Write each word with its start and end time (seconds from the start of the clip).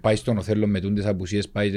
πάει 0.00 0.16
στον 0.16 0.36
Οθέλο 0.38 0.66
με 0.66 0.80
τούντες 0.80 1.06
απουσίες, 1.06 1.48
πάει 1.48 1.70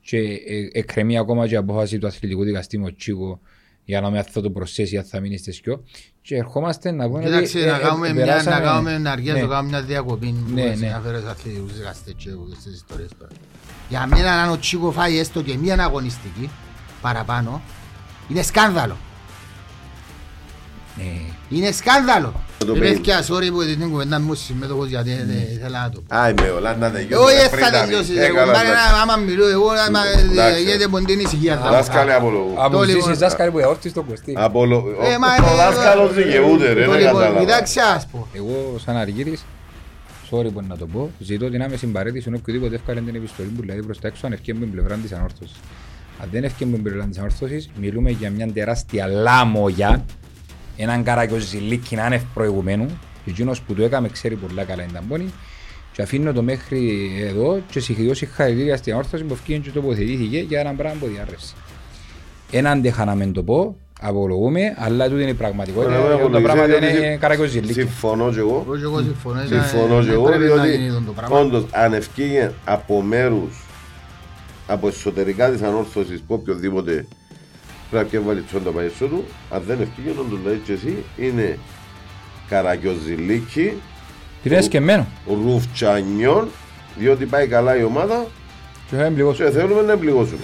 και 0.00 0.18
ε, 0.18 0.68
εκκρεμεί 0.72 1.18
ακόμα 1.18 1.46
και 1.46 1.54
η 1.54 1.56
απόφαση 1.56 1.98
του 1.98 2.06
αθλητικού 2.06 2.44
δικαστή 2.44 2.94
Τσίγο 2.96 3.40
για 3.84 4.00
να 4.00 4.10
με 4.10 4.18
αυτό 4.18 4.40
το 4.40 4.50
προσθέσει 4.50 4.96
αν 4.96 5.04
θα 5.04 5.20
μείνει 5.20 5.36
στη 5.38 5.52
σκιό 5.52 5.84
και 6.22 6.36
ερχόμαστε 6.36 6.90
να 6.90 7.08
πούμε 7.08 7.22
Κοίταξε, 7.24 7.58
ότι 7.58 7.66
να 7.66 7.76
ε, 7.76 7.80
κάνουμε 7.80 8.08
ε, 8.08 8.12
μια, 8.12 8.24
να 8.24 8.30
περάσαμε- 8.30 8.64
κάνουμε 8.64 8.98
να 8.98 9.10
αργία, 9.10 9.32
Ναι. 9.32 9.40
να 9.40 9.46
κάνουμε 9.46 9.68
μια 9.68 9.82
διακοπή 9.82 10.26
που 10.46 10.52
Ναι, 10.54 10.62
έτσι 10.62 10.84
ναι. 10.84 10.90
να 10.90 11.00
φέρεις 11.00 11.24
αθλητικούς 11.24 11.76
δικαστές 11.76 12.14
και 12.16 12.30
εγώ 12.30 12.48
στις 12.60 12.74
ιστορίες 12.74 13.10
πέρα. 13.18 13.30
Για 13.88 14.06
μένα 14.06 14.32
αν 14.42 14.50
ο 14.50 14.58
Τσίκο 14.58 14.90
φάει 14.90 15.18
έστω 15.18 15.42
και 15.42 15.56
μία 15.56 15.84
αγωνιστική 15.84 16.50
παραπάνω, 17.00 17.62
είναι 18.28 18.42
σκάνδαλο. 18.42 18.96
Ναι. 20.96 21.04
Είναι 21.56 21.70
σκάνδαλο. 21.72 22.32
Το 22.58 22.72
Ρε 22.72 22.78
παιδί. 22.80 22.94
παιδιά, 22.94 23.22
sorry 23.22 23.48
που 23.52 23.64
την 23.64 23.90
κουβέντα 23.90 24.20
μου 24.20 24.34
συμμετοχός 24.34 24.88
γιατί 24.88 25.10
δεν 25.10 25.28
ήθελα 25.56 25.80
να 25.82 25.90
το 25.90 26.00
πω. 26.08 26.16
Α, 26.16 26.28
είμαι 26.28 26.48
όλα 26.48 26.76
να 26.76 26.90
τελειώσει. 26.90 27.24
Όχι, 27.24 27.34
ρε, 27.34 27.40
δεν 27.40 27.50
πριν 27.50 27.64
θα 27.64 27.70
τα 27.70 27.80
τελειώσει. 27.84 28.12
πει. 28.12 28.18
ρε, 28.18 28.24
Ε, 28.24 28.28
καλά, 28.28 28.42
κουμπάρε, 28.42 28.68
εντάξει. 28.68 28.90
να- 28.94 29.00
άμα 29.02 29.16
μιλώ 29.16 29.46
εγώ, 29.48 29.68
άμα 29.86 30.00
Εντάξει. 30.30 30.62
γίνεται 30.62 30.88
ποντίνη 30.88 31.22
ησυχία. 31.22 31.56
θα 31.56 31.62
πω. 31.68 31.70
Δάσκαλε 31.74 32.14
απολογού. 32.14 32.54
Από 32.56 32.76
Το 32.76 32.82
ζήσεις 32.82 32.94
λοιπόν- 32.96 33.14
δάσκαλοι 33.14 33.50
που 33.50 33.58
εόρτης 33.58 33.90
στον 33.90 34.06
Κωστή. 34.06 34.34
Απολο... 34.36 34.76
Ε, 35.02 35.18
μα, 35.18 35.28
Ο 35.50 35.52
ε, 35.52 35.56
δάσκαλος 35.56 36.10
ε, 36.10 36.14
δικαιούται 36.22 36.72
ρε, 36.72 36.84
το 36.84 36.90
δεν 36.90 37.00
λοιπόν, 37.00 37.14
κατάλαβα. 37.20 37.40
Κοιτάξτε 37.40 37.80
ας 37.82 38.06
πω. 38.06 38.26
Εγώ 38.32 38.74
σαν 38.84 38.96
Αργύρης, 38.96 39.44
sorry 40.30 40.48
που 40.54 40.62
να 40.68 40.76
το 40.76 40.86
πω, 40.86 41.10
ζητώ 41.18 41.50
την 41.50 41.62
άμεση 41.62 41.86
παρέτηση 41.86 42.24
ενώ 42.28 42.36
οποιοδήποτε 42.40 42.74
εύκαλε 42.74 43.00
την 43.00 43.14
επιστολή 43.14 43.48
που 43.48 43.62
λέει 43.62 43.82
προς 43.86 43.98
τα 44.00 44.08
έξω 44.08 44.26
αν 44.26 44.32
ευκαιρία 44.32 44.60
με 44.60 44.66
την 44.66 44.74
πλευρά 44.74 44.94
της 44.96 45.12
ανόρθωσης. 45.12 45.56
Αν 46.22 46.28
δεν 46.32 46.44
ευκαιρία 46.44 46.66
με 46.72 46.74
την 46.74 46.84
πλευρά 46.84 47.04
της 47.08 47.18
ανόρθωσης, 47.18 47.70
μιλούμε 47.80 48.10
για 48.10 48.30
μια 48.30 48.52
τεράστια 48.52 49.06
λάμογια, 49.06 50.04
έναν 50.76 51.02
καρακιοζηλίκι 51.02 51.98
άνευ 51.98 52.22
προηγουμένου, 52.34 52.86
και 53.24 53.30
εκείνος 53.30 53.60
που 53.60 53.74
το 53.74 53.82
έκαμε 53.82 54.08
ξέρει 54.08 54.34
πολλά 54.34 54.64
καλά 54.64 54.82
την 54.82 54.92
ταμπόνη, 54.92 55.32
και 55.92 56.02
αφήνω 56.02 56.32
το 56.32 56.42
μέχρι 56.42 57.10
εδώ 57.28 57.60
και 57.70 57.80
συγχωρώ 57.80 58.14
συγχαρητήρια 58.14 58.76
στην 58.76 58.92
ανόρθωση 58.92 59.24
που 59.24 59.32
ευκαιρία 59.32 59.62
και 59.62 59.70
τοποθετήθηκε 59.70 60.38
για 60.38 60.60
έναν 60.60 60.76
πράγμα 60.76 60.98
που 61.00 61.06
διάρρευσε. 61.06 61.54
Ένα 62.50 62.70
αντέχα 62.70 63.04
να 63.04 63.14
μην 63.14 63.32
το 63.32 63.42
πω, 63.42 63.76
απολογούμε, 64.00 64.74
αλλά 64.78 65.08
τούτη 65.08 65.22
είναι 65.22 65.30
η 65.30 65.34
πραγματικότητα. 65.34 65.98
Ωραία, 65.98 66.08
Τα 66.08 66.14
απολογήσω, 66.14 66.52
πράγματα 66.52 66.78
γιατί 66.78 66.96
είναι 66.96 67.16
καρακιοζηλίκι. 67.16 67.72
Συμφωνώ 67.72 68.32
και 68.32 68.38
εγώ. 68.38 68.62
Εγώ 68.66 68.76
και 68.76 68.82
εγώ 68.82 69.00
συμφωνώ. 69.00 69.42
ήταν- 69.42 69.64
Συμφωνώ 69.64 70.02
και 70.04 70.10
εγώ, 70.10 70.22
πρέπει 70.24 70.44
να 70.44 70.54
διότι 70.62 70.76
γίνει 70.76 71.02
το 71.06 71.12
πράγμα. 71.12 71.38
όντως 71.38 71.64
αν 71.70 71.92
ευκήγε 71.92 72.50
από 72.64 73.02
μέρους, 73.02 73.64
από 74.66 74.88
εσωτερικά 74.88 75.50
της 75.50 75.62
ανόρθωσης 75.62 76.20
που 76.20 76.34
οποιοδήποτε 76.34 77.06
πρέπει 77.98 78.16
να 78.16 78.22
βάλει 78.22 78.40
τσόντα 78.40 78.70
παΐσο 78.70 79.06
του, 79.08 79.24
αν 79.50 79.62
δεν 79.66 79.80
ευκήγε, 79.80 80.10
όντως 80.20 80.38
λέει 80.44 80.60
και 80.64 80.72
εσύ, 80.72 80.96
είναι 81.16 81.58
καρακιοζηλίκι, 82.48 83.72
Τι 84.42 84.48
λες 84.48 84.68
και 84.68 84.76
εμένα. 84.76 85.06
ρουφτσανιών, 85.26 86.48
διότι 86.98 87.24
πάει 87.26 87.46
καλά 87.46 87.76
η 87.76 87.82
ομάδα 87.84 88.26
Και 88.90 88.96
θα 88.96 89.04
εμπληγώσω. 89.04 89.44
και 89.44 89.50
θέλουμε 89.50 89.82
να 89.82 89.92
εμπληγώσουμε. 89.92 90.40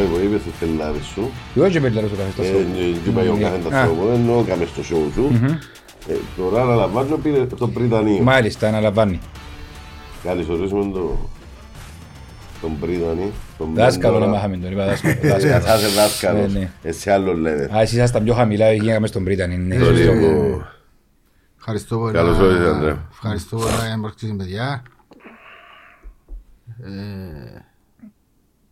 Εγώ 0.00 0.20
είπες 0.24 0.42
το 0.44 0.50
θελάρι 0.60 1.00
σου, 1.14 1.30
Εγώ 1.56 1.68
και 1.68 1.80
πέλτα 1.80 2.00
στο 2.06 2.16
καφέ 2.16 2.30
στο 2.30 2.42
ε, 2.42 2.46
σώμα. 2.46 2.64
και 3.02 3.08
είπα 3.10 3.20
ο 3.20 3.36
Ναι. 3.36 3.42
καθένας 3.42 3.72
Α. 3.72 3.86
το 3.86 3.92
εγώ, 4.00 4.10
ενώ 4.14 4.44
έκαμε 4.46 4.64
στο 4.64 4.82
show 4.82 5.10
σου. 5.14 5.30
Ε, 6.08 6.14
Τώρα 6.36 6.62
αναλαμβάνω 6.62 7.16
πήρε 7.16 7.46
το 7.46 7.68
Πριτανείο. 7.68 8.22
Μάλιστα, 8.22 8.68
αναλαμβάνει. 8.68 9.20
Καλωσορίζουμε 10.24 10.92
το 10.92 11.28
τον 12.60 12.78
Πρίτανη. 12.80 13.30
τον 13.58 13.74
Δάσκαλο 13.74 14.12
να 14.14 14.18
Μέντορα. 14.20 14.36
μάθαμε 14.36 14.56
τον, 14.56 14.72
είπα 14.72 14.84
δάσκαλο. 14.86 15.14
Ε, 15.22 15.28
δάσκαλο. 15.28 15.60
Θα 15.60 15.74
είσαι 15.76 15.88
δάσκαλος, 15.88 16.52
Ναι, 16.52 16.58
ναι. 16.58 16.70
εσύ 16.82 17.10
άλλο 17.10 17.34
λέτε. 17.34 17.76
Α, 17.76 17.80
εσείς 17.80 17.96
ήσασταν 17.96 18.24
πιο 18.24 18.34
χαμηλά, 18.34 18.72
γίναμε 18.72 19.06
στον 19.06 19.24
Πρίτανη. 19.24 19.56
ναι. 19.56 19.76
Το 19.78 19.84
σωστό. 19.84 20.12
λίγο. 20.12 20.62
Ευχαριστώ 21.58 21.98
πολύ. 21.98 22.12
Καλώς 22.12 22.38
όρισες, 22.38 22.66
Ανδρέα. 22.66 22.98
Ευχαριστώ 23.12 23.56
πολύ 23.56 23.68
για 23.72 23.90
την 23.92 24.00
πρόσκληση, 24.00 24.34
παιδιά. 24.34 24.82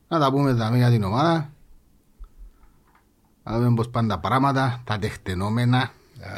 Ε, 0.09 0.15
Να 0.15 0.19
τα 0.21 0.31
πούμε 0.31 0.55
τα 0.55 0.73
για 0.77 0.91
την 0.91 1.03
ομάδα. 1.03 1.51
Να 3.45 3.59
δούμε 3.59 3.75
πώς 3.75 3.89
πάνε 3.89 4.09
τα 4.09 4.19
πράγματα, 4.19 4.81
τα 4.85 4.99
τεχτενόμενα. 4.99 5.91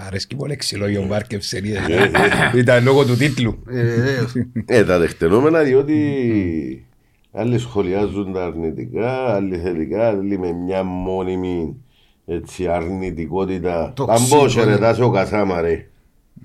Αρέσκει 0.07 0.37
πολύ 0.37 0.53
εξυλόγιο 0.53 1.07
βάρκευσε. 1.07 1.59
είδε. 1.65 2.11
Ήταν 2.55 2.85
λόγω 2.85 3.05
του 3.05 3.17
τίτλου. 3.17 3.63
Ε, 3.69 3.83
βεβαίως. 3.85 4.33
Ε, 4.65 4.85
τα 4.85 4.99
δεχτενόμενα 4.99 5.63
διότι 5.63 6.87
άλλοι 7.33 7.59
σχολιάζουν 7.59 8.33
τα 8.33 8.45
αρνητικά, 8.45 9.35
άλλοι 9.35 9.59
θετικά, 9.59 10.07
άλλοι 10.09 10.39
με 10.39 10.53
μια 10.53 10.83
μόνιμη 10.83 11.77
έτσι, 12.27 12.67
αρνητικότητα. 12.67 13.93
Τοξικό, 13.95 14.37
Παμπόσε 14.37 14.65
ρε, 14.65 14.71
ναι. 14.71 14.79
τάσαι 14.79 15.03
ο 15.03 15.11
Κασάμα 15.11 15.61
ρε. 15.61 15.89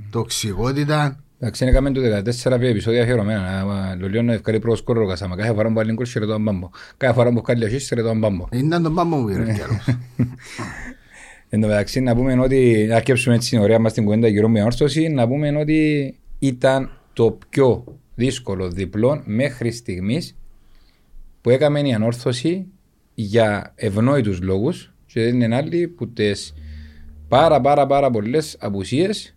Τοξικότητα. 0.09 1.19
Εντάξει, 1.45 1.65
έκαμε 1.65 1.91
το 1.91 2.01
14 2.01 2.59
πια 2.59 2.69
επεισόδια 2.69 3.01
αφιερωμένα. 3.01 3.59
Άμα 3.59 3.97
Το 3.99 4.09
λέω 4.09 4.21
να 4.21 4.33
ευκάλει 4.33 4.59
πρώτος 4.59 4.79
σκόρο 4.79 5.07
κασάμα. 5.07 5.35
Κάθε 5.35 5.53
φορά 5.53 5.67
που 5.67 5.73
βάλει 5.73 5.93
γκολ 5.93 6.05
σιρετό 6.05 6.33
αμπάμπο. 6.33 6.69
Κάθε 6.97 7.13
φορά 7.13 7.31
που 7.31 7.41
βγάλει 7.41 7.65
ασίστ 7.65 7.85
σιρετό 7.85 8.09
αμπάμπο. 8.09 8.47
Ήταν 8.51 8.83
τον 8.83 8.95
πάμπο 8.95 9.15
μου, 9.15 9.27
ρε, 9.27 9.53
κι 9.53 9.61
άλλος. 9.61 9.87
Εν 11.49 11.61
τω 11.61 11.67
μεταξύ 11.67 11.99
να 11.99 12.15
πούμε 12.15 12.39
ότι, 12.39 12.85
να 12.89 12.95
αρκέψουμε 12.95 13.35
έτσι 13.35 13.49
την 13.49 13.59
ωραία 13.59 13.79
μας 13.79 13.93
την 13.93 14.03
κουβέντα 14.03 14.27
γύρω 14.27 14.49
με 14.49 14.63
όρθωση, 14.63 15.07
να 15.07 15.27
πούμε 15.27 15.57
ότι 15.57 16.13
ήταν 16.39 16.89
το 17.13 17.37
πιο 17.49 17.83
δύσκολο 18.15 18.69
διπλό 18.69 19.21
μέχρι 19.25 19.71
στιγμής 19.71 20.35
που 21.41 21.49
έκαμε 21.49 21.79
η 21.79 21.93
ανόρθωση 21.93 22.65
για 23.13 23.73
ευνόητους 23.75 24.41
λόγους 24.41 24.93
και 25.05 25.21
δεν 25.21 25.41
είναι 25.41 25.55
άλλοι 25.55 25.87
που 25.87 26.09
τις 26.09 26.53
πάρα 27.27 27.61
πάρα 27.61 27.85
πάρα 27.85 28.09
πολλές 28.09 28.57
απουσίες 28.59 29.34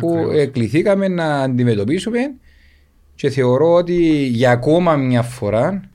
που 0.00 0.12
Ακριβώς. 0.12 0.36
εκληθήκαμε 0.36 1.08
να 1.08 1.42
αντιμετωπίσουμε 1.42 2.18
και 3.14 3.30
θεωρώ 3.30 3.72
ότι 3.72 4.26
για 4.26 4.50
ακόμα 4.50 4.96
μια 4.96 5.22
φορά 5.22 5.90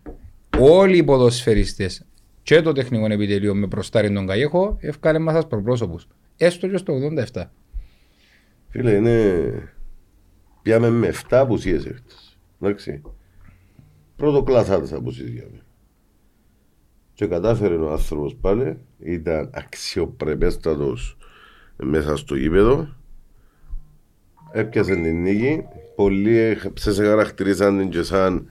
όλοι 0.60 0.98
οι 0.98 1.04
ποδοσφαιριστές 1.04 2.06
και 2.44 2.62
το 2.62 2.72
τεχνικό 2.72 3.06
επιτελείο 3.06 3.56
με 3.56 3.68
προστάρι 3.68 4.14
τον 4.14 4.28
Καγέχο 4.28 4.78
ευκάλε 4.80 5.20
μας 5.20 5.34
σας 5.34 5.48
προπρόσωπους. 5.48 6.08
Έστω 6.38 6.68
και 6.68 6.78
στο 6.78 6.94
87. 7.34 7.44
Φίλε, 8.70 8.92
είναι... 8.92 9.44
Πιάμε 10.62 10.90
με 10.90 11.14
7 11.14 11.18
απουσίες 11.30 11.86
έφτας. 11.86 12.38
Εντάξει. 12.62 13.02
Πρώτο 14.16 14.44
κλασσάτες 14.44 14.94
απουσίες 14.94 15.30
για 15.30 15.46
μένα. 15.52 15.64
Και 17.14 17.28
κατάφερε 17.28 17.76
ο 17.76 17.92
άνθρωπος 17.92 18.36
πάλι, 18.36 18.78
ήταν 19.00 19.50
αξιοπρεπέστατος 19.54 21.18
μέσα 21.78 22.18
στο 22.18 22.36
γήπεδο. 22.36 22.96
Έπιασε 24.56 24.96
την 24.96 25.22
νίκη. 25.22 25.64
Πολλοί 25.96 26.58
σε 26.74 27.06
χαρακτηρίζαν 27.06 27.78
την 27.78 27.90
και 27.90 28.04
σαν 28.04 28.50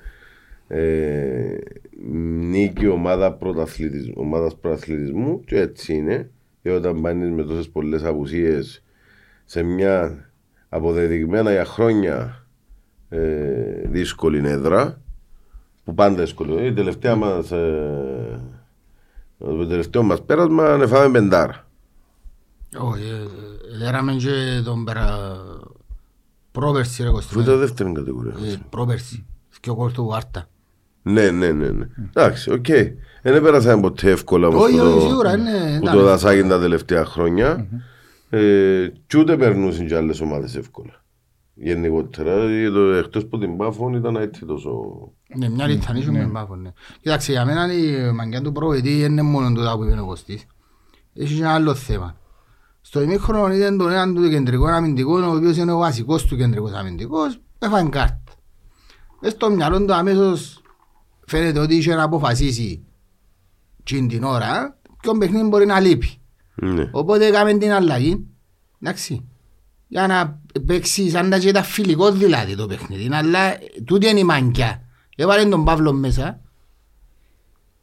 ε, 0.68 1.56
νίκη 2.50 2.88
ομάδα 2.88 3.32
πρωταθλητισμού, 3.32 4.14
ομάδας 4.16 4.56
πρωταθλητισμού 4.56 5.40
και 5.44 5.60
έτσι 5.60 5.94
είναι. 5.94 6.30
Και 6.62 6.70
όταν 6.70 7.00
πάνεις 7.00 7.30
με 7.30 7.42
τόσες 7.42 7.68
πολλές 7.68 8.04
απουσίες 8.04 8.82
σε 9.44 9.62
μια 9.62 10.26
αποδεδειγμένα 10.68 11.52
για 11.52 11.64
χρόνια 11.64 12.46
ε, 13.08 13.88
δύσκολη 13.88 14.48
έδρα 14.48 15.00
που 15.84 15.94
πάντα 15.94 16.22
δύσκολη. 16.22 16.66
Η 16.66 16.72
τελευταία 16.72 17.14
μας 17.14 17.50
ε, 17.50 18.40
το 19.38 19.66
τελευταίο 19.66 20.02
μας 20.02 20.22
πέρασμα 20.22 20.72
ανεφάμε 20.72 21.10
πεντάρα. 21.10 21.66
Όχι, 22.78 23.02
ε, 23.02 23.78
δέραμε 23.78 24.12
και 24.12 24.62
τον 24.64 24.84
πέρα... 24.84 25.36
Πρόπερση, 26.52 27.02
ρε 27.02 27.08
Αφού 27.08 27.16
Κωστή. 27.16 27.38
ήταν 27.40 27.58
δεύτερη 27.58 27.92
κατηγορία. 27.92 28.32
Ε, 28.44 28.56
Πρόπερση. 28.70 29.26
Και 29.60 29.70
ο 29.70 29.74
κόλ 29.74 29.92
του 29.92 30.04
Βάρτα. 30.06 30.46
Ναι, 31.02 31.30
ναι, 31.30 31.50
ναι, 31.52 31.68
ναι. 31.70 31.86
Εντάξει, 32.08 32.50
οκ. 32.50 32.66
Δεν 33.22 33.42
πέρασαμε 33.42 33.80
ποτέ 33.82 34.10
εύκολα 34.10 34.46
όμως 34.48 34.62
Όχι, 34.64 34.76
που 34.76 34.82
όχι, 34.84 34.94
το- 34.94 35.00
σίγουρα, 35.08 35.36
ναι, 35.36 35.78
που 35.78 35.84
ήταν. 35.84 35.94
το 35.96 36.02
δασάγει 36.02 36.42
τα 36.48 36.60
τελευταία 36.60 37.04
χρόνια. 37.04 37.66
Ε, 38.30 38.86
και 39.06 39.18
ούτε 39.18 39.36
περνούσαν 39.36 39.86
και 39.86 39.96
άλλες 39.96 40.20
ομάδες 40.20 40.56
εύκολα. 40.56 41.04
Γενικότερα, 41.54 42.34
το, 42.72 42.80
εκτός 42.80 43.26
που 43.26 43.38
την 43.38 43.56
Πάφων 43.56 43.94
ήταν 43.94 44.16
έτσι 44.16 44.44
τόσο... 44.44 44.70
Ναι, 45.36 45.48
μια 45.48 45.66
λιθανίσου 45.66 46.12
με 46.12 46.24
μπάφο, 46.24 46.56
ναι. 46.56 46.72
Κοίταξε, 47.00 47.32
για 47.32 47.44
μένα 47.44 47.72
η 47.72 48.12
μαγκιά 48.12 48.42
του 48.42 48.52
προβετή 48.52 49.00
δεν 49.00 49.10
είναι 49.10 49.22
μόνο 49.22 49.52
το 49.52 49.76
που 49.78 49.84
είπε 49.84 50.00
ο 50.00 50.04
Κωστής. 50.06 50.46
Έχει 51.14 51.34
και 51.34 51.40
ένα 51.40 51.54
άλλο 51.54 51.74
θέμα. 51.74 52.16
Στο 52.92 53.02
ημίχρονο 53.02 53.54
ήταν 53.54 53.78
τον 53.78 53.90
έναν 53.90 54.14
του 54.14 54.30
κεντρικό 54.30 54.66
αμυντικό, 54.66 55.20
ο 55.20 55.34
οποίος 55.34 55.56
είναι 55.56 55.72
ο 55.72 55.78
βασικός 55.78 56.24
του 56.24 56.36
κεντρικός 56.36 56.72
αμυντικός, 56.72 57.40
έφαγε 57.58 57.88
κάρτα. 57.88 58.32
Μες 59.20 59.32
στο 59.32 59.50
μυαλό 59.50 59.84
του 59.84 59.94
αμέσως 59.94 60.62
φαίνεται 61.26 61.58
ότι 61.58 61.74
είχε 61.74 61.94
να 61.94 62.02
αποφασίσει 62.02 62.84
την 63.82 64.08
την 64.08 64.24
ώρα 64.24 64.78
ποιον 65.00 65.18
παιχνίδι 65.18 65.48
μπορεί 65.48 65.66
να 65.66 65.80
λείπει. 65.80 66.20
Ναι. 66.54 66.90
Οπότε 66.92 67.26
έκαμε 67.26 67.52
την 67.52 67.72
αλλαγή, 67.72 68.26
εντάξει, 68.80 69.28
για 69.88 70.06
να 70.06 70.40
παίξει 70.66 71.10
σαν 71.10 71.28
να 71.28 71.38
και 71.38 71.48
ήταν 71.48 71.64
φιλικός 71.64 72.18
δηλαδή 72.18 72.56
το 72.56 72.66
παιχνίδι, 72.66 73.08
αλλά 73.12 73.58
τούτη 73.84 74.08
είναι 74.08 74.18
η 74.18 74.24
μαγκιά. 74.24 74.82
Έβαλε 75.16 75.48
τον 75.48 75.64
Παύλο 75.64 75.92
μέσα 75.92 76.40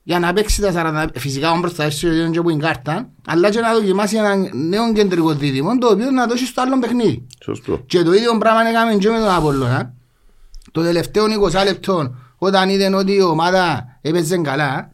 για 0.03 0.19
να 0.19 0.33
παίξει 0.33 0.61
τα 0.61 0.71
40, 1.15 1.19
φυσικά 1.19 1.47
όμως 1.47 1.61
μπροστά 1.61 1.89
στο 1.89 2.07
ίδιος 2.07 2.29
και 2.31 2.41
που 2.41 2.49
είναι 2.49 2.61
κάρτα, 2.61 3.09
αλλά 3.27 3.49
και 3.49 3.59
να 3.59 3.73
δοκιμάσει 3.73 4.15
ένα 4.17 4.35
νέο 4.53 4.93
κεντρικό 4.93 5.33
δίδυμο, 5.33 5.77
το 5.77 5.87
οποίο 5.87 6.11
να 6.11 6.25
δώσει 6.25 6.45
στο 6.45 6.61
άλλο 6.61 6.79
παιχνίδι. 6.79 7.27
Σωστό. 7.43 7.83
Και 7.85 8.03
το 8.03 8.13
ίδιο 8.13 8.37
πράγμα 8.37 8.69
έκαμε 8.69 8.95
και 8.95 9.09
με 9.09 9.17
τον 9.17 9.29
Απόλλωνα. 9.29 9.93
Το 10.71 10.81
τελευταίο 10.81 11.25
20 11.25 11.63
λεπτό, 11.65 12.15
όταν 12.37 12.69
είδαν 12.69 12.93
ότι 12.93 13.13
η 13.13 13.21
ομάδα 13.21 13.85
έπαιζε 14.01 14.37
καλά 14.37 14.91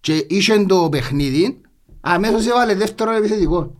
και 0.00 0.26
είχε 0.28 0.64
το 0.64 0.88
παιχνίδι, 0.88 1.60
αμέσως 2.00 2.46
έβαλε 2.46 2.74
δεύτερο 2.74 3.10
επιθετικό. 3.12 3.72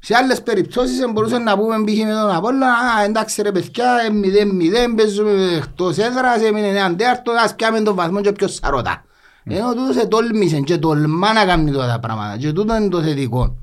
Σε 0.00 0.14
άλλες 0.16 0.42
περιπτώσεις 0.42 1.04
μπορούσε 1.12 1.38
να 1.38 1.58
πούμε 1.58 1.84
π.χ. 1.84 1.96
με 2.04 2.12
τον 2.12 2.30
Απόλλωνα, 2.30 2.66
«Α, 2.66 3.04
εντάξει 3.04 3.42
ρε 3.42 3.52
παιδιά, 3.52 3.86
0-0, 4.10 4.94
παίζουμε 4.96 5.54
εκτός 5.56 5.98
έδρας, 5.98 6.42
έμεινε 6.42 6.66
έναν 6.66 6.96
τέταρτος, 6.96 7.34
ας 7.36 7.54
πιάμε 7.54 7.80
τον 7.80 7.94
βαθμό 7.94 8.20
και 8.20 8.32
ποιος 8.32 8.54
σαρώτα. 8.54 9.04
Ενώ 9.48 9.74
τούτος 9.74 9.96
ετόλμησε 9.96 10.60
και 10.60 10.78
τολμά 10.78 11.32
να 11.32 11.44
κάνει 11.44 11.70
τώρα 11.70 11.86
τα 11.86 12.00
πράγματα 12.00 12.36
και 12.38 12.52
τούτο 12.52 12.76
είναι 12.76 12.88
το 12.88 13.02
θετικό. 13.02 13.56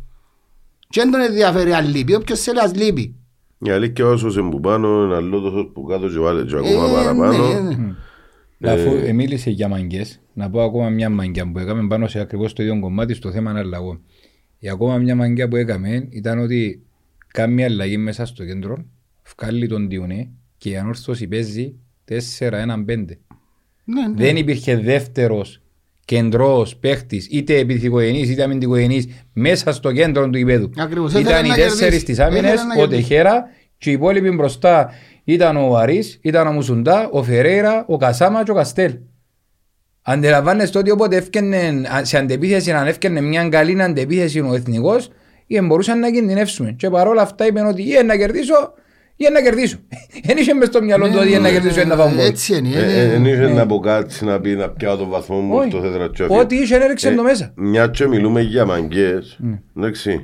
Και 0.89 1.01
δεν 1.01 1.11
τον 1.11 1.21
ενδιαφέρει 1.21 1.73
αν 1.73 1.87
λείπει, 1.87 2.13
όποιος 2.15 2.39
θέλει 2.41 2.59
ας 2.59 2.75
λείπει. 2.75 3.15
Η 3.57 3.69
αλήθεια 3.69 4.05
όσος 4.05 4.35
είναι 4.35 4.49
που 4.49 4.59
πάνω, 4.59 5.03
είναι 5.03 5.15
άλλο 5.15 5.39
τόσο 5.39 5.65
που 5.65 5.83
κάτω 5.83 6.07
και 6.09 6.19
βάλε 6.19 6.43
και 6.43 6.55
ακόμα 6.55 6.89
Ε, 6.89 6.93
παραπάνω. 6.93 7.61
ναι, 7.61 7.75
ναι. 8.57 8.71
Αφού 8.71 8.89
ε, 9.05 9.13
μίλησε 9.13 9.49
για 9.49 9.67
μαγκές, 9.67 10.19
να 10.33 10.49
πω 10.49 10.61
ακόμα 10.63 10.89
μια 10.89 11.09
μαγκιά 11.09 11.51
που 11.51 11.59
έκαμε 11.59 11.87
πάνω 11.87 12.07
σε 12.07 12.19
ακριβώς 12.19 12.53
το 12.53 12.63
ίδιο 12.63 12.79
κομμάτι 12.79 13.13
στο 13.13 13.31
θέμα 13.31 13.49
αναλλαγών. 13.49 14.01
Η 14.59 14.69
ακόμα 14.69 14.97
μια 14.97 15.15
μαγκιά 15.15 15.47
που 15.47 15.55
έκαμε 15.55 16.07
ήταν 16.09 16.39
ότι 16.39 16.83
κάνει 17.27 17.53
μια 17.53 17.65
αλλαγή 17.65 17.97
μέσα 17.97 18.25
στο 18.25 18.45
κέντρο, 18.45 18.85
βγάλει 19.37 19.67
τον 19.67 19.89
Διουνέ 19.89 20.29
και 20.57 20.69
η 20.69 20.77
ανόρθωση 20.77 21.27
παίζει 21.27 21.75
4-1-5. 22.09 22.15
Ναι, 23.87 24.07
ναι. 24.07 24.13
Δεν 24.15 24.35
υπήρχε 24.37 24.77
δεύτερος 24.77 25.61
κεντρός 26.05 26.75
παίχτης, 26.75 27.27
είτε 27.31 27.57
επιθυμογενής 27.57 28.29
είτε 28.29 28.43
αμυντικογενής, 28.43 29.07
μέσα 29.33 29.73
στο 29.73 29.91
κέντρο 29.91 30.29
του 30.29 30.37
υπέδου. 30.37 30.69
Ακριβώς, 30.77 31.11
Ήταν 31.11 31.23
ήθελε 31.23 31.45
οι 31.45 31.49
να 31.49 31.55
τέσσερις 31.55 31.79
κερδίσει. 31.79 32.05
της 32.05 32.19
άμυνες, 32.19 32.53
Ήθελε 32.53 32.63
να 32.63 32.73
ο 32.73 32.87
κερδίσει. 32.87 33.07
Τεχέρα 33.07 33.43
και 33.77 33.89
οι 33.89 33.93
υπόλοιποι 33.93 34.29
μπροστά 34.31 34.91
ήταν 35.23 35.57
ο 35.57 35.67
Βαρύς, 35.67 36.19
ήταν 36.21 36.47
ο 36.47 36.51
Μουσουντά, 36.51 37.09
ο 37.11 37.23
Φερέιρα, 37.23 37.85
ο 37.87 37.97
Κασάμα 37.97 38.43
και 38.43 38.51
ο 38.51 38.53
Καστέλ. 38.53 38.93
Αντιλαμβάνεστε 40.01 40.77
ότι 40.77 40.91
όποτε 40.91 41.15
έφτιανε, 41.15 41.71
σε 42.01 42.17
αντεπίθεση, 42.17 42.71
αν 42.71 42.87
έφτιανε 42.87 43.21
μια 43.21 43.49
καλή 43.49 43.81
αντεπίθεση 43.81 44.39
ο 44.39 44.53
εθνικός, 44.53 45.09
ή 45.47 45.61
μπορούσαν 45.61 45.99
να 45.99 46.11
κινδυνεύσουμε. 46.11 46.71
Και 46.71 46.89
παρόλα 46.89 47.21
αυτά 47.21 47.45
είπαν 47.45 47.67
ότι 47.67 47.81
ή 47.81 48.03
να 48.05 48.17
κερδίσω 48.17 48.73
ή 49.17 49.27
να 49.33 49.41
κερδίσω. 49.41 49.77
Δεν 50.23 50.37
είχε 50.37 50.53
μες 50.53 50.67
στο 50.67 50.83
μυαλό 50.83 51.07
του 51.07 51.15
ότι 51.19 51.31
ή 51.31 51.39
να 51.39 51.49
κερδίσω 51.49 51.81
ή 51.81 51.85
να 51.85 51.95
φάω 51.95 52.07
γκολ. 52.09 52.17
Έτσι 52.19 52.57
είναι. 52.57 52.69
Ε, 52.75 52.81
είναι- 53.03 53.07
Δεν 53.11 53.25
είχε 53.25 53.47
να 53.53 53.61
αποκάτσει 53.61 54.25
να 54.25 54.39
πει 54.39 54.55
να 54.55 54.69
πιάω 54.69 54.97
τον 54.97 55.09
βαθμό 55.09 55.39
μου 55.39 55.55
Όχι. 55.55 55.69
στο 55.69 55.79
τετρατσόφι. 55.81 56.33
Ό,τι 56.39 56.55
είχε 56.55 56.75
έριξε 56.75 57.15
το 57.15 57.23
μέσα. 57.23 57.51
Μια 57.55 57.87
και 57.87 58.07
μιλούμε 58.07 58.41
για 58.41 58.65
μαγκές, 58.65 59.37
Ναι. 59.39 59.61
εντάξει. 59.77 60.21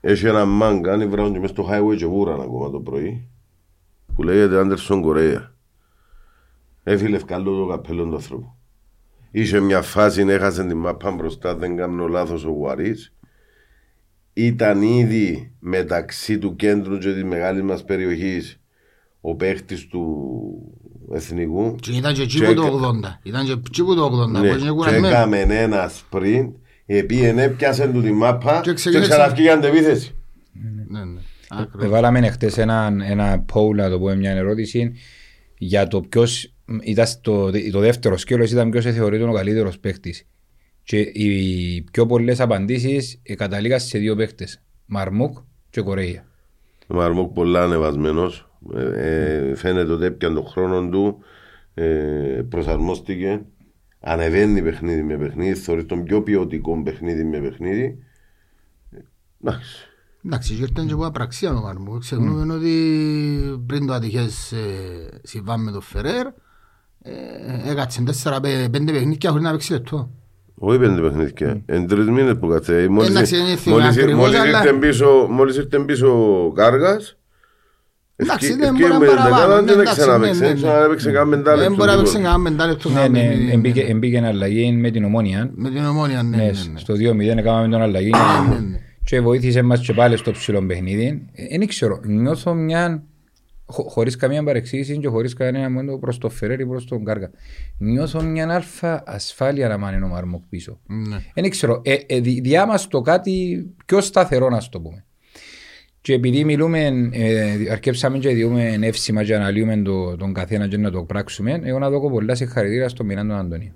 Έχει 0.00 0.26
ένα 0.26 0.44
μάγκα, 0.44 0.92
αν 0.92 1.10
βράζουν 1.10 1.32
και 1.32 1.38
μες 1.38 1.50
στο 1.50 1.68
highway 1.72 1.96
και 1.96 2.06
βούραν 2.06 2.40
ακόμα 2.40 2.70
το 2.70 2.80
πρωί, 2.80 3.28
που 4.14 4.22
λέγεται 4.22 4.58
Άντερσον 4.58 5.02
Κορέα. 5.02 5.52
Έφυλε 6.82 7.16
ευκάλλω 7.16 7.58
το 7.58 7.66
καπέλο 7.66 8.04
του 8.04 8.14
άνθρωπου. 8.14 8.54
Είχε 9.30 9.60
μια 9.60 9.82
φάση, 9.82 10.24
έχασε 10.28 10.64
την 10.64 10.76
μάπα 10.76 11.10
μπροστά, 11.10 11.54
δεν 11.56 11.76
κάνω 11.76 12.06
λάθος 12.08 12.44
ο 12.44 12.48
Γουαρίς. 12.50 13.12
Ήταν 14.34 14.82
ήδη 14.82 15.52
μεταξύ 15.58 16.38
του 16.38 16.56
κέντρου 16.56 16.98
και 16.98 17.12
της 17.12 17.24
μεγάλης 17.24 17.62
μας 17.62 17.84
περιοχής 17.84 18.60
ο 19.20 19.34
παίχτης 19.34 19.86
του 19.86 20.04
εθνικού 21.12 21.74
Και 21.80 21.92
ήταν 21.92 22.14
και 22.14 22.22
εκεί 22.22 22.38
Και 22.38 22.44
που 22.46 22.54
το 22.54 22.62
έκα- 22.62 22.72
80. 22.72 23.18
Ήταν 23.22 23.44
και 23.46 23.52
εκεί 23.52 23.84
που 23.84 23.94
το 23.94 24.04
80. 24.04 24.26
ναι, 24.30 24.38
που 24.38 24.44
είναι 24.44 24.56
και 24.64 24.70
κουρασμένο. 24.70 25.06
έκαμε 25.08 25.38
ένας 25.38 26.04
sprint, 26.10 26.48
επίενε, 26.86 27.48
πιάσε 27.48 27.88
του 27.88 28.02
τη 28.02 28.12
μάπα 28.12 28.60
Και 28.62 28.68
και 28.68 28.74
ξεκίνησε- 28.74 29.10
ξαναρκεί 29.10 29.42
για 29.42 29.52
αντεπίθεση. 29.52 30.14
Ναι, 30.88 31.04
ναι. 31.04 31.20
Ακριβώς. 31.48 31.84
Εβάλαμε 31.86 32.30
χτες 32.30 32.58
ένα, 32.58 32.92
ένα 33.08 33.44
poll, 33.52 33.74
να 33.74 33.90
το 33.90 33.98
πούμε 33.98 34.16
μια 34.16 34.30
ερώτηση, 34.30 34.92
για 35.58 35.86
το 35.88 36.00
ποιος 36.00 36.54
ήταν 36.82 37.06
στο, 37.06 37.50
το 37.72 37.78
δεύτερο 37.80 38.16
σκέλος 38.16 38.50
ήταν 38.50 38.70
ποιος 38.70 38.84
θεωρείται 38.84 39.24
ο 39.24 39.32
καλύτερος 39.32 39.78
παίχτης. 39.78 40.26
Και 40.84 40.98
οι 40.98 41.82
πιο 41.82 42.06
πολλές 42.06 42.40
απαντήσεις 42.40 43.20
ε, 43.22 43.34
καταλήγαν 43.34 43.80
σε 43.80 43.98
δύο 43.98 44.16
παίχτες. 44.16 44.62
Μαρμούκ 44.86 45.38
και 45.70 45.80
Κορέια. 45.80 46.26
Ο 46.86 46.94
Μαρμούκ 46.94 47.32
πολλά 47.32 47.62
ανεβασμένος. 47.62 48.50
Ε, 48.74 49.50
ε, 49.50 49.54
φαίνεται 49.54 49.92
ότι 49.92 50.04
έπιαν 50.04 50.34
τον 50.34 50.46
χρόνο 50.46 50.88
του, 50.88 51.18
ε, 51.74 51.84
προσαρμόστηκε. 52.48 53.42
Ανεβαίνει 54.00 54.62
παιχνίδι 54.62 55.02
με 55.02 55.16
παιχνίδι, 55.16 55.54
θεωρεί 55.54 55.84
τον 55.84 56.04
πιο 56.04 56.22
ποιοτικό 56.22 56.82
παιχνίδι 56.82 57.24
με 57.24 57.38
παιχνίδι. 57.38 57.98
Ε, 58.90 58.98
Εντάξει. 59.44 59.86
Εντάξει, 60.24 60.54
και 60.54 60.62
ήρθαν 60.62 60.86
και 60.86 60.92
από 60.92 61.06
απραξία 61.06 61.50
ο 61.50 61.60
Μαρμού. 61.60 61.98
Ξεχνούμε 61.98 62.54
ότι 62.54 63.64
πριν 63.66 63.86
το 63.86 63.92
ατυχές 63.92 64.52
ε, 64.52 65.20
συμβάν 65.22 65.62
με 65.62 65.70
τον 65.70 65.82
Φερέρ, 65.82 66.26
ε, 67.02 67.70
έκατσε 67.70 68.02
4-5 68.24 68.40
παιχνίδια 68.70 69.30
χωρίς 69.30 69.44
να 69.44 69.50
παίξει 69.50 69.72
λεπτό. 69.72 70.10
Όχι 70.64 70.78
πέντε 70.78 71.00
παιχνίδια. 71.00 71.62
Εν 71.66 71.86
τρεις 71.86 72.08
μήνες 72.08 72.34
που 72.40 72.48
κάτσε. 72.48 72.86
Μόλις, 72.90 73.08
Εντάξει, 73.10 73.36
δεν 73.36 73.56
θυμάμαι 73.56 73.82
μόλις, 73.82 73.96
ακριβώς, 73.96 74.20
μόλις, 74.24 74.40
αλλά- 74.40 74.58
ήρθε 74.64 74.72
πίσω, 74.72 75.26
μόλις 75.30 75.56
ήρθε 75.56 75.78
πίσω 75.78 76.08
ο 76.46 76.52
Κάργας, 76.52 77.16
Εντάξει, 78.16 78.46
ευκεί- 78.46 78.60
δεν 78.60 78.68
ευκεί 78.68 78.80
μπορεί 78.82 78.92
να 78.92 78.98
με 78.98 79.06
παραπάνω, 79.06 79.34
δεκάδα, 79.34 79.60
ναι, 79.60 79.66
δεν 79.66 79.80
εντάξει, 79.80 80.00
ξαναπαίξε. 80.00 80.40
ναι, 80.40 80.46
ναι, 80.46 80.52
ναι. 80.52 80.60
Ξαναπαίξε 80.60 81.10
κανένα 81.10 81.36
πεντάλεπτο, 81.36 81.68
Δεν 81.68 81.74
μπορεί 81.78 81.90
να 81.90 81.96
παίξει 81.96 82.12
τίποτα. 82.12 82.30
κανένα 82.32 82.50
πεντάλεπτο 82.50 82.88
Ναι, 82.88 83.00
να 83.00 83.08
ναι, 83.08 83.34
μην- 83.36 83.48
εμπήκε, 83.50 83.80
εμπήκε 83.80 84.22
αλλαγή 84.26 84.72
με 84.72 84.90
την 84.90 85.04
ομόνια. 85.04 85.50
με 85.54 85.70
την 85.70 85.84
ομόνια, 85.84 86.22
ναι, 86.22 86.36
Ναι, 86.36 86.42
ναι, 86.42 86.48
ναι. 86.72 86.78
στο 86.78 86.94
2-0 86.94 87.38
έκαναμε 87.38 87.68
τον 87.68 87.82
αλλαγή 87.82 88.10
ναι, 88.10 88.54
ναι. 88.58 88.78
και 89.04 89.20
βοήθησε 89.20 89.62
μας 89.62 89.80
και 89.80 89.92
πάλι 89.92 90.16
στο 90.16 90.30
ψηλό 90.30 90.62
παιχνίδι. 90.66 91.22
Ε, 91.32 91.58
Δεν 91.58 91.66
ξέρω, 91.66 92.00
νιώθω 92.04 92.54
μια, 92.54 93.02
χω, 93.72 93.82
χωρίς 93.88 94.16
καμία 94.16 94.42
παρεξήγηση 94.42 94.98
και 94.98 95.08
χωρίς 95.08 95.34
κανένα 95.34 95.70
μόνο 95.70 95.98
προς 95.98 96.18
το 96.18 96.28
Φερέρ 96.28 96.60
ή 96.60 96.66
προς 96.66 96.84
τον 96.84 97.04
Κάργα. 97.04 97.30
Νιώθω 97.78 98.22
μια 98.22 98.54
αλφα 98.54 99.02
ασφάλεια 99.06 99.68
να 99.68 99.78
μάνε 99.78 100.04
ο 100.04 100.08
Μαρμόκ 100.08 100.42
πίσω. 100.48 100.80
Ναι. 100.86 101.16
Δεν 101.34 101.50
ξέρω, 101.50 101.80
ε, 101.84 101.94
ε, 102.06 102.20
δι- 102.20 102.42
διά 102.42 102.66
μας 102.66 102.88
το 102.88 103.00
κάτι 103.00 103.66
πιο 103.86 104.00
σταθερό 104.00 104.48
να 104.48 104.62
το 104.70 104.80
πούμε. 104.80 105.04
Και 106.00 106.12
επειδή 106.12 106.44
μιλούμε, 106.44 107.08
ε, 107.12 107.70
αρκέψαμε 107.70 108.18
και 108.18 108.28
διούμε 108.28 108.78
εύσημα 108.80 109.24
και 109.24 109.34
αναλύουμε 109.34 109.76
το, 109.76 110.16
τον 110.16 110.32
καθένα 110.32 110.68
και 110.68 110.76
να 110.76 110.90
το 110.90 111.02
πράξουμε, 111.02 111.60
εγώ 111.62 111.78
να 111.78 111.90
δω 111.90 112.10
πολλά 112.10 112.34
συγχαρητήρια 112.34 112.88
στον 112.88 113.06
Μινάντο 113.06 113.34
Αντωνίου. 113.34 113.72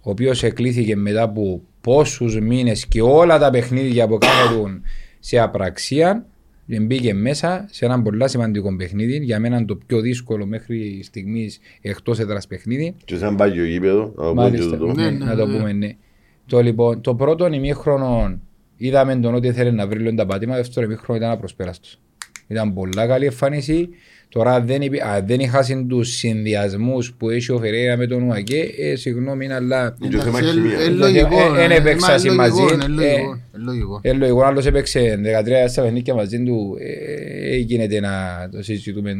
Ο 0.00 0.10
οποίος 0.10 0.42
εκλήθηκε 0.42 0.96
μετά 0.96 1.22
από 1.22 1.62
πόσους 1.80 2.40
μήνες 2.40 2.86
και 2.86 3.02
όλα 3.02 3.38
τα 3.38 3.50
παιχνίδια 3.50 4.08
που 4.08 4.18
κάνουν 4.18 4.82
σε 5.18 5.38
απραξία, 5.38 6.26
και 6.26 6.35
μπήκε 6.66 7.14
μέσα 7.14 7.66
σε 7.70 7.84
ένα 7.84 8.02
πολύ 8.02 8.28
σημαντικό 8.28 8.76
παιχνίδι. 8.76 9.24
Για 9.24 9.40
μένα 9.40 9.64
το 9.64 9.78
πιο 9.86 10.00
δύσκολο 10.00 10.46
μέχρι 10.46 11.00
στιγμής 11.02 11.58
εκτός 11.80 12.18
έδρας 12.18 12.46
παιχνίδι. 12.46 12.94
Και 13.04 13.16
σαν 13.16 13.36
πάει 13.36 13.52
και 13.52 13.60
ο 13.60 13.64
γήπεδο, 13.64 14.00
να 14.00 14.10
το 14.14 14.22
πω 14.22 14.28
και 14.28 14.34
Μάλιστα, 14.34 14.76
τούτο. 14.76 14.92
ναι, 14.92 15.10
Ναι, 15.10 15.24
να 15.24 15.36
το 15.36 15.46
ναι. 15.46 15.56
πούμε, 15.56 15.72
ναι. 15.72 15.96
Το, 16.46 16.60
λοιπόν, 16.62 17.00
το 17.00 17.14
πρώτο 17.14 17.46
ημίχρονο 17.52 18.40
είδαμε 18.76 19.16
τον 19.16 19.34
ότι 19.34 19.46
ήθελε 19.46 19.70
να 19.70 19.86
βρει 19.86 19.98
λίγο 19.98 20.14
τα 20.14 20.26
πατήματα, 20.26 20.58
δεύτερο 20.58 20.86
ημίχρονο 20.86 21.18
ήταν 21.20 21.30
απροσπέραστος. 21.32 22.00
Ήταν 22.46 22.74
πολλά 22.74 23.06
καλή 23.06 23.24
εμφάνιση. 23.24 23.88
Τώρα 24.28 24.60
δεν, 24.60 24.82
υπή, 24.82 24.98
α, 25.00 25.22
δεν 25.26 25.40
είχα 25.40 25.64
του 25.88 26.02
συνδυασμού 26.02 26.98
που 27.18 27.30
έχει 27.30 27.52
ο 27.52 27.58
Φεραίρα 27.58 27.96
με 27.96 28.06
τον 28.06 28.22
Ουακέ. 28.22 28.68
Ε, 28.78 28.96
συγγνώμη, 28.96 29.52
αλλά. 29.52 29.96
Και 30.00 30.18
θέμα 30.18 30.38
Εντάξει, 30.38 30.52
χημία. 30.60 30.78
ε, 30.78 30.84
ε, 30.84 30.88
λογικό, 30.88 31.54
Ε, 31.56 31.58
ε, 31.58 31.60
ε, 31.60 31.64
εν 31.64 31.70
έπαιξα 31.70 32.10
μα, 32.12 32.18
συ- 32.18 32.26
λογικό, 32.30 32.42
μαζί, 32.42 32.62
ε, 32.62 32.86
λογικό, 32.88 33.02
ε, 33.02 33.56
ε, 33.56 33.58
λογικό. 33.64 34.00
Ε, 34.02 34.12
λογικό, 34.12 34.42
άλλος 34.42 34.66
έπαιξε 34.66 35.20
13 35.22 35.68
στα 35.68 35.82
παιχνίδια 35.82 36.14
μαζί 36.14 36.42
του. 36.42 36.76
Ε, 36.80 37.54
ε, 37.54 37.56
γίνεται 37.56 38.00
να 38.00 38.10
το 38.52 38.62
συζητούμε. 38.62 39.16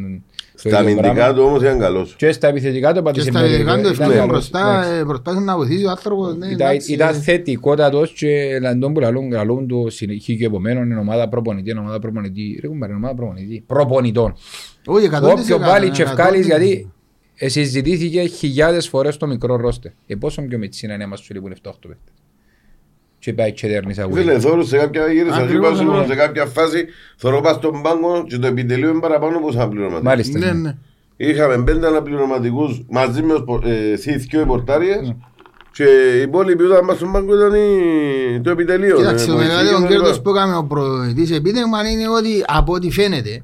Το 0.63 0.69
Στα 0.69 0.69
ίδιο 0.69 0.79
αμυντικά 0.79 1.13
πράγμα. 1.15 1.35
του 1.35 1.43
όμως 1.43 1.63
ήταν 1.63 1.79
καλός. 1.79 2.15
Και 2.17 2.33
στα 2.33 2.49
επιθετικά 2.49 2.89
το 2.89 2.95
Και 2.95 3.03
πατήσε 3.03 3.31
στα 3.31 3.41
με 3.41 3.49
ειδικά 3.49 3.73
του 3.75 3.79
ήταν 3.79 3.91
ευκαιρία 3.93 4.15
καλός, 4.15 4.29
μπροστά, 4.29 4.73
εντάξει. 4.83 5.01
ε, 5.01 5.03
προσπάθησε 5.05 5.45
να 5.45 5.57
βοηθήσει 5.57 5.85
ο 5.85 5.91
άνθρωπος. 5.91 6.37
ναι, 6.37 6.47
Ήταν, 6.47 6.69
εντάξει, 6.69 6.93
ήταν 6.93 7.09
ε, 7.09 7.19
θετικότατος 7.19 8.13
και 8.13 8.59
λαντών 8.61 8.93
που 8.93 9.01
λαλούν, 9.01 9.31
λαλούν 9.31 9.67
του 9.67 9.87
συνεχεί 9.91 10.37
και 10.37 10.45
επομένως 10.45 10.85
είναι 10.85 10.99
ομάδα 10.99 11.29
προπονητή, 11.29 11.71
είναι 11.71 11.81
ομάδα 11.81 11.99
προπονητή. 11.99 12.59
Ρε 12.63 12.69
κουμπάρε, 12.69 12.93
είναι 12.93 13.01
ομάδα 13.05 13.15
προπονητή. 13.17 13.65
Προπονητών. 13.67 14.35
Όχι, 14.87 15.09
100%, 15.13 15.23
Όποιο 15.23 15.59
βάλει 15.59 15.91
και 15.91 16.03
100%. 16.03 16.07
ευκάλεις 16.07 16.47
γιατί 16.47 16.93
ε, 17.35 17.49
συζητήθηκε 17.49 18.21
χιλιάδες 18.23 18.89
φορές 18.89 19.17
το 19.17 19.27
μικρό 19.27 19.57
ρόστερ. 19.57 19.93
Ε, 20.07 20.15
πόσο 20.15 20.43
πιο 20.43 20.59
μετσίνα 20.59 20.95
είναι 20.95 21.07
μας 21.07 21.21
σου 21.21 21.35
λείπουν 21.35 21.53
7-8 21.53 21.57
παίκτες. 21.81 22.15
Και 23.19 23.33
πάει 23.33 23.53
και 23.53 23.69
δέρνεις 23.69 23.99
αγούγι. 23.99 24.21
Φίλε, 24.21 24.39
θέλω 24.41 24.63
σε 24.65 24.77
κάποια 24.77 25.07
γύρισα, 25.13 25.37
Ακριβώς, 25.37 25.81
είπα 25.81 25.93
σου, 25.93 25.99
ναι. 26.01 26.07
σε 26.07 26.15
κάποια 26.15 26.47
φάση, 26.47 26.85
θέλω 27.17 27.41
πας 27.41 27.57
στον 27.57 27.83
πάγκο 27.83 28.25
και 28.29 28.39
το 28.39 28.47
επιτελείο 28.47 28.89
είναι 28.91 29.01
παραπάνω 29.01 29.37
από 29.37 29.53
σαν 29.53 29.69
πληρωματικό. 29.71 30.03
Μάλιστα. 30.09 30.39
Ναι, 30.39 30.47
ναι. 30.47 30.53
ναι. 30.53 30.75
Είχαμε 31.17 31.63
πέντε 31.65 31.87
αναπληρωματικούς 31.87 32.83
μαζί 32.89 33.23
με 33.23 33.35
θύθκιο 33.97 34.41
οι 34.41 34.45
πορτάριες 34.45 35.15
και 35.73 35.85
οι 36.19 36.21
υπόλοιποι 36.23 36.63
που 36.65 36.71
ήταν 36.73 36.87
πας 36.87 36.97
στον 36.97 37.13
πάγκο 37.13 37.35
ήταν 37.35 37.55
οι- 37.55 38.41
το 38.41 38.51
επιτελείο. 38.51 38.97
Κοίταξε, 38.97 39.25
ε, 39.25 39.29
το 39.29 39.33
βοηθοί 39.35 39.49
μεγαλύτερο 39.49 39.77
και 39.81 39.83
τα 39.87 39.89
κέρδος 39.89 40.11
λοιπά. 40.17 40.23
που 40.23 40.31
έκαμε 40.37 40.57
ο 40.57 40.65
προεδρής 40.65 41.31
επίτευγμα 41.31 41.91
είναι 41.91 42.09
ότι 42.09 42.45
από 42.47 42.73
ό,τι 42.73 42.91
φαίνεται 42.91 43.43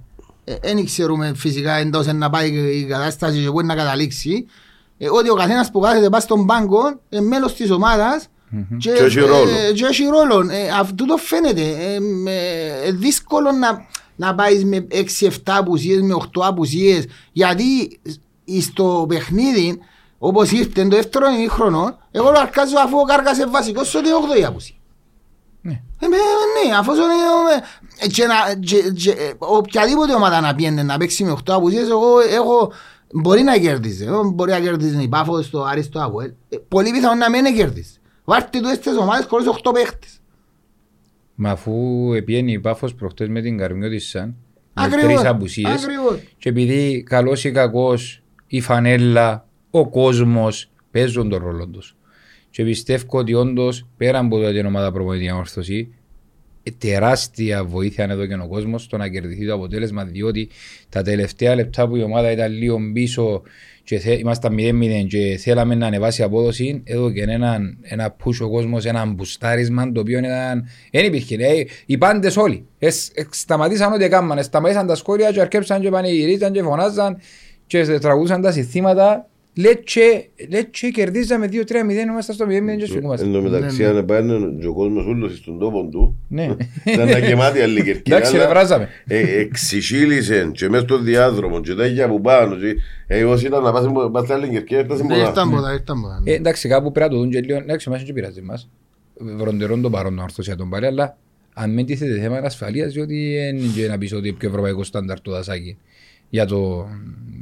δεν 0.63 0.85
ξέρουμε 0.85 1.33
φυσικά 1.37 1.73
εντός 1.73 2.07
να 2.07 2.31
πάει 2.31 2.49
η 2.51 2.85
κατάσταση 2.89 3.43
και 3.43 3.51
πού 3.51 3.61
να 3.67 3.75
καταλήξει 3.75 4.47
ε, 4.99 5.07
ότι 5.11 5.31
ο 5.31 5.35
καθένας 5.35 5.71
που 5.71 5.81
κάθεται 5.81 6.09
πάνω 6.09 6.23
στον 6.23 6.47
πάγκο 6.47 7.01
είναι 7.09 7.23
μέλος 7.23 7.55
της 7.55 7.71
ομάδας 7.71 8.29
και, 8.79 8.91
Και 8.93 9.03
έχει 9.03 9.19
ρόλο. 9.21 9.49
ε, 9.69 9.73
και 9.73 9.85
έχει 9.85 10.05
ρόλο. 10.05 10.51
Ε, 10.51 10.69
Αυτό 10.81 11.07
το 11.07 11.17
φαίνεται. 11.17 11.63
Ε, 11.63 12.01
με- 12.01 12.81
ε, 12.85 12.93
δύσκολο 12.93 13.53
να, 13.53 13.87
να 14.17 14.35
πάεις 14.35 14.65
με 14.65 14.87
6-7 14.91 15.29
απουσίες, 15.45 16.01
με 16.01 16.15
8 16.15 16.43
απουσίες. 16.47 17.05
Γιατί 17.33 18.01
στο 18.61 19.05
παιχνίδι, 19.09 19.79
όπως 20.19 20.51
ήρθε 20.51 20.83
το 20.83 20.89
δεύτερο 20.97 21.27
ημίχρονο, 21.31 21.99
εγώ 22.11 22.31
το 22.33 22.41
αρκάζω 22.41 22.75
αφού 22.85 22.99
ο 22.99 23.05
Κάρκας 23.05 23.37
είναι 23.37 23.47
βασικός 23.51 23.95
ότι 23.95 24.09
8 24.13 24.43
απουσία. 24.47 24.77
Ναι. 25.65 25.73
Ε, 26.01 26.07
με- 26.07 26.17
ναι, 26.17 26.77
αφού 26.77 26.93
είναι, 26.95 27.03
ε, 28.01 28.07
και 28.09 28.27
να- 28.27 28.55
και- 28.61 28.91
και, 28.91 29.11
ε, 29.11 29.33
οποιαδήποτε 29.39 30.15
ομάδα 30.15 30.41
να 30.41 30.55
πιένει 30.55 30.83
να 30.83 30.97
παίξει 30.97 31.25
με 31.25 31.31
8 31.31 31.53
απουσίες, 31.55 31.89
εγώ 31.89 32.19
έχω, 32.21 32.73
μπορεί 33.13 33.43
να 33.43 33.59
κέρδιζε. 33.59 34.05
Ε, 34.05 34.11
Μπορεί 34.35 34.51
να 34.51 34.61
κέρδιζε 34.61 35.03
η 35.03 35.09
Πάφος, 35.09 35.51
το 35.51 35.63
Άρης, 35.65 35.89
το 35.89 36.01
Αβουέλ. 36.01 36.33
Ε, 36.49 36.57
Πολύ 36.69 36.91
πιθανόν 36.91 37.19
να 37.19 37.31
μην 37.31 37.55
κέρδιζε. 37.57 37.93
Βάρτε 38.25 38.61
του 38.61 38.75
στις 38.75 38.97
ομάδες 38.97 39.27
χωρίς 39.27 39.47
8 39.47 39.73
παίχτες. 39.73 40.21
Μα 41.35 41.51
αφού 41.51 41.73
επιένει 42.15 42.53
η 42.53 42.61
Πάφος 42.61 42.95
προχτές 42.95 43.29
με 43.29 43.41
την 43.41 43.59
Καρμιώτισσα 43.59 44.25
με 44.27 44.35
Ακριβώς, 44.85 45.15
τρεις 45.15 45.25
απουσίες 45.25 45.83
ακριβώς. 45.83 46.23
και 46.39 46.49
επειδή 46.49 47.03
καλός 47.03 47.45
ή 47.45 47.51
κακός 47.51 48.23
η 48.47 48.61
φανέλα, 48.61 49.49
ο 49.71 49.89
κόσμος 49.89 50.71
παίζουν 50.91 51.29
τον 51.29 51.43
ρόλο 51.43 51.69
τους. 51.69 51.97
Και 52.51 52.65
πιστεύω 52.65 53.19
ότι 53.19 53.35
όντως 53.35 53.87
πέρα 53.97 54.19
από 54.19 54.39
το 54.39 54.47
ότι 54.47 54.59
είναι 54.59 54.69
ομάδα 54.69 54.93
προπονητή 54.93 55.33
όρθωση 55.33 55.95
ε, 56.63 56.71
τεράστια 56.71 57.65
βοήθεια 57.65 58.05
είναι 58.05 58.13
εδώ 58.13 58.27
και 58.27 58.35
ο 58.35 58.49
κόσμος 58.49 58.83
στο 58.83 58.97
να 58.97 59.09
κερδιθεί 59.09 59.47
το 59.47 59.55
αποτέλεσμα 59.55 60.05
διότι 60.05 60.49
τα 60.89 61.03
τελευταία 61.03 61.55
λεπτά 61.55 61.89
που 61.89 61.97
η 61.97 62.03
ομάδα 62.03 62.31
ήταν 62.31 62.53
λίγο 62.53 62.79
πίσω 62.93 63.43
και 63.85 63.99
θε, 63.99 64.13
ήμασταν 64.13 64.55
0-0 64.59 65.07
και 65.09 65.39
θέλαμε 65.41 65.75
να 65.75 65.87
ανεβάσει 65.87 66.23
απόδοση. 66.23 66.83
Εδώ 66.85 67.11
και 67.11 67.23
ένα, 67.23 67.59
ένα 67.81 68.17
push 68.25 68.45
ο 68.45 68.51
κόσμος, 68.51 68.85
ένα 68.85 69.07
μπουστάρισμα 69.07 69.93
το 69.93 70.01
οποίο 70.01 70.19
ήταν, 70.19 70.69
δεν 70.91 71.05
υπήρχε. 71.05 71.37
Ε, 71.39 71.65
οι 71.87 71.99
πάντες 71.99 72.37
όλοι. 72.37 72.67
Ε, 72.79 72.87
ε, 72.87 72.91
σταματήσαν 73.31 73.93
ό,τι 73.93 74.05
έκαναν, 74.05 74.43
σταματήσαν 74.43 74.87
τα 74.87 74.95
σχόλια 74.95 75.33
και 75.33 75.41
αρκέψαν 75.41 75.81
και 75.81 75.91
πανηγυρίζαν 75.91 76.53
και 76.53 76.63
φωνάζαν 76.63 77.19
και 77.67 77.99
τραγουδούσαν 77.99 78.41
τα 78.41 78.53
συστήματα 78.53 79.27
Λέτσε, 79.55 80.29
λέτσε 80.51 80.91
κερδίζαμε 80.91 81.47
2-3-0, 81.53 81.53
είμαστε 82.07 82.33
στο 82.33 82.47
0-0 82.49 82.77
και 82.79 82.87
σφυγούμαστε. 82.87 83.27
Εν 83.27 83.33
τω 83.33 83.41
μεταξύ, 83.43 83.85
αν 83.85 84.05
πάνε 84.05 84.57
και 84.61 84.67
ο 84.67 84.73
κόσμος 84.75 85.07
όλος 85.07 85.37
στον 85.37 85.59
τόπο 85.59 85.89
του, 85.91 86.17
Ναι. 86.29 86.57
ήταν 86.85 87.09
να 87.09 87.19
γεμάτη 87.19 87.61
άλλη 87.61 87.83
κερκίδα. 87.83 88.17
Εντάξει, 88.17 88.37
ρε, 88.37 88.49
βράζαμε. 88.49 88.89
Εξισύλισε 89.07 90.51
και 90.55 90.69
μέσα 90.69 90.83
στον 90.83 91.05
διάδρομο 91.05 91.61
και 91.61 91.75
τέτοια 91.75 92.09
που 92.09 92.21
πάνω. 92.21 92.57
και, 92.57 92.67
ε, 93.07 93.19
Εγώ 93.19 93.39
ήταν 93.39 93.63
να 93.63 93.73
πας 93.73 93.87
πας 94.13 94.23
στην 94.23 94.35
άλλη 94.35 94.49
κερκίδα, 94.49 94.81
έφτασε 94.81 94.99
Δεν 95.01 95.09
πολλά. 95.11 95.29
ήρθαν 95.29 95.51
ποτέ, 95.51 95.73
ήρθαν 95.73 96.01
ποτέ. 96.01 96.31
Ε, 96.31 96.35
εντάξει, 96.35 96.69
κάπου 96.69 96.93
πρέπει 96.93 97.11
να 97.11 97.17
το 97.17 97.23
δουν 97.23 97.31
και 97.31 97.41
λίγο. 97.41 97.59
Εντάξει, 97.59 97.87
εμάς 97.89 98.05
δεν 98.05 98.15
πειράζει 98.15 98.43
μας. 98.43 98.69
Βροντερών 99.37 99.83
το 99.83 99.91
παρόν 99.91 100.15
τον 100.15 100.25
ορθωσία 100.25 100.57
τον 100.57 100.69
πάρει, 100.71 100.87
αλλά 100.87 101.17
αν 101.55 101.71
μην 101.73 101.87
τίθεται 101.87 102.21
θέμα 102.21 102.39
ασφαλείας, 102.39 102.93
διότι 102.93 103.35
είναι 103.53 103.67
και 103.77 103.87
να 103.87 103.99
πεις 103.99 104.13
ότι 104.13 104.33
πιο 104.33 104.49
ευρωπαϊκό 104.49 104.85
στάνταρ 104.85 105.21
το 105.21 105.31
δασάκι 105.31 105.77
για, 106.33 106.47
το, 106.47 106.87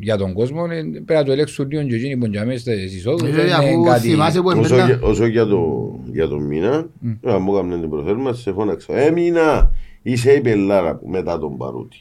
για 0.00 0.16
τον 0.16 0.32
κόσμο, 0.32 0.64
ε, 0.70 0.74
πρέπει 0.82 1.12
να 1.12 1.24
το 1.24 1.32
ελέγξουν 1.32 1.68
λίγο 1.70 1.82
και 1.82 1.94
εκείνοι 1.94 2.16
που 2.16 2.26
είναι 2.26 2.44
μέσα 2.44 2.58
στις 2.58 2.94
εισόδους. 2.96 3.28
Ε, 3.28 3.32
δεν 3.32 3.44
είναι 3.46 3.54
Αφού 3.54 3.82
κάτι- 3.84 4.08
θυμάσαι 4.08 4.40
που 4.40 4.46
Όσο, 4.48 4.58
έμπαιρνα- 4.74 4.84
για- 4.84 4.98
όσο 5.02 5.26
για, 5.26 5.46
το, 5.46 5.90
για 6.12 6.28
τον 6.28 6.42
μήνα, 6.46 6.86
mm. 7.04 7.38
μου 7.40 7.54
έκαμε 7.54 7.78
την 7.78 7.90
προθέρμανση, 7.90 8.42
σε 8.42 8.52
φώναξα. 8.52 8.96
Ε, 8.98 9.10
μήνα, 9.10 9.70
είσαι 10.02 10.32
η 10.32 10.40
πελάρα 10.40 10.94
που 10.96 11.08
μετά 11.08 11.38
τον 11.38 11.56
παρούτη. 11.56 11.96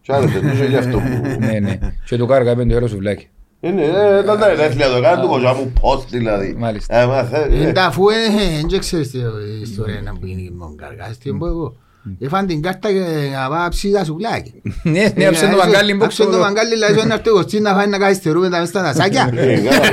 Και 0.00 0.12
άρεσε 0.12 0.40
τόσο 0.40 0.64
γι' 0.64 0.76
αυτό 0.76 0.98
που... 0.98 1.20
Ναι, 1.46 1.58
ναι. 1.60 1.78
Και 2.06 2.16
του 2.16 2.26
κάργα 2.26 2.56
πέντε 2.56 2.74
ευρώ 2.74 2.86
σουβλάκι. 2.88 3.26
Ε, 3.60 3.70
ναι, 3.70 3.82
ε, 3.84 4.20
ήταν 4.22 4.38
τα 4.38 4.50
ελεύθερα 4.50 4.94
το 4.94 5.00
κάνω 5.02 5.22
του 5.22 5.28
κοζά 5.28 5.54
μου 5.54 5.72
πώς 5.80 6.06
δηλαδή. 6.10 6.54
Μάλιστα. 6.58 6.96
Ε, 6.96 7.06
μα, 7.06 7.22
θε- 7.24 7.52
ε, 7.52 7.68
Ε, 7.68 7.72
τα 7.72 7.84
αφού 7.84 8.08
ε, 8.08 8.14
δεν 8.68 8.78
ξέρεις 8.80 9.10
τι 9.10 9.18
ιστορία 9.62 10.00
να 10.04 10.12
που 10.12 10.26
γίνει 10.26 10.50
με 10.52 10.64
τον 10.64 10.76
Καρκάς, 10.76 11.18
τι 11.18 11.32
πω 11.32 11.46
εγώ. 11.46 11.76
Έφαν 12.18 12.46
την 12.46 12.62
κάρτα 12.62 12.92
και 12.92 13.04
να 13.32 13.48
πάω 13.48 13.68
ψήτα 13.68 14.04
σουβλάκι. 14.04 14.62
Ναι, 14.82 15.12
ναι, 15.16 15.26
άψε 15.26 15.46
το 15.46 15.56
μαγκάλι 15.56 15.94
μου. 15.94 16.04
Άψε 16.04 16.24
το 16.24 16.38
μαγκάλι, 16.38 16.76
λέει, 16.76 17.06
να 17.06 17.14
έρθει 17.14 17.28
ο 17.28 17.32
Κωστής 17.32 17.60
να 17.60 17.74
φάει 17.74 17.86
να 17.86 17.98
καθυστερούμε 17.98 18.48
τα 18.48 18.58
μες 18.58 18.68
στα 18.68 18.82
δασάκια. 18.82 19.30
ε, 19.34 19.54
καλά, 19.56 19.86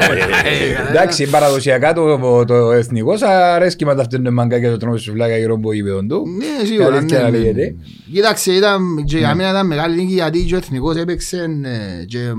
ε, 0.45 0.89
Εντάξει, 0.89 1.29
παραδοσιακά 1.29 1.93
το, 1.93 2.45
το 2.45 2.71
εθνικό 2.71 3.13
αρέσκει 3.25 3.85
με 3.85 3.95
τα 3.95 4.03
φτύνουν 4.03 4.33
μαγκά 4.33 4.59
και 4.59 4.69
το 4.69 4.77
τρώμε 4.77 4.97
σουβλάκια 4.97 5.37
γύρω 5.37 5.53
από 5.53 5.73
γήπεδον 5.73 6.07
του. 6.07 6.23
Ναι, 6.37 6.65
σίγουρα. 6.65 6.95
Αλήθεια 6.95 7.17
ναι, 7.17 7.23
να 7.23 7.29
ναι. 7.29 7.37
λέγεται. 7.37 7.75
Κοίταξε, 8.13 8.51
ήταν, 8.51 9.03
και 9.05 9.17
για 9.17 9.35
μένα 9.35 9.49
ήταν 9.49 9.67
μεγάλη 9.67 9.95
νίκη 9.95 10.13
γιατί 10.13 10.43
και 10.43 10.55
ο 10.55 10.57
εθνικός 10.57 10.95
έπαιξε 10.95 11.37
ε, 11.63 12.05
και, 12.05 12.19
ε, 12.19 12.33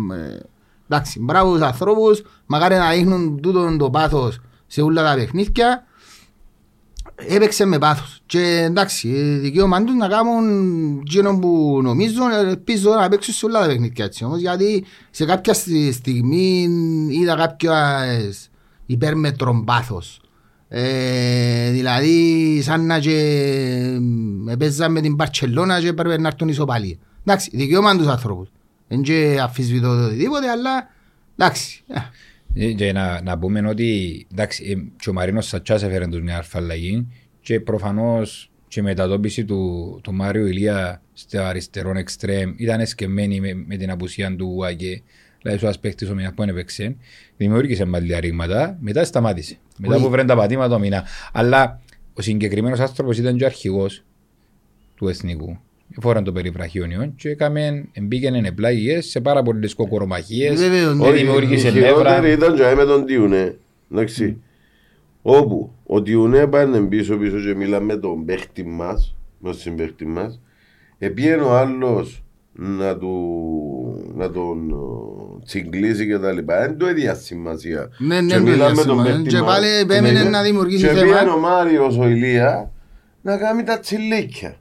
εντάξει, 0.88 1.20
μπράβο 1.20 1.50
στους 1.50 1.66
ανθρώπους, 1.66 2.22
μακάρι 2.46 2.74
να 2.74 2.90
δείχνουν 2.90 3.40
τούτο 3.40 3.76
το 3.76 3.90
πάθος 3.90 4.40
σε 4.66 4.80
όλα 4.80 5.02
τα 5.02 5.14
παιχνίδια. 5.14 5.84
Έπαιξε 7.28 7.64
με 7.64 7.78
πάθος 7.78 8.20
και 8.26 8.62
εντάξει, 8.66 9.08
ε, 9.08 9.38
δικαίωμα 9.38 9.84
τους 9.84 9.94
να 9.94 10.08
κάνουν 10.08 10.98
εκείνο 11.00 11.38
που 11.38 11.80
νομίζουν, 11.82 12.30
ελπίζω 12.30 12.90
να 12.90 13.08
παίξουν 13.08 13.34
σε 13.34 13.46
όλα 13.46 13.60
τα 13.60 13.66
παιχνίδια 13.66 14.04
έτσι 14.04 14.24
όμως, 14.24 14.40
γιατί 14.40 14.84
σε 15.10 15.24
κάποια 15.24 15.54
στη- 15.54 15.92
στιγμή 15.92 16.68
είδα 17.10 17.34
κάποιες 17.36 18.48
υπέρμετρον 18.86 19.64
πάθος. 19.64 20.20
Ε, 20.68 21.70
δηλαδή 21.70 22.60
σαν 22.62 22.86
να 22.86 22.98
και 22.98 23.16
ε, 24.48 24.56
παίζαν 24.56 24.92
με 24.92 25.00
την 25.00 25.16
Παρτσελώνα 25.16 25.80
και 25.80 25.88
έπρεπε 25.88 26.18
να 26.20 26.28
έρθουν 26.28 26.48
ισοπαλία. 26.48 26.96
Εντάξει, 27.24 27.50
δικαίωμα 27.52 27.96
τους 27.96 28.06
ανθρώπους. 28.06 28.48
Δεν 28.88 29.02
και 29.02 29.38
αφισβητώ 29.42 29.96
το 29.96 30.04
οτιδήποτε, 30.04 30.48
αλλά 30.50 30.90
εντάξει. 31.36 31.84
Ε, 32.54 32.66
Ε, 32.66 32.72
Και 32.72 32.92
να, 32.92 33.22
να 33.22 33.38
πούμε 33.38 33.68
ότι 33.68 34.26
εντάξει, 34.32 34.64
ε, 34.64 34.90
και 35.02 35.10
ο 35.10 35.12
Μαρίνος 35.12 35.46
Σατσάς 35.46 35.82
έφερε 35.82 36.06
τους 36.06 36.20
μια 36.20 36.36
αρφαλλαγή 36.36 37.06
και 37.40 37.60
προφανώς 37.60 38.50
και 38.68 38.80
η 38.80 38.82
μετατόπιση 38.82 39.44
του, 39.44 40.00
του 40.02 40.14
Μάριου 40.14 40.46
Ηλία 40.46 41.02
στο 41.12 41.40
αριστερό 41.42 41.98
εξτρέμ 41.98 42.52
ήταν 42.56 42.80
εσκεμμένη 42.80 43.40
με, 43.40 43.54
με 43.66 43.76
την 43.76 43.90
απουσία 43.90 44.36
του 44.36 44.52
Ουάκε. 44.56 45.02
Δηλαδή 45.42 45.64
ο 45.64 45.68
ασπέκτης 45.68 46.08
ο 46.10 46.14
Μινάς 46.14 46.32
που 46.34 46.42
έπαιξε, 46.42 46.96
δημιούργησε 47.36 47.84
μαλλιά 47.84 48.20
ρήγματα, 48.20 48.76
μετά 48.80 49.04
σταμάτησε. 49.04 49.58
Μετά 49.78 49.94
Όχι. 49.94 50.04
που 50.04 50.10
βρέν 50.10 50.26
τα 50.26 50.36
πατήματα 50.36 50.74
ο 50.74 50.78
Μινά. 50.78 51.04
Αλλά 51.32 51.80
ο 52.14 52.22
συγκεκριμένος 52.22 52.80
άνθρωπος 52.80 53.18
ήταν 53.18 53.36
και 53.36 53.44
ο 53.44 53.46
αρχηγός 53.46 54.04
του 54.94 55.08
εθνικού. 55.08 55.58
Φόραν 56.00 56.24
το 56.24 56.32
περιβραχιόνιο 56.32 57.12
και 57.16 57.28
έκαμε, 57.28 57.84
μπήκαινε 58.02 58.52
πλάγιες 58.52 59.06
σε 59.06 59.20
πάρα 59.20 59.42
πολλές 59.42 59.74
κοκορομαχίες. 59.74 60.60
Βεβαίως, 60.60 60.94
ναι. 60.96 61.04
Δεν 61.04 61.12
Όχι, 61.14 61.22
δημιούργησε 61.24 61.68
η 61.68 61.72
νεύρα. 61.72 61.88
χειρότερη 61.88 62.32
ήταν 62.32 62.54
και 62.54 62.74
με 62.76 62.84
τον 62.84 63.04
Τιουνέ. 63.06 63.56
Εντάξει. 63.92 64.36
Όπου 65.22 65.72
ο 65.86 66.02
Τιουνέ 66.02 66.46
πάνε 66.46 66.80
πίσω 66.80 67.16
πίσω 67.16 67.36
και 67.40 67.54
μιλά 67.54 67.80
με 67.80 67.96
τον 67.96 68.24
παίχτη 68.24 68.64
μας, 68.64 69.16
με 69.38 69.48
τον 69.50 69.58
συμπαίχτη 69.58 70.06
μας. 70.06 70.40
Επίεν 70.98 71.40
ο 71.40 71.50
άλλος 71.56 72.24
να, 72.52 72.96
του, 72.96 73.16
να 74.16 74.30
τον 74.30 74.70
ε, 74.70 75.44
τσιγκλίσει 75.44 76.06
και 76.06 76.18
τα 76.18 76.32
λοιπά. 76.32 76.58
Δεν 76.60 76.76
του 76.78 76.86
έδιας 76.86 77.24
σημασία. 77.24 77.88
Ναι, 77.98 78.20
ναι, 78.20 78.26
Και 78.26 78.34
δεν 78.34 78.44
του 78.44 78.50
μιλά 78.50 78.64
έδιας 78.68 78.78
με 78.78 78.84
τον 78.84 78.90
σημασία. 78.92 79.14
παίχτη 79.14 79.28
Και 79.28 79.40
μας. 79.42 79.46
πάλι 79.54 79.66
επέμενε 79.80 80.22
Ναι, 80.22 80.28
να 80.30 80.42
δημιουργήσει 80.42 80.82
Και 80.86 80.88
θέμα. 80.92 81.02
πήγαινε 81.02 81.30
ο 81.30 81.38
Μάριος 81.38 81.98
ο 81.98 82.08
Ηλία 82.08 82.70
να 83.22 83.36
κάνει 83.36 83.62
τα 83.62 83.78
τσιλίκια. 83.78 84.56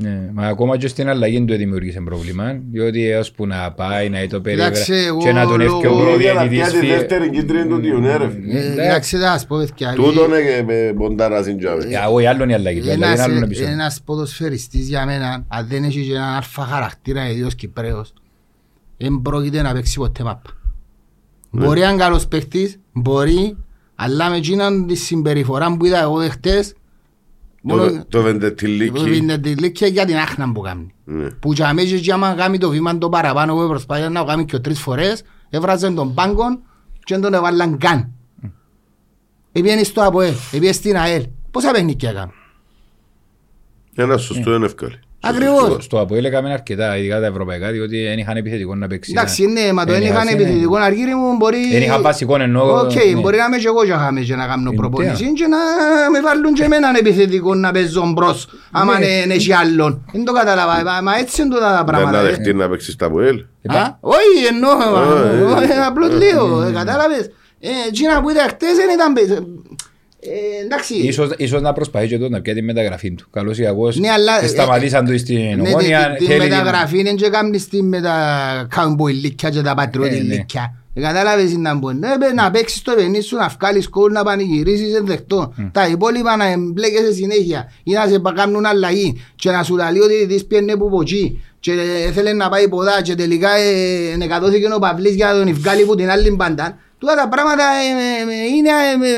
Ναι, 0.00 0.30
μα 0.32 0.46
ακόμα 0.46 0.76
και 0.76 0.88
στην 0.88 1.08
αλλαγή 1.08 1.44
του 1.44 1.56
δημιούργησε 1.56 2.00
πρόβλημα, 2.00 2.60
διότι 2.70 3.08
έως 3.10 3.30
που 3.32 3.46
να 3.46 3.72
πάει, 3.72 4.08
να 4.08 4.26
το 4.26 4.40
περίβρα 4.40 4.68
Κοιτάξε, 4.70 4.94
εγώ 5.06 5.18
και 5.18 5.32
να 5.32 5.46
τον 5.46 5.60
λόγω- 5.60 5.76
έφυγε 5.78 5.94
ο 5.94 5.98
Λόγω 6.04 6.16
για 6.20 6.32
να 6.32 6.40
προδιαιτητής 6.40 6.72
πιάσει 6.72 6.86
φύε. 6.86 6.96
δεύτερη 6.96 7.30
κίτρινη 7.30 7.68
του 7.68 7.80
Τιουνέ 7.80 8.16
ρε 8.16 8.30
φίλε. 8.30 8.60
Ε, 8.60 8.72
Εντάξει, 8.72 9.16
θα 9.16 9.26
σας 9.32 9.46
πω, 9.46 9.56
παιδιά, 9.56 9.92
Τούτο 9.94 10.24
είναι 10.24 10.62
με 10.66 10.92
ποντάρα 10.96 11.42
στην 11.42 11.58
τζάβη. 11.58 11.86
Για 11.88 12.08
όχι 12.08 12.26
άλλον 12.26 12.48
η 12.48 12.54
αλλαγή, 12.54 12.80
του 12.80 12.84
αλλαγή 12.90 13.02
Ένας, 13.02 13.14
είναι 13.14 13.22
άλλον 13.22 13.42
ε, 13.42 13.44
επεισόδιο. 13.44 13.72
ένας 13.72 14.00
ποδοσφαιριστής 14.04 14.88
για 14.88 15.06
μένα, 15.06 15.44
αν 15.48 15.66
δεν 15.68 15.84
έχει 15.84 16.06
και 16.06 16.14
έναν 16.14 16.34
αλφα 16.34 16.62
χαρακτήρα 16.62 17.30
ιδίως 17.30 17.54
Κυπρέος, 17.54 18.12
δεν 18.96 19.20
πρόκειται 19.22 19.62
να 19.62 19.72
παίξει 19.72 19.98
ποτέ 19.98 20.22
μάπα. 20.22 20.50
Ναι. 21.50 21.64
Μπορεί 21.64 21.80
να 21.80 21.88
είναι 21.88 22.02
καλός 22.02 22.26
παίχτης, 22.28 22.78
μπορεί, 22.92 23.56
αλλά 23.94 24.30
με 24.30 24.36
εκείνον 24.36 24.86
τη 24.86 24.94
συμπεριφορά 24.94 25.76
που 25.76 25.84
είδα 25.84 26.00
εγώ 26.00 26.28
χτες, 26.28 26.72
μόνο 27.62 27.84
Το- 27.86 28.04
Το 28.08 28.22
βεντετιλίκι. 28.22 29.16
είναι 29.16 29.38
τη 29.38 29.54
λύκεια 29.54 29.86
για 29.86 30.04
την 30.06 30.16
άχνα 30.16 30.52
που 30.52 30.60
κάνει. 30.60 30.94
Ναι. 31.04 31.30
Που 31.30 31.52
για 31.52 31.74
μέσα 31.74 31.96
και 31.96 32.12
άμα 32.12 32.34
κάνει 32.34 32.58
το 32.58 32.70
βήμα 32.70 32.98
το 32.98 33.08
παραπάνω 33.08 33.54
που 33.54 33.68
προσπάθησε 33.68 34.08
να 34.08 34.20
το 34.20 34.26
κάνει 34.26 34.44
και 34.44 34.58
τρεις 34.58 34.80
φορές, 34.80 35.22
έβραζαν 35.50 35.94
τον 35.94 36.14
πάγκον 36.14 36.58
και 37.04 37.14
δεν 37.14 37.20
τον 37.20 37.34
έβαλαν 37.34 37.78
καν. 37.78 38.12
Επιένει 39.52 39.84
στο 39.84 40.02
ΑΠΟΕ, 40.02 40.34
επιένει 40.52 40.72
στην 40.72 40.96
ΑΕΛ. 40.96 41.26
Πόσα 41.50 41.70
παιχνίδια 41.70 42.10
έκανε. 42.10 42.32
Ένα 43.94 44.16
σωστό 44.16 44.54
είναι 44.54 44.64
εύκολο. 44.66 44.94
Ακριβώς. 45.20 45.84
Στο 45.84 46.00
Αποέλ 46.00 46.24
έκαμε 46.24 46.52
αρκετά, 46.52 46.96
ειδικά 46.96 47.20
τα 47.20 47.26
ευρωπαϊκά, 47.26 47.70
διότι 47.70 48.02
δεν 48.04 48.18
είχαν 48.18 48.36
επιθετικό 48.36 48.74
να 48.74 48.86
παίξει. 48.86 49.12
Εντάξει, 49.16 49.46
ναι, 49.46 49.72
μα 49.72 49.84
το 49.84 49.92
Εν 49.92 49.98
δεν 50.00 50.08
είχαν 50.08 50.26
είχαν, 50.26 50.40
επιθετικό 50.40 50.76
αργύρι 50.76 51.14
μου 51.14 51.36
μπορεί... 51.36 51.58
Δεν 51.72 51.82
είχαν 51.82 52.02
βασικό 52.02 52.40
εννοώ. 52.40 52.78
Οκ, 52.80 52.92
ναι. 52.94 53.20
μπορεί 53.20 53.36
να 53.36 53.44
είμαι 53.44 53.56
και 53.56 53.66
εγώ 53.66 53.84
και 53.84 53.92
χάμε 53.92 54.20
και 54.20 54.34
να 54.34 54.46
κάνω 54.46 54.70
Ε, 54.72 54.76
προπονήση 54.76 55.32
και 55.32 55.46
να 55.46 55.56
με 56.12 56.20
βάλουν 56.20 56.52
και 56.54 56.64
εμέναν 56.64 56.94
επιθετικό 56.94 57.54
να 57.54 57.70
παίζω 57.70 58.10
μπρος 58.14 58.48
άμα 58.72 58.98
Ναι. 58.98 59.06
είναι 59.06 59.34
έχει 59.34 59.52
άλλον. 59.52 60.04
Δεν 60.12 60.24
το 60.24 60.32
καταλαβα, 60.32 60.82
μα- 60.84 61.00
μα 61.02 61.16
έτσι 61.18 61.42
είναι 61.42 61.50
τούτα 61.54 61.62
τα 61.64 61.68
Δεν 61.76 61.78
να 61.78 61.84
πράγματα. 61.84 62.18
ε. 62.18 62.22
δεχτεί 62.22 62.54
να 62.54 62.68
παίξεις 62.68 62.96
τα 62.96 63.06
Αποέλ. 63.06 63.36
Α, 63.68 63.96
Όχι, 64.00 64.38
εννοώ, 64.50 64.72
ε, 65.60 65.64
ε, 65.72 65.84
απλώς 65.86 66.10
λέω, 66.10 66.62
ε, 66.62 66.72
κατάλαβες. 66.72 67.30
Ε, 67.60 67.68
Εκείνα 67.88 68.20
που 68.22 68.30
ήταν 68.30 68.48
χτες 68.48 68.74
δεν 68.76 68.88
ήταν... 68.94 69.12
πε- 70.20 70.30
ε, 70.30 70.64
Εντάξει, 70.64 70.94
Ίσως, 70.94 71.30
ίσως 71.36 71.60
να 71.62 71.72
προσπαθεί 71.72 72.06
και 72.08 72.18
τότε 72.18 72.30
να 72.30 72.40
πιάσει 72.40 72.58
τη 72.58 72.64
μεταγραφή 72.64 73.10
του. 73.14 73.26
Καλός 73.30 73.58
ή 73.58 73.62
κακός, 73.62 73.96
Ναι, 73.98 74.10
αλλά, 74.10 74.40
ε, 74.42 74.44
ε, 74.44 74.48
σταματήσαν 74.48 75.06
το 75.06 75.18
στην 75.18 75.38
Ναι, 75.38 75.68
ομόνια. 75.68 76.14
τη- 76.18 76.24
τη 76.24 76.24
θέλει 76.32 76.38
την- 76.40 76.48
μεταγραφή 76.48 76.98
είναι 76.98 77.12
και 77.12 77.28
κάνεις 77.28 77.68
τη 77.68 77.82
με 77.82 78.00
τα 78.00 78.16
καμποϊλίκια 78.70 79.50
και 79.50 79.60
τα 79.60 79.70
Ε, 79.70 79.74
ναι. 79.74 79.74
πατριωτιλίκια. 79.74 80.72
Ε, 80.94 81.00
Κατάλαβες 81.00 81.50
τι 81.50 81.56
να 81.56 81.74
μπουν. 81.74 81.98
Ναι, 81.98 82.08
παι- 82.18 82.34
Να 82.34 82.50
παίξεις 82.50 82.82
το 82.82 82.94
βενί 82.96 83.20
σου, 83.20 83.36
να 83.36 83.48
βγάλεις 83.60 83.88
κόλ, 83.88 84.12
να 84.12 84.22
πανηγυρίσεις, 84.22 84.88
είναι 84.88 85.00
δεκτό. 85.00 85.54
Τα 85.72 85.86
υπόλοιπα 85.88 86.36
να 86.36 86.44
εμπλέκεσαι 86.50 87.12
συνέχεια 87.12 87.72
ή 87.84 87.92
να 87.92 88.06
σε 88.06 88.18
πα- 88.18 88.32
κάνουν 88.32 88.64
αλλαγή 88.66 89.20
και 89.36 89.50
να 89.50 89.62
σου 89.62 89.76
λέει 89.76 89.98
ότι 90.04 90.26
της 90.26 90.46
πιένε 90.46 90.76
που 90.76 90.88
ποτσί 90.90 91.40
και 91.60 91.72
θέλει 92.14 92.34
να 92.34 92.48
πάει 92.48 92.68
ποδά 92.68 93.02
και 93.02 93.14
τελικά 93.14 93.48
ε, 93.56 94.16
νεκατώθηκε 94.16 94.66
ο 94.74 94.78
Παυλής 94.78 95.14
για 95.14 95.26
να 95.32 95.44
τον 95.44 95.54
βγάλει 95.54 95.84
που 95.84 95.94
την 95.94 96.10
άλλη 96.10 96.30
μπάντα. 96.30 96.78
Τούτα 96.98 97.14
τα 97.14 97.28
πράγματα 97.28 97.62
ε, 97.62 98.32
ε, 98.32 98.42
ε, 98.42 98.46
είναι, 98.56 98.68
ε, 98.68 99.08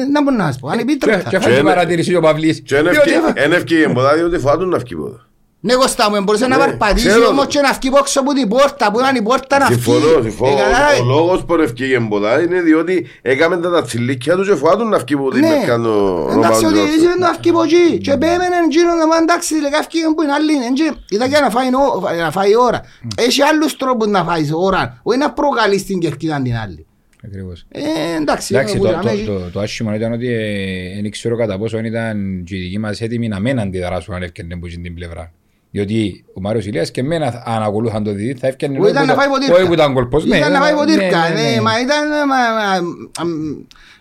ε, 0.00 0.06
δεν 0.12 0.22
μπορώ 0.22 0.36
να 0.36 0.44
σας 0.44 0.58
πω, 0.58 0.68
Και- 0.68 0.74
Και 0.76 0.80
ανεπίτρεπτα. 0.82 1.30
φάει 1.30 1.40
την 1.40 1.50
είναι- 1.52 1.62
παρατήρηση 1.74 2.14
ο 2.14 2.20
Παυλής. 2.20 2.62
Και 2.66 2.74
είναι 2.76 2.90
Διότι- 2.90 3.10
ευκαι- 3.12 3.44
είναι 3.46 3.54
ευκαιρία 3.56 3.92
ποδά 3.92 4.14
διότι 4.14 4.38
φοβάτουν 4.38 4.68
να 4.68 4.78
βγει 4.78 4.94
ποδά. 4.96 5.22
Ναι 5.60 5.74
Κώστα 5.74 6.10
μου, 6.10 6.22
μπορούσε 6.22 6.46
να 6.46 6.56
Ναι, 6.56 6.64
παρπατήσει 6.64 7.06
ξέρω 7.08 7.26
όμως 7.28 7.44
το. 7.44 7.50
και 7.50 7.60
να 7.60 7.72
βγει 7.72 7.90
πόξω 7.90 8.20
από 8.20 8.32
την 8.32 8.48
πόρτα, 8.48 8.90
που 8.92 8.98
ήταν 8.98 9.14
η 9.16 9.22
πόρτα 9.22 9.58
να 9.58 9.66
βγει. 9.66 9.74
Συμφωνώ, 9.74 10.22
συμφωνώ. 10.22 10.52
Ε, 10.52 10.54
κατάλαβες. 10.62 11.00
Ο 11.00 11.04
λόγος 11.04 11.44
που 11.44 11.54
ευκαιρία 11.54 12.06
ποδά 12.08 12.40
είναι 12.42 12.60
διότι 12.60 13.06
έκαμε 13.22 13.56
τα 13.56 13.70
τα 13.70 13.82
τσιλίκια 13.82 14.34
τους 14.36 14.48
και 14.48 14.54
φοβάτουν 14.54 14.88
να 14.88 14.98
βγει 14.98 15.14
από 15.14 15.30
την 15.30 15.40
Ναι, 15.40 15.48
Μερκάνο 15.48 16.26
εντάξει 16.32 16.64
ότι 16.64 16.74
Ρωμάνο. 16.74 16.92
είσαι 16.92 17.14
να 17.18 17.32
βγει 17.40 17.50
από 17.50 17.62
εκεί 17.62 17.98
και 17.98 18.10
πέμενε 18.16 18.56
γύρω 18.70 18.94
να 19.00 19.08
πάνε 19.08 19.22
εντάξει 19.22 19.54
τελικά 19.54 19.78
βγήκε 19.90 20.06
που 20.16 20.22
είναι 20.22 20.32
άλλη 20.32 20.52
εντζε, 20.70 20.88
ήταν 21.10 21.28
για 21.28 21.40
να 21.40 21.50
φάει 21.50 21.66
ο- 21.74 22.22
να 22.24 22.30
φάει 22.30 22.56
ώρα. 22.56 22.80
Έχει 23.16 23.42
άλλους 23.42 23.76
τρόπους 23.76 24.06
να 24.06 24.24
φάεις 24.24 24.50
ώρα, 24.54 25.00
όχι 25.02 25.18
να 25.18 25.30
προκαλείς 25.32 25.84
την 25.86 25.98
κερκίδα 25.98 26.40
την 26.42 26.56
άλλη. 26.56 26.86
Ακριβώς. 27.24 27.64
Ε, 27.68 27.80
εντάξει, 28.20 28.54
Εντάξει, 28.54 28.76
που 28.76 28.84
το, 28.84 28.90
να 28.90 29.00
το, 29.00 29.08
με- 29.08 29.24
το, 29.26 29.40
το 29.52 29.60
άσχημο 29.60 29.94
ήταν 29.94 30.12
ότι 30.12 30.26
ε, 30.32 31.00
δεν 31.02 31.10
ξέρω 31.10 31.36
κατά 31.36 31.58
πόσο 31.58 31.78
ήταν 31.78 32.42
και 32.44 32.56
οι 32.56 32.58
δικοί 32.60 32.78
μας 32.78 33.00
έτοιμοι 33.00 33.28
να 33.28 33.40
μην 33.40 33.60
αντιδράσουν 33.60 34.14
αν 34.14 34.22
έφτιανε 34.22 34.54
από 34.54 34.66
την 34.66 34.94
πλευρά. 34.94 35.32
Διότι 35.70 36.24
ο 36.34 36.40
Μάριος 36.40 36.66
Ηλίας 36.66 36.90
και 36.90 37.00
εμένα 37.00 37.42
αν 37.46 37.62
ακολούθαν 37.62 38.04
το 38.04 38.12
δίδυ 38.12 38.34
θα 38.34 38.46
έφτιανε 38.46 38.78
Που 38.78 38.86
ήταν 38.86 39.06
να 39.06 39.14
φάει 39.14 39.28
ποτήρκα. 39.28 39.54
όχι 39.54 39.66
που 39.66 39.72
ήταν 39.72 39.92
κολπός. 39.94 40.24
ναι, 40.24 40.36
Ήταν 40.36 40.52
να 40.52 40.58
ναι, 40.58 40.64
φάει 40.64 40.74
ναι, 40.74 40.78
ποτήρκα. 40.78 41.28
ναι, 41.28 41.34
ναι, 41.42 41.54
ναι. 41.54 41.60
Μα 41.60 41.80
ήταν... 41.80 42.08
μα- 42.28 42.80
μα- 42.80 42.94
αμ, 43.18 43.30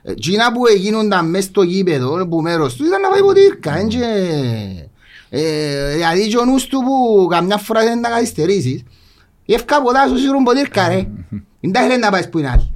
Εκείνα 0.04 0.52
που 0.52 0.66
έγινονταν 0.68 1.30
μες 1.30 1.44
στο 1.44 1.62
γήπεδο 1.62 2.28
που 2.28 2.42
μέρος 2.42 2.76
του 2.76 2.86
ήταν 2.86 3.02
να 3.02 3.10
φάει 3.10 3.22
ποτήρκα. 3.22 3.78
εν 3.80 3.88
και- 3.88 4.00
ε, 5.30 5.94
Δηλαδή 5.94 6.28
και 6.28 6.38
ο 6.38 6.46
νους 6.46 6.66
του 6.68 6.80
που 6.80 7.28
καμιά 7.30 7.58
φορά 7.58 7.84
δεν 7.84 8.00
να 8.00 8.10
καθυστερήσεις 8.10 8.84
Εύκα 9.46 9.82
ποτά 9.82 10.08
σου 10.08 10.18
σύρουν 10.18 10.44
ποτήρκα 10.44 10.88
ρε. 10.88 11.08
Δεν 11.62 11.72
τα 11.72 11.82
θέλει 11.82 12.00
να 12.00 12.10
πάεις 12.12 12.30
που 12.30 12.38
είναι 12.40 12.50
άλλη. 12.50 12.72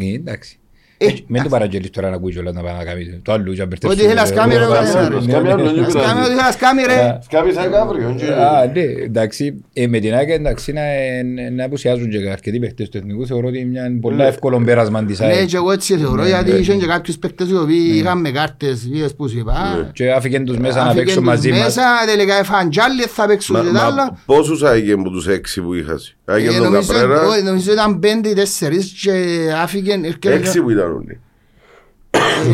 Ε, 0.00 0.12
εντάξει. 0.12 0.58
Ε, 0.98 1.06
Μην 1.26 1.42
το 1.42 1.48
παραγγελείς 1.48 1.90
τώρα 1.90 2.10
να 2.10 2.16
ακούει 2.16 2.32
κιόλας 2.32 2.54
να 2.54 2.62
πάει 2.62 2.74
να 2.78 2.84
κάνει 2.84 3.20
το 3.24 3.32
άλλο 3.32 3.52
και 3.52 3.58
να 3.60 3.66
μπερδέψει. 3.66 3.96
Ότι 3.96 4.00
θέλεις 4.06 4.14
να 4.20 4.26
σκάμει, 4.26 4.52
ρε, 4.54 4.58
Ναι, 4.60 4.66
ο 4.66 4.70
καθένας. 4.70 5.08
ναι, 5.26 5.32
Σκάμει 5.32 5.46
ναι, 5.46 5.52
άλλο, 5.52 5.62
ναι. 5.64 5.72
δεν 5.72 5.84
Ας 5.84 5.92
πειράζει. 5.92 6.06
κάνουμε 6.06 6.24
ό,τι 6.26 6.34
θέλεις 6.40 6.56
κάμει 6.56 6.82
ρε. 6.82 7.18
Σκάβεις 7.22 7.56
αύριο. 7.56 8.14
και- 8.18 8.24
Α, 8.26 8.70
ναι, 8.74 8.80
εντάξει. 9.04 9.64
Ε, 9.72 9.86
με 9.86 9.98
την 9.98 10.14
ΑΕΚ 10.14 10.28
εντάξει 10.28 10.72
να, 10.72 10.82
να 11.56 11.64
απουσιάζουν 11.64 12.10
και 12.10 12.18
αρκετοί 12.30 12.58
παίχτες 12.58 12.88
του 12.88 12.96
εθνικού 12.96 13.26
θεωρώ 13.26 13.46
ότι 13.48 13.58
είναι 13.58 13.68
μια 13.70 13.98
πολλά 14.00 14.24
εύκολο 14.26 14.62
πέρασμα 14.64 15.04
της 15.04 15.18
Ναι 15.20 15.26
ΑΕΚ. 15.26 15.46
και 15.46 15.56
εγώ 15.56 15.70
έτσι 15.72 15.96
θεωρώ 15.96 16.22
Ναι, 16.22 16.28
γιατί 16.28 16.50
ναι. 16.50 16.56
είχαν 16.56 16.78
και 16.78 16.86
κάποιους 16.86 17.18
παίκτες 17.18 17.48
οι 17.50 17.56
οποίοι 17.56 17.90
είχαν 17.94 18.20
με 18.20 18.30
κάρτες 18.30 18.88
είδες 18.92 19.14
που 19.14 19.28
σου 19.28 19.38
είπα. 19.38 19.90
Και 19.92 20.12
άφηγαν 20.12 20.44
τους 20.44 20.56
μέσα 20.58 20.74
να 20.76 20.80
Άφηγαν 20.82 20.96
παίξουν 20.96 21.22
τους 21.22 21.30
μαζί 21.32 21.50
μας. 21.50 21.58
Μέσα 21.60 21.82
τελικά 22.06 22.34
έφαγαν 22.38 22.70
τζάλι 22.70 23.02
θα 23.02 23.26
παίξουν 23.26 23.56
Μα- 23.56 23.62
και 23.62 23.66
τα 23.68 23.72
μα 23.72 23.84
άλλα. 23.86 24.18
Πόσους 24.26 24.62
άγιε 24.62 24.92
από 24.92 25.10
τους 25.10 25.26
έξι 25.28 25.60
που 25.60 25.74
είχας. 25.74 26.14
Άγιε 26.24 26.48
Ε, 26.48 26.52
τον 26.52 26.62
νομίζω- 26.62 26.92
Καπρέρα, 26.92 27.26
όχι, 27.26 27.42
Νομίζω 27.42 27.72
ήταν 27.72 27.98
πέντε 27.98 28.28
ή 28.28 28.34
τέσσερις 28.34 28.92
και 29.02 29.12
άφηγαν. 29.62 30.04
έξι 30.24 30.60
που 30.62 30.70
ήταν 30.70 30.83
όλοι. 30.92 31.20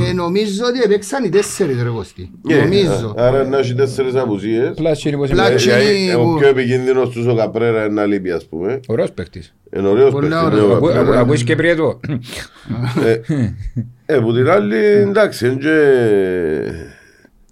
ε, 0.09 0.13
Νομίζω 0.13 0.65
ότι 0.67 0.81
έπαιξαν 0.83 1.25
οι 1.25 1.29
τέσσερις 1.29 1.83
ρε 1.83 1.89
Κωστή. 1.89 2.31
Ε, 2.49 2.57
Νομίζω. 2.61 3.15
α- 3.19 3.27
Άρα 3.27 3.45
να 3.45 3.59
έχει 3.59 3.75
τέσσερις 3.75 4.15
απουσίες. 4.15 4.71
Πλάς 4.77 5.05
είναι 5.05 5.17
πως 5.17 5.31
Πλάς 5.31 5.49
είναι 5.65 5.75
και- 5.79 5.87
Ε, 5.89 5.91
είναι 6.03 6.13
ε, 6.13 6.15
Ο 6.15 6.23
που- 6.25 6.39
πιο 6.39 6.49
επικίνδυνος 6.49 7.09
τους 7.11 7.27
ο 7.27 7.35
Καπρέρα 7.35 7.85
είναι 7.85 7.95
να 7.95 8.07
λείπει 8.07 8.31
ας 8.31 8.47
πούμε. 8.47 8.81
ωραίος 8.87 9.13
παίχτης. 9.13 9.55
Είναι 9.77 9.89
ωραίος 9.89 10.11
Πολύ 10.11 10.29
παίκτης, 10.29 10.45
ωραίος. 10.47 10.61
ναι, 10.67 10.73
ο 10.73 10.77
Ακού- 10.77 10.87
Καπρέρα. 10.89 11.09
ακού- 11.11 11.21
Ακούεις 11.21 11.45
και 11.45 11.57
πριέτο. 11.57 12.01
Ε, 14.07 14.19
που 14.19 14.33
την 14.35 14.49
άλλη 14.51 14.77
εντάξει, 14.87 15.47
είναι 15.47 15.55
και... 15.55 15.77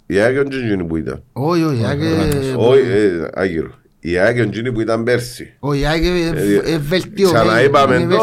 Η 0.06 0.18
Άγιο 0.18 0.40
είναι 0.40 0.56
εκείνη 0.66 0.84
που 0.84 0.96
ήταν. 0.96 1.22
Όχι, 1.32 1.62
όχι, 1.62 1.84
Άκε- 1.86 2.54
Όχι, 2.56 2.80
ε, 2.80 3.28
Άγιο. 3.34 3.70
Η 4.00 4.18
Άγιο 4.18 4.42
είναι 4.42 4.50
εκείνη 4.52 4.72
που 4.72 4.80
ήταν 4.80 5.02
πέρσι. 5.04 5.54
όχι, 5.58 5.86
Άκε, 5.86 6.06
ε, 6.08 6.72
ε, 6.72 6.78
βελτιωμένη. 6.78 7.44
Ξαναείπαμε 7.44 7.96
είναι 7.96 8.14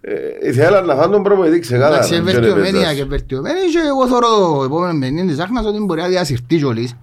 το 0.00 0.08
ότι 0.10 0.20
βελτιωμένη. 0.20 0.44
ε, 0.44 0.48
ήθελαν 0.48 0.86
να 0.86 0.94
φάνε 0.94 1.12
τον 1.12 1.22
προπονητή 1.22 1.58
ξεκάθαρα. 1.58 1.94
Εντάξει, 1.96 2.14
είναι 2.14 2.24
και 2.24 2.32
δεν 2.32 2.42
βελτιωμένη, 2.42 2.68
έπαιζες. 2.78 2.88
Άκε, 2.90 3.04
βελτιωμένη 3.04 3.58
και 3.58 3.78
εγώ 3.88 4.06
θεωρώ 4.08 4.56
το 4.56 4.62
επόμενο 4.64 4.92
μενή 4.92 5.26
της 5.26 5.38
Άχνας 5.38 5.64
ότι 5.66 5.78
μπορεί 5.78 6.00
να 6.00 6.08
διασυρθεί 6.08 6.56
κιόλις. 6.56 6.94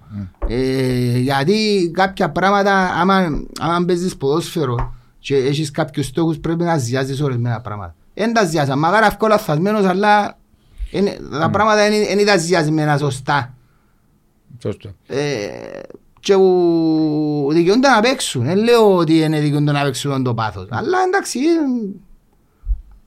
Ε, 0.48 1.18
Γιατί 1.18 1.90
κάποια 1.94 2.30
πράγματα, 2.30 2.72
άμα, 3.00 3.42
άμα 3.60 3.84
παίζεις 3.86 4.16
ποδόσφαιρο 4.16 4.94
και 5.18 5.36
έχεις 5.36 5.70
κάποιους 5.70 6.06
στόχους 6.06 6.38
πρέπει 6.38 6.64
να 6.64 6.78
ζιάζεις 6.78 7.20
ορισμένα 7.22 7.60
πράγματα. 7.60 7.94
Δεν 8.14 8.32
τα 8.32 8.44
ζιάζα, 8.44 8.76
μαγάρα 8.76 9.06
αυκό 9.06 9.26
λαθασμένος, 9.26 9.84
αλλά 9.84 10.38
είναι- 10.90 11.16
τα 11.40 11.50
πράγματα 11.50 11.76
δεν 11.82 11.92
είναι- 11.92 12.06
δεν 12.06 12.18
ήταν 12.18 12.40
ζιασμένα 12.40 12.98
σωστά. 12.98 13.54
Σωστό. 14.62 14.88
Ε, 15.06 15.16
και 16.20 16.34
που 16.34 17.48
δικαιούνται 17.52 17.88
να 17.88 18.00
παίξουν. 18.00 18.44
Δεν 18.44 18.56
λέω 18.56 18.96
ότι 18.96 19.18
είναι 19.18 19.40
δικαιούνται 19.40 19.72
να 19.72 19.82
παίξουν 19.82 20.22
το 20.22 20.34
πάθος. 20.34 20.66
Αλλά 20.70 20.98
εντάξει, 21.06 21.38
ε, 21.38 21.88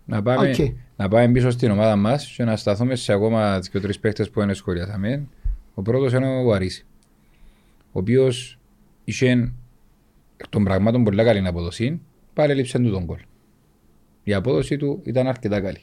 Να 0.09 0.21
πάμε, 0.21 0.49
Οκ. 0.49 0.55
να 0.95 1.07
πάμε 1.07 1.31
πίσω 1.31 1.49
στην 1.49 1.71
ομάδα 1.71 1.95
μας 1.95 2.33
και 2.37 2.43
να 2.43 2.55
σταθούμε 2.55 2.95
σε 2.95 3.13
ακόμα 3.13 3.59
και 3.71 3.79
τρεις 3.79 3.99
παίχτες 3.99 4.29
που 4.29 4.41
είναι 4.41 4.53
σχολιάσαμε. 4.53 5.27
Ο 5.73 5.81
πρώτος 5.81 6.13
είναι 6.13 6.39
ο 6.39 6.43
Βαρύς, 6.43 6.85
ο 7.91 7.99
οποίος 7.99 8.59
είχε 9.03 9.29
εκ 10.37 10.47
των 10.49 10.63
πραγμάτων 10.63 11.03
πολλά 11.03 11.23
καλή 11.23 11.47
αποδοσή, 11.47 11.99
πάλι 12.33 12.51
έλειψε 12.51 12.79
του 12.79 12.91
τον 12.91 13.05
γκολ. 13.05 13.17
Η 14.23 14.33
απόδοση 14.33 14.77
του 14.77 14.99
ήταν 15.03 15.27
αρκετά 15.27 15.61
καλή. 15.61 15.79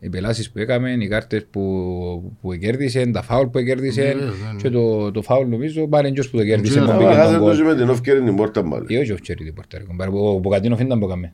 Οι 0.00 0.08
πελάσεις 0.08 0.50
που 0.50 0.58
έκαμε, 0.58 0.90
οι 1.00 1.08
κάρτες 1.08 1.46
που, 1.50 2.32
που 2.40 2.54
κέρδισε, 2.54 3.06
τα 3.06 3.22
φάουλ 3.22 3.46
που 3.46 3.62
κέρδισε 3.62 4.02
Ναι, 4.02 4.24
ναι. 4.24 4.30
και 4.62 4.70
το, 4.70 5.10
το 5.10 5.22
φάουλ 5.22 5.48
νομίζω 5.48 5.88
πάλι 5.88 6.06
είναι 6.06 6.14
ποιος 6.14 6.30
που 6.30 6.36
το 6.36 6.44
κέρδισε 6.44 6.80
Ναι, 6.80 6.86
που 6.86 6.92
Α, 6.92 6.96
πήγε 6.96 7.12
χάσε 7.14 7.30
τον 7.30 7.38
το 7.38 7.44
κόλ. 7.44 7.56
και 7.56 7.62
με 7.62 7.74
την 7.74 7.88
ευκαιρία 7.88 8.22
την 8.24 8.36
πόρτα 8.36 8.64
μάλλον. 8.64 8.86
Ή 8.88 8.96
όχι, 8.96 9.12
όχι, 9.12 9.20
ξέρει 9.20 9.44
την 9.44 9.54
πορτάρι. 9.54 9.84
κομπάρε, 9.84 10.10
Ο 10.14 10.38
Μποκατίνοφ 10.38 10.80
ήταν 10.80 10.98
που 10.98 11.06
έκαμε. 11.06 11.32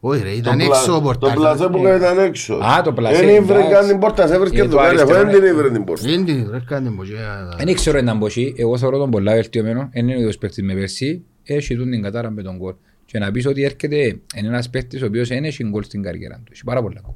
Όχι 0.00 0.22
ρε, 0.22 0.30
ήταν 0.30 0.58
Το 0.58 0.64
έξω 0.64 0.94
ο 0.96 1.00
πλα- 1.00 1.12
Το 1.12 1.18
πορτάρι. 1.18 1.34
πλασέ 1.34 1.68
που 1.68 1.78
ήταν 1.86 2.18
έξω. 2.18 2.54
Α, 2.54 2.82
το 2.82 2.92
πλασέ, 2.92 3.24
Δεν 3.24 3.28
ήβρε 3.34 3.54
εντάξει. 3.54 3.72
καν 3.72 3.86
την 3.88 3.98
πόρτα, 3.98 4.26
σε 4.26 4.34
έβρισκε 4.34 4.60
Ε, 4.60 4.62
το 4.62 4.68
το 4.70 4.76
κάρι, 4.76 4.88
αφού 4.88 5.00
αριστερό, 5.02 5.24
δεν 5.30 5.34
την 5.34 5.42
ναι. 5.42 5.48
ήβρε 5.48 5.70
την 5.70 5.84
πόρτα. 5.84 6.08
Δεν 6.08 6.24
την 6.24 6.46
βρε 6.46 6.60
κάνει 6.66 6.88
μπογιά. 6.88 7.48
Δεν 7.64 7.74
ξέρω 7.74 7.98
αν 8.08 8.16
μπορεί, 8.18 8.54
εγώ 8.56 8.78
θεωρώ 8.78 8.98
τον 8.98 9.10
πολλά 9.10 9.32
βελτιωμένο, 9.34 9.88
δεν 9.92 10.02
είναι 10.04 10.16
ο 10.16 10.18
ίδιος 10.18 10.38
παίκτης 10.38 10.62
με 10.64 10.74
πέρσι, 10.74 11.24
έχει 11.44 11.76
τούν 11.76 11.90
την 11.90 12.02
κατάρα 12.02 12.30
με 12.30 12.42
τον 12.42 12.58
κόλ. 12.58 12.74
Και 13.04 13.18
να 13.18 13.30
πεις 13.30 13.46
ότι 13.46 13.62
έρχεται, 13.64 13.96
είναι 14.36 14.48
ένας 14.48 14.70
παίκτης 14.70 15.02
ο 15.02 15.06
οποίος 15.06 15.28
δεν 15.28 15.44
έχει 15.44 15.64
γκολ 15.64 15.82
στην 15.82 16.02
καριέρα 16.02 16.34
του, 16.44 16.52
έχει 16.52 16.64
πάρα 16.64 16.82
πολλά 16.82 17.00
γκολ. 17.04 17.14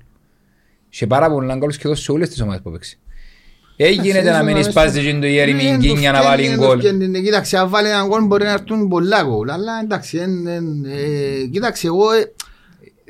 Έχει 0.93 1.07
πάρα 1.07 1.31
πολλά 1.31 1.57
γκολ 1.57 1.71
σχεδόν 1.71 1.97
σε 1.97 2.13
όλες 2.13 2.29
τις 2.29 2.41
ομάδες 2.41 2.61
που 2.63 2.71
παίξει. 2.71 2.99
Έγινε 3.77 4.21
να 4.21 4.43
μην 4.43 4.63
σπάζει 4.65 5.05
και 5.13 5.19
το 5.19 5.27
Ιέρη 5.27 5.53
Μιγκίν 5.55 5.97
για 5.99 6.13
να 6.13 6.23
βάλει 6.23 6.55
γκολ. 6.57 6.81
Κοίταξε, 7.23 7.57
αν 7.59 7.69
βάλει 7.69 7.89
έναν 7.89 8.07
γκολ 8.09 8.25
μπορεί 8.25 8.45
να 8.45 8.53
έρθουν 8.53 8.89
πολλά 8.89 9.23
γκολ. 9.23 9.51
Αλλά 9.51 9.73
εντάξει, 9.83 10.19
εν- 10.19 10.47
εν- 10.47 10.85
ε, 10.85 11.47
κοίταξε, 11.51 11.87
εγώ 11.87 12.13
ε, 12.13 12.33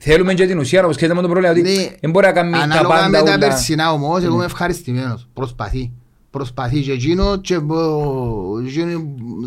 Θέλουμε 0.04 0.34
και 0.34 0.46
την 0.46 0.58
ουσία, 0.58 0.84
όπως 0.84 0.96
ξέρετε 0.96 1.16
με 1.20 1.22
το 1.22 1.28
πρόβλημα, 1.32 1.52
ότι 1.52 1.62
Ναι. 1.62 1.88
δεν 2.00 2.10
μπορεί 2.10 2.26
να 2.26 2.32
κάνει 2.32 2.52
τα 2.52 2.58
Ανάλογα 2.58 2.88
πάντα 2.88 3.08
με 3.08 3.16
τα 3.16 3.22
όλα. 3.22 3.38
περσινά 3.38 3.92
όμως, 3.92 4.22
εγώ 4.22 4.34
είμαι 4.34 4.44
ευχαριστημένος. 4.44 5.28
Προσπαθεί. 5.34 5.92
Προσπαθεί 6.30 6.80
και 6.80 6.92
εκείνο 6.92 7.36
και 7.36 7.56
ο- 7.56 8.58
εκείνο 8.66 9.02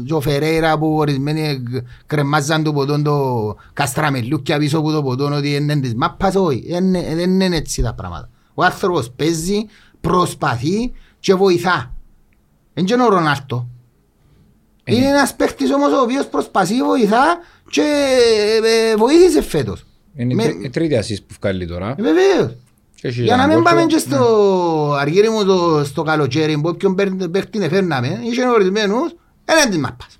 και 0.06 0.14
ο 0.14 0.20
Φερέιρα 0.22 0.78
που 0.78 0.96
ορισμένοι 0.96 1.64
κρεμάζαν 2.06 2.64
το 2.64 2.74
ποτόν 2.74 3.04
το 3.04 3.56
καστραμελούκια 3.74 4.58
πίσω 4.58 4.78
από 4.78 4.92
το 4.92 5.04
ποτόν 5.04 5.34
ότι 5.34 5.56
είναι 5.56 5.76
της 5.80 5.96
μάπας, 5.96 6.36
όχι. 6.36 6.66
Δεν 6.70 6.84
είναι- 6.86 7.16
Δεν 7.16 7.40
είναι 7.42 7.56
έτσι 7.56 7.82
τα 7.82 7.94
πράγματα. 7.94 8.30
Ο 8.54 8.64
άνθρωπος 8.64 9.12
παίζει, 9.16 9.66
προσπαθεί 10.02 10.92
και 11.20 11.34
βοηθά. 11.36 11.94
Δεν 12.74 12.86
είναι 12.88 13.04
ο 13.04 13.10
Ρονάλτο. 13.10 13.68
Είναι 14.84 15.06
ένας 15.08 15.36
παίχτης 15.36 15.72
όμως 15.74 15.92
ο 15.92 16.02
οποίος 16.02 16.28
προσπαθεί, 16.28 16.84
βοηθά 16.84 17.38
και 17.70 17.82
ε, 18.92 18.96
βοήθησε 18.96 19.42
φέτος. 19.42 19.86
Είναι 20.16 20.34
η 20.34 20.36
Με- 20.36 20.44
τρι- 20.44 20.64
η 20.66 20.70
τρίτη 20.70 20.96
assist 21.02 21.24
που 21.28 21.36
βγάλει 21.42 21.68
τώρα. 21.68 21.90
Ε, 21.98 22.02
Βεβαίως. 22.02 22.56
Και 22.96 23.08
έχει 23.08 23.22
Για 23.24 23.36
να 23.36 23.44
έναν 23.44 23.56
μην 23.56 23.64
γκολ 23.64 23.74
πάμε 23.74 23.86
και- 23.86 23.96
και 23.96 24.00
στο 24.00 24.96
αργύρι 25.00 25.30
μου 25.30 25.46
το, 25.46 25.82
στο 25.86 26.04
καλοκαίρι 26.04 26.54
που 26.58 26.70
όποιον 26.70 26.96
παίρ- 26.96 27.28
παίχτη 27.28 27.64
εφέρναμε, 27.64 28.20
είχε 28.24 28.48
ορισμένους, 28.48 29.16
έναν 29.46 29.70
της 29.70 29.78
μάπας. 29.78 30.20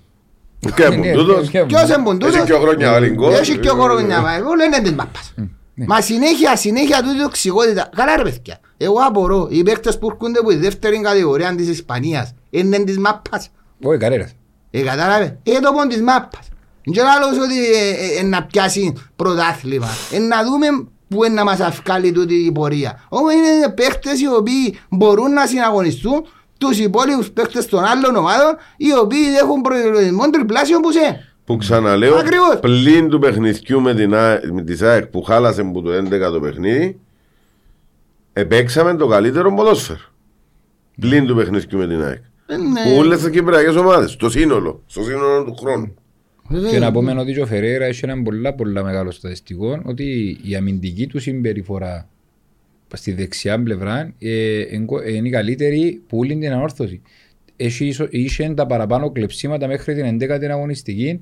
Και 0.74 0.88
Ναι, 0.88 0.96
μου 0.96 1.12
τούτος; 1.12 1.48
και- 1.48 1.64
Ποιος 1.64 1.82
είναι 1.88 2.02
τούτος; 2.10 2.34
Έχει 2.34 2.44
και 2.44 2.52
χρόνια 2.52 2.90
βάλει 2.90 3.08
γκολ. 3.10 3.32
Έχει 3.32 3.58
και 3.58 3.68
χρόνια 3.68 4.20
βάλει 4.22 4.42
γκολ, 4.42 4.58
είναι 4.66 4.80
της 4.82 4.92
μάπας. 4.92 5.34
Μα 5.74 6.00
συνέχεια, 6.00 6.56
συνέχεια 6.56 7.02
τούτη 7.02 7.22
τοξικότητα. 7.22 7.88
Καλά 7.96 8.16
ρε 8.16 8.22
παιδιά. 8.22 8.58
Εγώ 8.76 8.96
απορώ, 9.08 9.46
οι 9.50 9.62
παίκτες 9.62 9.98
που 9.98 10.08
έρχονται 10.10 10.38
από 10.38 10.48
τη 10.48 10.56
δεύτερη 10.56 11.00
κατηγορία 11.00 11.54
της 11.54 11.68
Ισπανίας 11.68 12.34
είναι 12.50 12.78
της 12.78 12.98
μάπας. 12.98 13.48
Όχι, 13.82 13.98
καρέρας. 13.98 14.32
Ε, 14.70 14.80
κατάλαβε. 14.82 15.38
Ε, 15.42 15.58
το 15.60 15.72
πον 15.72 15.88
της 15.88 16.00
μάπας. 16.02 16.48
Και 16.90 17.00
άλλος 17.00 17.38
ότι 17.44 17.58
ε, 17.74 17.88
ε, 17.88 18.20
ε, 18.20 18.22
να 18.22 18.42
πιάσει 18.44 18.92
πρωτάθλημα. 19.16 19.88
Ε, 20.12 20.18
να 20.18 20.44
δούμε 20.44 20.66
που 21.08 21.24
είναι 21.24 21.34
να 21.34 21.44
μας 21.44 21.60
αυκάλει 21.60 22.12
τούτη 22.12 22.34
η 22.34 22.52
πορεία. 22.52 23.04
Όμως 23.08 23.32
είναι 23.32 23.72
παίχτες 23.74 24.20
οι 24.20 24.28
οποίοι 24.28 24.78
μπορούν 24.88 25.32
να 25.32 25.46
συναγωνιστούν 25.46 26.26
τους 26.58 26.78
υπόλοιπους 26.78 27.30
παίχτες 27.30 27.66
των 27.66 27.84
άλλων 27.84 28.16
ομάδων 28.16 28.56
οι 28.76 28.92
οποίοι 29.02 29.26
έχουν 29.42 29.60
προϋπολογισμό 29.60 30.30
τριπλάσιο 30.30 30.80
που 30.80 30.92
σε. 30.92 31.24
Που 31.44 31.56
ξαναλέω, 31.56 32.16
Ακριβώς. 32.16 32.58
πλην 32.60 33.08
του 33.08 33.18
παιχνιδιού 33.18 33.80
με, 33.80 33.94
την, 33.94 34.14
Α- 34.14 34.40
με 34.52 34.62
της 34.62 34.78
ΣΑΕΚ 34.78 35.06
που 35.06 35.22
χάλασε 35.22 35.60
από 35.60 35.80
το 35.82 35.90
11 35.92 36.32
το 36.32 36.40
παιχνίδι, 36.40 37.00
επέξαμε 38.32 38.94
το 38.96 39.06
καλύτερο 39.06 39.54
ποδόσφαιρο. 39.54 39.98
Πλην 41.00 41.26
του 41.26 41.34
παιχνιδιού 41.34 41.78
με 41.78 41.86
την 41.86 42.02
ΑΕΚ. 42.02 42.22
Ε, 42.46 42.56
ναι. 42.56 42.82
Που 42.82 42.96
όλες 42.98 43.20
τις 43.20 43.30
κυπριακές 43.30 43.76
ομάδες, 43.76 44.16
το 44.16 44.30
σύνολο, 44.30 44.82
στο 44.86 45.02
σύνολο 45.02 45.44
του 45.44 45.54
χρόνου. 45.60 45.94
Βέβαια. 46.48 46.70
Και 46.70 46.78
να 46.78 46.92
πούμε 46.92 47.12
ότι 47.20 47.32
και 47.32 47.40
ο 47.40 47.46
Φεραίρα 47.46 47.84
έχει 47.84 48.00
έναν 48.04 48.22
πολλά 48.22 48.54
πολλά 48.54 48.82
μεγάλο 48.84 49.10
στατιστικό 49.10 49.80
ότι 49.84 50.38
η 50.42 50.54
αμυντική 50.56 51.06
του 51.06 51.18
συμπεριφορά 51.18 52.08
στη 52.94 53.12
δεξιά 53.12 53.62
πλευρά 53.62 54.12
ε, 54.18 54.60
εγκο- 54.60 55.00
ε, 55.00 55.12
είναι 55.14 55.28
η 55.28 55.30
καλύτερη 55.30 56.02
που 56.06 56.18
όλη 56.18 56.36
την 56.38 56.52
ανόρθωση. 56.52 57.00
Έχει, 57.56 57.86
ίσο- 57.86 58.08
είχε 58.10 58.52
τα 58.54 58.66
παραπάνω 58.66 59.10
κλεψίματα 59.10 59.66
μέχρι 59.66 59.94
την 59.94 60.18
11η 60.20 60.44
αγωνιστική 60.50 61.20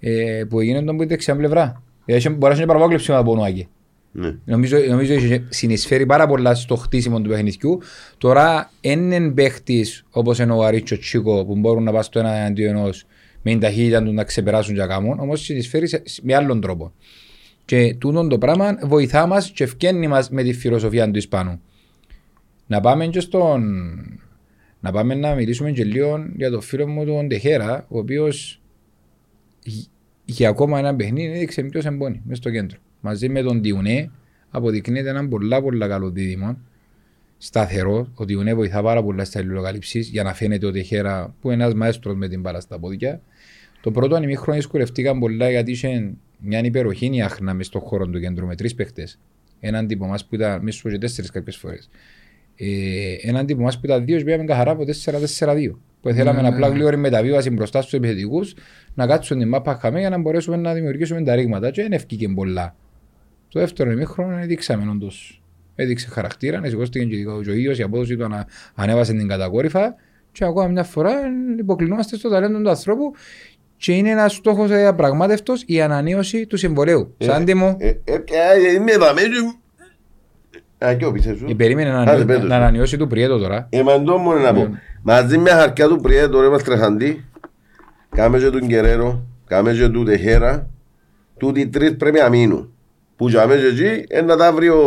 ε, 0.00 0.42
που 0.48 0.60
έγινε 0.60 0.82
τον 0.82 0.96
που 0.96 1.02
η 1.02 1.06
δεξιά 1.06 1.36
πλευρά. 1.36 1.82
Ε, 2.04 2.14
Έχει, 2.14 2.28
μπορεί 2.28 2.52
να 2.52 2.56
είναι 2.58 2.66
παραπάνω 2.66 2.88
κλεψίματα 2.90 3.22
από 3.22 3.34
Νοάκη. 3.34 3.68
Ναι. 4.12 4.34
Νομίζω, 4.44 4.78
νομίζω 4.88 5.12
έχει 5.14 5.44
συνεισφέρει 5.48 6.06
πάρα 6.06 6.26
πολλά 6.26 6.54
στο 6.54 6.76
χτίσιμο 6.76 7.20
του 7.20 7.28
παιχνιδιού. 7.28 7.78
Τώρα 8.18 8.70
είναι 8.80 9.30
παίχτης 9.30 10.04
όπως 10.10 10.38
είναι 10.38 10.52
ο 10.52 10.62
Αρίτσο 10.64 10.98
Τσίκο 10.98 11.44
που 11.44 11.56
μπορούν 11.56 11.82
να 11.82 11.90
πάνε 11.90 12.02
στο 12.02 12.18
ένα 12.18 12.32
εναντίον 12.34 12.76
ενός 12.76 13.04
με 13.42 13.50
την 13.50 13.60
ταχύτητα 13.60 14.02
του 14.02 14.12
να 14.12 14.24
ξεπεράσουν 14.24 14.74
και 14.74 14.80
να 14.80 14.86
κάνουν, 14.86 15.18
όμως 15.18 15.40
συνεισφέρει 15.40 15.86
σε- 15.88 16.02
με 16.22 16.34
άλλον 16.34 16.60
τρόπο. 16.60 16.92
Και 17.64 17.94
τούτο 17.98 18.26
το 18.26 18.38
πράγμα 18.38 18.78
βοηθά 18.82 19.26
μας 19.26 19.50
και 19.50 19.64
ευκαινεί 19.64 20.08
μας 20.08 20.30
με 20.30 20.42
τη 20.42 20.52
φιλοσοφία 20.52 21.10
του 21.10 21.18
Ισπανού. 21.18 21.60
Να 22.66 22.80
πάμε 22.80 23.06
και 23.06 23.20
στον. 23.20 23.62
Να 24.80 24.92
πάμε 24.92 25.14
να 25.14 25.34
μιλήσουμε 25.34 25.70
και 25.70 25.84
λίγο 25.84 26.26
για 26.36 26.50
το 26.50 26.60
φίλο 26.60 26.86
μου 26.88 27.04
τον 27.04 27.28
Τεχέρα, 27.28 27.86
ο 27.88 27.98
οποίος 27.98 28.60
για 30.24 30.48
ακόμα 30.48 30.78
ένα 30.78 30.94
παιχνίδι 30.96 31.32
έδειξε 31.34 31.62
ποιος 31.62 31.84
εμπόνι 31.84 32.20
μέσα 32.24 32.40
στο 32.40 32.50
κέντρο. 32.50 32.78
Μαζί 33.00 33.28
με 33.28 33.42
τον 33.42 33.62
Διουνέ 33.62 34.10
αποδεικνύεται 34.50 35.08
έναν 35.08 35.28
πολλά 35.28 35.62
πολλά 35.62 35.88
καλό 35.88 36.10
δίδυμο. 36.10 36.58
Σταθερό, 37.38 38.08
ο 38.14 38.24
Διουνέ 38.24 38.54
βοηθά 38.54 38.82
πάρα 38.82 39.02
πολλά 39.02 39.24
στα 39.24 39.38
αλληλοκαλύψεις 39.38 40.08
για 40.08 40.22
να 40.22 40.34
φαίνεται 40.34 40.66
ότι 40.66 40.82
χέρα 40.82 41.34
που 41.40 41.50
είναι 41.50 41.62
ένας 41.62 41.74
μαέστρος 41.74 42.14
με 42.16 42.28
την 42.28 42.40
μπάλα 42.40 42.60
στα 42.60 42.78
πόδια. 42.78 43.20
Το 43.82 43.90
πρώτο 43.90 44.14
ανημίχρονο 44.14 44.58
δυσκολευτήκαν 44.58 45.18
πολλά 45.18 45.50
γιατί 45.50 45.70
είχε 45.70 46.12
μια 46.38 46.64
υπεροχή 46.64 47.22
άχνα 47.22 47.54
μες 47.54 47.66
στον 47.66 47.80
χώρο 47.80 48.06
του 48.06 48.20
κέντρου 48.20 48.46
με 48.46 48.54
τρεις 48.54 48.74
παίχτες. 48.74 49.18
Έναν 49.60 49.86
τύπο 49.86 50.06
μας 50.06 50.26
που 50.26 50.34
ήταν 50.34 50.62
μίσου 50.62 50.88
και 50.88 50.98
τέσσερις 50.98 51.30
κάποιες 51.30 51.56
φορές. 51.56 51.88
Ε, 52.56 53.14
έναν 53.22 53.46
τύπο 53.46 53.62
μας 53.62 53.80
που 53.80 53.86
ήταν 53.86 54.04
δύο 54.04 54.16
και 54.16 54.24
πήγαμε 54.24 54.44
καθαρά 54.44 54.70
από 54.70 54.84
4-4-2. 55.38 55.78
Που 56.00 56.10
θέλαμε 56.10 56.48
απλά 56.48 56.68
γλύωρη 56.68 56.96
μεταβίβαση 56.96 57.50
μπροστά 57.50 57.80
στους 57.80 57.92
επιθετικούς 57.92 58.54
να 58.94 59.06
κάτσουν 59.06 59.38
την 59.38 59.48
μάπα 59.48 59.74
χαμέ 59.74 59.98
για 59.98 60.10
να 60.10 60.18
μπορέσουμε 60.18 60.56
να 60.56 60.74
δημιουργήσουμε 60.74 61.22
τα 61.22 61.34
ρήγματα 61.34 61.70
και 61.70 61.82
δεν 61.82 61.92
ευκήκε 61.92 62.28
πολλά. 62.28 62.76
Το 63.48 63.60
δεύτερο 63.60 63.90
ημίχρονο 63.90 64.36
έδειξαμε 64.36 64.90
όντως. 64.90 65.42
Έδειξε 65.74 66.08
χαρακτήρα, 66.08 66.60
σηκώστηκε 66.64 67.04
και 67.04 67.26
ο 67.26 67.40
ίδιος, 67.40 67.78
η 67.78 67.82
απόδοση 67.82 68.16
του 68.16 68.24
ανα, 68.24 68.46
ανέβασε 68.74 69.12
την 69.12 69.28
κατακόρυφα 69.28 69.94
και 70.32 70.44
ακόμα 70.44 70.66
μια 70.66 70.84
φορά 70.84 71.12
υποκλεινόμαστε 71.58 72.16
στο 72.16 72.28
ταλέντο 72.28 72.60
του 72.60 72.68
ανθρώπου 72.68 73.12
και 73.82 73.92
είναι 73.92 74.10
ένας 74.10 74.32
στόχος 74.32 74.70
αδιαπραγμάτευτος 74.70 75.62
η 75.66 75.80
ανανέωση 75.80 76.46
του 76.46 76.56
συμβολέου. 76.56 77.14
Σαν 77.18 77.44
τι 77.44 77.54
μου, 77.54 77.76
Ε, 77.80 77.86
ε, 77.88 77.94
ε, 78.04 78.72
Είμαι 78.74 78.92
εδώ 78.92 79.06
μέσα. 79.14 79.56
Α, 80.90 80.94
και 80.94 81.04
ο 81.04 81.12
πίσω 81.12 81.34
σου. 81.36 81.44
η 81.48 81.54
περίμενε 81.54 81.90
να, 81.90 81.98
Άντε, 82.00 82.10
ανανεώ- 82.10 82.26
πέτω 82.26 82.40
σου. 82.40 82.46
να 82.46 82.56
ανανεώσει 82.56 82.96
του 82.96 83.06
Πριέτο 83.06 83.38
τώρα. 83.38 83.66
Εμαντό 83.70 84.16
μόνο 84.16 84.38
να 84.40 84.52
πω. 84.54 84.68
Μαζί 85.02 85.38
με 85.38 85.50
χαρκιά 85.50 85.88
του 85.88 86.00
Πριέτο 86.00 86.40
ρε 86.40 86.48
μας 86.48 86.62
τρεχαντή. 86.62 87.24
Κάμε 88.16 88.38
και 88.38 88.50
τον 88.50 88.66
Κεραίρο. 88.66 89.22
Κάμε 89.46 89.72
και 89.72 89.88
του 89.88 90.04
Τεχέρα. 90.04 90.66
Τούτοι 91.36 91.66
τρεις 91.68 91.96
πρέπει 91.96 92.18
να 92.18 92.28
μείνουν. 92.28 92.72
Που 93.16 93.28
για 93.28 93.46
μέσα 93.46 93.66
εκεί 93.66 94.04
ε, 94.08 94.20
να 94.20 94.36
τα 94.36 94.52
βρει 94.52 94.68
ο, 94.68 94.80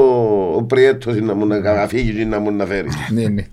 ο 0.55 0.63
Πριέτος 0.63 1.21
να 1.21 1.33
μου 1.33 1.45
να 1.45 1.59
να 1.59 1.87
φύγει 1.87 2.13
και 2.13 2.25
να 2.25 2.39
μου 2.39 2.51
να 2.51 2.65
φέρει. 2.65 2.87
Ναι, 3.13 3.27
ναι. 3.27 3.45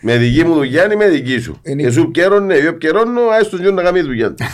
Με 0.00 0.16
δική 0.16 0.44
μου 0.44 0.54
δουλειά 0.54 0.84
είναι 0.84 0.94
με 0.94 1.08
δική 1.08 1.38
σου. 1.38 1.60
Είναι- 1.62 1.82
Εσύ 1.82 2.06
πιέρωνε, 2.06 2.54
εγώ 2.54 2.72
πιέρωνω, 2.74 3.20
άσε 3.20 3.50
τον 3.50 3.60
γιο 3.60 3.70
να 3.70 3.82
κάνει 3.82 4.00
δουλειά. 4.00 4.34
του. 4.34 4.44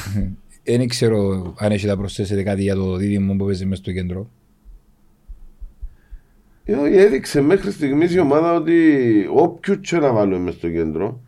Δεν 0.65 0.89
ξέρω 0.89 1.53
αν 1.59 1.73
έχει 1.73 1.87
να 1.87 1.97
προσθέσετε 1.97 2.43
κάτι 2.43 2.63
για 2.63 2.75
το 2.75 2.97
δίδυμο 2.97 3.37
που 3.37 3.45
παίζει 3.45 3.65
μέσα 3.67 3.83
στο 3.83 3.93
κέντρο. 3.93 4.31
Ε, 6.65 6.75
όχι, 6.75 6.95
έδειξε 6.97 7.41
μέχρι 7.41 7.71
στιγμής 7.71 8.15
η 8.15 8.19
ομάδα 8.19 8.55
ότι 8.55 8.83
όποιου 9.35 9.81
και 9.81 9.97
να 9.97 10.13
βάλουμε 10.13 10.39
μες 10.39 10.55
στο 10.55 10.71
κέντρο 10.71 11.21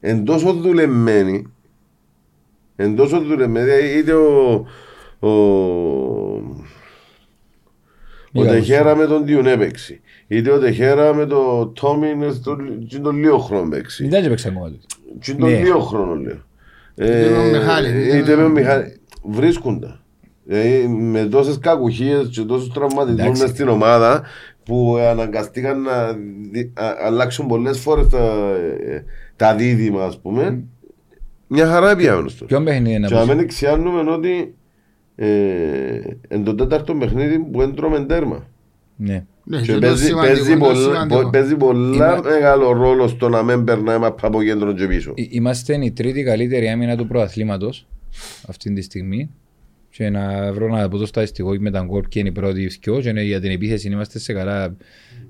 εν 0.00 0.24
τόσο 0.24 0.52
δουλεμένοι 0.52 1.46
εν 2.76 2.96
τόσο 2.96 3.20
δουλεμένοι 3.20 3.66
δηλαδή 3.70 3.98
είτε 3.98 4.12
ο 4.12 4.66
ο, 5.18 5.28
ο 5.28 6.42
Μίγαλος. 8.32 8.66
Τεχέρα 8.66 8.96
με 8.96 9.06
τον 9.06 9.24
Διουνέ 9.24 9.56
παίξει 9.56 10.00
είτε 10.28 10.50
ο 10.50 10.58
Τεχέρα 10.58 11.14
με 11.14 11.26
τον 11.26 11.72
Τόμι 11.80 12.08
είναι 12.10 12.30
στο- 12.32 12.56
και 12.86 12.98
τον 12.98 13.16
λίγο 13.16 13.38
χρόνο 13.38 13.68
παίξει 13.68 14.02
Μην 14.02 14.12
τα 14.12 14.20
παίξει 14.28 14.48
ακόμα 14.48 14.68
του. 14.70 14.78
και 15.20 15.34
τον 15.34 15.48
Ναι. 15.50 15.58
λίγο 15.58 15.78
χρόνο 15.80 16.14
λέω 16.14 16.36
Είτε 16.94 17.30
με 17.30 17.36
τον 17.36 17.50
Μιχάλη, 17.60 17.88
είτε 17.88 18.16
είτε 18.16 18.30
με 18.30 18.36
με- 18.36 18.42
τον 18.42 18.52
Μιχάλη 18.52 19.00
βρίσκονται 19.24 19.98
Δηλαδή, 20.44 20.86
με 20.88 21.24
τόσες 21.26 21.58
κακουχίες 21.58 22.28
και 22.28 22.42
τόσους 22.42 22.72
τραυματισμούς 22.72 23.20
Εντάξει. 23.20 23.42
μες 23.42 23.50
στην 23.50 23.68
ομάδα 23.68 24.22
που 24.64 24.96
αναγκαστήκαν 24.96 25.82
να 25.82 26.12
δι- 26.52 26.78
α- 26.80 26.96
αλλάξουν 27.04 27.46
πολλές 27.46 27.78
φορές 27.78 28.08
τα, 28.08 28.18
ε, 28.86 29.04
τα 29.36 29.54
δίδυμα 29.54 30.04
ας 30.04 30.18
πούμε 30.20 30.62
μια 31.46 31.66
χαρά 31.66 31.96
πιάνουν 31.96 32.28
στο 32.28 32.44
Ποιον 32.44 32.64
παιχνίδι 32.64 32.94
είναι 32.94 33.06
και 33.06 33.14
να 33.14 33.20
να 33.20 33.26
πω. 33.26 33.32
μην 33.34 33.42
εξιάνουμε 33.44 34.10
ότι 34.10 34.54
ε, 35.16 35.26
εν 36.28 36.44
το 36.44 36.54
τέταρτο 36.54 36.94
παιχνίδι 36.94 37.38
που 37.38 37.62
έντρωμε 37.62 38.00
τέρμα 38.04 38.46
Ναι. 38.96 39.24
Ναι, 39.50 39.58
και 39.60 39.64
και 39.66 39.72
το 39.72 39.78
παίζει, 39.78 40.04
σημαντικό, 40.04 40.34
παίζει, 40.34 40.52
το 40.52 40.58
πολλά, 40.58 40.74
σημαντικό. 40.92 41.20
πο- 41.22 41.30
παίζει 41.30 41.56
πολλά 41.56 41.94
Είμα- 41.94 42.20
μεγάλο 42.24 42.72
ρόλο 42.72 43.08
στο 43.08 43.28
να 43.28 43.42
μην 43.42 43.64
περνάμε 43.64 44.06
από 44.06 44.42
κέντρο 44.42 44.72
και 44.72 44.86
πίσω 44.86 45.12
Εί- 45.14 45.34
Είμαστε 45.34 45.84
η 45.84 45.90
τρίτη 45.92 46.22
καλύτερη 46.22 46.68
άμυνα 46.68 46.96
του 46.96 47.06
πρωταθλήματος 47.06 47.86
αυτή 48.48 48.72
τη 48.72 48.82
στιγμή 48.82 49.30
και 49.90 50.10
να 50.10 50.52
βρω 50.52 50.68
να 50.68 50.88
πω 50.88 50.96
το 50.98 51.06
στατιστικό 51.06 51.54
με 51.60 51.70
τα 51.70 51.80
γκολ 51.80 52.02
και 52.08 52.18
είναι 52.18 52.28
η 52.28 52.32
πρώτη 52.32 52.66
δυο 52.82 53.00
και 53.00 53.08
είναι 53.08 53.22
για 53.22 53.40
την 53.40 53.50
επίθεση 53.50 53.88
είμαστε 53.88 54.18
σε 54.18 54.32
καλά 54.32 54.76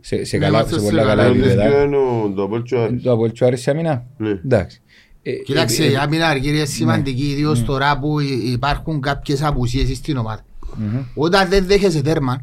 σε, 0.00 0.24
σε, 0.24 0.36
Ναι, 0.36 0.44
καλά, 0.44 0.58
είμαστε 0.58 0.74
σε 0.78 0.84
σε 0.84 0.90
πολλά 0.90 1.02
καλά 1.02 1.14
καλά 1.14 1.28
Το 1.28 1.34
επίπεδα. 1.34 1.62
δεύτερο 1.62 1.82
είναι 1.86 1.96
ο- 1.96 2.32
το 2.36 2.42
Απόλλων 2.42 2.62
και 2.64 2.74
ο 2.74 2.82
Άρης; 2.82 3.02
Το 3.02 3.12
Απόλλη 3.12 3.32
του 3.32 3.44
Άρης 3.44 3.60
σε 3.60 3.70
άμυνα; 3.70 4.06
Ναι. 4.16 4.30
Εντάξει. 4.44 4.80
Ε, 5.22 5.32
Κοιτάξτε, 5.32 5.84
ε, 5.84 5.90
η 5.90 5.96
άμυνα 5.96 6.26
αργή 6.28 6.48
είναι 6.48 6.64
σημαντική, 6.64 7.22
ιδίως 7.30 7.64
τώρα 7.64 7.98
που 7.98 8.20
υ- 8.20 8.52
υπάρχουν 8.52 9.00
κάποιες 9.00 9.42
απουσίες 9.42 9.96
στην 9.96 10.16
ομάδα. 10.16 10.44
μμμ. 10.76 10.98
Όταν 11.14 11.48
δεν 11.48 11.64
δέχεσαι 11.66 12.02
τέρμα, 12.02 12.32
ε, 12.32 12.42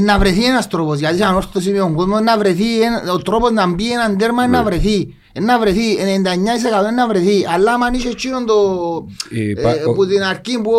να 0.00 0.18
βρεθεί 0.18 0.44
ένας 0.44 0.68
τρόπος, 0.68 0.98
γιατί 0.98 1.16
σαν 1.18 1.34
όρθωση 1.34 1.70
με 1.70 1.78
τον 1.78 1.94
κόσμο 1.94 2.20
να 2.20 2.38
βρεθεί, 2.38 2.80
ένα- 2.82 3.12
ο 3.12 3.18
τρόπος 3.22 3.50
να 3.50 3.66
μπει 3.66 3.92
έναν 3.92 4.16
τέρμα 4.18 4.44
είναι 4.44 4.56
να 4.56 4.62
βρεθεί. 4.64 5.14
Ε, 5.34 5.40
Να 5.40 5.58
βρεθεί, 5.58 5.96
99% 5.96 6.82
είναι 6.82 6.90
να 6.90 7.08
βρεθεί, 7.08 7.46
αλλά 7.54 7.72
αν 7.74 7.94
είσαι 7.94 8.08
εκείνον 8.08 8.46
το... 8.46 8.54
Υπά- 9.30 9.76
ε, 9.76 9.82
που 9.94 10.06
την 10.06 10.22
αρχή 10.22 10.60
που 10.60 10.72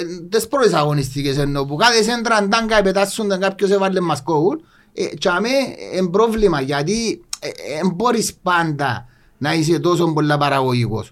ε, 0.00 0.26
τις 0.28 0.48
πρώτες 0.48 0.72
αγωνιστικές 0.72 1.38
εννοώ, 1.38 1.64
που 1.66 1.76
κάθε 1.76 2.02
σέντρα 2.02 2.46
ντάγκα 2.48 2.82
πετάσσονταν 2.82 3.40
κάποιος 3.40 3.70
έβαλε 3.70 4.00
μας 4.00 4.22
κόβουν, 4.22 4.60
ε, 4.92 5.04
και 5.04 5.28
αμέ 5.28 5.48
είναι 5.96 6.08
πρόβλημα, 6.08 6.60
γιατί 6.60 7.24
δεν 7.80 7.90
μπορείς 7.94 8.34
πάντα 8.42 9.06
να 9.38 9.54
είσαι 9.54 9.78
τόσο 9.78 10.12
πολλά 10.12 10.38
παραγωγικός. 10.38 11.10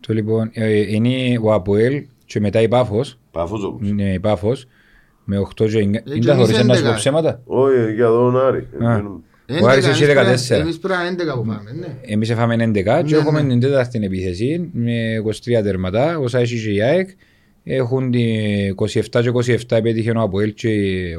Το 0.00 0.12
λοιπόν 0.12 0.50
ε, 0.52 0.94
είναι 0.94 1.38
ο 1.42 1.52
Αποέλ 1.52 2.04
και 2.26 2.40
μετά 2.40 2.60
η 2.60 2.68
Πάφος. 2.68 3.18
Πάφος 3.30 3.64
όπως. 3.64 3.88
Είναι 3.88 4.12
η 4.12 4.20
Πάφος 4.20 4.66
με 5.24 5.38
8 5.38 5.54
και 5.54 5.64
9. 5.64 5.68
και 5.70 5.78
Είναι 5.80 6.00
τα 6.24 6.32
εμείς 6.32 6.34
χωρίς 6.34 6.64
να 6.64 6.74
σου 6.74 6.82
πω 6.82 6.88
11. 6.90 6.94
ψέματα. 6.96 7.40
Όχι, 7.44 7.92
για 7.94 8.06
τον 8.06 8.40
Άρη. 8.46 8.66
Α. 8.84 9.02
Ο 9.62 9.68
Άρης 9.68 9.86
έχει 9.86 10.04
14. 10.04 10.54
Εμείς 10.60 10.78
πρέπει 10.78 10.98
να 11.00 11.06
είναι 11.06 11.32
11 11.32 11.36
που 11.36 11.44
πάμε, 11.46 11.70
ναι. 11.80 11.86
Εμείς 12.00 12.30
έφαμε 12.30 12.54
11 12.54 12.72
και 13.04 13.14
Ναι, 13.14 13.16
έχουμε 13.20 13.42
ναι. 13.42 13.48
την 13.48 13.60
τέταρτη 13.60 14.00
επίθεση 14.04 14.70
με 14.72 14.92
23 15.58 15.62
τερματά, 15.62 16.18
όσα 16.18 16.38
έχει 16.38 16.62
και 16.64 16.70
η 16.70 16.82
ΑΕΚ. 16.82 17.08
Έχουν 17.64 18.10
την 18.10 18.20
27 18.74 19.20
και 19.22 19.54
27 19.54 19.76
επέτυχε 19.76 20.10
ο 20.10 20.20
Αποέλ 20.20 20.54
και 20.54 20.70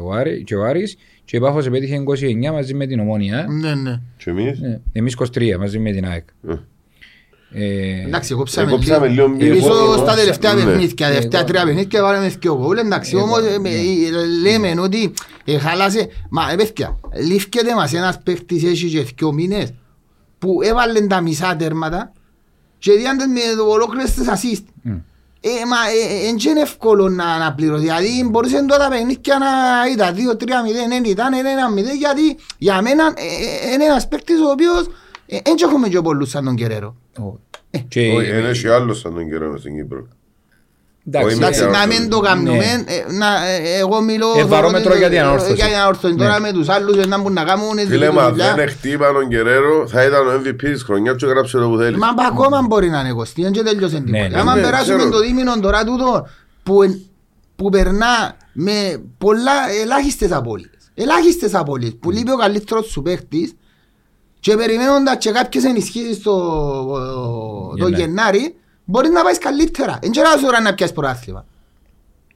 ο, 0.04 0.12
Άρη, 0.14 0.44
και 0.44 0.56
ο 0.56 0.64
Άρης 0.66 0.98
και 1.26 1.38
η 1.38 1.40
Πάφος 1.40 1.66
επέτυχε 1.66 2.04
29 2.50 2.52
μαζί 2.52 2.74
με 2.74 2.86
την 2.86 3.00
Ομόνια. 3.00 3.46
Ναι, 3.62 3.76
ναι. 3.76 4.00
Και 4.18 4.30
εμείς; 4.30 4.60
Ναι, 4.60 4.80
Εμείς 4.92 5.16
23 5.34 5.58
μαζί 5.60 5.80
με 5.80 5.92
την 5.92 6.06
ΑΕΚ. 6.08 6.24
Ε. 7.58 7.64
Ε, 7.66 8.04
Εντάξει, 8.06 8.34
κόψαμε 8.34 8.72
κόψαμε 8.72 9.08
λίγο 9.08 9.28
λίγο. 9.28 9.38
μη- 9.46 9.56
Πίσω 9.56 9.68
εγώ- 9.68 9.98
στα 9.98 10.16
τελευταία 10.16 10.54
ναι. 10.54 10.64
παιχνίδια, 10.64 11.08
τελευταία 11.08 11.40
Εγώ- 11.40 11.50
τρία 11.50 11.64
παιχνίδια 11.66 12.02
βάλαμε 12.02 12.28
δυο 12.40 12.58
γκολ. 12.62 12.78
Εντάξει, 12.78 13.16
Εγώ- 13.16 13.24
όμως 13.26 13.40
ε, 13.40 13.60
με- 13.60 13.70
ναι. 13.70 13.76
ε, 13.76 14.26
λέμε 14.42 14.82
ότι 14.82 15.14
ε, 15.46 15.58
χαλάσε. 15.58 16.08
Μα 16.30 16.52
ε, 16.52 16.56
παιδιά, 16.56 17.00
λήφκεται 17.28 17.76
μας 17.76 17.94
ένας 17.94 18.18
παίχτης 18.24 18.64
έχει 18.64 18.90
και 18.90 19.02
δυο 19.18 19.32
μήνες 19.34 19.74
που 20.40 20.62
έβαλε 20.62 21.02
τα 21.02 21.22
μισά 21.22 21.56
τέρματα 21.56 22.12
και 22.78 22.92
διάντες 22.92 23.28
με 23.28 23.40
ολόκληρες 23.72 24.12
τις 24.14 24.28
assist. 24.28 24.64
μ. 24.82 24.90
Ε, 25.42 25.50
μα 25.68 25.78
ε, 25.78 26.26
ε, 26.26 26.28
εν 26.30 26.36
και 26.36 26.50
είναι 26.50 26.60
εύκολο 26.62 27.10
να, 27.10 27.38
να 27.38 27.54
πληρώσει. 27.54 27.82
Δηλαδή 27.84 28.28
μπορούσε 28.30 28.66
τώρα 28.68 28.84
τα 28.84 28.90
παιχνίδια 28.90 29.38
να 29.38 29.48
ήταν 29.94 30.16
2-3-0, 30.16 30.88
δεν 30.90 31.04
ήταν 31.04 31.34
1-0 31.34 31.98
γιατί 32.00 32.38
για 32.58 32.82
μένα 32.82 33.04
ε, 33.16 33.68
ε, 33.70 33.74
είναι 33.74 33.84
ένας 33.84 34.08
παίκτης 34.08 34.40
ο 34.40 34.50
οποίος 34.50 34.88
ε, 35.26 35.36
εν 35.44 35.56
και 35.56 35.64
έχουμε 35.64 35.88
και 35.88 36.02
πολλούς 36.02 36.30
σαν 36.30 36.46
τον 36.46 36.56
Κεραίρο. 36.56 36.96
Ο- 37.76 37.86
και- 37.88 38.12
Όχι, 38.18 38.30
είναι 38.40 38.52
και 38.52 38.70
άλλος 38.72 39.00
σαν 39.00 39.14
τον 39.14 39.30
καιρό 39.30 39.58
στην 39.58 39.76
Κύπρο. 39.76 40.08
εντάξει, 41.08 41.28
Όχι, 41.28 41.38
Εντάξει, 41.38 41.64
με 41.64 41.70
να 41.70 41.80
όρθωση. 41.82 42.00
μην 42.00 42.10
το 42.10 42.20
κάνουμε, 42.20 42.52
Ναι. 42.52 42.64
ε, 42.86 43.12
να, 43.12 43.48
ε, 43.48 43.78
εγώ 43.80 44.02
μιλώ 44.02 44.28
Ε, 44.38 44.44
βαρόμετρο 44.44 44.82
θεωρώ 44.92 44.98
για 44.98 45.10
την 45.10 45.18
ότι- 45.18 45.28
ανόρθωση. 45.28 45.54
για 45.54 45.66
την 45.66 45.76
ανόρθωση. 45.76 46.16
Τώρα 46.16 46.40
Ναι. 46.40 46.40
με 46.40 46.52
τους 46.52 46.70
άλλους 46.70 46.98
ε, 46.98 47.06
να 47.08 47.18
μπορούν 47.18 47.34
να 47.34 47.44
κάνουν 47.44 47.70
Φίλε 47.70 47.84
δική 47.84 48.06
τους 48.06 48.16
μα 48.16 48.30
δουλειά. 48.30 48.54
δεν 48.56 48.70
χτύπαν 48.70 49.14
τον 49.14 49.30
Κεραίρο 49.30 49.88
θα 49.88 50.04
ήταν 50.04 50.28
ο 50.28 50.32
MVP 50.32 50.72
της 50.72 50.84
χρονιάς 50.84 51.16
και 51.16 51.26
γράψε 51.26 51.58
το 51.58 51.70
που 51.70 51.78
θέλεις. 51.78 51.98
Μα 52.00 52.14
πα- 52.14 52.26
ακόμα 52.32 52.62
μπορεί 52.68 52.90
να 52.90 53.00
είναι 53.00 53.12
κοστί, 53.14 53.42
δεν 53.42 53.52
και 53.52 53.62
τελειώσε 53.64 53.98
Ναι, 54.00 54.04
τίποτα. 54.06 54.28
ναι, 54.28 54.40
Άμα 54.40 54.56
ναι, 54.56 54.62
περάσουμε 54.62 54.98
ξέρω. 54.98 55.10
το 55.12 55.20
δίμηνο 55.20 55.60
τώρα 55.60 55.84
τούτο 55.84 56.28
που, 56.64 56.84
εν- 56.84 57.02
που 57.56 57.70
περνά 57.70 58.38
με 58.54 59.02
πολλά 59.18 59.52
ελάχιστες 59.84 60.32
απώλειες. 60.32 60.70
Ελάχιστες 60.94 61.54
απώλειες 61.54 61.96
που 62.00 62.12
λείπει 62.12 62.32
ο 62.32 62.36
καλύτερος 62.38 62.86
σου 62.88 63.02
παίχτης 63.02 63.54
και 64.46 64.56
περιμένοντας 64.56 65.18
και 65.18 65.32
κάποιες 65.32 65.64
ενισχύσεις 65.64 66.22
το, 66.22 66.36
το 67.78 67.88
Γενάρη. 67.88 68.02
Γενάρη 68.02 68.56
μπορείς 68.84 69.10
να 69.10 69.24
πάεις 69.24 69.38
καλύτερα. 69.38 70.00
Εν 70.02 70.12
τώρα 70.12 70.38
σου 70.38 70.46
ώρα 70.48 70.62
να 70.62 70.74
πιάσεις 70.74 70.96
πρωτάθλημα. 70.96 71.46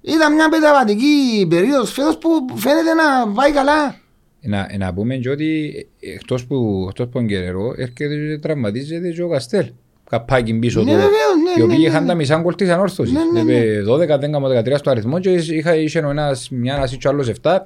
Ήταν 0.01 0.33
μια 0.33 0.49
πενταβατική 0.49 1.45
περίοδος 1.49 1.91
φέτος 1.91 2.17
που 2.17 2.29
φαίνεται 2.55 2.93
να 2.93 3.31
πάει 3.31 3.51
καλά. 3.51 3.95
Να, 4.41 4.67
να 4.77 4.93
πούμε 4.93 5.15
και 5.15 5.29
ότι 5.29 5.73
εκτός 5.99 6.45
που, 6.45 6.85
εκτός 6.89 7.05
που 7.05 7.11
τον 7.11 7.27
Κεραίρο 7.27 7.73
έρχεται 7.77 8.15
και 8.15 8.37
τραυματίζεται 8.41 9.09
και 9.09 9.21
ο 9.21 9.29
Καστέλ. 9.29 9.65
Καπάκι 10.09 10.53
πίσω 10.53 10.79
Ναι, 10.83 10.91
του. 10.91 10.97
βεβαίως, 10.97 11.35
ναι, 11.43 11.61
Οι 11.61 11.61
οποίοι 11.61 11.77
ναι, 11.79 11.85
είχαν 11.85 12.01
ναι. 12.01 12.07
τα 12.09 12.15
μισά 12.15 12.39
γκολ 12.39 12.55
της 12.55 12.69
ανόρθωσης. 12.69 13.13
Ναι, 13.13 13.21
ναι, 13.33 13.43
ναι. 13.43 13.53
Είπε 13.53 13.83
12, 13.87 14.19
10, 14.19 14.73
13 14.73 14.77
στο 14.77 14.89
αριθμό 14.89 15.19
και 15.19 15.31
είχα, 15.31 15.75
είχε 15.75 15.99
ο 15.99 16.09
ένας 16.09 16.49
μια 16.49 16.75
ένας 16.75 16.97
και 16.97 17.07
ο 17.07 17.09
άλλος 17.09 17.31
7. 17.41 17.57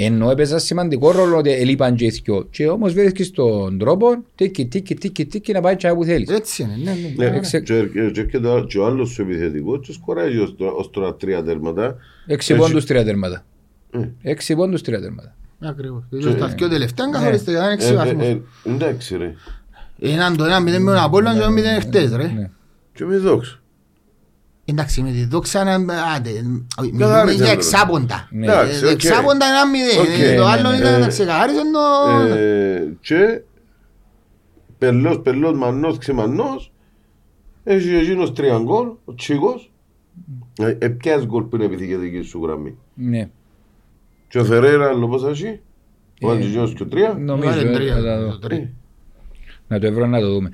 Ενώ 0.00 0.30
έπαιζα 0.30 0.58
σημαντικό 0.58 1.10
ρόλο 1.10 1.36
ότι 1.36 1.50
έλειπαν 1.52 1.94
και 1.94 2.04
οι 2.04 2.08
δυο. 2.08 2.46
Και 2.50 2.68
όμως 2.68 2.92
βρίσκεις 2.92 3.30
τον 3.30 3.78
τρόπο 3.78 4.22
τίκι, 4.34 4.66
τίκι, 4.66 4.94
τίκι, 4.94 5.26
τίκι 5.26 5.52
να 5.52 5.60
πάει 5.60 5.76
τσάι 5.76 5.94
που 5.94 6.04
θέλεις. 6.04 6.28
Έτσι 6.28 6.62
είναι, 6.62 6.76
ναι, 6.84 6.90
ναι. 7.16 7.28
Ναι, 7.30 7.36
Ε, 7.36 7.40
ξε- 7.40 7.62
και 7.64 7.74
έρχεται- 7.74 8.12
και 8.12 8.20
έρχεται 8.20 8.48
ο- 8.48 8.64
και 8.64 8.78
ο 8.78 8.86
άλλος 8.86 9.08
σου 9.10 9.22
επιθετικός 9.22 9.86
και 9.86 9.92
σκοράζει 9.92 10.38
ως 10.38 10.54
τώρα- 10.56 10.72
ως 10.72 10.90
τώρα 10.90 11.14
τρία 11.14 11.42
τέρματα. 11.42 11.96
Έξι 12.26 12.52
Έτσι. 12.54 12.66
πόντους 12.66 12.84
τρία 12.86 13.04
τέρματα. 13.04 13.44
Ε. 13.90 14.08
Έξι 14.22 14.54
πόντους 14.56 14.82
τρία 14.82 15.00
τέρματα. 15.00 15.34
Ακριβώς. 15.60 16.02
Και- 16.10 16.30
Στα 16.30 16.46
δυο 16.46 16.68
τελευταία 16.68 17.06
Ναι. 17.06 17.12
καθοριστικά 17.12 17.58
ήταν 17.58 17.70
Ε, 17.70 17.72
έξι 17.72 17.88
ε, 17.92 17.94
βαθμούς. 17.94 18.22
ε, 18.26 18.40
Εντάξει 18.64 19.16
ρε. 19.16 19.34
Έναν 20.00 20.36
το 20.36 20.44
ένα 20.44 20.60
μηδέν 20.60 20.82
με 20.82 20.90
τον 20.92 21.00
Απόλλωνα 21.00 21.34
και 21.34 21.40
το 21.40 21.50
μηδέν 21.50 21.80
χτες 21.80 22.10
ρε. 22.16 22.26
Ναι. 22.26 22.50
Και 22.94 23.04
με 23.04 23.16
δόξα. 23.16 23.60
Εντάξει 24.70 25.02
με 25.02 25.10
τη 25.10 25.24
δόξα 25.24 25.64
να... 25.64 25.72
Άντε, 26.16 26.30
μιλούμε 26.82 26.98
Καθάρισε 26.98 27.34
για 27.36 27.44
το. 27.44 27.50
εξάποντα. 27.50 28.28
Ναι. 28.30 28.46
Εντάξει, 28.46 28.84
Ε, 28.84 28.86
οκ. 28.86 28.90
Εξάποντα 28.92 29.46
ένα 29.46 29.66
μηδέν. 29.66 30.00
Οκ. 30.00 30.18
Ε, 30.20 30.34
Το 30.36 30.42
Ναι, 30.44 30.50
άλλο 30.50 30.70
ναι, 30.70 30.76
ήταν 30.76 30.92
ναι. 30.92 30.98
να 30.98 31.06
ξεκαθάρισε 31.08 31.60
το... 31.72 32.34
Ε, 32.34 32.88
Και 33.00 33.40
πελός, 34.78 35.20
πελός, 35.20 35.56
μανός, 35.56 35.98
ξεμανός. 35.98 36.72
Έχει 37.64 37.94
εκείνος 37.94 38.32
τρία 38.32 38.58
γκολ, 38.58 38.86
ο 39.04 39.14
Τσίκος. 39.14 39.72
Ε, 40.60 40.76
ε, 40.78 40.88
ποιας 40.88 41.24
γκολ 41.26 41.42
που 41.42 41.56
είναι 41.56 41.64
επιθηκετική 41.64 42.22
σου 42.22 42.40
γραμμή; 42.44 42.76
Ναι. 42.94 43.28
Και 44.28 44.38
ο 44.38 44.44
Φερέρα, 44.44 44.88
άλλο 44.88 45.08
πώς 45.08 45.24
έχει; 45.24 45.60
Ο 46.22 46.30
Ε, 46.32 46.34
Αντζηγιός 46.34 46.72
και 46.74 46.82
ο 46.82 46.86
τρία; 46.86 47.14
Νομίζω 47.18 47.50
Βάλε 47.50 47.70
ε, 47.70 47.72
τρία, 47.72 47.94
θα 47.94 48.02
τα 48.02 48.20
δω. 48.20 48.30
το 48.30 48.38
τρία. 48.38 48.58
Ε, 48.58 48.70
Να 49.68 49.78
το 49.78 49.86
ευρώ 49.86 50.06
να 50.06 50.20
το 50.20 50.32
δούμε. 50.32 50.50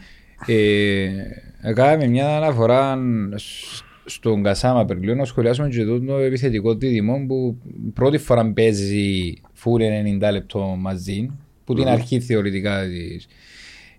Ε, 0.47 1.09
Κάναμε 1.75 2.07
μια 2.07 2.37
αναφορά 2.37 2.99
σ- 3.35 3.84
στον 4.05 4.43
Κασάμα 4.43 4.85
πριν 4.85 5.03
λίγο 5.03 5.15
να 5.15 5.25
σχολιάσουμε 5.25 5.69
και 5.69 5.85
το 5.85 6.17
επιθετικό 6.19 6.75
δίδυμο 6.75 7.25
που 7.29 7.57
πρώτη 7.95 8.19
φορά 8.19 8.53
παίζει 8.53 9.35
φούρ 9.53 9.81
90 10.21 10.33
λεπτό 10.33 10.77
μαζί 10.79 11.31
που 11.65 11.75
την 11.75 11.85
Μμμ. 11.85 11.93
αρχή 11.93 12.21
θεωρητικά 12.21 12.85
της. 12.87 13.27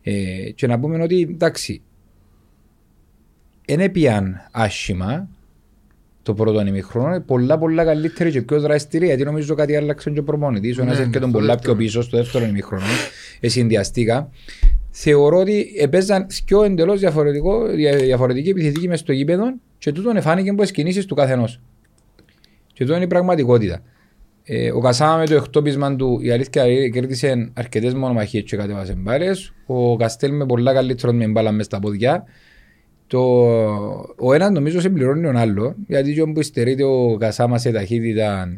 Ε, 0.02 0.50
και 0.56 0.68
να 0.68 0.80
πούμε 0.80 1.04
ότι 1.04 1.22
εντάξει 1.32 1.82
δεν 3.66 3.92
πιαν 3.92 4.48
άσχημα 4.52 5.30
το 6.24 6.34
πρώτο 6.34 6.68
ημιχρόνο, 6.68 7.22
πολλά 7.22 7.58
πολλά 7.58 7.84
καλύτερη 7.84 8.32
και 8.32 8.42
πιο 8.42 8.60
δραστηρία 8.60 9.08
γιατί 9.08 9.24
νομίζω 9.24 9.56
κάτι 9.56 9.76
άλλαξε 9.76 10.10
και 10.10 10.20
ο 10.20 10.24
προπονητής, 10.24 10.78
ο 10.78 10.82
ένας 10.82 10.94
Ναι, 10.98 11.00
έρχεται 11.04 11.18
στο 11.20 11.28
πολλά 11.32 11.46
πιο 11.46 11.56
δεύτερο. 11.56 11.76
πίσω 11.76 12.02
στο 12.02 12.18
δεύτερο 12.18 12.46
ημιχρόνο, 12.46 12.84
ε, 13.40 13.48
συνδυαστήκα. 13.48 14.30
Θεωρώ 14.98 15.40
ότι 15.40 15.74
έπαιζαν 15.78 16.26
πιο 16.46 16.64
εντελώς 16.64 17.00
διαφορετικό, 17.00 17.66
δια- 17.66 17.96
διαφορετική 17.96 18.50
επιθετική 18.50 18.88
μες 18.88 19.00
στο 19.00 19.12
γήπεδο 19.12 19.44
και 19.78 19.92
τούτον 19.92 20.18
εφάνηκε 20.18 20.50
από 20.50 20.62
τις 20.62 20.72
κινήσεις 20.72 21.06
του 21.06 21.16
καθενός. 21.16 21.62
Και 22.74 22.84
τούτο 22.84 22.96
είναι 22.96 23.04
η 23.04 23.08
πραγματικότητα. 23.08 23.82
Ε, 24.44 24.72
ο 24.72 24.80
Κασάμα 24.80 25.18
με 25.18 25.26
το 25.26 25.36
εκτόπισμα 25.36 25.96
του, 25.96 26.20
η 26.22 26.32
αλήθεια 26.32 26.68
είναι, 26.68 26.88
κέρδισε 26.88 27.52
αρκετές 27.54 27.94
μονομαχίες 27.94 28.44
και 28.44 28.58
κατέβασε 28.58 28.94
μπάλες. 28.94 29.54
Ο 29.66 29.96
Καστέλ 29.96 30.34
με 30.34 30.46
πολλά 30.46 30.74
καλύτερο 30.74 31.14
με 31.14 31.28
μπάλα 31.28 31.52
μες 31.52 31.66
στα 31.66 31.80
πόδια. 31.80 32.24
Το, 33.08 33.20
ο 34.18 34.34
ένας 34.34 34.50
νομίζω 34.52 34.80
συμπληρώνει 34.80 35.22
τον 35.22 35.38
άλλο, 35.38 35.76
γιατί 35.88 36.14
και 36.14 36.22
όπου 36.22 36.40
υστερείται 36.40 36.84
ο 36.84 37.18
Κασάμα 37.18 37.58
σε 37.58 37.72
ταχύτητα 37.72 38.58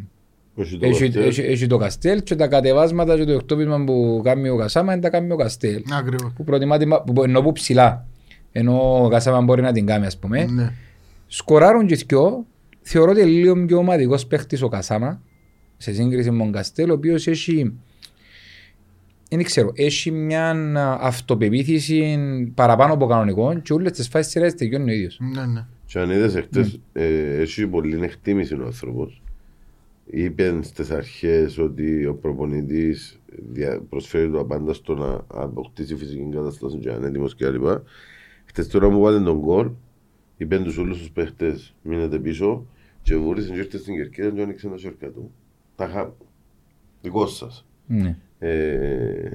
όχι 0.59 0.77
το 0.77 0.85
έχει, 0.85 1.03
Καστέλ. 1.03 1.23
έχει, 1.27 1.41
έχει 1.41 1.67
το 1.67 1.77
Καστέλ 1.77 2.23
και 2.23 2.35
τα 2.35 2.47
κατεβάσματα 2.47 3.17
και 3.17 3.23
το 3.23 3.31
εκτόπισμα 3.31 3.83
που 3.83 4.21
κάνει 4.23 4.49
ο 4.49 4.55
Κασάμα 4.57 4.93
είναι 4.93 5.01
τα 5.01 5.09
κάνει 5.09 5.31
ο 5.31 5.35
Καστέλ. 5.35 5.83
Ακριβώς. 5.99 6.31
Που 6.35 6.43
προτιμά 6.43 6.77
την- 6.77 6.89
που, 7.13 7.23
ενώ 7.23 7.41
που 7.41 7.51
ψηλά, 7.51 8.07
ενώ 8.51 9.03
ο 9.05 9.09
Κασάμα 9.09 9.41
μπορεί 9.41 9.61
να 9.61 9.71
την 9.71 9.85
κάνει 9.85 10.05
ας 10.05 10.17
πούμε. 10.17 10.45
Ναι. 10.45 10.73
Σκοράρουν 11.27 11.87
και 11.87 11.95
δυο, 11.95 12.45
θεωρώ 12.81 13.11
ότι 13.11 13.21
είναι 13.21 13.29
λίγο 13.29 13.65
πιο 13.65 13.77
ομαδικός 13.77 14.25
παίχτης 14.27 14.61
ο 14.61 14.67
Κασάμα 14.67 15.21
σε 15.77 15.93
σύγκριση 15.93 16.31
με 16.31 16.37
τον 16.43 16.51
Καστέλ, 16.51 16.89
ο 16.89 16.93
οποίος 16.93 17.27
έχει 17.27 17.73
δεν 19.29 19.43
ξέρω, 19.43 19.71
έχει 19.75 20.11
μια 20.11 20.51
αυτοπεποίθηση 21.01 22.17
παραπάνω 22.55 22.93
από 22.93 23.05
κανονικό 23.05 23.59
και 23.59 23.73
όλες 23.73 23.91
τις 23.91 24.07
φάσεις 24.07 24.31
σειράς 24.31 24.55
τελειώνει 24.55 24.91
ο 24.91 24.93
ίδιος. 24.93 25.19
Ναι, 25.33 25.45
ναι. 25.45 25.65
Και 25.85 25.99
αν 25.99 26.09
είδες 26.09 26.35
εχθές, 26.35 26.79
ε, 26.93 27.41
έχει 27.41 27.67
πολύ 27.67 27.99
εκτίμηση 28.03 28.53
ο 28.53 28.63
άνθρωπος. 28.65 29.21
Είπε 30.09 30.59
στις 30.61 30.91
αρχές 30.91 31.57
ότι 31.57 32.05
ο 32.05 32.15
προπονητής 32.15 33.19
δια- 33.51 33.81
προσφέρει 33.89 34.31
το 34.31 34.39
απάντα 34.39 34.73
στο 34.73 34.95
να 34.95 35.25
αποκτήσει 35.41 35.95
φυσική 35.95 36.29
κατάσταση 36.31 36.77
και 36.77 36.89
ανέτοιμος 36.91 37.35
κλπ. 37.35 37.65
Χτες 38.45 38.67
τώρα 38.67 38.89
μου 38.89 38.99
βάλει 38.99 39.23
τον 39.23 39.39
γκολ, 39.39 39.69
είπε 40.37 40.59
τους 40.59 40.77
όλους 40.77 40.97
τους 40.97 41.11
παίχτες 41.11 41.75
μείνετε 41.81 42.19
πίσω 42.19 42.65
και 43.01 43.15
βούρισαν 43.15 43.53
και 43.53 43.59
ήρθε 43.59 43.77
στην 43.77 43.95
κερκίδα 43.95 44.29
και 44.29 44.41
άνοιξε 44.41 44.67
τα 44.67 44.77
σέρκα 44.77 45.07
του. 45.09 45.31
Τα 45.75 45.85
είχα 45.85 46.13
δικό 47.01 47.27
σας. 47.27 47.65
Ναι. 47.87 48.17
Ε, 48.39 49.29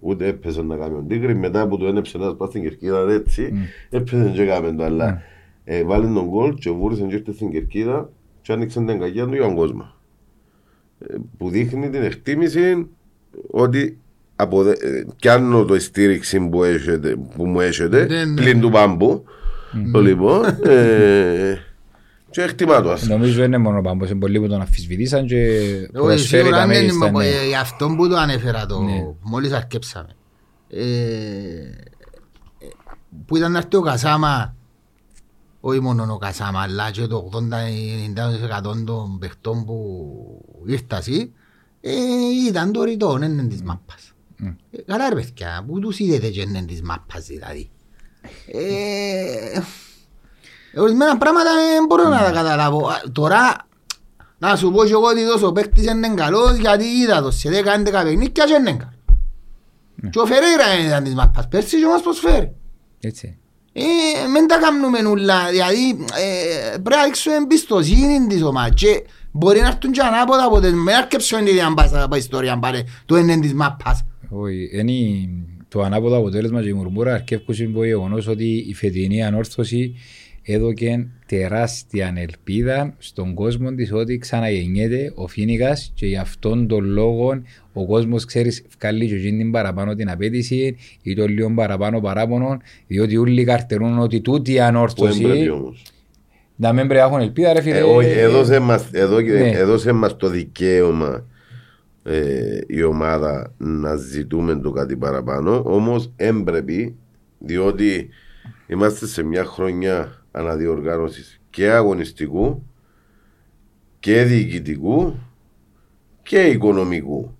ούτε 0.00 0.26
έπαιζε 0.26 0.62
να 0.62 0.76
κάνει 0.76 0.94
ο 0.94 1.04
Τίγρη, 1.08 1.34
μετά 1.34 1.68
που 1.68 1.78
του 1.78 1.86
ένεψε 1.86 2.16
ένας 2.16 2.36
πας 2.36 2.48
στην 2.48 2.62
κερκίδα 2.62 3.10
έτσι, 3.10 3.52
έπαιζε 3.90 4.30
και 4.34 4.42
έκαμε 4.42 4.72
το, 4.72 4.84
αλλά 4.84 5.22
ε, 5.64 5.84
βάλει 5.84 6.14
τον 6.14 6.26
γκολ 6.28 6.54
και 6.54 6.70
βούρησε 6.70 7.02
και 7.06 7.14
ήρθε 7.14 7.32
στην 7.32 7.50
κερκίδα 7.50 8.10
και 8.42 8.52
άνοιξε 8.52 8.84
την 8.84 8.98
κακιά 8.98 9.26
του 9.26 9.32
για 9.34 9.42
τον 9.42 9.54
κόσμο. 9.54 9.92
Ε, 11.08 11.14
που 11.38 11.48
δείχνει 11.50 11.90
την 11.90 12.02
εκτίμηση 12.02 12.86
ότι 13.50 13.98
αποδε... 14.36 14.70
ε, 14.70 15.04
πιάνω 15.16 15.64
το 15.64 15.80
στήριξη 15.80 16.40
που, 16.48 16.64
έχετε, 16.64 17.16
που 17.36 17.46
μου 17.46 17.60
έχετε, 17.60 18.04
Ναι, 18.06 18.24
ναι. 18.24 18.34
πλην 18.40 18.60
του 18.60 18.70
πάμπου, 18.70 19.24
το 19.92 20.00
λοιπόν, 20.00 20.44
ε, 20.64 21.54
και 22.30 22.42
εκτιμά 22.42 22.82
το 22.82 22.90
ας. 22.90 23.06
Νομίζω 23.08 23.44
είναι 23.44 23.58
μόνο 23.58 23.80
πάμπος, 23.80 24.10
είναι 24.10 24.18
πολλοί 24.18 24.40
που 24.40 24.48
τον 24.48 24.60
αμφισβητήσαν 24.60 25.26
και 25.26 25.36
Εγώ 25.94 26.04
προσφέρει 26.06 26.18
σίγουρα 26.42 26.50
τα 26.50 26.66
δεν 26.66 26.68
μέγιστα. 26.68 27.06
είμαι 27.08 27.18
ναι. 27.18 27.26
ε, 27.28 27.46
γι' 27.48 27.54
αυτό 27.56 27.94
που 27.96 28.08
το 28.08 28.16
ανέφερα 28.16 28.66
το 28.66 28.82
Ναι. 28.82 29.06
μόλις 29.22 29.52
αρκέψαμε. 29.52 30.08
Ε, 30.68 30.84
ε, 30.84 32.66
που 33.26 33.36
ήταν 33.36 33.52
να 33.52 33.58
έρθει 33.58 33.76
ο 33.76 33.80
Κασάμα 33.80 34.54
όχι 35.60 35.80
μόνο 35.80 36.12
ο 36.12 36.18
Κασάμα 36.18 36.60
αλλά 36.60 36.90
και 36.90 37.06
το 37.06 37.30
80-90% 37.32 38.84
των 38.84 39.18
παιχτών 39.18 39.64
που 39.64 39.76
ήρθασαι 40.66 41.30
ε, 41.80 41.90
ήταν 42.48 42.72
το 42.72 42.82
ρητό, 42.82 43.12
δεν 43.18 43.30
είναι 43.30 43.42
της 43.48 43.62
μάπας. 43.62 44.12
Μμ. 44.36 44.46
Ε, 44.70 44.82
Καλά 44.86 45.08
ρε 45.08 45.14
παιδιά, 45.14 45.64
που 45.66 45.78
τους 45.78 45.98
είδετε 45.98 46.28
και 46.28 46.40
είναι 46.40 46.62
της 46.62 46.82
μάπας 46.82 47.24
δηλαδή. 47.26 47.70
Ε, 48.52 49.60
Ορισμένα 50.76 51.18
πράγματα 51.18 51.50
δεν 51.54 51.84
μπορώ 51.86 52.08
να 52.08 52.18
τα 52.18 52.30
καταλάβω. 52.30 52.88
Α, 52.88 53.00
Τώρα 53.12 53.68
να 54.38 54.56
σου 54.56 54.70
πω 54.70 54.84
και 54.84 54.92
εγώ 54.92 55.06
ότι 55.06 55.26
τόσο 55.26 55.52
παίκτης 55.52 55.84
είναι 55.84 56.14
καλός 56.14 56.56
γιατί 56.56 56.84
είδα 56.84 57.22
το 57.22 57.30
σε 57.30 57.48
10-11 57.48 57.82
παιχνίδια 57.84 58.44
και 58.44 58.54
είναι 58.58 58.72
καλός. 58.76 58.94
Και 60.10 60.18
ο 60.18 60.26
Φερέιρα 60.26 60.86
ήταν 60.86 61.04
της 61.04 61.14
μάπας 61.14 61.48
πέρσι 61.48 61.78
και 61.78 61.86
μας 61.86 62.02
προσφέρει. 62.02 62.52
Έτσι. 63.00 63.38
Ε, 63.72 63.82
Μην 64.34 64.46
τα 64.46 64.58
κάνουμε 64.58 65.08
ούλα, 65.08 65.48
δηλαδή 65.50 66.04
ε, 66.14 66.70
πρέπει 66.70 66.96
να 66.96 67.04
δείξουμε 67.04 67.34
εμπιστοσύνη 67.36 68.26
της 68.26 68.42
ομάδας 68.42 68.74
και 68.74 69.04
μπορεί 69.32 69.60
να 69.60 69.66
έρθουν 69.66 69.92
και 69.92 70.00
ανάποδα 70.00 70.44
αποτελέσματα. 70.44 70.82
Μην 70.82 70.94
αρκεψουμε 70.94 71.42
την 71.42 71.50
ίδια 71.50 71.70
μπάσα 71.72 72.02
από 72.02 72.16
ιστορία 72.16 72.58
πάρε 72.58 72.82
το 73.06 73.16
είναι 73.16 73.38
της 73.40 73.54
μάπας. 73.54 74.04
Όχι, 74.28 74.70
είναι 74.72 75.28
το 75.68 75.80
ανάποδο 75.80 76.16
αποτέλεσμα 76.16 76.62
και 76.62 76.68
η 76.68 76.72
μουρμούρα 76.72 77.14
αρκεύκουν 77.14 77.72
το 77.72 77.84
γεγονός 77.84 78.26
ότι 78.26 78.64
η 78.68 78.74
φετινή 78.74 79.22
ανόρθωση 79.24 79.94
έδωκε 80.42 81.06
τεράστια 81.26 82.14
ελπίδα 82.16 82.94
στον 82.98 83.34
κόσμο 83.34 83.74
της 83.74 83.92
ότι 83.92 84.18
ξαναγεννιέται 84.18 85.12
ο 85.14 85.26
Φίνικας 85.26 85.92
και 85.94 86.06
γι' 86.06 86.16
αυτόν 86.16 86.66
τον 86.68 86.84
λόγο 86.84 87.42
ο 87.72 87.86
κόσμος 87.86 88.24
ξέρεις 88.24 88.64
βγάλει 88.78 89.06
και 89.06 89.14
εκείνη 89.14 89.38
την 89.38 89.50
παραπάνω 89.50 89.94
την 89.94 90.10
απέτηση 90.10 90.76
ή 91.02 91.14
το 91.14 91.26
λίγο 91.26 91.52
παραπάνω 91.54 92.00
παράπονο 92.00 92.58
διότι 92.86 93.16
όλοι 93.16 93.44
καρτερούν 93.44 93.98
ότι 93.98 94.20
τούτη 94.20 94.52
η 94.52 94.56
Που 94.56 94.62
ανόρθωση 94.62 95.22
έμπρεπε 95.22 95.50
όμως. 95.50 95.82
Να 96.60 96.72
μην 96.72 96.86
πρέπει 96.88 97.00
να 97.00 97.06
έχουν 97.06 97.20
ελπίδα 97.20 97.52
ρε 97.52 97.60
φίλε. 97.60 97.78
Ε, 97.78 97.82
όχι, 97.82 98.08
έδωσε 98.08 98.58
μας, 98.58 98.88
εδώ, 98.92 99.20
Ναι. 99.20 99.50
έδωσε 99.50 99.92
μας 99.92 100.16
το 100.16 100.28
δικαίωμα 100.28 101.24
ε, 102.02 102.58
η 102.66 102.82
ομάδα 102.82 103.52
να 103.56 103.96
ζητούμε 103.96 104.54
το 104.54 104.70
κάτι 104.70 104.96
παραπάνω. 104.96 105.62
Όμως 105.66 106.12
έμπρεπε 106.16 106.92
διότι 107.38 108.08
είμαστε 108.66 109.06
σε 109.06 109.22
μια 109.22 109.44
χρονιά 109.44 110.22
αναδιοργάνωσης 110.30 111.40
και 111.50 111.70
αγωνιστικού 111.70 112.62
και 114.00 114.22
διοικητικού 114.22 115.14
και 116.22 116.40
οικονομικού. 116.42 117.36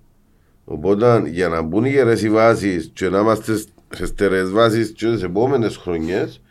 Οπότε 0.65 1.23
για 1.29 1.47
να 1.47 1.61
μπουν 1.61 1.85
οι 1.85 1.89
γερές 1.89 2.21
οι 2.23 2.29
βάσεις 2.29 2.91
και 2.93 3.09
να 3.09 3.19
είμαστε 3.19 3.53
σε 3.93 4.05
στερεές 4.05 4.51
βάσεις 4.51 4.91
και 4.91 5.11
τις 5.11 5.23
επόμενες 5.23 5.77
χρονιές 5.77 6.41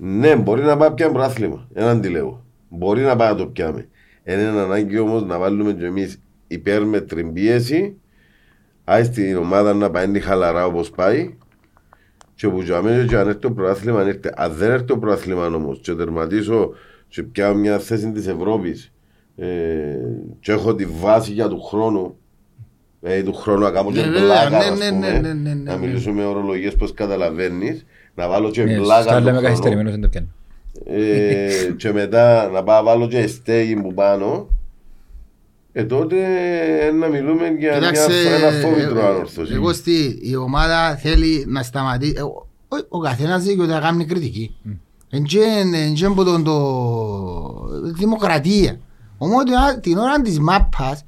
ναι, 0.00 0.36
μπορεί 0.36 0.62
να 0.62 0.76
πάει 0.76 0.90
πια 0.90 1.10
πράθλημα. 1.10 1.68
Έναν 1.74 2.00
τι 2.00 2.08
λέω. 2.08 2.44
Μπορεί 2.68 3.02
να 3.02 3.16
πάει 3.16 3.28
να 3.28 3.34
το 3.36 3.46
πιάμε. 3.46 3.88
Είναι 4.24 4.42
ανάγκη 4.42 4.98
όμως 4.98 5.24
να 5.24 5.38
βάλουμε 5.38 5.72
κι 5.72 5.84
εμείς 5.84 6.20
υπέρμετρη 6.46 7.24
πίεση. 7.24 7.96
Άι 8.84 9.04
στην 9.04 9.36
ομάδα 9.36 9.74
να 9.74 9.90
πάει 9.90 10.20
χαλαρά 10.20 10.66
όπως 10.66 10.90
πάει. 10.90 11.36
Και 12.34 12.48
που 12.48 12.60
για 12.60 12.82
μένα 12.82 13.06
και 13.06 13.16
αν 13.16 13.28
έρθει 13.28 13.40
το 13.40 13.50
προάθλημα, 13.50 14.00
αν, 14.00 14.08
έρθει. 14.08 14.28
αν 14.34 14.52
δεν 14.52 14.70
έρθει 14.70 14.84
το 14.84 14.98
προάθλημα 14.98 15.46
όμως, 15.46 15.80
και 15.82 15.94
τερματίσω 15.94 16.72
και 17.08 17.22
πιάω 17.22 17.54
μια 17.54 17.78
θέση 17.78 18.12
της 18.12 18.26
Ευρώπης 18.26 18.92
ε, 19.36 19.46
και 20.40 20.52
έχω 20.52 20.74
τη 20.74 20.86
βάση 20.86 21.32
για 21.32 21.48
του 21.48 21.62
χρόνου. 21.62 22.18
Ε, 23.02 23.22
του 23.22 23.34
χρόνου 23.34 23.60
να 23.60 23.70
κάνω 23.70 23.92
και 23.92 24.00
Ναι, 24.00 24.06
βέβαια, 24.06 24.22
πλάκα, 24.22 24.50
ναι, 24.50 24.56
ας 24.56 24.78
ναι, 24.78 24.88
πούμε, 24.88 25.10
ναι, 25.10 25.18
ναι, 25.18 25.32
ναι, 25.32 25.54
ναι. 25.54 25.70
να 25.72 25.76
μιλήσουμε 25.76 26.24
ορολογίες 26.24 26.74
πως 26.74 26.94
καταλαβαίνεις, 26.94 27.86
να 28.18 28.28
βάλω 28.28 28.50
και 28.50 28.62
Ναι, 28.64 28.76
πλάκα 28.76 29.02
στα 29.02 29.10
του 29.16 29.18
λέμε 29.18 29.30
χρόνου. 29.30 29.46
καθυστερημένος 29.46 29.92
δεν 29.92 30.00
το 30.00 30.08
πιάνω 30.08 30.26
Ε, 30.84 31.72
και 31.76 31.92
μετά 31.92 32.48
να 32.48 32.62
πάω 32.62 32.76
να 32.76 32.82
βάλω 32.82 33.08
και 33.08 33.26
στέγη 33.26 33.76
που 33.76 33.94
πάνω 33.94 34.48
ε, 35.72 35.84
τότε 35.84 36.16
ε, 36.86 36.90
να 36.90 37.06
μιλούμε 37.08 37.42
για 37.46 37.78
μια, 37.78 37.78
Κοίταξε, 37.78 38.12
ένα 38.36 38.50
φόβητρο 38.68 38.98
ε, 39.00 39.06
ανόρθωση. 39.06 39.52
Εγώ 39.54 39.72
στη, 39.72 40.18
η 40.22 40.36
ομάδα 40.36 40.96
θέλει 40.96 41.44
να 41.48 41.62
σταματήσει. 41.62 42.14
ε, 42.16 42.22
Ο, 42.22 42.46
ο, 42.68 42.76
ο 42.88 42.98
καθένας 42.98 43.42
δικαιούται 43.42 43.72
να 43.72 43.80
κάνει 43.80 44.04
κριτική. 44.04 44.54
Εν 45.10 45.22
και 45.22 45.46
από 46.06 46.24
τον 46.24 46.44
το 46.44 46.56
δημοκρατία. 47.94 48.78
Όμως 49.18 49.44
την- 49.44 49.80
την 49.80 49.98
ώρα 49.98 50.20
της 50.20 50.38
μάπας 50.38 51.04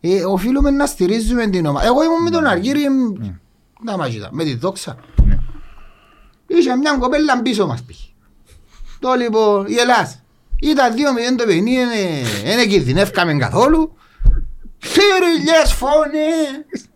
ε, 0.00 0.24
οφείλουμε 0.24 0.70
να 0.70 0.86
στηρίζουμε 0.86 1.46
την 1.46 1.66
ομάδα. 1.66 1.86
Εγώ 1.86 2.02
ήμουν 2.04 2.22
με 2.22 2.30
τον 2.30 2.44
Αργύρι 2.46 2.80
να 3.84 3.96
μαγίτα, 3.96 4.28
με 4.32 4.44
τη 4.44 4.54
δόξα. 4.56 4.96
Ναι. 6.52 6.58
Είχε 6.58 6.76
μια 6.76 6.96
κοπέλα 6.98 7.42
πίσω 7.42 7.66
μας 7.66 7.82
πήγε. 7.82 8.06
Το 8.98 9.12
λοιπόν, 9.14 9.66
η 9.66 9.74
Ελλάς. 9.74 10.22
Ήταν 10.60 10.94
δύο 10.94 11.12
μηδέν 11.12 11.36
το 11.36 11.44
παιχνίδι, 11.44 12.22
δεν 12.44 12.68
κινδυνεύκαμε 12.68 13.34
καθόλου. 13.34 13.96
Θηριλιές 14.78 15.72
φωνές. 15.72 16.88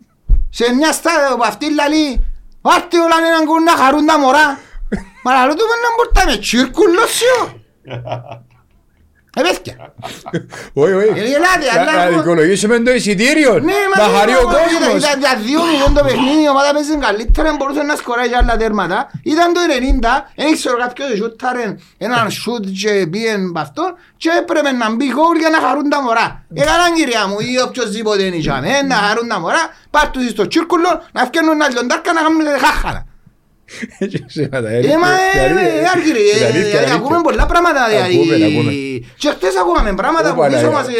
Σε 0.49 0.73
μια 0.73 0.91
στάδια 0.91 1.35
που 1.35 1.43
αυτή 1.43 1.73
λαλεί, 1.73 2.27
Άρτε 2.61 2.99
όλα 2.99 3.15
έναν 3.27 3.45
κουν 3.45 3.63
να 3.63 3.75
χαρούν 3.75 4.05
τα 4.05 4.19
μωρά. 4.19 4.59
Μα 5.23 5.33
λαλό 5.33 5.53
του 5.53 5.63
να 5.83 5.89
μπορείτε 5.95 6.31
με 6.31 6.37
τσίρκουλος 6.37 7.21
Ε, 7.83 8.01
παιδιά. 9.41 9.75
Όχι, 10.73 10.93
όχι. 10.93 11.19
Ε, 11.19 11.23
γελάτε, 11.31 11.65
αλλά 11.73 11.91
Να- 11.91 11.97
Να 11.97 12.03
εγώ- 12.03 12.17
δικαιολογήσουμε 12.17 12.79
το 12.79 12.91
εισιτήριο 12.91 13.53
Ναι, 13.59 13.73
Να 13.97 14.03
χαρεί 14.17 14.31
ο 14.31 14.39
ήταν- 14.39 14.53
κόσμος 14.53 15.03
Ήταν 15.03 15.19
για 15.19 15.33
δύο 15.45 15.59
μηδέν 15.71 15.93
το 15.93 16.03
παιχνίδι, 16.03 16.43
η 16.43 16.49
ομάδα 16.49 16.71
παίζει 16.73 16.95
καλύτερα, 16.97 17.55
μπορούσε 17.57 17.81
να 17.81 17.95
σκοράει 17.95 18.29
και 18.29 18.35
άλλα 18.41 18.57
τέρματα. 18.57 18.97
Ήταν 19.23 19.53
το 19.53 19.59
90, 19.67 20.09
δεν 20.35 20.53
ξέρω 20.53 20.77
κάποιος 20.77 21.09
σούταρε 21.17 21.75
έναν 21.97 22.31
σούτ 22.31 22.65
και 22.81 23.07
πήγεν 23.11 23.41
με 23.53 23.59
αυτό 23.59 23.83
και 24.17 24.29
έπρεπε 24.39 24.71
να 24.71 24.87
μπει 24.95 25.05
γκολ 25.15 25.37
για 25.43 25.49
να 25.49 25.59
χαρούν 25.67 25.89
τα 25.89 26.01
μωρά. 26.01 26.27
Έκαναν 26.53 26.93
κυρία 26.97 27.27
μου 27.27 27.37
ή 27.39 27.51
οποιοςδήποτε 27.65 28.23
είναι 28.23 28.35
είχαμε, 28.35 28.67
ε, 28.77 28.81
να 28.91 28.95
χαρούν 28.95 29.27
τα 29.27 29.39
μωρά, 29.39 29.63
πάρ' 29.89 30.09
τους 30.09 30.29
στο 30.29 30.47
τσίρκουλο, 30.47 30.91
να 31.11 31.21
φτιάχνουν 31.25 31.53
ένα 31.53 31.69
λιοντάρκα 31.69 32.13
να 32.13 32.21
κάνουν 32.21 32.41
χάχανα. 32.65 33.01
Ακούμε 36.95 37.21
πολλά 37.23 37.45
πράγματα 37.45 37.83
Ακούμε, 37.83 38.35
δηλαδή. 38.35 38.55
ακούμε. 38.55 38.71
Και 39.17 39.29
χτες 39.29 39.55
ακούμαμε 39.55 39.93
πράγματα 39.93 40.33
που 40.33 40.39
Όπα, 40.39 40.47
πίσω 40.47 40.61
ναι. 40.61 40.69
μας... 40.71 40.87
ε, 40.87 40.91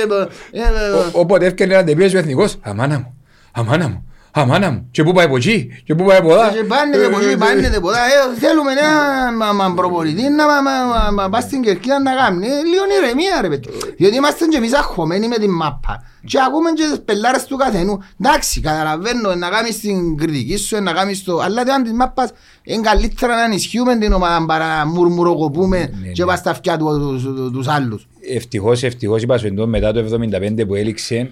ε, 0.51 0.60
ε, 0.60 0.63
Όποτε 1.12 1.45
έφτιανε 1.45 1.75
να 1.75 1.84
τεπιέσει 1.84 2.15
ο 2.15 2.19
εθνικός 2.19 2.58
Αμάνα 2.62 2.97
μου, 2.97 3.15
αμάνα 3.51 3.88
μου, 3.88 4.06
αμάνα 4.39 4.71
μου 4.71 4.88
Και 4.91 5.04
πού 5.04 5.12
πάει 5.12 5.26
από 5.26 5.36
εκεί, 5.36 5.69
και 5.86 5.95
πού 5.95 6.04
πάει 6.06 6.17
από 6.17 6.32
εδώ 6.32 6.52
Και 6.52 6.63
πάνε 6.63 6.95
από 7.06 7.19
εκεί, 7.19 7.38
πάνε 7.38 7.67
από 7.67 7.89
εδώ. 7.89 7.97
Ε, 7.97 8.38
Θέλουμε 8.39 8.71
ένα 8.71 8.91
μα- 9.38 9.52
μα 9.54 9.73
προπονητή 9.73 10.21
να 10.30 10.45
μα- 10.45 10.62
μα- 10.62 10.86
μα- 10.86 11.12
μα 11.12 11.30
πάει 11.30 11.41
στην 11.41 11.62
κερκίδα 11.62 12.00
να 12.00 12.12
κάνει. 12.15 12.45
Ε, 12.45 12.50
Λίγο 12.50 12.84
ηρεμία 13.04 13.41
ρε 13.41 13.47
παιδί. 13.50 13.63
Διότι 13.97 14.15
είμαστε 14.15 14.45
και 14.45 14.58
εμείς 14.58 14.73
αγχωμένοι 14.73 15.28
με 15.28 15.38
την 15.38 15.52
μάπα. 15.52 16.04
Και 16.26 16.38
ακούμε 16.47 16.69
και 16.71 16.84
τις 16.91 17.02
πελάρες 17.06 17.45
του 17.45 17.56
καθενού. 17.58 18.00
Εντάξει, 18.21 18.62
καταλαβαίνω 18.62 19.36
να 19.36 19.50
κάνεις 19.50 19.80
την 19.80 20.17
κριτική 20.17 20.58
σου, 20.58 20.82
να 20.84 20.91
κάνεις 20.91 21.23
το... 21.23 21.39
Αλλά 21.39 21.63
το 21.63 21.71
αν 21.73 21.84
της 21.84 21.91
μάπας 21.91 22.30
είναι 22.63 22.82
καλύτερα 22.82 23.36
να 23.36 23.43
ενισχύουμε 23.43 23.95
την 23.97 24.12
ομάδα 24.13 24.45
παρά 24.45 24.78
να 24.78 24.86
μουρμουροκοπούμε 24.86 25.78
ναι. 25.78 26.12
και 26.12 26.26
πας 26.26 26.39
στα 26.39 26.50
αυτιά 26.50 26.78
του- 26.78 27.00
τους- 27.00 27.23
τους- 27.23 27.52
τους 27.52 27.67
άλλους. 27.67 28.08
Ευτυχώς, 28.36 28.84
ευτυχώς 28.84 29.21
είπα 29.21 29.38
σου 29.38 29.47
εντός 29.47 29.67
μετά 29.67 29.91
το 29.93 30.00
75 30.00 30.65
που 30.65 30.76
έληξε 30.76 31.32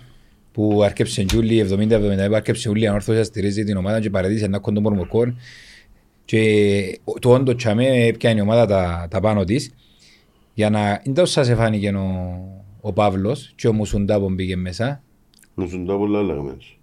που 0.55 0.81
άρκεψε 0.83 1.23
Τζούλη 1.25 1.65
70-75 1.69 1.77
που 2.27 2.35
άρκεψε 2.35 2.61
Τζούλη 2.61 2.87
ανόρθωσε 2.87 3.17
να 3.17 3.23
στηρίζει 3.23 3.63
την 3.63 3.77
ομάδα 3.77 3.99
και 3.99 4.09
παραδείσει 4.09 4.43
ένα 4.43 4.59
κοντό 4.59 4.81
μορμοκόν 4.81 5.37
και 6.25 6.99
το 7.19 7.29
όντο 7.33 7.55
τσαμέ 7.55 7.87
έπιανε 8.05 8.39
η 8.39 8.41
ομάδα 8.41 8.65
τα, 8.65 9.07
τα 9.09 9.19
πάνω 9.19 9.43
της 9.43 9.71
για 10.53 10.69
να 10.69 11.01
δεν 11.03 11.13
τόσο 11.13 11.31
σας 11.31 11.49
εφάνηκε 11.49 11.89
ο, 11.89 12.37
ο 12.81 12.93
Παύλος 12.93 13.53
και 13.55 13.67
ο 13.67 13.73
Μουσουντά 13.73 14.19
που 14.19 14.29
μπήκε 14.29 14.55
μέσα 14.55 15.01
Μου 15.53 15.67
σου 15.67 15.83
τα 15.85 15.97
πολλά 15.97 16.21
λαγμένος. 16.21 16.79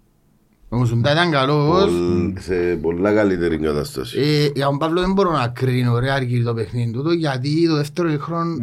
Ο 0.69 0.75
Μουσουντά 0.77 1.11
ήταν 1.11 1.31
καλός. 1.31 1.89
Πολ- 1.91 2.39
Σε 2.39 2.75
πολλά 2.81 3.13
καλύτερη 3.13 3.57
κατάσταση. 3.57 4.19
Ε, 4.19 4.49
για 4.55 4.65
τον 4.65 4.77
Παύλο 4.77 5.01
δεν 5.01 5.11
μπορώ 5.13 5.31
να 5.31 5.47
κρίνω 5.47 5.99
ρε 5.99 6.11
Άργυρη 6.11 6.43
το 6.43 6.53
παιχνίδι 6.53 6.91
του 6.91 7.11
γιατί 7.11 7.67
το 7.67 7.75
δεύτερο 7.75 8.17
χρόνο 8.17 8.55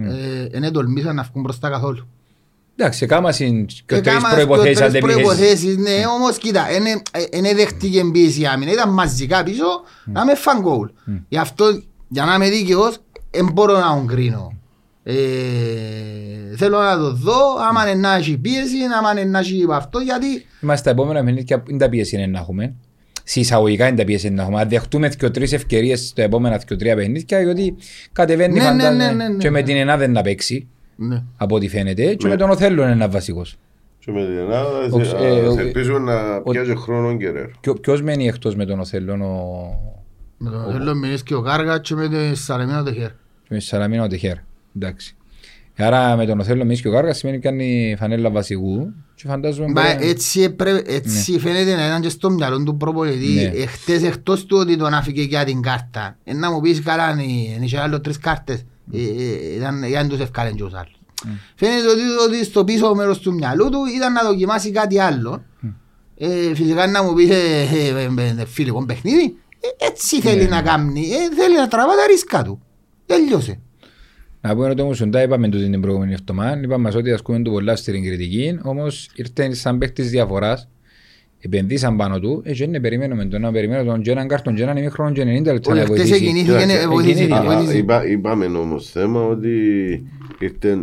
δεν 0.50 0.72
τολμήσαν 0.72 1.14
να 1.14 1.22
βγουν 1.22 1.42
μπροστά 1.42 1.70
καθόλου. 1.70 2.06
Εντάξει 2.80 3.06
κάμασαν 3.06 3.66
και 3.66 3.82
τρεις 3.86 3.98
Έκαμα 3.98 4.28
προϋποθέσεις 4.28 4.78
τρεις 4.78 4.80
αν 4.80 4.90
δεν 4.90 5.00
πήγες 5.00 5.14
προϋποθέσεις, 5.14 5.76
ναι, 5.76 6.06
όμως 6.16 6.38
κοίτα, 6.38 6.66
δεν 7.30 7.56
δέχτηκε 7.56 8.04
πίεση 8.12 8.44
άμυνα, 8.44 8.72
ήταν 8.72 8.92
μαζικά 8.92 9.42
πίσω 9.42 9.64
να 10.04 10.24
με 10.24 10.34
φαν 10.34 10.60
γκολ. 10.60 10.90
Γι' 11.28 11.38
αυτό, 11.38 11.82
για 12.08 12.24
να 12.24 12.34
είμαι 12.34 12.48
δίκαιος, 12.48 12.98
δεν 13.30 13.50
μπορώ 13.52 13.78
να 13.78 13.94
τον 13.94 14.06
κρίνω. 14.06 14.54
Ε, 15.02 15.14
θέλω 16.56 16.78
να 16.78 16.96
το 16.96 17.12
δω, 17.12 17.40
άμα 17.68 17.90
είναι 17.90 18.00
να 18.00 18.14
έχει 18.14 18.38
πίεση, 18.38 18.76
άμα 18.98 19.10
είναι 19.10 19.30
να 19.30 19.38
έχει 19.38 19.66
αυτό, 19.70 19.98
γιατί 19.98 20.26
Είμαστε 20.62 20.84
τα 20.84 20.90
επόμενα 20.90 21.24
παιχνίδια 21.24 21.62
είναι 21.68 21.78
τα 21.78 21.88
πίεση 21.88 22.16
είναι 22.16 22.26
να 22.26 22.38
έχουμε. 22.38 22.74
Συσσαγωγικά 23.24 23.86
είναι 23.86 23.96
τα 23.96 24.04
πίεση 24.04 24.26
είναι 24.26 24.36
να 24.36 24.42
έχουμε. 24.42 24.60
Αν 24.60 24.68
δεχτούμε 24.68 25.08
και 25.08 25.30
τρεις 25.30 25.52
ευκαιρίες 25.52 26.06
στα 26.06 26.22
επόμενα 26.22 26.58
και 26.58 26.76
τρία 26.76 26.96
παιχνίδια, 26.96 27.42
γιατί 27.42 27.74
κατεβαίνει 28.12 28.52
Ναι, 28.52 28.60
ναι, 28.60 28.66
φαντάζομαι 28.66 29.04
ναι, 29.04 29.12
ναι, 29.12 29.28
ναι, 29.28 29.36
και 29.36 29.50
με 29.50 29.60
ναι. 29.60 29.66
την 29.66 29.76
Ελλάδα 29.76 30.08
να 30.08 30.22
παίξει, 30.22 30.68
ναι. 31.08 31.22
από 31.36 31.54
ό,τι 31.54 31.68
φαίνεται, 31.68 32.14
και 32.14 32.26
Ναι. 32.26 32.32
με 32.32 32.36
τον 32.38 32.50
Οθέλο 32.50 32.82
είναι 32.82 32.92
ένας 32.92 33.10
βασικός. 33.10 33.56
Και 33.98 34.12
με 34.12 34.24
την 34.24 34.36
Ελλάδα, 34.36 34.68
Ο- 34.90 35.04
σε- 35.04 35.16
ε, 35.16 35.46
ας 35.46 35.54
ο- 35.56 35.60
ελπίζουμε 35.60 35.98
να 35.98 36.36
ο- 36.36 36.50
πιάσει 36.50 36.76
χρόνος 36.76 37.16
και 37.18 37.30
ρε. 37.30 37.50
Ποιο- 37.60 37.80
Ποιος 37.80 38.02
μένει 38.02 38.26
εκτός 38.26 38.54
με 38.56 38.64
τον 38.64 38.80
Οθέλο, 38.80 39.12
ο... 39.12 39.98
Με 40.38 40.50
τον 40.50 40.72
θέλω 40.72 40.94
μιλήσεις 40.94 41.22
και 41.22 41.34
ο 41.34 41.40
Κάργα 41.40 41.78
και 41.78 41.94
με 41.94 42.08
το 42.08 42.16
Σαλεμίνο 42.32 42.82
το 42.82 42.92
χέρι. 42.92 43.12
με 43.48 43.60
Σαλαμίνο 43.60 44.06
Τεχέρ. 44.06 44.36
Εντάξει. 44.76 45.14
Άρα 45.76 46.16
με 46.16 46.26
τον 46.26 46.40
Οθέλο 46.40 46.60
εμείς 46.62 46.80
και 46.80 46.88
ο 46.88 46.92
Κάργας 46.92 47.16
σημαίνει 47.18 47.38
πιάνει 47.38 47.96
φανέλα 47.98 48.30
βασικού 48.30 48.92
και 49.14 49.24
φαντάζομαι... 49.28 49.66
Μα 49.72 49.82
μπορεί 49.82 49.94
να- 49.94 50.10
έτσι, 50.10 50.40
έπρεπε- 50.42 50.90
έτσι 50.90 51.38
φαίνεται 51.38 51.74
να 51.74 51.86
ήταν 51.86 52.00
και 52.00 52.08
στο 52.08 52.30
μυαλό 52.30 52.62
του 52.62 52.76
προπονητή 52.76 53.26
Ναι. 53.34 53.42
εχθές 53.62 54.02
εκτός 54.02 54.44
του 54.46 54.56
ότι 54.60 54.76
τον 54.76 54.94
άφηκε 54.94 55.22
για 55.22 55.44
την 55.44 55.62
κάρτα. 55.62 56.16
Ε, 56.24 56.32
να 56.34 56.50
μου 56.52 56.60
πεις 56.60 56.82
καλά, 56.82 57.10
είναι 57.22 57.64
είχε 57.64 57.78
άλλο 57.78 58.00
τρεις 58.00 58.18
κάρτες. 58.18 58.64
Ε, 58.92 58.98
ε, 58.98 59.56
Ήταν 59.56 59.82
ήταν 59.82 60.08
τους 60.08 60.20
ευκάλεν 60.20 60.54
και 60.54 60.62
τους 60.62 60.74
άλλους. 60.74 60.99
Φαίνεται 61.54 61.88
ότι, 61.88 62.00
ότι 62.26 62.44
στο 62.44 62.64
πίσω 62.64 62.94
μέρος 62.94 63.18
του 63.18 63.34
μυαλού 63.34 63.68
του 63.68 63.78
ήταν 63.96 64.12
να 64.12 64.22
δοκιμάσει 64.22 64.70
κάτι 64.70 64.98
άλλο. 65.00 65.44
Ε, 66.16 66.54
φυσικά 66.54 66.86
να 66.86 67.02
μου 67.02 67.14
πεις 67.14 67.30
ε, 67.30 67.34
ε, 67.34 68.02
ε, 68.02 68.40
ε, 68.40 68.44
φιλικό 68.46 68.84
παιχνίδι. 68.86 69.36
Ε, 69.60 69.86
Έτσι 69.86 70.20
θέλει 70.20 70.48
να 70.48 70.62
κάνει, 70.62 71.00
ε, 71.00 71.34
θέλει 71.42 71.56
να 71.56 71.68
τραβά 71.68 71.92
τα 71.92 72.06
ρίσκα 72.10 72.42
του. 72.42 72.60
Τελειώσε. 73.06 73.60
Να 74.40 74.54
πούμε 74.54 74.68
ότι 74.70 74.82
όμως 74.82 75.00
οντά 75.00 75.22
είπαμε 75.22 75.48
το 75.48 75.58
την 75.58 75.80
προηγούμενη 75.80 76.12
εβδομάδα, 76.12 76.60
είπαμε 76.62 76.82
μας 76.82 76.94
ότι 76.94 77.12
ασκούμε 77.12 77.38
του 77.42 77.50
πολλά 77.50 77.76
στην 77.76 78.04
κριτική, 78.04 78.58
όμως 78.62 79.08
ήρθε 79.14 79.54
σαν 79.54 79.78
παίκτης 79.78 80.10
διαφοράς, 80.10 80.68
επενδύσαν 81.40 81.96
πάνω 81.96 82.20
του, 82.20 82.42
έτσι 82.44 82.64
είναι 82.64 82.80
περιμένουμε 82.80 83.24
τον 83.24 83.40
να 83.40 83.52
περιμένουμε 83.52 83.92
τον 83.92 84.02
και 84.02 84.10
έναν 84.10 84.28
κάρτον 84.28 84.54
και 84.54 84.62
έναν 84.62 84.76
ημίχρονο 84.76 85.12
και 85.12 85.22
90 85.22 85.24
λεπτά 85.52 85.70
Όλοι 85.70 85.78
να 85.80 85.84
χτες 85.84 85.96
βοηθήσει. 85.98 86.14
εκινήθηκε, 86.24 86.52
Κοίταξε, 86.52 86.78
ε, 86.80 86.86
βοήθησε, 86.86 87.10
εκινήθηκε. 87.22 87.34
Α, 87.48 87.54
βοήθησε. 87.56 87.76
είπα- 87.78 88.06
Είπαμε 88.06 88.44
όμως 88.46 88.90
θέμα 88.90 89.22
ότι 89.26 89.50
ήρθε 90.38 90.78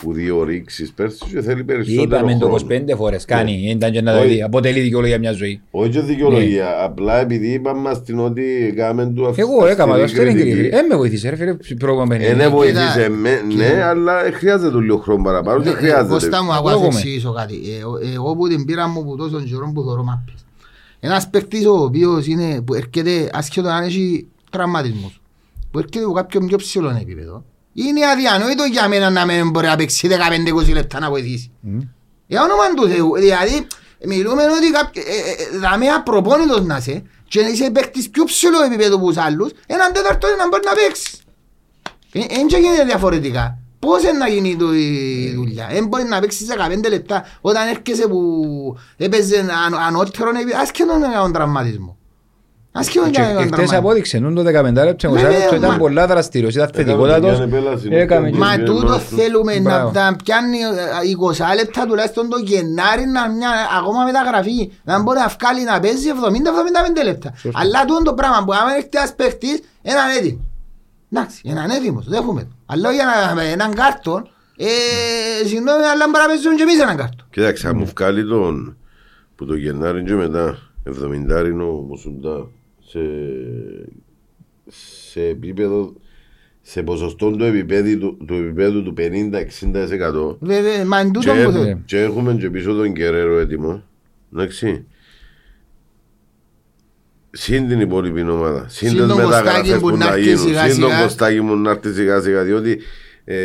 που 0.00 0.12
δύο 0.12 0.42
ρίξεις 0.44 0.92
πέρσι 0.92 1.24
και 1.32 1.40
θέλει 1.40 1.64
περισσότερο 1.64 2.02
Είπαμε 2.02 2.38
το 2.38 2.46
χρόνο. 2.48 2.82
25 2.92 2.96
φορές, 2.96 3.24
κάνει, 3.24 3.70
ήταν 3.70 3.92
και 3.92 4.00
να 4.00 4.12
το 4.12 4.18
Όχι. 4.18 4.28
δει, 4.28 4.42
αποτελεί 4.42 4.80
δικαιολογία 4.80 5.18
μια 5.18 5.32
ζωή. 5.32 5.60
Όχι 5.70 5.90
και 5.90 6.00
δικαιολογία, 6.00 6.82
απλά 6.84 7.20
επειδή 7.20 7.52
είπαμε 7.52 7.80
μας 7.80 8.02
την 8.02 8.18
ότι 8.18 8.66
έκαμε 8.72 9.06
του 9.06 9.26
αυτή 9.26 9.40
Εγώ 9.40 9.66
έκανα 9.66 9.96
το 9.96 10.02
αυτή 10.02 10.18
αυτή 10.20 10.26
την 10.26 10.26
την 10.26 10.34
κριτική. 10.34 10.56
κριτική. 10.60 10.76
Ε, 10.76 10.82
με 10.88 10.96
βοήθησε 10.96 11.28
ρε 11.28 11.36
φίλε, 11.36 11.56
προηγούμενο 11.78 12.14
Ε, 12.14 12.18
παιχνίδι. 12.18 12.40
ναι, 12.42 12.48
βοήθησε 12.48 12.92
Κοίτα, 13.02 13.10
με, 13.10 13.42
ναι, 13.56 13.82
αλλά 13.82 14.24
ε, 14.26 14.30
χρειάζεται 14.30 14.70
το 14.70 14.78
λίγο 14.78 14.96
χρόνο 14.98 15.22
παραπάνω, 15.22 15.62
δεν 15.62 15.72
Ε, 15.72 15.76
χρειάζεται. 15.76 16.08
Κώστα 16.08 16.42
μου, 16.42 16.50
Εγώ 16.52 16.68
αγώ 16.68 16.68
να 16.70 16.74
σου 16.76 16.80
είμαι. 16.84 16.88
εξηγήσω 16.98 17.32
κάτι. 17.32 17.54
Ε, 17.54 17.84
ο- 17.84 18.12
Εγώ 18.14 18.36
που 18.36 18.48
την 18.48 18.64
πήρα 18.64 18.88
μου 18.88 19.04
που 19.04 19.16
τόσο 19.16 19.40
καιρό 19.40 19.70
που 19.74 19.82
θωρώ 19.82 20.02
μάπες. 20.02 20.34
Ένας 21.00 21.28
παίκτης 21.28 21.66
ο 21.66 21.72
οποίος 21.82 22.26
είναι, 22.26 22.60
που 22.62 22.74
έρχεται 22.74 23.30
ασχέτω 23.32 23.68
αν 23.68 23.82
έχει 23.84 24.26
τραυματισμούς, 24.50 25.20
που 25.70 25.78
έρχεται 25.78 26.04
από 26.04 26.12
κάποιον 26.12 26.46
πιο 26.46 26.56
ψηλό 26.56 26.96
επίπεδο, 27.00 27.44
είναι 27.84 28.06
αδιανόητο 28.12 28.64
για 28.64 28.88
μένα 28.88 29.10
να 29.10 29.24
μην 29.24 29.50
μπορεί 29.50 29.66
να 29.66 29.76
παίξει 29.76 30.08
15-20 30.68 30.72
λεπτά 30.72 30.98
να 31.00 31.08
βοηθήσει. 31.10 31.50
Μμ. 31.60 31.78
Για 32.26 32.42
όνομα 32.42 32.74
του 32.76 32.88
Θεού, 32.88 33.16
δηλαδή 33.16 33.66
μιλούμε 34.04 34.42
ότι 34.42 34.70
κάποιο- 34.70 35.02
ε, 35.06 35.30
ε, 35.30 35.54
ε, 35.54 35.58
δαμε 35.58 35.86
απροπόνητος 35.88 36.60
να 36.64 36.76
είσαι 36.76 37.02
και 37.28 37.42
να 37.42 37.48
είσαι 37.48 37.70
παίκτης 37.70 38.10
πιο 38.10 38.24
ψηλό 38.24 38.62
επίπεδο 38.62 38.96
από 38.96 39.06
τους 39.06 39.16
άλλους, 39.16 39.50
έναν 39.66 39.92
τέταρτο 39.92 40.26
είναι 40.28 40.36
να 40.36 40.48
μπορεί 40.48 40.62
να 40.64 40.72
παίξεις. 40.72 41.20
Δεν 42.12 42.46
γίνεται 42.60 42.84
διαφορετικά. 42.84 43.58
Πώς 43.78 44.02
είναι 44.02 44.12
να 44.12 44.28
γίνει 44.28 44.56
το- 44.56 44.74
η 44.74 45.32
δουλειά; 45.34 45.68
Δεν 45.72 45.86
μπορεί 45.86 46.04
να 46.04 46.20
παίξεις 46.20 46.46
15 46.46 46.88
λεπτά 46.88 47.24
όταν 47.40 47.68
έρχεσαι 47.68 48.08
που 48.08 48.76
έπαιζε 48.96 49.46
ανώ- 49.66 49.78
ανώτερον 49.86 50.34
επίπεδο, 50.36 50.60
άσχετον 50.60 50.98
να 51.00 51.08
κάνουν 51.08 51.32
τραυματισμό. 51.32 51.96
Άσχετον 52.65 52.65
Και 52.65 52.65
να 52.65 52.65
κάνουν 52.65 52.65
χτες 52.84 53.10
τραυματισμό. 53.12 53.78
απόδειξε, 53.78 54.18
νουν 54.18 54.34
το 54.34 54.42
15 54.42 54.84
λεπτό, 54.84 55.10
Βέβαια, 55.10 55.28
20 55.30 55.32
λεπτό 55.40 55.54
ήταν 55.54 55.70
μα- 55.70 55.76
πολλά 55.76 56.06
δραστήριος, 56.06 56.54
ήταν 56.54 56.68
Έκαμε 56.68 56.84
θετικότατος. 56.84 57.36
μια 57.36 57.44
επέλαση, 57.58 57.88
Έκαμε 57.90 58.30
ναι. 58.30 58.38
Μα 58.38 58.46
Μα 58.46 58.56
τούτο 58.58 58.80
τούτο 58.80 58.98
θέλουμε 58.98 59.54
να 59.54 59.60
Μπράβο. 59.60 59.90
τα 59.90 60.16
πιάνει 60.24 60.58
ε, 60.58 61.06
20 61.50 61.54
λεπτά 61.54 61.86
τουλάχιστον 61.86 62.28
το 62.28 62.38
Γενάρη 62.44 63.04
να 63.06 63.28
μια 63.30 63.50
ακόμα 63.78 64.04
μεταγραφή 64.04 64.72
να 64.84 65.02
μπορεί 65.02 65.18
να 65.18 65.28
βγάλει 65.38 65.62
να 65.64 65.80
παίζει 65.80 66.08
70-75 67.00 67.04
λεπτά. 67.04 67.30
Σωστό. 67.36 67.58
Αλλά 67.62 67.84
τούτο 67.84 68.02
το 68.02 68.14
πράγμα 68.14 68.44
που 68.44 68.52
άμα 68.52 68.70
έρχεται 68.76 68.98
ένας 68.98 69.14
παίχτης 69.14 69.56
έναν 69.82 70.06
έτοιμο. 70.18 70.40
Εντάξει, 71.12 71.40
έναν 71.44 71.70
έτοιμο, 71.70 71.98
το 72.00 72.10
δέχομαι 72.10 72.40
το. 72.42 72.52
Αλλά 72.66 72.92
για 72.92 73.04
να 73.34 73.42
έναν 73.42 73.74
κάρτον, 73.74 74.28
ε, 74.56 74.66
συγγνώμη, 75.46 75.84
αλλά 75.92 76.04
μπορεί 76.10 76.22
να 76.22 76.28
παίζουν 76.32 76.56
και 76.56 76.62
εμείς 76.62 76.78
έναν 76.80 76.96
κάρτον. 76.96 77.26
Κοίταξε, 77.30 77.68
αν 77.68 77.76
μου 77.78 77.86
βγάλει 77.96 78.26
τον 78.28 78.76
που 79.36 79.44
το 79.46 79.54
Γενάρη 79.54 80.04
και 80.04 80.14
μετά 80.14 80.58
70 80.88 81.46
είναι 81.46 81.62
ο 81.62 81.72
Μουσουντά 81.88 82.36
σε, 82.86 83.00
σε 85.10 85.20
επίπεδο 85.22 85.94
σε 86.62 86.82
ποσοστό 86.82 87.30
του 87.30 87.44
επίπεδου 87.44 87.98
του, 87.98 88.24
του, 88.26 88.34
επίπεδου 88.34 88.82
του 88.82 88.94
50-60% 88.98 90.36
Βέβαια, 90.40 90.84
μα 90.84 90.98
εν 90.98 91.12
τούτο 91.12 91.32
και, 91.32 91.42
που 91.44 91.50
ναι. 91.50 91.58
θέλω. 91.58 91.80
και 91.84 92.00
έχουμε 92.00 92.34
και 92.34 92.50
πίσω 92.50 92.74
τον 92.74 92.92
Κεραίρο 92.92 93.38
έτοιμο 93.38 93.82
εντάξει 94.32 94.86
Συν 97.36 97.68
την 97.68 97.80
υπόλοιπη 97.80 98.20
ομάδα. 98.20 98.66
Συν 98.68 98.88
Συν 98.88 98.98
τις 98.98 99.06
τον 99.06 99.16
μεταγραφές 99.16 99.54
Κωστάκη 99.54 99.80
που 99.80 99.88
που 99.88 99.96
να 99.96 100.04
να 100.04 100.12
έρθει 100.12 100.22
γίνουν. 100.22 100.38
σιγά 100.38 100.68
Συν 100.68 100.80
τον 100.80 100.90
σιγά. 100.90 101.02
Κωστάκη 101.02 101.40
μου 101.40 101.56
να 101.56 101.70
έρθει 101.70 101.92
σιγά 101.92 102.20
σιγά. 102.20 102.42
Διότι 102.42 102.78
ε, 103.24 103.36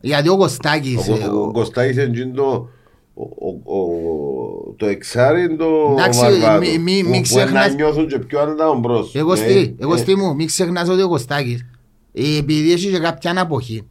Γιατί 0.00 0.28
ο 0.28 0.36
Κωστάκης, 0.36 1.08
ο, 1.08 1.14
ε, 1.14 1.26
ο, 1.26 1.42
ο 1.42 1.52
Κωστάκης 1.52 1.96
είναι 1.96 2.02
εκείνο 2.02 2.32
το, 2.34 2.68
ο, 3.14 3.22
ο, 3.22 3.78
ο, 3.78 4.74
το 4.76 4.86
εξάρι 4.86 5.42
είναι 5.42 5.54
το 5.56 5.94
Εντάξει, 5.98 6.20
βαρβάτο. 6.20 6.58
μη- 6.58 6.78
μη- 6.78 7.02
που, 7.02 7.08
μη 7.08 7.16
που 7.16 7.22
ξεχνάς- 7.22 7.68
να 7.68 7.74
νιώθουν 7.74 8.08
και 8.08 8.18
πιο 8.18 8.40
άνετα 8.40 8.74
μπρος. 8.74 9.14
Εγώ 9.14 9.32
Ε, 9.32 9.36
στη, 9.36 9.76
εγώ 9.80 9.94
ε, 9.94 9.96
στη 9.96 10.16
μου, 10.16 10.34
μην 10.34 10.46
ξεχνάς 10.46 10.88
ότι 10.88 11.02
ο 11.02 11.08
Κωστάκης, 11.08 11.64
ε, 12.12 12.36
επειδή 12.36 12.72
έχει 12.72 12.90
και 12.90 12.98
κάποια 12.98 13.30
αναποχή, 13.30 13.86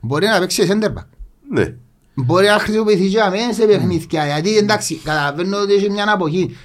μπορεί 0.00 0.26
να 0.26 0.38
παίξει 0.38 0.66
center 0.70 0.86
back. 0.88 1.04
Ναι. 1.50 1.74
Μπορεί 2.14 2.46
να 2.46 2.58
χρησιμοποιηθεί 2.58 3.08
και 3.08 3.20
αμέσως 3.20 3.54
σε 3.54 3.66
παιχνίδια, 3.66 4.26
γιατί 4.26 4.56
εντάξει, 4.56 4.94
καταλαβαίνω 5.04 5.56
ότι 5.58 5.72
έχει 5.72 5.90
μια 5.90 6.02
αναποχή. 6.02 6.56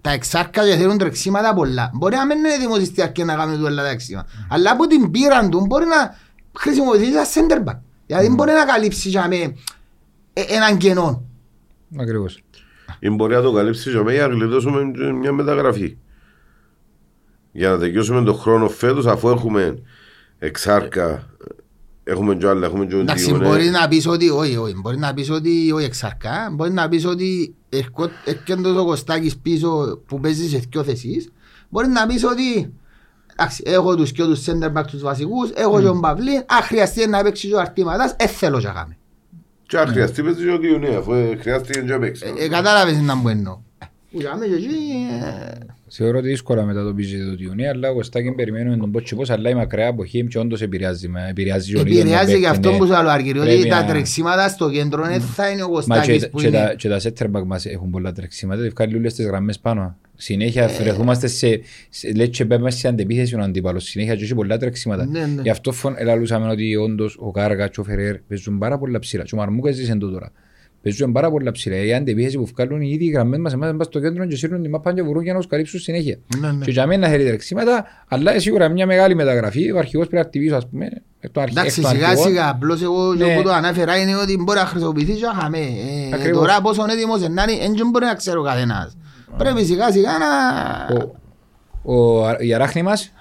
Τα 0.00 0.10
εξάρκα 0.10 0.68
και 0.68 0.76
θέλουν 0.76 0.98
τρεξίματα 0.98 1.54
πολλά. 1.54 1.90
Μπορεί 1.94 2.16
να 2.16 2.26
μην 2.26 2.38
είναι 2.38 2.52
έτοιμος 2.54 2.86
στη 2.86 3.02
αρχή 3.02 3.24
να 3.24 3.34
κάνουν 3.34 3.64
όλα 3.64 3.82
τα 3.82 3.88
τρεξίματα. 3.88 4.28
Αλλά 4.48 4.70
από 4.70 4.86
την 4.86 5.10
πείρα 5.10 5.48
του 5.48 5.64
μπορεί 5.66 5.84
να 5.84 6.16
χρησιμοποιηθεί 6.58 7.12
σαν 7.12 7.24
center 7.48 7.68
back. 7.70 7.78
Δηλαδή 8.06 8.28
μπορεί 8.28 8.52
να 8.52 8.64
καλύψει 8.64 9.10
και 9.10 9.18
αμέ, 9.18 9.36
ε, 9.36 9.52
έναν 10.34 10.78
κενό. 10.78 11.22
Ακριβώς. 12.00 12.42
Ή 12.98 13.10
μπορεί 13.10 13.34
να 13.34 13.42
το 13.42 13.52
καλύψει 13.52 13.90
και 13.90 14.12
για 14.12 14.26
να 14.28 14.34
γλιτώσουμε 14.34 14.90
και 14.96 15.12
μια 15.12 15.32
μεταγραφή. 15.32 15.96
Για 17.52 17.70
να 17.70 17.78
τελειώσουμε 17.78 18.22
τον 18.22 18.34
χρόνο 18.38 18.68
φέτος 18.68 19.06
αφού 19.06 19.28
έχουμε 19.28 19.78
εξάρκα, 20.38 21.26
έχουμε 22.04 22.34
και 22.34 22.48
άλλα, 22.48 22.66
έχουμε 22.66 22.84
και 22.84 22.90
τον 22.90 23.00
Εντάξει, 23.00 23.24
Διονέ. 23.24 23.46
μπορεί 23.46 23.68
να 23.68 23.88
πεις 23.88 24.06
ότι, 24.06 24.30
όχι, 24.30 24.56
όχι, 24.56 24.74
μπορεί 24.80 24.98
να 24.98 25.14
πεις 25.14 25.30
ότι 25.30 25.72
όχι 25.72 25.84
εξαρκά, 25.84 26.48
μπορεί 26.52 26.70
να 26.72 26.88
πεις 26.88 27.06
ότι 27.06 27.54
ερχό- 27.68 28.10
έρχεται 28.24 28.68
ο 28.78 28.84
Κωστάκης 28.84 29.36
πίσω 29.38 30.00
που 30.06 30.20
παίζει 30.20 30.48
σε 30.48 30.62
δυο 30.70 30.82
θέσεις, 30.82 31.32
μπορεί 31.68 31.88
να 31.88 32.06
πεις 32.06 32.24
ότι 32.24 32.72
εντάξει, 33.36 33.62
έχω 33.66 33.96
τους 33.96 34.12
και 34.12 34.22
τους 34.24 34.44
center 34.46 34.72
back 34.80 34.84
τους 34.86 35.02
βασικούς, 35.02 35.50
έχω 35.50 35.80
και 35.80 35.86
τον 35.86 36.00
Παυλή, 36.00 36.36
αν 36.36 36.62
χρειαστεί 36.62 37.06
να 37.08 37.22
παίξει 37.22 37.48
και 37.48 37.54
ο 37.54 37.60
Αρτήματας, 37.60 38.14
δεν 38.18 38.28
θέλω 38.28 38.60
και 38.60 38.66
να 38.66 38.72
κάνει. 38.72 38.96
Και 39.74 39.80
αν 39.80 39.86
χρειαστεί 39.88 40.22
παίζει 40.22 40.44
και 40.44 40.50
ο 40.50 40.58
Διονέ, 40.58 40.96
αφού 40.96 41.12
ε, 41.12 41.36
χρειάστηκε 41.40 41.80
και 41.80 41.92
να 41.92 41.98
παίξει. 41.98 42.24
Ε, 42.38 42.44
ε, 42.44 42.48
Κατάλαβες 42.48 43.00
να 43.00 43.14
μου 43.14 43.28
εννοώ. 43.28 43.58
Ε, 43.78 43.84
Που 44.10 44.18
κάμε 44.22 44.46
και 44.46 44.54
εκεί, 44.54 44.66
ε, 45.24 45.58
Θεωρώ 45.88 46.18
ότι 46.18 46.28
δύσκολα 46.28 46.64
μετά 46.64 46.84
το 46.84 46.94
πίζι 46.94 47.18
του 47.18 47.36
Τιουνί, 47.36 47.68
αλλά 47.68 47.90
ο 47.90 47.94
Κωστάκη 47.94 48.32
περιμένουμε 48.32 48.76
τον 48.76 48.90
πώς 48.90 49.02
και 49.02 49.14
πώς, 49.14 49.30
αλλά 49.30 49.50
η 49.50 49.54
μακριά 49.54 49.86
εποχή 49.86 50.26
και 50.26 50.38
όντως 50.38 50.62
επηρεάζει 50.62 51.08
με, 51.08 51.26
επηρεάζει 51.30 51.72
τον 51.72 51.86
ίδιο 51.86 51.98
τον 51.98 52.06
Επηρεάζει 52.06 52.26
και 52.32 52.38
παίκτη, 52.38 52.46
αυτό 52.56 52.70
ναι. 52.70 52.76
που 52.76 52.86
σου 52.86 52.94
άλλο 52.94 53.08
Αργύρι, 53.08 53.38
ότι 53.38 53.48
Πρέπει 53.48 53.68
τα 53.68 53.80
να- 53.80 53.86
τρεξίματα 53.86 54.48
στο 54.48 54.70
κέντρο 54.70 55.04
δεν 55.04 55.20
θα 55.20 55.48
είναι 55.50 55.62
ο 55.62 55.68
Μα 55.68 55.72
και, 55.80 55.90
Κωστάκης 55.90 56.28
που 56.28 56.38
και, 56.38 56.50
τα, 56.50 56.58
είναι. 56.58 56.74
και 56.74 56.88
τα 56.88 57.00
center 57.00 57.26
back 57.40 57.44
μας 57.46 57.66
έχουν 57.66 57.90
πολλά 57.90 58.12
τρεξίματα, 58.12 58.60
δεν 58.60 58.70
βγάλει 58.76 58.96
όλες 58.96 59.14
τις 59.14 59.26
γραμμές 59.26 59.58
πάνω. 59.58 59.96
Συνέχεια 60.16 60.68
βρεθούμαστε 60.68 61.26
σε, 61.26 61.60
σε 61.88 62.12
λέει 62.12 62.28
και 62.28 62.44
πέμπουμε 62.44 62.70
σε 62.70 62.88
αντεπίθεση 62.88 63.34
ο 63.34 63.40
αντίπαλος, 63.42 63.84
συνέχεια 63.84 64.16
και 64.16 64.24
έχει 64.24 64.34
πολλά 64.34 64.56
τρεξίματα. 64.58 65.06
Ναι, 65.06 65.20
ναι. 65.26 65.42
Γι' 65.42 65.50
αυτό 65.50 65.72
φων, 65.72 65.94
ελαλούσαμε 65.98 66.48
ότι 66.50 66.76
όντως 66.76 67.16
ο 67.20 67.30
Κάργα 67.30 67.68
και 67.68 67.80
ο 67.80 67.84
Φερέρ 67.84 68.18
παίζουν 68.18 68.58
πάρα 68.58 68.78
πολλά 68.78 68.98
ψηλά. 68.98 69.22
Και 69.22 69.34
ο 69.34 69.38
Μαρμούκας 69.38 69.74
ζήσαν 69.74 69.98
το 69.98 70.10
τώρα. 70.10 70.32
Παίζουν 70.82 71.12
πάρα 71.12 71.30
πολλά 71.30 71.50
ψηλά. 71.50 71.76
Η 71.84 71.94
αντεπίθεση 71.94 72.36
που 72.38 72.46
βγάλουν 72.46 72.80
οι 72.80 72.90
ίδιοι 72.92 73.06
γραμμές 73.06 73.38
μας, 73.38 73.52
εμάς 73.52 73.74
πας 73.76 73.86
στο 73.86 74.00
κέντρο 74.00 74.26
και 74.26 74.36
σύρνουν 74.36 74.62
τη 74.62 74.68
μάπα 74.68 74.94
και 74.94 75.02
βουρούν 75.02 75.22
για 75.22 75.32
να 75.32 75.38
τους 75.38 75.48
καλύψουν 75.48 75.80
συνέχεια. 75.80 76.18
Ναι, 76.40 76.52
ναι. 76.52 76.64
Και 76.64 76.70
για 76.70 76.86
μένα 76.86 77.08
θέλει 77.08 77.24
τρεξίματα, 77.24 77.84
αλλά 78.08 78.40
σίγουρα 78.40 78.68
μια 78.68 78.86
μεγάλη 78.86 79.14
μεταγραφή, 79.14 79.70
ο 79.72 79.78
αρχηγός 79.78 80.06
πρέπει 80.06 80.22
να 80.22 80.28
χτυπήσει, 80.28 80.54
ας 80.54 80.68
πούμε, 80.68 80.88
εκ 81.20 81.30
των 81.30 81.42
αρχ- 81.42 81.52
Εντάξει, 81.58 81.80
εκ 81.80 81.86
των 81.86 81.94
σιγά 81.96 82.06
αρχηγών. 82.08 82.28
σιγά, 82.30 82.48
απλώς 82.48 82.82
εγώ 82.82 83.14
Ναι. 83.14 83.26
ναι. 83.26 83.36
που 83.36 83.42
το 83.42 83.50
ανάφερα 83.52 83.96
είναι 83.96 84.16
ότι 84.16 84.36
μπορεί 84.36 84.58
να 84.58 84.64
χρησιμοποιηθεί 84.66 85.12
και 85.12 85.24
χαμέ. 85.40 85.58
Ε, 85.58 86.14
Ακριβώς. 86.14 86.40
τώρα 86.40 86.60
πόσο 86.60 86.84
έτοιμος 86.90 87.18
είναι 87.18 87.28
να 87.28 87.42
είναι, 87.42 87.74
δεν 87.76 87.88
μπορεί 87.90 88.04
να 88.04 88.14
ξέρω 88.14 88.42
κανένας. 88.42 88.96
Πρέπει 89.38 89.64
σιγά 89.64 89.92
σιγά 89.92 90.10
να... 90.18 90.26
Ο, 91.82 91.94
ο, 91.94 92.26
η 92.38 92.54
αράχνη 92.54 92.82
μας, 92.82 93.12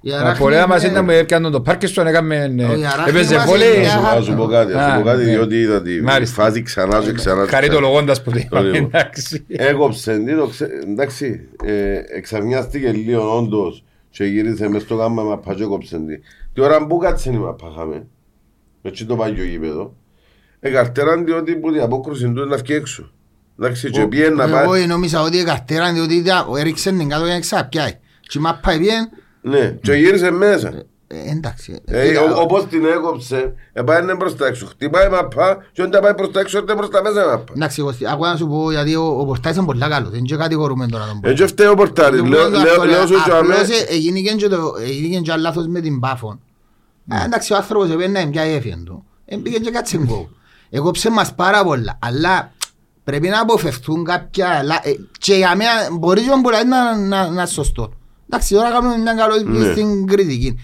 Η 0.00 0.08
η 0.08 0.12
Αράχνη 0.12 0.30
απορία 0.36 0.66
μας 0.66 0.82
είναι- 0.82 0.92
ήταν 0.92 1.04
που 1.04 1.10
έπιανε 1.10 1.50
το 1.50 1.60
Πάρκεστον, 1.60 2.06
έκαμε, 2.06 2.36
ε, 2.58 2.64
Ο, 2.64 2.76
η 2.76 2.84
αράχνη 2.86 3.10
έπαιζε 3.10 3.34
μας 3.36 3.44
βόλεϊ. 3.44 3.68
είναι 3.68 3.78
μια 3.78 3.94
Ας 3.94 4.00
σου- 4.00 4.16
Ας 4.18 4.24
σου 4.24 4.34
πω 4.34 4.46
κάτι, 4.46 4.72
ας 4.72 4.84
σου 4.84 4.90
Α, 4.90 4.96
πω 4.98 5.02
κάτι, 5.04 5.24
ναι. 5.24 5.30
διότι 5.30 5.60
είδα 5.60 5.82
τη 5.82 6.02
Μάλιστα. 6.02 6.42
φάση 6.42 6.62
ξανά 6.62 7.00
και 7.02 7.12
ξανά. 7.12 7.44
και 7.44 7.50
Χαριτολογώντας 7.50 8.22
που 8.22 8.30
το 8.30 8.36
Το 8.36 8.42
είπαμε, 8.44 8.68
λίγο. 8.70 8.84
εντάξει. 8.92 9.44
Έκοψε, 9.48 10.18
τι 10.18 10.36
το 10.36 10.46
ξέ- 10.46 10.72
εντάξει, 10.88 11.48
ε, 11.64 12.00
εξαρνιάστηκε 12.16 12.90
λίγο 12.90 13.36
όντως 13.36 13.84
και 14.10 14.24
γύρισε 14.24 14.68
μες 14.68 14.82
στο 14.82 14.94
γάμμα 14.94 15.22
μαπά 15.22 15.54
και 15.54 15.62
έκοψε 15.62 15.98
τι. 15.98 16.18
Τι 16.52 16.60
ώρα 16.60 16.86
που 16.86 16.96
κάτσε 16.98 17.30
η 17.30 17.36
μαπά 17.36 17.72
χάμε, 17.76 18.06
με 18.82 18.90
τσι 18.90 19.06
το 19.06 19.16
πάγιο 19.16 19.44
γήπεδο, 19.44 19.94
εκαρτέραν 20.60 21.24
διότι 21.24 21.56
που 21.56 21.72
την 21.72 21.80
απόκρουση 21.80 22.24
του 22.24 22.30
είναι 22.30 22.44
να 22.44 22.56
βγει 22.56 22.74
έξω. 22.74 23.10
Εντάξει, 23.60 23.90
και 23.90 24.06
πιέν 24.06 24.34
να 24.34 24.44
Εγώ 24.44 24.68
πάει, 24.70 24.86
νόμιζα 24.86 25.22
ότι 25.22 25.36
η 25.36 25.44
καρτέρα 25.44 25.92
διότι 25.92 26.14
ήταν- 26.14 26.46
έριξε 26.58 26.90
την 26.92 27.08
κάτω 27.08 27.24
για 27.24 27.34
να 27.34 27.40
ξαπιάει. 27.40 27.92
Και 28.20 28.38
μα 28.38 28.54
πάει 28.54 28.78
bien, 28.82 29.18
ναι, 29.40 29.76
και 29.82 29.92
γύρισε 29.92 30.30
μέσα. 30.30 30.68
ε, 31.06 31.30
εντάξει. 31.30 31.80
Ε, 31.84 32.06
Κοίτα, 32.08 32.22
ο- 32.22 32.40
Όπως 32.40 32.66
την 32.66 32.84
έκοψε, 32.84 33.54
επάνε 33.72 34.14
προς 34.16 34.36
τα 34.36 34.46
έξω. 34.46 34.66
Χτυπάει 34.66 35.08
μαπά 35.08 35.56
και 35.72 35.82
όταν 35.82 36.02
πάει 36.02 36.14
προς 36.14 36.30
τα 36.30 36.40
έξω, 36.40 36.58
έρθει 36.58 36.74
προς 36.76 36.90
τα 36.90 37.02
μέσα 37.02 37.26
μαπά. 37.26 37.52
Εντάξει, 37.56 37.82
Κωστή, 37.82 38.06
ακούω 38.08 38.26
να 38.26 38.36
σου 38.36 38.46
πω 38.48 38.70
γιατί 38.70 38.94
ο, 38.94 39.04
ο 39.20 39.24
Πορτάρης 39.24 39.56
είναι 39.56 39.66
πολύ 39.66 39.80
καλός, 39.80 40.08
δεν 40.10 40.18
είναι 40.18 40.26
και 40.26 40.36
κατηγορούμε 40.36 40.86
τώρα 40.86 41.06
τον 41.06 41.30
Έτσι 41.30 41.46
φταίει 41.46 41.66
ο 41.66 41.74
Πορτάρης. 41.74 42.20
Λέω 42.22 42.48
λέω- 42.48 42.84
λέω 42.84 43.06
σου 43.06 43.14
και 43.24 43.30
αμέ- 43.32 43.52
Απλώς 43.58 43.80
ε, 43.80 43.86
έγινε 43.88 44.20
και 44.20 44.48
το- 44.48 44.74
έγινε 44.82 45.20
και 45.20 45.34
λάθος 45.36 45.66
με 45.66 45.80
την 45.80 46.00
Πάφον. 46.00 46.40
Α, 47.08 47.24
Εντάξει, 47.24 47.52
ο 47.52 47.56
άνθρωπος 47.56 47.90
επένε 47.90 48.26
πια 48.30 48.42
έφυγε 48.42 48.76
του. 48.84 49.04
Έμπηκε 49.24 49.58
και 49.58 49.70
κάτσε 49.70 49.98
γκολ. 49.98 50.24
Εγώ 50.70 50.90
ψε 50.90 51.10
μας 51.10 51.34
πάρα 51.34 51.64
πολλά, 51.64 51.98
αλλά 52.02 52.52
Πρέπει 53.04 53.28
να 53.28 53.40
αποφευθούν 53.40 54.04
κάποια... 54.04 54.62
λα- 54.64 54.80
ε, 54.88 54.90
Και 55.18 55.34
για 55.34 55.56
μένα 55.56 55.70
μπορεί 55.92 56.20
και 56.20 56.28
μπορεί 56.42 56.56
να, 56.66 56.96
να, 56.96 57.22
να 57.22 57.26
είναι 57.26 57.46
σωστό. 57.46 57.92
Εντάξει, 58.30 58.54
τώρα 58.54 58.70
κάνουμε 58.70 58.96
μια 58.96 59.14
καλή 59.14 59.44
Ναι. 59.44 59.72
στην 59.72 60.06
κριτική. 60.06 60.58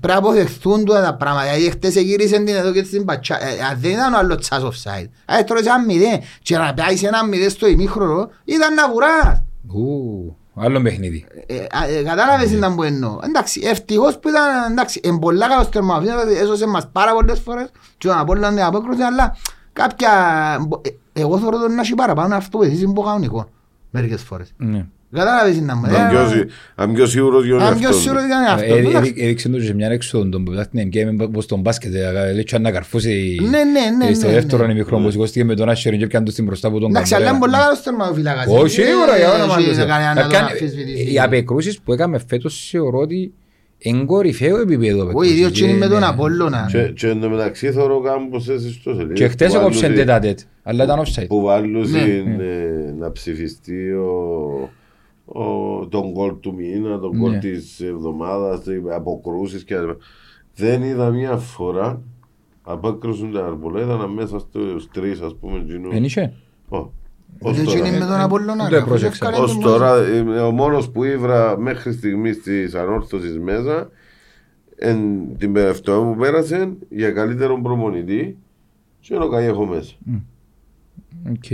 Πρέπει 0.00 0.06
να 0.22 0.28
αποφευθούν 0.28 0.84
τώρα 0.84 1.02
τα 1.02 1.14
πράγματα. 1.14 1.56
Γιατί 1.56 1.70
χτες 1.70 1.94
γύρισε 1.94 2.36
την 2.36 2.54
εδώ 2.54 2.72
και 2.72 2.84
στην 2.84 3.04
πατσά. 3.04 3.34
Ε, 3.42 3.46
αν 3.70 3.78
δεν 3.80 3.90
ήταν 3.90 4.14
ο 4.14 4.18
άλλος 4.18 4.36
τσάς 4.40 4.62
offside. 4.62 5.08
Ε, 5.26 5.42
τώρα 5.42 5.62
σε 5.62 5.68
ένα 5.68 5.80
μηδέν. 5.84 6.20
Και 6.42 6.56
να 6.56 6.74
πιάσεις 6.74 7.02
ένα 7.02 7.24
μηδέν 7.26 7.50
στο 7.50 7.66
ημίχρονο 7.66 8.30
ήταν 8.44 8.74
να 8.74 8.90
βουράς. 8.90 9.42
Ου, 9.74 10.36
άλλο 10.54 10.80
παιχνίδι. 10.82 11.26
Ε, 11.46 11.54
α, 11.56 11.88
ε, 11.88 12.02
Κατάλαβες 12.02 12.48
τι 12.48 12.54
να 12.56 12.74
που 12.74 12.82
εννοώ. 12.82 13.18
Εντάξει, 13.24 13.60
ευτυχώς 13.64 14.18
που 14.18 14.28
ήταν, 14.28 14.70
εντάξει, 14.72 15.00
εν 15.04 15.18
πολλά 15.18 15.48
καλός 15.48 15.68
τερμαφύλακας, 15.68 16.34
έσωσε 16.34 16.66
μας 16.66 16.88
πάρα 16.92 17.12
πολλές 17.12 17.38
φορές 17.40 17.68
και 17.98 18.08
τον 18.08 18.18
Απόλλωνα 18.18 18.48
την 18.48 18.62
απόκρουση, 18.62 19.02
αλλά 19.02 19.36
κάποια, 19.72 20.10
ε, 20.82 20.88
εγώ 21.16 21.38
θεωρώ 21.38 21.58
τον 21.58 21.74
να 21.74 21.80
έχει 21.80 21.94
παραπάνω 21.94 22.34
αυτοβοηθήσει 22.34 22.92
που 22.92 23.02
κανονικό, 23.02 23.48
μερικές 23.90 24.22
φορές. 24.22 24.52
Ναι. 24.56 24.86
Κατάλαβες 25.12 25.54
τι 25.54 25.60
να 25.60 25.76
μου 25.76 25.86
Αν 25.86 26.08
πιο 26.08 26.28
σι- 26.28 26.50
Αν 26.74 26.92
πιο 26.94 27.06
σίγουρος 27.06 27.44
για 27.46 27.56
Αν 27.56 27.78
πιο 27.78 27.88
αυτό. 27.88 28.00
σίγουρος 28.00 28.24
ήταν 28.24 28.44
αυτό. 28.44 28.74
Ε, 28.74 28.78
ε, 28.78 28.88
εντάξει. 28.88 29.14
ε, 29.16 29.24
Έδειξε 29.24 29.48
του 29.48 29.62
σε 29.64 29.74
μια 29.74 29.88
έξοδο 29.90 30.28
τον 30.28 30.44
που 30.44 30.50
πετάχτηκε 30.50 30.84
και 30.84 31.04
με- 31.10 31.28
πως 31.28 31.46
τον 31.46 31.60
μπάσκετ 31.60 31.94
ε, 31.94 32.32
λέει 32.32 32.44
και 32.44 32.58
να 32.58 32.70
καρφώσει 32.70 33.38
Ναι, 33.42 33.48
ναι, 33.48 34.06
ναι, 34.06 34.14
στο 34.14 34.26
ναι, 34.26 34.32
δεύτερο 34.32 34.66
ναι. 34.66 34.72
ημίχρονο 34.72 35.04
που 35.04 35.10
σηκώστηκε 35.10 35.44
με 35.44 35.54
τον 35.54 35.68
Άσχερ 35.68 35.96
και 35.96 36.04
έπιανε 36.04 36.24
του 36.24 36.30
στην 36.30 36.44
μπροστά 36.44 36.70
που 36.70 36.78
τον 36.80 36.90
Εντάξει, 36.90 37.14
αλλά 37.14 37.22
είναι 37.28 37.30
καμπέρα. 37.38 37.52
πολλά 37.52 37.64
καλός 37.64 37.82
τερμαφύλακας. 37.82 38.46
Όχι, 38.48 38.80
Ε, 38.80 38.84
σίγουρα, 38.84 39.16
για 39.16 39.32
όνομα 39.34 39.54
έχει 39.58 39.68
του 39.68 39.74
Θεού. 39.74 39.86
κανένα 39.86 40.08
να 40.08 40.14
Να 40.14 40.20
τον 40.22 40.30
κάνει- 40.30 40.50
αμφισβητήσει. 40.50 41.12
Οι 41.12 41.20
απεκρούσεις 41.20 41.80
που 41.80 41.92
έκαμε 41.92 42.18
φέτος 42.28 42.68
θεωρώ 42.70 42.98
ότι 42.98 43.32
είναι 43.78 44.04
κορυφαίο 44.04 44.56
επίπεδο 44.60 44.94
Όχι, 44.96 45.02
απεκρούσεις. 45.02 45.34
δύο 45.34 45.50
τσίνοι 45.50 45.72
με 45.74 45.86
τον 45.88 45.98
Ναι. 45.98 46.06
Απόλλωνα. 46.06 46.66
Και- 46.70 46.92
Και 46.94 47.08
εν 47.08 47.20
τω 47.20 47.28
μεταξύ 47.28 47.72
θεωρώ 47.72 48.00
κάμπος 48.00 48.42
σε 48.42 48.52
ιστοσελίδες 48.54 49.18
Και 49.18 49.28
χτες 49.28 49.52
που 49.52 49.58
έκοψε 49.58 49.80
βάλουν- 49.80 49.96
τετάτετ, 49.98 50.38
αλλά 50.62 50.84
ήταν 50.84 51.00
offside. 51.04 51.26
που 51.28 51.40
βάλουν 51.42 51.90
Ναι. 51.90 51.98
ε, 52.44 52.94
να 52.98 53.12
ψηφιστεί 53.12 53.92
ο, 53.92 54.70
ο, 55.24 55.42
τον 55.88 56.12
κόλ 56.12 56.32
του 56.40 56.54
μήνα, 56.54 56.98
τον 56.98 57.18
κόλ 57.18 57.30
Ναι. 57.30 57.38
της 57.38 57.80
εβδομάδας, 57.80 58.66
οι 58.66 58.82
αποκρούσεις 58.94 59.64
και 59.64 59.76
άλλα. 59.76 59.96
Δεν 60.54 60.82
είδα 60.82 61.10
μία 61.10 61.36
φορά 61.36 62.02
απέκρουσαν 62.62 63.32
τα 63.32 63.46
αρμπολέτα 63.46 64.08
μέσα 64.08 64.38
στους 64.38 64.88
τρεις 64.92 65.20
ας 65.20 65.34
πούμε 65.40 65.62
γίνουν. 65.66 65.92
Εν 65.92 66.04
είχε; 66.04 66.32
Ω, 67.40 67.48
ως 67.50 67.56
Δύο 67.56 67.64
τώρα. 67.64 67.80
τσίνοι 67.82 67.98
με 67.98 68.04
τον 68.04 68.20
Απόλλωνα. 68.20 68.62
Δεν 68.62 68.70
το 68.72 68.76
αφού 68.76 68.86
πρόσεξα. 68.88 69.26
ευκάλε 69.26 69.44
Ως 69.44 69.52
τον 69.52 69.62
τώρα 69.62 69.96
ε, 69.96 70.20
ο 70.20 70.50
μόνος 70.50 70.90
που 70.90 71.04
ήβρα 71.04 71.58
μέχρι 71.58 71.92
στιγμής 71.92 72.42
της 72.42 72.74
ανόρθωσης 72.74 73.38
μέσα 73.38 73.90
εν 74.76 74.98
την 75.38 75.52
τελευταία 75.54 76.00
μου 76.00 76.16
πέρασε 76.16 76.72
για 76.88 77.10
καλύτερον 77.10 77.62
προμονητή 77.62 78.36
και 79.00 79.14
είναι 79.14 79.24
ο 79.24 79.28
Καγέχο 79.28 79.66
μέσα. 79.66 79.94
Οκ. 81.30 81.50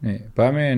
Ναι, 0.00 0.18
Πάμε. 0.34 0.68
ε, 0.68 0.76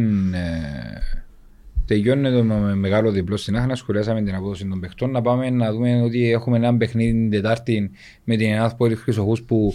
Τελειώνει 1.86 2.30
το 2.30 2.42
με 2.44 2.74
μεγάλο 2.74 3.10
διπλό 3.10 3.36
στην 3.36 3.56
Άχνα, 3.56 3.74
σχολιάσαμε 3.74 4.22
την 4.22 4.34
απόδοση 4.34 4.66
των 4.68 4.80
παιχτών. 4.80 5.10
Να 5.10 5.22
πάμε 5.22 5.50
να 5.50 5.72
δούμε 5.72 6.02
ότι 6.02 6.30
έχουμε 6.30 6.56
ένα 6.56 6.76
παιχνίδι 6.76 7.12
την 7.12 7.30
Τετάρτη 7.30 7.90
με 8.24 8.36
την 8.36 8.50
Ελλάδα 8.52 8.74
Πόλη 8.76 8.94
Χρυσοχούς 8.94 9.42
που 9.42 9.74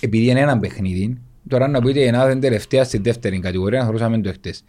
επειδή 0.00 0.26
είναι 0.26 0.40
ένα 0.40 0.58
παιχνίδι, 0.58 1.18
τώρα 1.48 1.68
να 1.68 1.80
πείτε 1.82 2.00
η 2.00 2.04
Ελλάδα 2.06 2.30
είναι 2.30 2.40
τελευταία 2.40 2.84
στη 2.84 2.98
δεύτερη 2.98 3.40
κατηγορία, 3.40 3.78
να 3.78 3.84
θεωρούσαμε 3.84 4.18
το 4.20 4.32
χτες. 4.32 4.64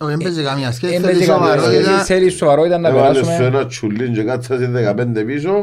Όχι, 0.00 0.10
δεν 0.10 0.18
παίζει 0.22 0.42
καμία 0.42 0.72
σχέση. 0.72 0.94
Ε, 0.94 0.98
Θέλει 0.98 1.04
παίζει 1.12 1.26
καμία 1.26 1.46
σοβαρότητα. 1.46 1.82
σχέση. 1.92 2.04
Θέλει 2.04 2.30
σοβαρότητα 2.30 2.78
να 2.78 2.88
Έβαλε 2.88 3.14
σου 3.14 3.20
περάσουμε. 3.24 3.46
ένα 3.46 3.66
τσουλίν 3.66 4.12
και 4.12 4.22
κάτσε 4.22 4.70
15 4.96 5.24
πίσω, 5.26 5.62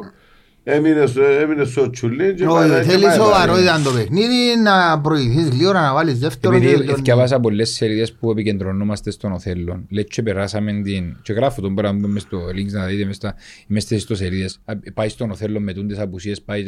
έμεινε 0.63 1.05
στο, 1.05 1.21
έμεινε 1.23 1.63
στο 1.63 1.89
τσουλίν 1.89 2.35
και 2.35 2.45
Όχι, 2.45 2.69
πάει- 2.69 2.79
και 2.83 2.89
θέλει 2.89 3.03
πάει 3.03 3.17
πάλι. 3.17 3.23
σοβαρότητα 3.23 3.81
το 3.83 3.91
παιχνίδι, 3.91 4.59
να 4.63 5.01
προηγηθείς 5.01 5.53
λίγο, 5.53 5.71
να 5.73 5.93
βάλεις 5.93 6.19
δεύτερο 6.19 6.53
και 6.53 6.65
Επειδή 6.65 6.77
τελειώνει. 6.77 7.01
διαβάσα 7.01 7.39
πολλές 7.39 7.69
σελίδες 7.69 8.13
που 8.13 8.31
επικεντρωνόμαστε 8.31 9.11
στον 9.11 9.31
Οθέλλον, 9.31 9.85
λέει 9.89 10.03
και 10.03 10.21
περάσαμε 10.23 10.81
την... 10.83 11.17
και 11.21 11.33
γράφω 11.33 11.61
τον 11.61 11.75
πράγμα 11.75 12.07
μες 12.07 12.21
στο 12.21 12.39
link 12.55 12.71
να 12.71 12.85
δείτε 12.85 13.05
μες, 13.05 13.15
στα, 13.15 13.35
μες 13.67 13.83
στις 13.83 13.97
ιστοσελίδες. 13.97 14.59
Α, 14.65 14.73
Πάει 14.93 15.09
στον 15.09 15.31
Οθέλλον 15.31 15.63
με 15.63 15.73
τούντες 15.73 15.99
απουσίες, 15.99 16.41
πάει 16.41 16.63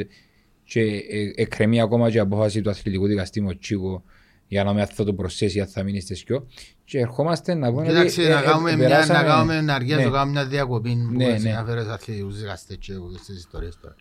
και 0.74 0.82
ε, 0.82 1.32
εκκρεμεί 1.36 1.82
ακόμα 1.82 2.10
και 2.10 2.18
η 2.18 2.20
απόφαση 2.20 2.62
του 2.62 2.70
αθλητικού 2.70 3.08
δικαστήμου 3.08 3.48
ο 3.52 3.58
Τσίκο 3.58 4.04
για 4.48 4.64
να 4.64 4.74
με 4.74 4.82
αυτό 4.82 5.04
το 5.04 5.14
προσθέσει 5.14 5.60
αν 5.60 5.68
θα 5.68 5.84
μείνει 5.84 6.00
στη 6.00 6.16
σκιό. 6.16 6.48
Και 6.86 7.00
ερχόμαστε 7.00 7.54
να 7.54 7.72
πούμε 7.72 7.86
Κοίταξε, 7.88 8.22
ότι, 8.22 8.30
να 8.32 8.40
ε, 8.40 8.44
κάνουμε 8.44 8.72
ε, 8.72 8.76
μια, 8.76 8.84
να 8.88 8.90
περάσαμε- 8.94 9.28
κάνουμε 9.28 9.62
να 9.62 9.74
αργία 9.74 9.96
Ναι. 9.98 10.04
να 10.04 10.10
κάνουμε 10.10 10.32
μια 10.32 10.46
διακοπή 10.46 10.90
που 11.10 11.16
Ναι, 11.16 11.26
έτσι 11.26 11.48
ναι. 11.48 11.54
να 11.54 11.64
φέρεις 11.64 11.88
αθλητικούς 11.88 12.40
δικαστές 12.40 12.78
και 12.80 12.94
εγώ 12.94 13.12
στις 13.18 13.38
ιστορίες 13.38 13.78
τώρα. 13.82 13.96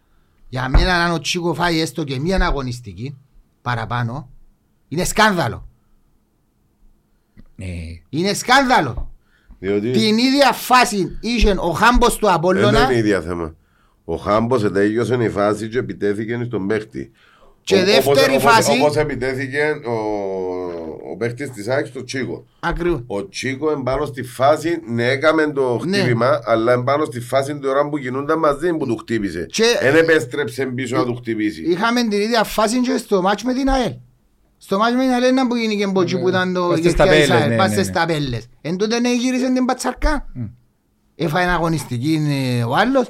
Για 0.49 0.69
μένα 0.69 0.95
αν 1.05 1.13
ο 1.13 1.19
Τσίκο 1.21 1.55
φάει 1.55 1.81
έστω 1.81 2.05
και 2.05 2.19
μια 2.19 2.37
αγωνιστική 2.47 3.17
παραπάνω, 3.63 4.29
είναι 4.89 5.05
σκάνδαλο. 5.05 5.69
Ε, 7.57 7.67
Είναι 8.09 8.35
σκάνδαλο. 8.35 9.11
Διότι 9.59 9.91
Την 9.91 10.19
ίδια 10.19 10.53
φάση 10.53 11.19
είχε 11.21 11.51
ο 11.59 11.71
Χάμπος 11.71 12.17
του 12.17 12.27
δεν 12.27 12.35
Απόλλωνα 12.35 12.85
είναι 12.85 12.97
ίδια 12.99 13.21
θέμα. 13.21 13.55
Ο 14.13 14.17
Χάμπος 14.17 14.65
ετέγιωσε 14.65 15.19
η 15.21 15.29
φάση 15.29 15.69
και 15.69 15.79
επιτέθηκε 15.79 16.41
στον 16.45 16.67
παίχτη. 16.67 17.11
Και 17.65 17.75
Ο- 17.75 17.85
δεύτερη 17.85 18.31
όπως, 18.37 18.43
φάση- 18.43 18.81
Όπως, 18.81 18.97
επιτέθηκε 18.97 19.61
ο, 19.87 19.93
ο 21.13 21.17
παίχτης 21.17 21.51
της 21.51 21.69
ΑΕΚ 21.69 21.87
στο 21.87 22.05
Τσίκο. 22.05 22.45
ακριβώς. 22.61 23.01
Ο 23.07 23.29
Τσίκο 23.29 23.71
εμπάνω 23.71 24.05
στη 24.05 24.23
φάση, 24.23 24.81
ναι 24.87 25.07
έκαμε 25.07 25.53
το 25.53 25.81
Ναι. 25.85 25.97
χτύπημα, 25.99 26.41
αλλά 26.45 26.73
εμπάνω 26.73 27.05
στη 27.05 27.21
φάση 27.21 27.59
την 27.59 27.69
ώρα 27.69 27.89
που 27.89 27.99
κινούνταν 27.99 28.39
μαζί 28.39 28.73
που 28.77 28.87
του 28.87 28.97
χτύπησε. 28.97 29.47
Και- 29.51 29.79
Δεν 29.83 29.97
επέστρεψε 29.97 30.65
πίσω 30.67 30.97
να 30.97 31.05
του 31.05 31.15
χτυπήσει. 31.17 31.63
Είχαμε 31.63 32.01
την 32.09 32.21
ίδια 32.21 32.45
φάση 32.45 32.81
και 32.81 32.97
στο 32.97 33.23
μάτς 33.23 33.43
με 33.43 33.53
την 33.55 33.69
ΑΕΛ. 33.69 33.93
Στο 34.59 34.79
μάτς 34.79 34.95
με 34.95 35.01
την 35.03 35.11
ΑΕΛ 35.11 35.33
ήταν 35.33 35.49
που 35.49 35.57
γίνηκε 35.57 35.87
μποτσί 35.87 36.19
που 36.19 36.29
ήταν 36.29 36.53
το 36.53 36.61
Πάστε 36.69 36.89
στα 36.89 37.05
γεφτιά 37.05 37.19
της 37.19 37.27
πέλες, 37.29 37.41
ΑΕΛ. 37.43 37.51
ναι, 37.51 37.57
Πάστε 37.57 37.75
ναι, 37.75 37.81
ναι. 37.83 37.89
στα 37.89 38.07
πέλες. 38.07 38.47
Εν 38.61 38.77
τότε 38.77 39.01
ναι 39.01 39.15
γύρισε 39.15 39.53
την 39.53 39.65
πατσαρκά. 39.65 40.27
Έφαγε 41.15 41.51
αγωνιστική 41.51 42.21
ε, 42.59 42.63
ο 42.65 42.75
άλλος. 42.77 43.07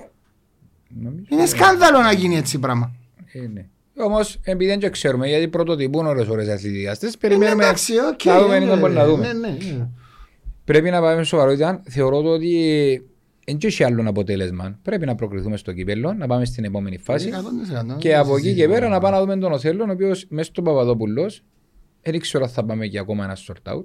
Νομίζω- 1.01 1.25
Είναι 1.29 1.47
σκάνδαλο 1.47 1.99
να 2.01 2.13
γίνει 2.13 2.37
έτσι 2.37 2.59
πράγμα. 2.59 2.93
Ε, 3.33 3.41
ναι. 3.47 3.67
Όμως 4.05 4.39
επειδή 4.45 4.71
δεν 4.71 4.81
το 4.81 4.91
ξέρουμε 4.91 5.29
γιατί 5.29 5.49
πρωτοτυπούν 5.49 6.07
ώρες 6.07 6.29
ώρες 6.29 6.49
αθλητικαστές 6.49 7.09
Είναι 7.09 7.19
περιμένουμε 7.21 7.65
εντάξει, 7.65 7.93
οκ. 8.13 8.25
να 8.25 8.41
δούμε 8.41 8.57
ε, 8.57 8.61
είναι 8.63 8.77
μπορεί 8.77 8.93
να 8.93 9.07
δούμε. 9.07 9.27
ναι, 9.27 9.33
ναι, 9.33 9.49
ναι. 9.77 9.89
Πρέπει 10.65 10.91
να 10.91 11.01
πάμε 11.01 11.23
σοβαρότητα. 11.25 11.83
Θεωρώ 11.89 12.23
το 12.23 12.29
ότι 12.29 12.53
δεν 13.47 13.59
έχει 13.63 13.85
άλλο 13.85 14.09
αποτέλεσμα. 14.09 14.79
Πρέπει 14.83 15.07
να 15.07 15.15
προκριθούμε 15.15 15.57
στο 15.57 15.73
κύπελο, 15.73 16.13
να 16.13 16.27
πάμε 16.27 16.45
στην 16.45 16.65
επόμενη 16.65 16.99
φάση. 16.99 17.31
100%. 17.95 17.99
Και 17.99 18.17
από 18.17 18.37
εκεί 18.37 18.55
και 18.55 18.69
πέρα 18.69 18.89
να 18.89 19.01
πάμε 19.01 19.17
να 19.17 19.23
δούμε 19.23 19.37
τον 19.37 19.53
Οθέλο, 19.53 19.85
ο 19.89 19.91
οποίος 19.93 20.27
μέσα 20.29 20.51
στο 20.51 20.63
Παπαδόπουλος, 20.63 21.43
δεν 22.03 22.21
ξέρω 22.21 22.45
αν 22.45 22.51
θα 22.51 22.65
πάμε 22.65 22.85
για 22.85 23.01
ακόμα 23.01 23.25
ένα 23.25 23.37
short 23.47 23.73
out. 23.75 23.85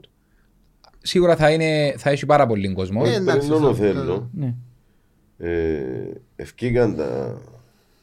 Σίγουρα 1.02 1.36
θα, 1.36 1.52
είναι, 1.52 1.94
θα 1.98 2.10
έχει 2.10 2.26
πάρα 2.26 2.46
πολύ 2.48 2.74
κόσμο. 2.74 3.02
Ε, 3.06 3.16
εντάξει, 3.16 3.48
Πριν 3.48 3.60
τον 3.62 3.70
αυτό- 3.70 3.84
θέλω, 3.84 4.30
Ναι. 4.34 4.54
Ε, 5.38 5.50
ευκήκαν 6.36 6.96
τα, 6.96 7.42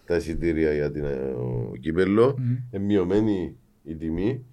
τα 0.07 0.17
εισιτήρια 0.17 0.73
για 0.73 0.91
την 0.91 1.05
ε, 1.05 1.09
ο 1.37 1.73
κύπελλο, 1.81 2.39
mm. 2.39 2.79
μειωμένη 2.81 3.57
η 3.85 3.95
τιμή, 3.95 4.45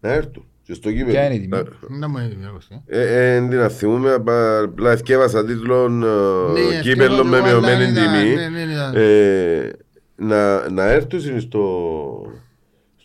να 0.00 0.12
έρθουν. 0.12 0.44
Και 0.62 0.74
στο 0.74 0.90
κύπελλο. 0.90 1.10
Ποια 1.10 1.24
είναι 1.24 1.34
η 1.34 1.40
τιμή; 1.40 1.48
Να- 1.88 1.98
Να 1.98 2.08
μου 2.08 2.18
έδινε, 2.18 2.50
Κωστή. 2.52 2.82
Ε, 2.86 3.34
ε, 3.36 3.48
την 3.48 3.70
θυμούμε, 3.70 4.12
απλά 4.12 4.90
ευκέβασα 4.92 5.44
τίτλον 5.44 5.98
Ναι, 5.98 6.60
ε, 6.60 6.80
κύπελλο 6.80 7.14
ευκαιρία 7.14 7.24
με 7.24 7.38
του, 7.38 7.46
μειωμένη 7.46 7.84
αλλά 7.84 7.88
ήταν- 7.90 7.94
τιμή. 7.94 8.34
ναι, 8.34 8.48
ναι, 8.48 8.72
ήταν. 8.72 8.92
Ε, 8.96 9.70
να, 10.16 10.70
να 10.70 10.84
έρθουν 10.90 11.40
στο, 11.40 12.29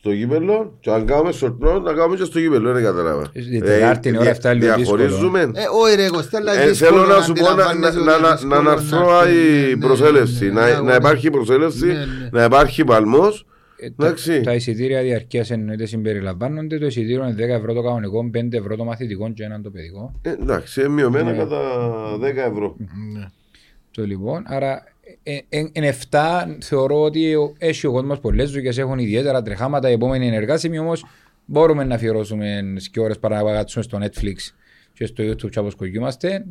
στο 0.05 0.15
κύπελλο 0.15 0.77
και 0.79 0.91
αν 0.91 1.05
κάνουμε 1.05 1.31
σορτνό 1.31 1.79
να 1.79 1.93
κάνουμε 1.93 2.15
και 2.15 2.23
στο 2.23 2.39
κύπελλο, 2.39 2.73
δεν 2.73 2.83
κατάλαβα. 2.83 3.29
Η 3.33 3.59
Τετάρτη 3.61 4.09
είναι 4.09 4.17
ώρα, 4.17 4.29
αυτά 4.31 4.51
είναι 4.51 4.63
λίγο 4.65 4.75
δύσκολο. 4.75 4.97
Διαχωρίζουμε. 5.01 5.39
Ε, 5.41 5.63
όχι 5.83 5.95
ρε 5.95 6.09
Κωστή, 6.09 6.35
αλλά 6.35 6.53
Ε, 6.59 6.67
δύσκολο 6.67 6.91
θέλω 7.03 7.15
να 7.15 7.21
σου 7.21 7.33
πω 7.33 7.45
να, 7.45 7.55
να, 7.55 7.63
αντιλαμβάνεσαι 7.63 7.99
να, 7.99 8.13
ότι 8.13 8.21
να, 8.21 8.29
δύσκολο 8.31 8.49
να 8.53 8.57
αναρθώ 8.69 9.19
έρθει. 9.21 9.69
η 9.71 9.75
Ναι, 9.75 9.85
προσέλευση, 9.85 10.45
ναι, 10.45 10.51
ναι, 10.53 10.71
να, 10.71 10.81
ναι, 10.81 10.89
να 10.89 10.95
υπάρχει 10.95 11.29
προσέλευση, 11.29 11.85
Ναι, 11.85 11.93
ναι. 11.93 12.29
να 12.31 12.43
υπάρχει 12.43 12.83
παλμός. 12.83 13.45
Ε, 13.77 13.89
τα, 13.97 14.05
Εντάξει. 14.05 14.41
τα 14.41 14.53
εισιτήρια 14.53 15.01
διαρκείας 15.01 15.51
εννοείται 15.51 15.85
συμπεριλαμβάνονται. 15.85 16.77
Το 16.77 16.85
εισιτήριο 16.85 17.23
είναι 17.27 17.45
10 17.45 17.49
ευρώ 17.49 17.73
το 17.73 17.81
κανονικό, 17.83 18.29
5 18.33 18.53
ευρώ 18.57 18.75
το 18.75 18.83
μαθητικό 18.83 19.31
και 19.33 19.43
έναν 19.43 19.61
το 19.63 19.69
παιδικό. 19.69 20.13
Ε, 20.21 20.29
εντάξει, 20.31 20.79
είναι 20.79 20.89
μειωμένα 20.89 21.31
Ναι. 21.31 21.37
κατά 21.37 21.59
10 22.21 22.51
ευρώ. 22.51 22.75
Ναι. 23.13 23.25
Το 23.91 24.03
λοιπόν, 24.05 24.43
άρα 24.47 24.83
ε, 25.23 25.37
ε, 25.49 25.63
εν 25.71 25.83
7 25.83 26.57
θεωρώ 26.61 27.01
ότι 27.01 27.35
ο- 27.35 27.53
έχει 27.57 27.87
ο 27.87 27.91
κόσμος 27.91 28.19
πολλές 28.19 28.51
δουλειές, 28.51 28.77
έχουν 28.77 28.99
ιδιαίτερα 28.99 29.41
τρεχάματα. 29.41 29.89
Οι 29.89 29.93
επόμενοι 29.93 30.35
εργάσιμοι 30.35 30.79
όμως 30.79 31.05
μπορούμε 31.45 31.83
να 31.83 31.95
αφιερώσουμε 31.95 32.63
και 32.91 32.99
ώρες 32.99 33.19
παρά 33.19 33.41
να 33.43 33.51
κάτσουμε 33.53 33.83
στο 33.83 33.97
Netflix 34.01 34.35
και 34.93 35.05
στο 35.05 35.23
YouTube 35.23 35.49
και 35.49 35.59
αποσκογιούμαστε. 35.59 36.45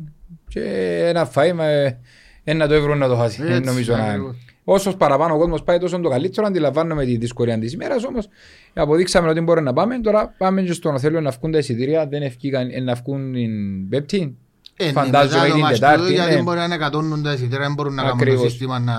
Και 0.47 0.61
ένα 1.05 1.25
φάιμα, 1.25 1.65
ε, 1.65 1.99
ένα 2.43 2.67
το 2.67 2.73
ευρώ 2.73 2.95
να 2.95 3.07
το 3.07 3.15
χάσει. 3.15 3.41
Έτσι, 3.41 3.53
Ε, 3.53 3.59
νομίζω 3.59 3.95
να... 3.95 4.03
ακριβώς. 4.03 4.35
Όσος 4.67 4.95
παραπάνω 4.95 5.33
ο 5.33 5.37
κόσμος 5.37 5.63
πάει, 5.63 5.77
τόσο 5.77 5.99
το 5.99 6.09
καλύτερο. 6.09 6.47
Αντιλαμβάνομαι 6.47 7.05
τη 7.05 7.17
δυσκολία 7.17 7.59
της 7.59 7.73
ημέρας 7.73 8.03
όμως. 8.03 8.27
Αποδείξαμε 8.73 9.29
ότι 9.29 9.41
μπορεί 9.41 9.61
να 9.61 9.73
πάμε. 9.73 9.99
Τώρα 9.99 10.33
πάμε 10.37 10.61
και 10.61 10.73
στον 10.73 10.99
θέλω 10.99 11.21
να 11.21 11.29
βγουν 11.29 11.51
τα 11.51 11.57
εισιτήρια. 11.57 12.07
Δεν 12.07 12.21
ευκήκαν 12.21 12.69
ε, 12.71 12.79
να 12.79 12.93
βγουν 12.93 13.33
την 13.33 13.89
Πέπτη. 13.89 14.37
Ε, 14.77 14.85
ναι, 14.85 14.91
Φαντάζομαι 14.91 15.35
μετά 15.41 15.47
το 15.47 15.53
την 15.53 15.61
μάτς 15.61 15.79
Τετάρτη. 15.79 16.05
του, 16.05 16.11
Γιατί 16.11 16.35
ναι. 16.35 16.41
μπορεί 16.41 16.57
να 16.57 16.63
είναι 16.63 16.75
εκατόνουν 16.75 17.23
τα 17.23 17.33
εισιτήρια, 17.33 17.59
δεν 17.59 17.73
μπορούν 17.73 17.93
να 17.93 18.01
κάνουν 18.01 18.17
το 18.17 18.23
Ακριβώς. 18.23 18.51
σύστημα 18.51 18.79
να 18.79 18.93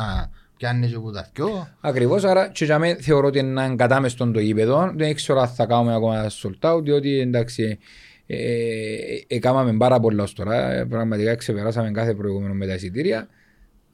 πιάνεις 0.57 0.91
και 0.91 0.99
που 0.99 1.13
τα 1.13 1.31
δυο. 1.35 1.69
Ακριβώς, 1.81 2.25
άρα 2.25 2.49
και 2.49 2.65
για 2.65 2.79
μένα 2.79 2.97
θεωρώ 3.01 3.27
ότι 3.27 3.39
είναι 3.39 3.75
κατάμεστον 3.77 4.33
το 4.33 4.41
γήπεδο. 4.41 4.93
Δεν 4.97 5.15
ξέρω 5.15 5.41
αν 5.41 5.49
θα 5.49 5.67
κάνουμε 5.67 5.95
ακόμα 5.95 6.27
sold 6.43 6.71
out, 6.75 6.83
διότι 6.83 7.19
εντάξει, 7.21 7.79
ε, 8.27 8.37
ε, 8.37 9.25
έκαναμε 9.27 9.77
πάρα 9.77 10.01
πολλά 10.01 10.23
ως 10.23 10.33
τώρα. 10.33 10.73
ε, 10.73 10.85
Πραγματικά 10.85 11.35
ξεπεράσαμε 11.35 11.91
κάθε 11.91 12.15
προηγούμενο 12.15 12.55
με 12.55 12.67
τα 12.67 12.75
εισιτήρια. 12.75 13.29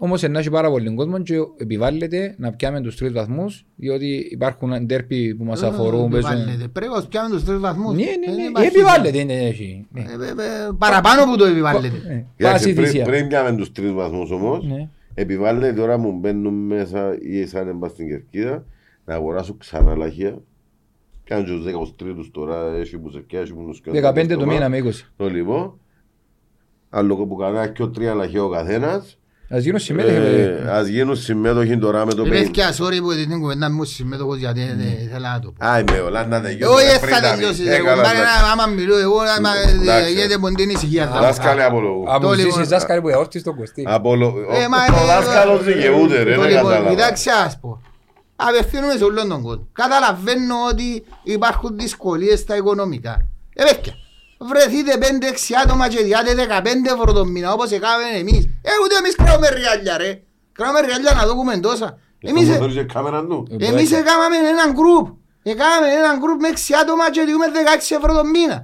Όμως 0.05 0.23
να 0.23 0.39
έχει 0.39 0.51
πάρα 0.51 0.71
πολύ 0.71 0.95
κόσμο 0.95 1.23
και 1.23 1.35
επιβάλλεται 1.57 2.35
να 2.39 2.53
πιάμε 2.53 2.81
τους 2.81 2.97
τρεις 2.97 3.13
βαθμούς, 3.13 3.65
διότι 3.77 4.29
υπάρχουν 4.31 4.87
ντέρπι 4.87 5.35
που 5.35 5.45
μας 5.45 5.63
αφορούν. 5.63 6.11
παίζουν- 6.11 6.31
Επιβάλλεται. 6.33 6.69
Πρέπει 6.69 6.93
να 6.95 7.07
πιάνουν 7.07 7.31
τους 7.31 7.45
τρεις 7.45 7.59
βαθμούς. 7.59 7.95
Ναι, 7.97 8.05
Δεν 8.05 8.21
ναι, 8.27 8.35
ναι, 8.43 8.49
υπάρχει- 8.49 8.69
επιβάλλεται. 8.77 9.19
είναι, 9.19 9.33
έχει. 9.47 9.87
Ναι. 9.93 10.01
Ε, 10.01 10.05
ε, 10.05 10.09
ε, 10.29 10.71
Παραπάνω 10.79 11.25
που 11.25 11.37
το 11.37 11.45
επιβάλλεται. 11.45 11.87
Ε, 11.87 12.25
Κοιτάξτε, 12.37 12.67
Βάση 12.67 12.73
πριν, 12.75 12.87
θυσία. 12.87 13.05
πριν 13.05 13.29
πιάμε 13.29 13.57
τους 13.57 13.73
τρεις 13.73 13.93
βαθμούς 13.93 14.31
όμως, 14.31 14.65
Ναι. 14.67 14.89
επιβάλλεται 15.15 15.73
τώρα 15.73 15.99
μου 15.99 16.13
μπαίνουν 16.13 16.55
μέσα 16.55 17.19
ή 17.23 17.47
σαν 17.47 17.69
έμπα 17.69 17.89
στην 17.89 18.07
κερκίδα 18.09 18.65
να 19.05 19.15
αγοράσω 19.15 19.55
ξανά 19.55 19.97
λαχεία. 19.97 20.39
Κάνουν 21.25 21.45
τους 21.47 21.65
13 21.65 22.31
τώρα, 22.33 22.75
έχει 22.75 22.99
που 22.99 23.11
σε 23.11 23.19
πιάσει, 23.19 23.45
έχει 23.45 23.55
που 23.55 23.65
τους 23.71 23.81
πιάνουν 23.81 24.01
15 24.03 24.35
το 24.35 24.41
στο 24.41 24.47
μήνα 24.51 24.69
μάτι. 24.69 24.83
με 24.83 24.91
20. 24.91 25.13
Το 25.17 25.29
λοιπόν, 25.29 25.79
άλλο 26.91 27.17
που 27.27 27.37
κανένα 27.37 27.67
και 27.67 27.87
τρία 27.87 28.15
λαχεία 28.15 28.45
ο 28.45 28.49
καθένας. 28.49 29.17
Ας 29.55 29.63
γίνω 29.63 29.79
συμμέτοχοι. 29.79 30.15
Ε, 30.15 30.71
ας 30.71 30.87
γίνουν 30.87 31.17
συμμέτοχοι 31.17 31.79
τώρα 31.79 32.07
με 32.07 32.15
το 32.15 32.23
Ε, 32.23 32.29
50. 32.29 32.31
παιδιά, 32.31 32.73
sorry 32.73 32.99
που 33.03 33.13
την 33.15 33.41
κουβέντα 33.41 33.71
μου 33.71 33.85
συμμετοχός 33.85 34.39
γιατί 34.39 34.61
δεν 34.61 34.81
ήθελα 35.07 35.33
να 35.33 35.39
το 35.41 35.53
πω. 35.59 35.67
Α, 35.67 35.79
είμαι 35.79 35.99
όλα 35.99 36.27
να 36.27 36.41
τελειώσω. 36.41 36.75
Όχι, 36.75 36.85
ε, 36.85 36.89
δεν 36.91 37.01
πριν 37.01 37.15
θα 37.15 37.21
τα 37.21 37.31
τελειώσει. 37.31 37.63
πει. 37.63 37.69
ρε 37.69 37.75
Ε, 37.75 37.79
καλά, 37.79 37.93
κουμπάρε, 37.95 38.19
εντάξει. 38.19 38.41
να- 38.45 38.51
άμα 38.53 38.67
μιλώ 38.67 38.97
εγώ, 38.99 39.19
άμα 39.37 39.51
Εντάξει. 39.83 40.13
γίνεται 40.13 40.39
ποντή 40.39 40.63
ησυχία. 40.63 41.07
θα- 41.09 41.21
Δάσκαλε 41.21 41.65
απολογού. 41.65 42.05
Από 42.09 42.27
Το 42.27 42.33
ζήσεις 42.33 42.45
λοιπόν- 42.47 42.65
δάσκαλοι 42.65 43.01
που 43.01 43.09
εόρτης 43.09 43.41
στον 43.41 43.57
Κωστή. 43.57 43.85
Απολο... 43.89 44.27
Ε, 44.53 44.69
μα, 44.69 44.79
Ο 45.01 45.03
ε, 45.03 45.07
δάσκαλος 45.07 45.61
ε, 45.61 45.63
δικαιούται 45.73 46.23
ρε, 46.23 46.35
το 46.35 46.41
δεν 46.41 46.51
λοιπόν, 46.51 46.65
κατάλαβα. 46.71 46.91
Κοιτάξτε 46.91 47.31
ας 47.47 47.59
πω. 47.61 47.81
Απευθύνουμε 48.37 48.93
σε 48.97 49.05
όλον 49.05 49.29
τον 49.29 49.43
κόσμο. 49.43 49.67
Καταλαβαίνω 49.73 50.55
ότι 50.71 51.05
υπάρχουν 51.23 51.71
δυσκολίες 51.79 52.39
στα 52.39 52.57
οικονομικά. 52.57 53.27
Ε, 53.55 53.63
παιδιά, 53.65 53.93
βρεθείτε 54.49 54.93
5-6 55.01 55.05
άτομα 55.65 55.89
και 55.89 56.03
διάτε 56.03 56.33
15 56.35 56.67
ευρώ 56.97 57.13
το 57.13 57.25
μήνα 57.25 57.53
όπως 57.53 57.71
έκαμε 57.71 58.05
εμείς. 58.23 58.45
Ε, 58.69 58.71
ούτε 58.85 58.95
εμείς 59.01 59.15
κράουμε 59.17 59.49
ριάλια 59.49 59.97
ρε. 59.97 60.23
Κράουμε 60.53 60.81
ριάλια 60.81 61.13
να 61.21 61.27
δούμε 61.27 61.59
τόσα. 61.59 61.99
Εμείς, 62.21 62.43
Εμείς... 62.49 62.59
Θέλεις 62.59 62.75
και 62.75 62.85
κάμερα 62.95 63.21
του. 63.27 63.47
Ε, 63.61 63.67
εμείς 63.67 63.93
έκαναμε 63.93 64.37
έναν 64.55 64.69
γκρουπ. 64.77 65.07
Έκαναμε 65.43 65.89
έναν 66.01 66.15
γκρουπ 66.21 66.41
με 66.41 66.49
6 66.53 66.55
άτομα 66.83 67.05
και 67.15 67.23
διούμε 67.29 67.47
16 67.91 67.97
ευρώ 67.99 68.11
το 68.19 68.25
μήνα. 68.35 68.59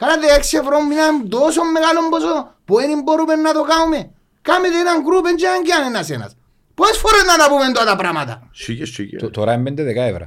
Καλά 0.00 0.14
16 0.16 0.60
ευρώ 0.62 0.74
το 0.78 0.84
μήνα 0.88 1.04
είναι 1.10 1.24
τόσο 1.38 1.60
μεγάλο 1.76 1.98
ποσό 2.12 2.36
που 2.66 2.74
δεν 2.76 3.00
μπορούμε 3.04 3.34
να 3.46 3.52
το 3.58 3.62
κάνουμε. 3.72 4.00
Κάμετε 4.48 4.76
έναν 4.84 4.96
γκρουπ 5.04 5.26
και 5.40 5.48
αν 5.54 5.58
κι 5.66 5.72
αν 5.78 5.82
ένας 5.90 6.10
ένας. 6.16 6.30
Πόσες 6.78 6.98
φορές 7.04 7.24
να 7.30 7.36
τα 7.40 7.46
πούμε 7.50 7.64
τώρα 7.76 7.86
τα 7.92 7.96
πράγματα; 8.02 8.34
Σίγε, 8.62 8.84
σίγε. 8.94 9.16
Το- 9.16 9.30
Τώρα 9.30 9.52
είναι 9.52 9.62
5-10 9.70 10.02
ευρώ. 10.12 10.26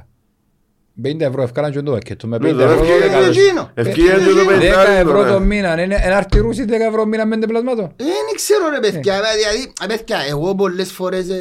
50 1.04 1.20
ευρώ 1.20 1.42
ευκάλαν 1.42 1.72
και 1.72 1.80
το 1.82 1.90
πακέτο 1.92 2.26
με 2.26 2.38
Ναι, 2.38 2.48
50 2.50 2.52
τώρα 2.58 2.72
ευρώ 2.72 2.84
ευκαιρία- 2.84 3.18
12 3.18 3.22
Είναι 3.22 3.40
εκείνο. 3.40 3.70
Ευκαιρία 3.74 4.14
Ε, 4.14 4.18
και 4.18 4.24
το 4.24 4.30
είναι 4.30 4.42
10 4.42 4.60
πεντάρι 4.60 4.96
ευρώ 4.96 5.12
τώρα. 5.12 5.32
το 5.32 5.40
μήνα. 5.40 5.82
Είναι 5.82 6.00
ένα 6.02 6.16
αρτηρούσι 6.16 6.64
10 6.64 6.86
ευρώ 6.88 7.06
μήνα 7.06 7.26
με 7.26 7.36
πλασμάτων. 7.38 7.84
Ε, 7.84 8.04
Δεν 8.04 8.34
ξέρω 8.34 8.68
ρε 8.68 8.80
παιδιά, 8.80 9.14
δηλαδή, 9.20 9.72
ε, 9.82 9.86
παιδιά, 9.86 10.18
εγώ 10.28 10.54
πολλές 10.54 10.92
φορές 10.92 11.28
ε, 11.28 11.32
ε, 11.32 11.36
ε, 11.36 11.40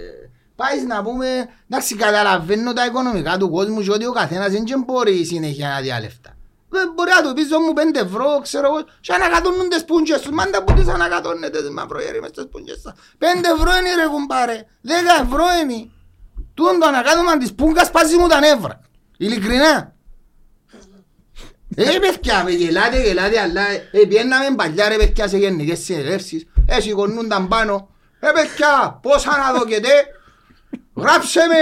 ε, 0.00 0.30
πάεις 0.56 0.82
να 0.86 1.02
πούμε, 1.02 1.26
εντάξει 1.70 1.94
καταλαβαίνω 1.96 2.72
τα 2.72 2.84
οικονομικά 2.86 3.36
του 3.38 3.50
κόσμου 3.50 3.80
και 3.80 3.90
ότι 3.90 4.06
ο 4.06 4.12
καθένας 4.12 4.50
δεν 4.52 4.64
και 4.64 4.74
μπορεί 4.86 5.24
συνέχεια 5.24 5.68
να 5.68 5.80
διαλεφτά. 5.80 6.30
Ε, 6.76 6.78
Μπορεί 6.94 7.10
να 7.18 7.22
του 7.28 7.34
πεις 7.34 7.48
δώσ' 7.48 7.64
μου 7.66 7.72
πέντε 7.72 8.00
ευρώ, 8.00 8.28
ξέρω 8.46 8.66
εγώ, 8.70 8.80
και 9.04 9.12
ανακατώνουν 9.18 9.68
τις 9.68 9.84
πούντжες 9.84 10.20
τους, 10.20 10.30
μάντα 10.38 10.58
που 10.64 10.72
τις 10.72 10.88
ανακατώνετε 10.88 11.58
τις 11.64 11.70
μαυρογέροι 11.78 12.20
μες 12.20 12.30
στις 12.34 12.46
πούντжες 12.50 12.78
σας. 12.84 12.92
Πέντε 13.22 13.46
ευρώ 13.56 13.70
είναι 13.78 13.92
ρε 14.00 14.06
κουμπάρε, 14.12 14.56
δέκα 14.90 15.14
ευρώ 15.24 15.46
είναι. 15.60 15.78
Τούτον 16.54 16.78
το 16.78 16.86
ανακάτωμα 16.86 17.36
της 17.38 17.54
πούγκας 17.54 17.90
πάζει 17.90 18.16
μου 18.16 18.26
τα 18.28 18.38
νεύρα. 18.40 18.80
Ειλικρινά. 19.18 19.92
Ε, 21.76 21.98
παιδιά, 21.98 22.42
με 22.44 22.50
γελάτε, 22.50 23.00
γελάτε, 23.02 23.40
αλλά 23.40 23.62
ε, 23.70 24.04
πιέναμε 24.08 24.54
παλιά 24.56 24.88
ρε 24.88 24.96
παιδιά 24.96 25.28
σε 25.28 25.36
γενικές 25.36 25.78
συνελεύσεις, 25.78 26.46
ε, 26.66 26.80
σηκωνούνταν 26.80 27.48
πάνω. 27.48 27.88
Ε, 28.20 28.28
παιδιά, 28.34 28.98
πόσα 29.02 29.30
να 29.38 29.58
δοκετε, 29.58 29.88
γράψε 30.96 31.40
με 31.48 31.54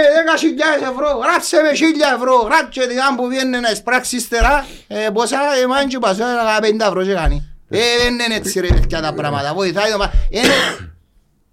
10.000 0.83 0.91
ευρώ, 0.91 1.19
γράψε 1.23 1.57
με 1.61 1.69
1.000 1.69 2.15
ευρώ, 2.15 2.35
γράψε 2.37 2.87
την 2.87 3.01
αν 3.01 3.15
που 3.15 3.27
βγαίνει 3.27 3.59
να 3.59 3.69
εισπράξει 3.71 4.15
ύστερα, 4.15 4.65
ε, 4.87 5.09
πόσα, 5.13 5.37
ε, 5.63 5.67
μάιν 5.67 5.87
και 5.87 5.99
πασό, 5.99 6.23
ε, 6.23 6.59
50 6.61 6.85
ευρώ 6.87 7.03
και 7.03 7.13
κάνει. 7.13 7.47
Ε, 7.69 7.79
δεν 8.03 8.13
είναι 8.13 8.35
έτσι 8.35 8.59
ρε 8.59 8.67
παιδιά 8.67 9.01
τα 9.01 9.13
πράγματα, 9.13 9.53
βοηθάει 9.53 9.91
το 9.91 9.97
πα- 9.97 10.11
είναι, 10.29 10.53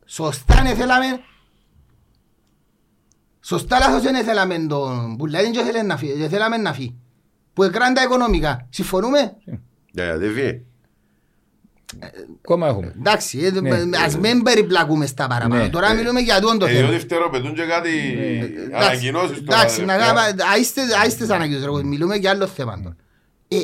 σωστά 0.06 0.62
ναι 0.62 0.74
θέλαμε, 0.74 1.20
σωστά 3.40 3.78
λάθος 3.78 4.02
δεν 4.02 4.24
θέλαμε 4.24 4.58
τον 4.68 5.16
πουλάτη 5.16 5.50
και 5.50 5.60
θέλαμε 5.62 5.82
να 5.86 5.96
φύγει, 5.96 6.12
δεν 6.12 6.28
θέλαμε 6.28 6.56
να 6.56 6.72
φύγει. 6.72 6.94
Που 7.52 7.62
έκραν 7.62 7.94
τα 7.94 8.02
οικονομικά. 8.02 8.66
Συμφωνούμε. 8.70 9.36
Για 9.92 10.04
γιατί 10.04 10.28
φύγε. 10.28 10.60
Κόμμα 12.42 12.66
έχουμε. 12.66 12.94
Εντάξει, 12.98 13.38
ε, 13.38 13.50
Ναι. 13.60 13.98
ας 14.04 14.16
μην 14.18 14.42
περιπλακούμε 14.42 15.06
στα 15.06 15.26
παραπάνω. 15.26 15.62
Ναι. 15.62 15.68
Τώρα 15.68 15.94
μιλούμε 15.94 16.20
για 16.20 16.40
τούτο 16.40 16.56
το 16.56 16.66
Ε, 16.66 16.70
θέμα. 16.72 16.88
διότι 16.88 17.04
φτεροπετούν 17.04 17.54
και 17.54 17.64
κάτι 17.64 17.90
Εντάξει, 18.64 18.86
ανακοινώσεις 18.86 19.44
τώρα. 19.44 19.58
Εντάξει, 19.58 19.80
ρε, 19.80 19.86
να 19.86 19.96
παιδιά. 19.96 20.12
κάνουμε, 20.12 20.42
άιστε, 20.52 20.80
άιστε 21.02 21.24
σαν 21.24 21.36
ανακοινώσεις, 21.36 21.66
ρε, 21.66 21.82
μιλούμε 21.82 22.16
για 22.16 22.30
άλλο 22.30 22.46
θέμα 22.46 22.80
τώρα. 22.82 22.96
Ε, 23.48 23.56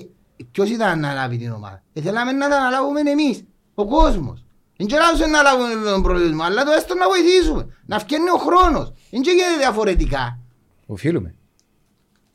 ποιος 0.52 0.70
ήταν 0.70 1.00
να 1.00 1.08
αναλάβει 1.08 1.36
την 1.36 1.52
ομάδα. 1.52 1.82
Ε, 1.92 2.00
θέλαμε 2.00 2.32
να 2.32 2.48
τα 2.48 2.56
αναλάβουμε 2.56 3.00
εμείς, 3.00 3.44
ο 3.74 3.86
κόσμος. 3.86 4.44
Δεν 4.76 4.86
ξέραμε 4.86 5.26
να 5.36 5.42
λάβουμε 5.42 5.90
τον 5.90 6.02
προβλήμα, 6.02 6.44
αλλά 6.44 6.64
το 6.64 6.70
έστω 6.76 6.94
να 6.94 7.06
βοηθήσουμε. 7.08 7.66
Να 7.86 7.98
φτιάχνει 7.98 8.28
ο 8.30 8.36
χρόνος. 8.38 8.92
Δεν 9.10 9.22
γίνεται 9.22 9.56
διαφορετικά. 9.58 10.38
Οφείλουμε. 10.86 11.34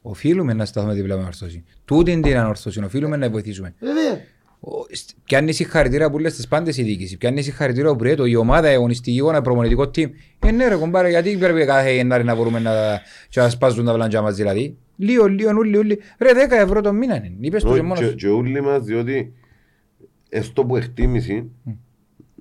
Οφείλουμε 0.02 0.54
να 0.54 0.66
σταθούμε 0.66 0.94
δίπλα 0.94 1.18
με 1.18 1.24
ορθώση. 1.24 1.64
Τούτη 1.86 2.12
είναι 2.12 2.22
την 2.22 2.38
ανορθώση. 2.38 2.84
Οφείλουμε 2.84 3.18
να 3.18 3.30
βοηθήσουμε. 3.30 3.74
Βέβαια. 3.80 4.22
Ο- 4.60 4.86
στ- 4.92 5.10
Πιάνει 5.24 5.52
συγχαρητήρια 5.54 6.10
που 6.12 6.20
λες 6.20 6.34
στις 6.34 6.48
πάντες 6.48 6.78
η 6.78 6.84
διοίκηση. 6.84 7.18
Πιάνει 7.18 7.42
συγχαρητήρια 7.42 7.96
που 7.96 8.04
έτω 8.04 8.26
η 8.26 8.36
ομάδα, 8.36 8.72
η 8.72 8.74
αγωνιστική, 8.74 9.18
ένα 9.28 9.42
προπονητικό 9.42 9.84
team. 9.84 10.10
Ε, 10.40 10.52
ναι 10.52 10.68
ρε 10.68 10.76
κομπάρε, 10.76 11.10
γιατί 11.10 11.38
πρέπει 11.38 11.66
κάθε 11.66 11.94
Γενάρη 11.94 12.24
να 12.24 12.36
μπορούμε 12.36 12.60
να, 12.60 13.02
και 13.30 13.40
να 13.40 13.50
σπάζουν 13.50 13.86
τα 13.86 13.94
βλαντζά 13.94 14.22
μας 14.22 14.36
δηλαδή. 14.36 14.78
Λίγο, 14.96 15.28
λίγο, 15.28 15.52
ούλι, 15.58 15.78
ούλι. 15.78 16.00
Ρε 16.20 16.30
10 16.34 16.52
ευρώ 16.52 16.82
το 16.82 16.94
μήνα 16.94 17.16
είναι. 17.16 17.32
Είπες 17.40 17.62
το 17.64 17.68
και 17.68 17.74
Όχι, 17.74 17.82
μόνος 17.84 18.00
και- 18.00 18.06
σου. 18.06 18.16
Και 18.16 18.28
όλοι 18.28 18.62
μας, 18.62 18.84
διότι 18.84 19.34
έστω 20.30 20.66
που 20.66 20.76
εκτίμηση 20.76 21.52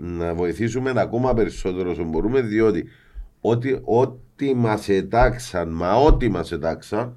να 0.03 0.34
βοηθήσουμε 0.34 0.92
ακόμα 0.96 1.34
περισσότερο 1.34 1.90
όσο 1.90 2.05
μπορούμε, 2.05 2.40
διότι 2.40 2.88
ό,τι, 3.40 3.78
ό,τι 3.84 4.55
μας 4.55 4.88
ετάξαν, 4.88 5.68
μα 5.72 5.94
ό,τι 5.94 6.28
μας 6.28 6.53
ετάξαν, 6.53 7.16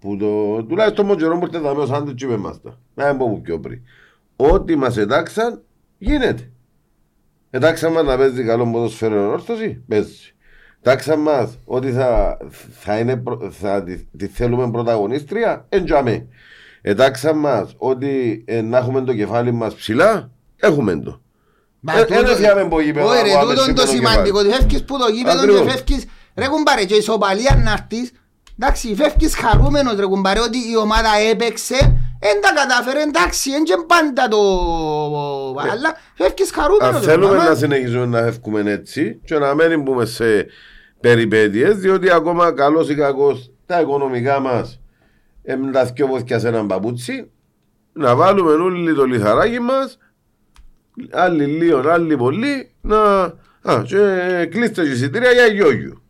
που 0.00 0.16
το, 0.16 0.64
τουλάχιστον 0.64 1.06
με 1.06 1.14
καιρό 1.14 1.38
που 1.38 1.44
ήρθε 1.44 1.58
δάμε 1.58 1.82
ο 1.82 1.86
Σάντουιτς 1.86 2.22
είπε 2.22 2.36
μας 2.36 2.60
τα. 2.62 2.78
Να 2.94 3.08
μην 3.08 3.18
πω 3.18 3.28
που 3.28 3.40
πιο 3.40 3.60
πριν. 3.60 3.80
Ό,τι 4.36 4.76
μας 4.76 4.96
ετάξαν, 4.96 5.62
γίνεται. 5.98 6.50
Ετάξαν 7.50 7.92
μας 7.92 8.04
να 8.04 8.16
παίζει 8.16 8.44
καλό 8.44 8.70
ποδοσφαίρο 8.70 9.14
ενόρθωση, 9.14 9.82
παίζει. 9.88 10.32
Τάξαν 10.82 11.20
μας 11.20 11.58
ότι 11.64 11.92
θα, 11.92 12.38
θα, 12.70 12.98
είναι, 12.98 13.16
προ- 13.16 13.50
θα 13.50 13.82
τη, 13.82 13.96
τη 13.96 14.26
θέλουμε 14.26 14.70
πρωταγωνίστρια, 14.70 15.66
εντιαμέ. 15.68 16.26
Ετάξαν 16.80 17.38
μας 17.38 17.74
ότι 17.78 18.44
ε, 18.46 18.60
να 18.60 18.78
έχουμε 18.78 19.00
το 19.00 19.14
κεφάλι 19.14 19.52
μας 19.52 19.74
ψηλά, 19.74 20.30
έχουμε 20.56 20.96
το. 20.96 21.20
Μα 21.80 21.92
Ε, 21.98 22.04
τούτο- 22.04 22.22
δεν 22.22 22.32
έφυγαμε 22.32 22.60
από 22.60 22.80
γήπεδο 22.80 23.06
Όχι 23.08 23.16
να 23.16 23.22
ρε, 23.22 23.32
πάμε 23.32 23.54
τούτο 23.54 23.64
είναι 23.64 23.72
το 23.72 23.86
σύμπαινο 23.86 24.08
σημαντικό. 24.08 24.36
κεφάλι. 24.42 24.54
Φεύγεις 24.54 24.84
που 24.84 24.98
το 24.98 25.08
γήπεδο 25.08 25.44
και 25.46 25.50
Ακριβώς. 25.52 25.72
φεύγεις... 25.72 26.04
Ρε 26.36 26.46
κουμπάρε, 26.48 26.84
και 26.84 26.94
η 26.94 26.96
ισοπαλία 26.96 27.60
να 27.64 27.72
έρθεις, 27.72 28.12
εντάξει, 28.60 28.94
φεύγεις 28.94 29.36
χαρούμενος 29.36 29.94
ρε 29.96 30.06
κουμπάρε 30.06 30.40
ότι 30.40 30.58
η 30.58 30.76
ομάδα 30.76 31.08
έπαιξε, 31.30 31.74
δεν 32.20 32.40
τα 32.40 32.50
κατάφερε, 32.54 33.02
εντάξει, 33.02 33.50
δεν 33.50 33.64
και 33.64 33.74
πάντα 33.86 34.28
το... 34.28 34.38
Αλλά 35.72 35.96
φεύγεις 36.14 36.50
χαρούμενος 36.50 36.94
Αν 36.94 37.00
ρε 37.00 37.06
θέλουμε 37.06 37.28
κουμπάρε. 37.28 37.48
να 37.48 37.54
συνεχίζουμε 37.54 38.06
να 38.06 38.22
φεύγουμε 38.22 38.70
έτσι 38.70 39.20
και 39.24 39.38
να 39.38 39.54
μην 39.54 39.82
μπούμε 39.82 40.04
σε 40.04 40.46
περιπέτειες, 41.00 41.76
διότι 41.76 42.10
ακόμα 42.10 42.52
καλός 42.52 42.88
ή 42.88 42.94
κακός 42.94 43.50
τα 43.66 43.80
οικονομικά 43.80 44.40
μας 44.40 44.80
εμ, 45.42 45.70
τα 45.70 45.84
δυο 45.84 46.06
πόθηκια 46.06 46.38
σε 46.38 46.48
έναν 46.48 46.66
παπούτσι, 46.66 47.30
να 47.92 48.14
βάλουμε 48.16 48.52
όλοι 48.52 48.94
το 48.94 49.04
λιθαράκι 49.04 49.58
μας, 49.60 49.98
άλλοι 51.10 51.46
λίγο, 51.46 51.78
άλλοι 51.88 52.16
πολύ, 52.16 52.70
να... 52.80 52.98
Α, 53.62 53.82
και 53.86 54.46
κλείστε 54.50 54.82
και 54.82 54.90
εισιτήρια 54.90 55.32
για 55.32 55.46
γιόγιο. 55.46 56.02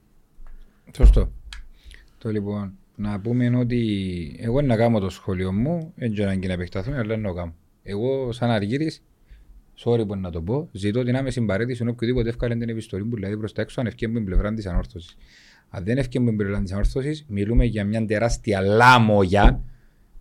Σωστό. 0.96 1.32
Το 2.18 2.30
λοιπόν, 2.30 2.72
να 2.94 3.20
πούμε 3.20 3.56
ότι 3.56 4.36
εγώ 4.40 4.62
να 4.62 4.76
κάνω 4.76 4.98
το 4.98 5.08
σχολείο 5.08 5.52
μου, 5.52 5.92
δεν 5.96 6.12
ξέρω 6.12 6.30
αν 6.30 6.40
και 6.40 6.46
να 6.46 6.52
επεκταθούμε, 6.52 6.98
αλλά 6.98 7.16
να 7.16 7.28
το 7.28 7.34
κάνω. 7.34 7.54
Εγώ 7.82 8.32
σαν 8.32 8.50
αργύρης, 8.50 9.02
sorry 9.84 10.06
που 10.06 10.16
να 10.16 10.30
το 10.30 10.42
πω, 10.42 10.68
ζητώ 10.72 11.02
την 11.02 11.16
άμεση 11.16 11.40
παρέτηση 11.44 11.86
οποιοδήποτε 11.86 12.28
εύκαλε 12.28 12.56
την 12.56 12.68
επιστολή 12.68 13.04
μου, 13.04 13.14
δηλαδή 13.14 13.36
προς 13.36 13.52
τα 13.52 13.62
έξω, 13.62 13.80
αν 13.80 13.86
ευκαιρία 13.86 14.14
μου 14.14 14.20
την 14.20 14.28
πλευρά 14.28 14.54
της 14.54 14.66
ανόρθωσης. 14.66 15.16
Αν 15.68 15.84
δεν 15.84 15.98
ευκαιρία 15.98 16.20
μου 16.20 16.28
την 16.28 16.38
πλευρά 16.38 16.62
της 16.62 16.72
ανόρθωσης, 16.72 17.24
μιλούμε 17.28 17.64
για 17.64 17.84
μια 17.84 18.06
τεράστια 18.06 18.60
λάμογια, 18.60 19.60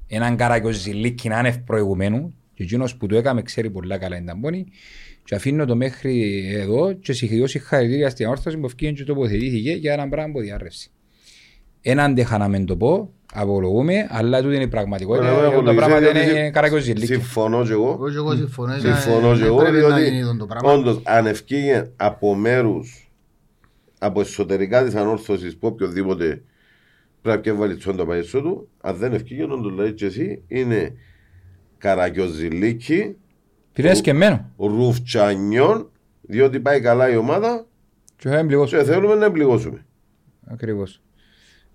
έναν 0.07 0.35
καρακιοζηλίκι 0.35 1.29
άνευ 1.29 1.57
προηγουμένου, 1.57 2.35
Και 2.57 2.63
εκείνος 2.63 2.95
που 2.97 3.07
το 3.07 3.15
έκαμε 3.17 3.41
ξέρει 3.41 3.69
πολλά 3.69 3.97
καλά 3.97 4.15
την 4.15 4.25
ταμπόνι. 4.25 4.65
Και 5.23 5.35
αφήνω 5.35 5.65
το 5.65 5.75
μέχρι 5.75 6.43
εδώ 6.55 6.93
και 6.93 7.13
συγχωρώ 7.13 7.47
συγχαρητήρια 7.47 8.09
στην 8.09 8.27
όρθωση 8.27 8.57
που 8.57 8.65
ευκήγεν 8.65 8.93
και 8.95 9.03
τοποθετήθηκε 9.03 9.71
για 9.71 9.93
έναν 9.93 10.09
πράγμα 10.09 10.31
που 10.33 10.39
διάρρευση. 10.39 10.89
Έναν 11.81 12.11
αντέχα 12.11 12.37
να 12.37 12.47
μην 12.47 12.65
το 12.65 12.75
πω, 12.77 13.13
απολογούμε, 13.33 14.07
αλλά 14.09 14.41
τούτη 14.41 14.55
είναι 14.55 14.63
η 14.63 14.67
πραγματικότητα. 14.67 15.31
Ωραία, 15.33 15.49
Τα 15.49 15.55
απολογείς, 15.55 15.75
πράγματα 15.85 16.11
διότι 16.11 16.29
είναι 16.29 16.49
καρακοζηλίκια. 16.51 17.15
Συμφωνώ 17.15 17.65
και 17.65 17.71
εγώ. 17.71 17.89
Εγώ 17.89 18.09
και 18.09 18.15
εγώ 18.15 18.35
συμφωνώ. 18.35 18.75
ήταν- 18.75 18.95
Συμφωνώ 18.97 19.37
και 19.37 19.43
εγώ, 19.43 19.57
πρέπει 19.57 19.77
να 19.77 19.87
διότι 19.87 20.03
γίνει 20.03 20.21
αυτό 20.21 20.37
το 20.37 20.45
πράγμα. 20.45 20.71
όντως 20.71 20.99
αν 21.03 21.25
ευκήγε 21.25 21.89
από 21.95 22.35
μέρους, 22.35 23.11
από 23.99 24.21
εσωτερικά 24.21 24.83
της 24.83 24.95
ανόρθωσης 24.95 25.57
που 25.57 25.67
οποιοδήποτε 25.67 26.41
πρέπει 27.21 27.49
να 27.49 27.55
βάλει 27.55 27.75
τσόντα 27.75 28.05
παΐσο 28.09 28.39
του, 28.41 28.69
αν 28.81 28.95
δεν 28.95 29.13
ευκήγε 29.13 29.45
να 29.45 29.61
το 29.61 29.69
λέει 29.69 29.93
και 29.93 30.05
εσύ, 30.05 30.41
είναι 30.47 30.93
καρακιοζηλίκι, 31.77 33.15
Πήρες 33.73 34.01
και 34.01 34.09
εμένα. 34.09 34.49
ρουφτσανιών, 34.57 35.89
διότι 36.21 36.59
πάει 36.59 36.81
καλά 36.81 37.09
η 37.09 37.15
ομάδα 37.15 37.65
Και 38.17 38.29
θα 38.29 38.37
εμπληγώσω. 38.37 38.77
και 38.77 38.83
θέλουμε 38.83 39.15
να 39.15 39.25
εμπληγώσουμε. 39.25 39.85
Ακριβώς. 40.47 41.01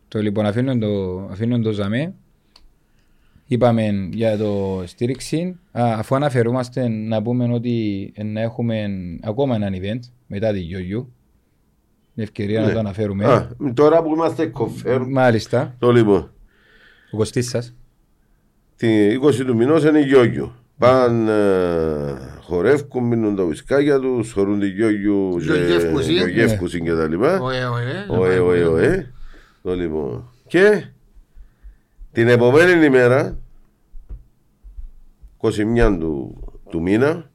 Το 0.08 0.20
λοιπόν 0.20 0.46
αφήνω 0.46 0.78
το, 0.78 1.18
αφήνω 1.30 1.58
το 1.60 1.70
ζαμέ. 1.72 2.14
Είπαμε 3.46 4.08
για 4.12 4.36
το 4.36 4.82
στήριξη. 4.86 5.58
Α, 5.72 5.94
αφού 5.98 6.14
αναφερούμαστε 6.14 6.88
να 6.88 7.22
πούμε 7.22 7.52
ότι 7.52 8.12
να 8.24 8.40
έχουμε 8.40 8.84
ακόμα 9.22 9.54
έναν 9.54 9.74
event 9.74 10.00
μετά 10.26 10.52
τη 10.52 10.58
Γιώγιου. 10.58 11.12
Είναι 12.14 12.24
ευκαιρία 12.26 12.60
να 12.60 12.66
Ναι. 12.66 12.72
το 12.72 12.78
αναφέρουμε. 12.78 13.24
Α, 13.26 13.48
τώρα 13.74 14.02
που 14.02 14.12
είμαστε 14.14 14.52
confirm, 14.54 15.06
Μάλιστα. 15.10 15.74
το 15.78 15.90
λοιπόν, 15.92 16.30
Ο 17.12 17.16
Κωστής 17.16 17.48
σας. 17.48 17.74
Τη 18.82 19.18
20 19.22 19.44
του 19.46 19.56
μηνός 19.56 19.84
είναι 19.84 20.00
Γιώγιο. 20.00 20.54
Παν 20.78 21.28
ε, 21.28 22.40
χορεύκουν, 22.40 23.04
μείνουν 23.04 23.36
τα 23.36 23.42
ουισκάκια 23.42 24.00
τους, 24.00 24.32
χωρούν 24.32 24.60
τη 24.60 24.68
Γιώγιου 24.68 25.36
και 25.38 25.44
Γιογεύκουσι. 25.44 26.12
Γιογεύκουσι 26.12 26.82
και 26.82 26.94
τα 26.94 27.08
λοιπά. 27.08 27.40
Ωε, 27.40 27.64
ωε. 27.64 28.06
Ωε, 28.08 28.38
ωε, 28.38 28.64
ωε. 28.64 29.12
Το 29.62 29.74
λοιπόν. 29.74 30.30
Και 30.46 30.84
την 32.12 32.28
επόμενη 32.28 32.84
ημέρα, 32.84 33.38
21 35.40 35.96
του, 36.00 36.42
του 36.70 36.82
μήνα, 36.82 37.30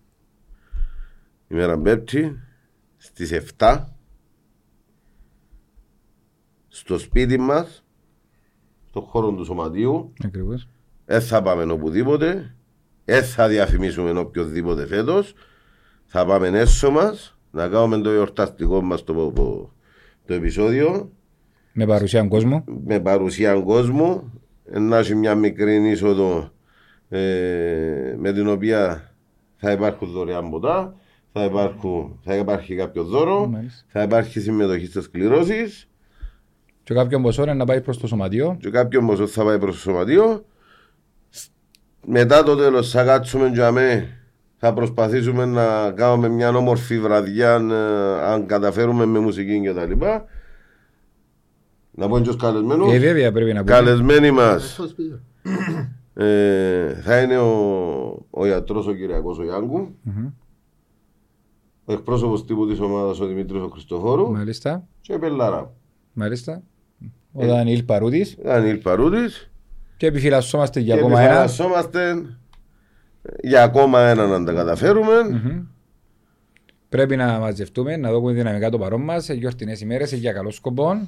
ημέρα 1.47 1.79
Πέμπτη, 1.79 2.39
στις 2.97 3.31
7, 3.57 3.83
στο 6.67 6.97
σπίτι 6.97 7.37
μας, 7.37 7.83
στο 8.87 9.01
χώρο 9.01 9.31
του 9.31 9.45
σωματείου, 9.45 10.13
Ακριβώς. 10.23 10.67
Δεν 11.09 11.21
θα 11.21 11.41
πάμε 11.41 11.71
οπουδήποτε, 11.71 12.55
δεν 13.05 13.23
θα 13.23 13.47
διαφημίσουμε 13.47 14.19
οποιοδήποτε 14.19 14.85
φέτος, 14.87 15.33
θα 16.05 16.25
πάμε 16.25 16.47
έσω 16.47 16.91
μας, 16.91 17.37
να 17.51 17.67
κάνουμε 17.67 17.97
το 17.97 18.09
εορταστικό 18.09 18.81
μας 18.81 19.03
το, 19.03 19.13
το, 19.35 19.71
το 20.25 20.33
επεισόδιο, 20.33 21.11
Με 21.73 21.85
παρουσία 21.85 22.27
κόσμου. 22.27 22.63
με 22.85 22.99
παρουσία 22.99 23.53
κόσμου, 23.61 24.33
να 24.71 24.97
έχει 24.97 25.15
μια 25.15 25.35
μικρή 25.35 25.89
είσοδο 25.89 26.51
ε, 27.09 28.15
με 28.17 28.33
την 28.33 28.47
οποία 28.47 29.11
θα 29.57 29.71
υπάρχουν 29.71 30.07
δωρεάν 30.11 30.49
ποτά, 30.49 30.95
θα, 31.33 31.43
υπάρχουν, 31.43 32.19
θα 32.23 32.35
υπάρχει 32.35 32.75
κάποιο 32.75 33.03
δώρο, 33.03 33.47
Μάλιστα. 33.47 33.83
θα 33.87 34.01
υπάρχει 34.01 34.39
συμμετοχή 34.39 34.85
στις 34.85 35.09
κληρώσεις 35.09 35.89
Και 36.83 36.93
κάποιον 36.93 37.21
ποσό 37.21 37.41
είναι 37.43 37.53
να 37.53 37.65
πάει 37.65 37.81
προς 37.81 37.97
το 37.97 38.07
σωματείο. 38.07 38.57
και 38.59 38.69
κάποιον 38.69 39.05
ποσό 39.05 39.27
θα 39.27 39.43
πάει 39.43 39.59
προς 39.59 39.73
το 39.75 39.79
σωματείο. 39.81 40.45
Μετά 42.09 42.43
το 42.43 42.55
τέλος 42.55 42.89
θα 42.91 43.03
κάτσουμε 43.03 43.47
για 43.47 43.71
με, 43.71 44.09
θα 44.57 44.73
προσπαθήσουμε 44.73 45.45
να 45.45 45.91
κάνουμε 45.91 46.27
μια 46.29 46.49
όμορφη 46.49 46.99
βραδιά 46.99 47.53
ε, 47.53 48.25
αν 48.31 48.45
καταφέρουμε 48.45 49.05
με 49.05 49.19
μουσική 49.19 49.61
και 49.61 49.73
τα 49.73 49.85
λοιπά. 49.85 50.25
Να 51.91 52.07
πω 52.07 52.17
και 52.19 52.23
τους 52.23 52.35
καλεσμένους. 52.35 52.93
Ε, 52.93 52.97
βέβαια 52.99 53.31
πρέπει 53.31 53.53
να 53.53 53.59
πούμε. 53.63 53.71
Καλεσμένοι 53.71 54.31
μας 54.31 54.71
Στο 54.73 54.87
σπίτι. 54.87 55.19
ε, 56.13 56.93
θα 57.01 57.21
είναι 57.21 57.37
ο, 57.37 58.25
ο 58.29 58.45
ιατρός 58.45 58.87
ο 58.87 58.93
Κυριακός 58.93 59.37
ο 59.39 59.43
Γιάνκου, 59.43 59.95
Μμμ. 60.03 60.25
ο 61.85 61.93
εκπρόσωπος 61.93 62.45
τύπου 62.45 62.67
της 62.67 62.79
ομάδας 62.79 63.19
ο 63.19 63.25
Δημήτρης 63.25 63.61
ο 63.61 63.67
Χριστοφόρου 63.67 64.31
Μάλιστα. 64.31 64.87
και 65.01 65.13
η 65.13 65.17
Πελάρα. 65.17 65.73
Μάλιστα. 66.13 66.61
Ο 67.33 67.45
Δανιήλ 67.45 67.83
Παρούτης. 67.83 68.37
Δανίλ 68.43 68.77
Παρούτης 68.77 69.51
Και 69.97 70.05
επιφυλασσόμαστε 70.07 70.79
για 70.79 70.93
και 70.93 70.99
ακόμα 70.99 71.19
ένα. 71.21 71.27
επιφυλασσόμαστε 71.29 72.25
για 73.41 73.63
ακόμα 73.63 74.01
ένα 74.01 74.27
να 74.27 74.43
τα 74.45 74.53
καταφέρουμε. 74.53 75.13
Μμμ. 75.31 75.61
Πρέπει 76.89 77.15
να 77.15 77.39
μαζευτούμε, 77.39 77.97
να 77.97 78.11
δούμε 78.11 78.31
δυναμικά 78.33 78.69
το 78.69 78.77
παρόν 78.77 79.01
μας, 79.01 79.23
σε 79.23 79.33
γιορτινές 79.33 79.81
ημέρες, 79.81 80.11
για 80.13 80.31
καλό 80.31 80.51
σκοπό. 80.51 81.07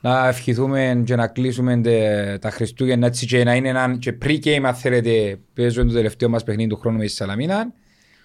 Να 0.00 0.28
ευχηθούμε 0.28 1.02
και 1.06 1.16
να 1.16 1.26
κλείσουμε 1.26 1.76
τε- 1.80 2.38
τα 2.40 2.50
Χριστούγεννα 2.50 3.06
έτσι 3.06 3.26
και 3.26 3.44
να 3.44 3.54
είναι 3.54 3.68
έναν 3.68 3.98
και 3.98 4.18
pre-game 4.24 4.60
αν 4.64 4.74
θέλετε 4.74 5.38
παίζουμε 5.54 5.86
το 5.88 5.94
τελευταίο 5.94 6.28
μας 6.28 6.42
παιχνίδι 6.44 6.68
του 6.68 6.76
χρόνου 6.76 6.96
με 6.98 7.04
τη 7.04 7.10
Σαλαμίνα 7.10 7.72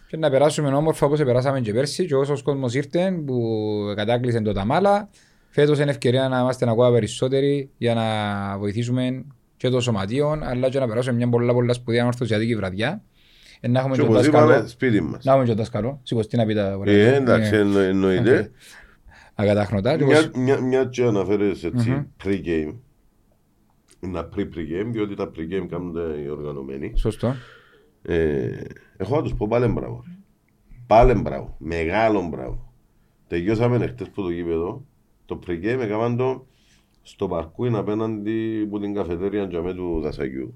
και 0.08 0.18
να 0.18 0.30
περάσουμε 0.30 0.74
όμορφα 0.74 1.06
όπως 1.06 1.24
περάσαμε 1.24 1.60
και 1.60 1.74
πέρσι 1.74 2.06
και 2.06 2.16
όσος 2.16 2.42
κόσμος 2.42 2.74
ήρθε 2.74 3.12
που 3.26 3.44
κατάκλεισε 3.96 4.42
το 4.42 4.52
Ταμάλα 4.54 5.10
φέτος 5.50 5.80
είναι 5.80 5.90
ευκαιρία 5.92 6.28
να 6.28 6.40
είμαστε 6.40 6.70
ακόμα 6.70 6.92
περισσότεροι 6.92 7.70
για 7.78 7.94
να 7.94 8.04
βοηθήσουμε 8.58 9.26
και 9.62 9.70
το 9.70 9.80
σωματείο 9.82 10.40
αλλά 10.44 10.70
και 10.70 10.80
να 10.80 10.88
περάσουμε 10.88 11.16
μια 11.16 11.30
πολλά 11.30 11.54
πολλά 11.54 11.74
σπουδαία 11.74 12.06
ορθωσιατική 12.06 12.56
βραδιά 12.56 13.04
Ε, 13.60 13.68
να 13.68 13.80
έχουμε 13.80 13.96
Και 13.96 14.02
και 14.02 14.08
το 14.08 14.14
όπως 14.14 14.26
δάσκαλο 14.26 14.52
είπαμε, 14.52 14.68
σπίτι 14.68 15.02
μας. 15.02 15.24
να 15.24 15.32
έχουμε 15.32 15.46
και 15.48 15.52
το 15.54 15.58
δάσκαλο. 15.58 16.00
Σηκωστεί 16.04 16.38
να 16.38 16.46
πει 16.46 16.54
τα 16.54 16.80
Ε, 16.86 17.16
εντάξει, 17.16 17.52
Ναι. 17.52 17.58
εννο- 17.58 17.80
εννοείται. 17.80 18.52
Ακατάχνωτα. 19.36 19.96
Μια, 20.04 20.32
μια, 20.36 20.62
μια 20.62 20.86
και 20.86 21.04
αναφέρεις 21.04 21.64
έτσι 21.64 22.08
pre-game. 22.24 22.74
Είναι 24.00 24.20
pre-pre-game, 24.36 24.88
διότι 24.92 25.16
τα 25.16 25.32
pre-game 25.36 25.66
κάνονται 25.70 26.22
οι 26.22 26.28
οργανωμένοι. 26.30 26.92
Σωστό. 26.96 27.36
Ε, 28.02 28.50
έχω 28.98 29.16
να 29.16 29.22
τους 29.22 29.34
πω 29.36 29.48
πάλι 29.48 29.68
μπράβο. 29.68 30.04
ρε. 30.08 30.14
Πάλι 30.88 31.14
μπράβο. 31.14 31.56
Μεγάλο 31.60 32.28
μπράβο. 32.28 32.74
Τελειώσαμε 33.28 33.88
χτες 33.88 34.10
που 34.10 34.22
το 34.24 34.30
γήπεδο. 34.30 34.86
Το 35.26 35.40
pre-game 35.48 35.80
έκαναν 35.82 36.18
το 36.18 36.48
στο 37.02 37.28
παρκούιν 37.28 37.76
απέναντι 37.76 38.64
από 38.68 38.80
την 38.80 38.94
καφετέρια 38.94 39.48
τζαμέ 39.48 39.74
του 39.74 40.00
Δασαγιού. 40.02 40.54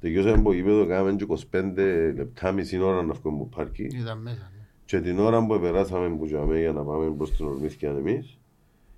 Τελειώσαμε 0.00 0.34
από 0.34 0.44
το 0.44 0.52
γήπεδο, 0.52 0.86
κάναμε 0.86 1.12
και 1.16 1.26
25 1.28 1.74
λεπτά, 2.16 2.52
μισή 2.52 2.78
ώρα 2.78 3.02
να 3.02 3.12
βγούμε 3.12 3.36
από 3.40 3.50
το 3.50 3.56
πάρκι. 3.56 3.82
Ήταν 3.82 4.18
μέσα. 4.18 4.50
ναι. 4.56 4.66
Και 4.84 5.00
την 5.00 5.18
ώρα 5.18 5.46
που 5.46 5.60
περάσαμε 5.60 6.16
που 6.16 6.26
τζαμέ 6.26 6.58
για 6.58 6.72
να 6.72 6.82
πάμε 6.82 7.10
προς 7.10 7.36
την 7.36 7.46
Ορμήθκια 7.46 7.90
εμείς, 7.90 8.38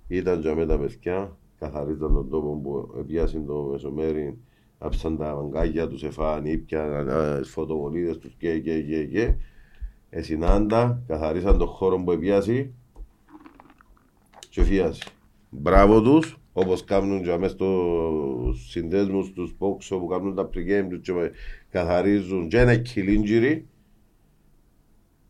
ήταν 0.07 0.39
τζαμέ 0.39 0.65
τα 0.65 0.77
παιδιά, 0.79 1.37
καθαρίζαν 1.59 2.13
τον 2.13 2.29
τόπο 2.29 2.59
που 2.63 3.03
πιάσαν 3.07 3.45
το 3.45 3.67
μεσομέρι, 3.71 4.37
άψαν 4.77 5.17
τα 5.17 5.35
βαγκάγια 5.35 5.87
τους, 5.87 6.03
εφάν, 6.03 6.45
ήπια, 6.45 7.05
τις 7.41 7.49
φωτοβολίδες 7.49 8.17
τους 8.17 8.33
και 8.37 8.59
και 8.59 8.81
και 8.81 9.05
και. 9.05 9.33
Εσυνάντα, 10.09 11.03
καθαρίσαν 11.07 11.57
τον 11.57 11.67
χώρο 11.67 12.03
που 12.03 12.17
πιάσει 12.17 12.73
και 14.49 14.63
φιάσει. 14.63 15.03
Μπράβο 15.49 16.01
τους, 16.01 16.37
όπως 16.53 16.83
κάνουν 16.83 17.23
και 17.23 17.37
μέσα 17.37 17.53
στους 17.53 18.69
συνδέσμους 18.69 19.31
τους 19.33 19.55
πόξο 19.57 19.97
που 19.99 20.07
κάνουν 20.07 20.35
τα 20.35 20.49
pre-game 20.49 20.87
τους 20.89 20.99
και 21.01 21.13
καθαρίζουν 21.71 22.47
και 22.47 22.59
ένα 22.59 22.75
κιλίντζιρι. 22.75 23.67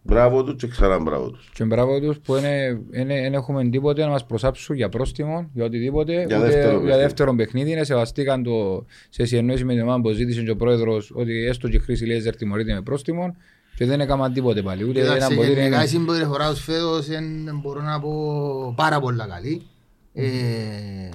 Μπράβο 0.05 0.43
τους 0.43 0.55
και 0.55 0.67
ξανά 0.67 0.99
μπράβο 0.99 1.29
τους. 1.31 1.49
Και 1.53 1.63
μπράβο 1.63 1.99
τους 1.99 2.19
που 2.19 2.33
δεν 2.33 3.33
έχουμε 3.33 3.69
τίποτε 3.69 4.03
να 4.03 4.09
μας 4.09 4.25
προσάψουν 4.25 4.75
για 4.75 4.89
πρόστιμο, 4.89 5.49
για 5.53 5.65
οτιδήποτε. 5.65 6.13
Για 6.13 6.23
ούτε 6.37 6.37
δεύτερο 6.39 6.69
για 6.69 6.79
παιχνίδι. 6.79 6.97
δεύτερο 7.01 7.35
παιχνίδι. 7.35 7.71
Είναι 7.71 7.83
σεβαστήκαν 7.83 8.43
το 8.43 8.85
σε 9.09 9.25
συνεννόηση 9.25 9.63
με 9.65 9.73
την 9.73 9.81
ομάδα 9.81 10.01
που 10.01 10.09
ζήτησε 10.11 10.41
και 10.43 10.51
ο 10.51 10.55
πρόεδρος 10.55 11.11
ότι 11.15 11.45
έστω 11.45 11.69
και 11.69 11.75
η 11.75 11.79
χρήση 11.79 12.05
Λέιζερ 12.05 12.35
τιμωρείται 12.35 12.73
με 12.73 12.81
πρόστιμο 12.81 13.35
και 13.75 13.85
δεν 13.85 14.01
έκαναν 14.01 14.33
τίποτε 14.33 14.61
πάλι. 14.61 14.83
Ούτε 14.83 14.99
ένα 14.99 15.13
Κοίταξε, 15.13 15.35
ποτήρι. 15.35 15.53
γενικά 15.53 15.67
η 15.75 15.79
είναι- 15.79 15.87
συμπεριφορά 15.87 16.49
τους 16.49 16.63
φέτος 16.63 17.07
είναι, 17.07 17.51
μπορώ 17.61 17.81
να 17.81 17.99
πω 17.99 18.11
πάρα 18.75 18.99
πολλά 18.99 19.27
καλή. 19.27 19.61
Ε, 20.13 20.23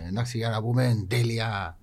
εντάξει, 0.09 0.39
για 0.39 0.49
να 0.49 0.63
πούμε 0.63 1.05
τέλεια, 1.09 1.79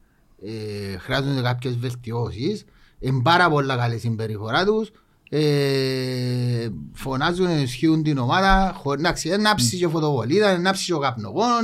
ε, 0.45 0.97
χρειάζονται 0.97 1.41
κάποιες 1.41 1.77
βελτιώσεις. 1.77 2.65
Είναι 2.99 3.21
πάρα 3.23 3.49
πολλά 3.49 3.75
καλή 3.75 3.95
η 3.95 3.99
συμπεριφορά 3.99 4.65
τους. 4.65 4.91
Ε, 5.29 6.67
φωνάζουν, 6.93 7.45
ενισχύουν 7.47 8.03
την 8.03 8.17
ομάδα. 8.17 8.73
χωρίς- 8.77 9.03
Εντάξει, 9.05 9.29
είναι 9.29 9.49
άψης 9.49 9.79
και 9.79 9.87
φωτοβολίδα, 9.87 10.51
είναι 10.53 10.69
άψης 10.69 10.85
και 10.85 10.93
ο 10.93 10.99
καπνογόνο, 10.99 11.55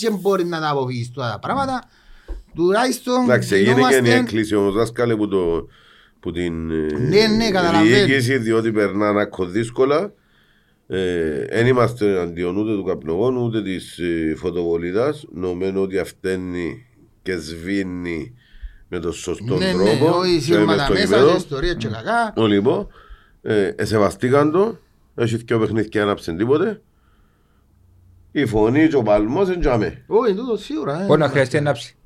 δεν 0.00 0.18
μπορεί 0.20 0.44
να 0.44 0.60
τα 0.60 0.68
αποφύγεις 0.68 1.10
τώρα 1.10 1.30
τα 1.30 1.38
πράγματα. 1.38 1.82
Τουλάχιστον 2.54 3.22
Εντάξει, 3.24 3.54
έγινε 3.54 3.64
και 3.74 3.80
η 3.80 3.82
γινόμαστε- 3.84 4.06
έκκληση 4.22 4.54
όμως 4.54 4.74
δάσκαλε 4.74 5.16
που, 5.16 5.28
το, 5.28 5.66
που 6.20 6.32
την 6.32 6.70
ε, 6.70 6.98
Ναι, 6.98 7.26
ναι, 7.26 7.50
καταλαβαίνω. 7.50 8.06
διοίκηση 8.06 8.38
διότι 8.38 8.72
περνάνε 8.72 9.20
ακόμα 9.20 9.48
δύσκολα. 9.50 10.12
Δεν 10.86 11.66
είμαστε 11.66 12.20
αντιον 12.20 12.56
ούτε 12.56 12.74
του 12.74 12.84
καπνογόνου 12.84 13.44
ούτε 13.44 13.62
της 13.62 13.98
ε, 13.98 14.34
φωτοβολίδας. 14.36 15.24
Νομίζω 15.32 15.80
ότι 15.82 15.98
αυταίνει 15.98 16.86
και 17.22 17.36
σβήνει 17.36 18.34
με 18.88 18.98
τον 18.98 19.12
σωστό 19.12 19.56
Ναι, 19.56 19.72
ναι, 19.72 19.96
τρόπο. 19.98 20.16
όχι 20.18 20.34
και 20.34 20.40
σύρματα 20.40 20.74
μες 20.74 20.82
στο 20.84 20.92
μέσα, 20.92 21.04
γήπεδο. 21.04 21.30
και 21.30 21.36
ιστορία 21.36 21.74
και 21.74 21.88
κακά. 21.88 22.32
Ο, 22.36 22.46
Λοιπόν, 22.46 22.86
ε, 23.42 23.66
εσεβαστήκαν 23.76 24.50
το, 24.52 24.78
έχει 25.14 25.36
δυο 25.36 25.58
παιχνίδια 25.58 25.88
και 25.88 26.00
άναψε 26.00 26.32
τίποτε. 26.32 26.82
Η 28.32 28.46
φωνή 28.46 28.88
και 28.88 28.96
ο 28.96 29.02
παλμός 29.02 29.48
είναι 29.48 29.56
τζαμέ. 29.56 30.04
Όχι, 30.06 30.34
τούτο 30.34 30.56
σίγουρα. 30.56 31.02
ε. 31.02 31.06
Μπορεί 31.06 31.20
να 31.20 31.28
χρειαστεί 31.28 31.56
ενάψη. 31.56 31.96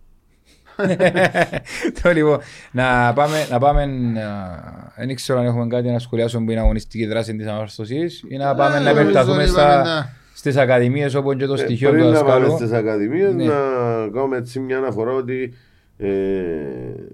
Το 2.03 2.11
λοιπόν, 2.13 2.39
να 2.73 3.13
πάμε, 3.15 3.47
να 3.51 3.59
πάμε, 3.59 3.83
α, 3.83 5.05
δεν 5.07 5.15
ξέρω 5.15 5.39
αν 5.39 5.45
έχουμε 5.47 5.67
κάτι 5.67 5.91
να 5.91 5.99
σχολιάσουμε 5.99 6.45
που 6.45 6.51
είναι 6.51 6.61
αγωνιστική 6.61 7.07
δράση 7.07 7.37
της 7.37 7.47
ανόρθωσης 7.47 8.25
ή 8.29 8.37
να 8.37 8.55
πάμε 8.55 8.77
Ε, 8.77 8.81
να 8.81 8.91
επεκταθούμε 8.91 9.35
νομίζω 9.35 9.53
στα, 9.53 9.63
είπαμε 9.69 9.83
τα- 9.85 10.13
στις 10.35 10.57
ακαδημίες 10.57 11.15
όπου 11.15 11.31
είναι 11.33 11.41
και 11.41 11.47
το 11.47 11.53
Ε, 11.55 11.57
στοιχείο 11.57 11.89
του 11.91 11.95
Πριν 11.97 12.07
να 12.09 12.13
πάμε 12.25 12.31
δασκάλου. 12.31 12.57
στις 12.57 12.73
ακαδημίες 12.73 13.35
Ναι. 13.35 13.45
να 13.45 13.55
κάνουμε 14.13 14.37
έτσι 14.37 14.61
μια 14.61 14.77
αναφορά 14.79 15.13
ότι 15.13 15.53
ε, 15.97 16.09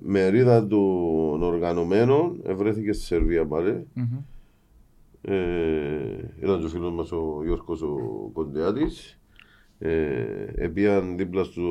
μερίδα 0.02 0.66
των 0.66 1.42
οργανωμένων 1.42 2.40
ευρέθηκε 2.46 2.92
στη 2.92 3.04
Σερβία 3.04 3.46
πάλι. 3.46 3.86
Μμμ. 3.92 4.04
Ε, 5.22 5.34
ήταν 6.42 6.58
και 6.60 6.64
ο 6.64 6.68
φίλος 6.68 6.92
μας 6.92 7.12
ο 7.12 7.40
Γιώργος 7.44 7.82
ο 7.82 7.96
Κοντιάτης. 8.32 9.18
Ε, 9.78 9.90
επίαν 10.56 11.16
δίπλα 11.16 11.44
στου 11.44 11.62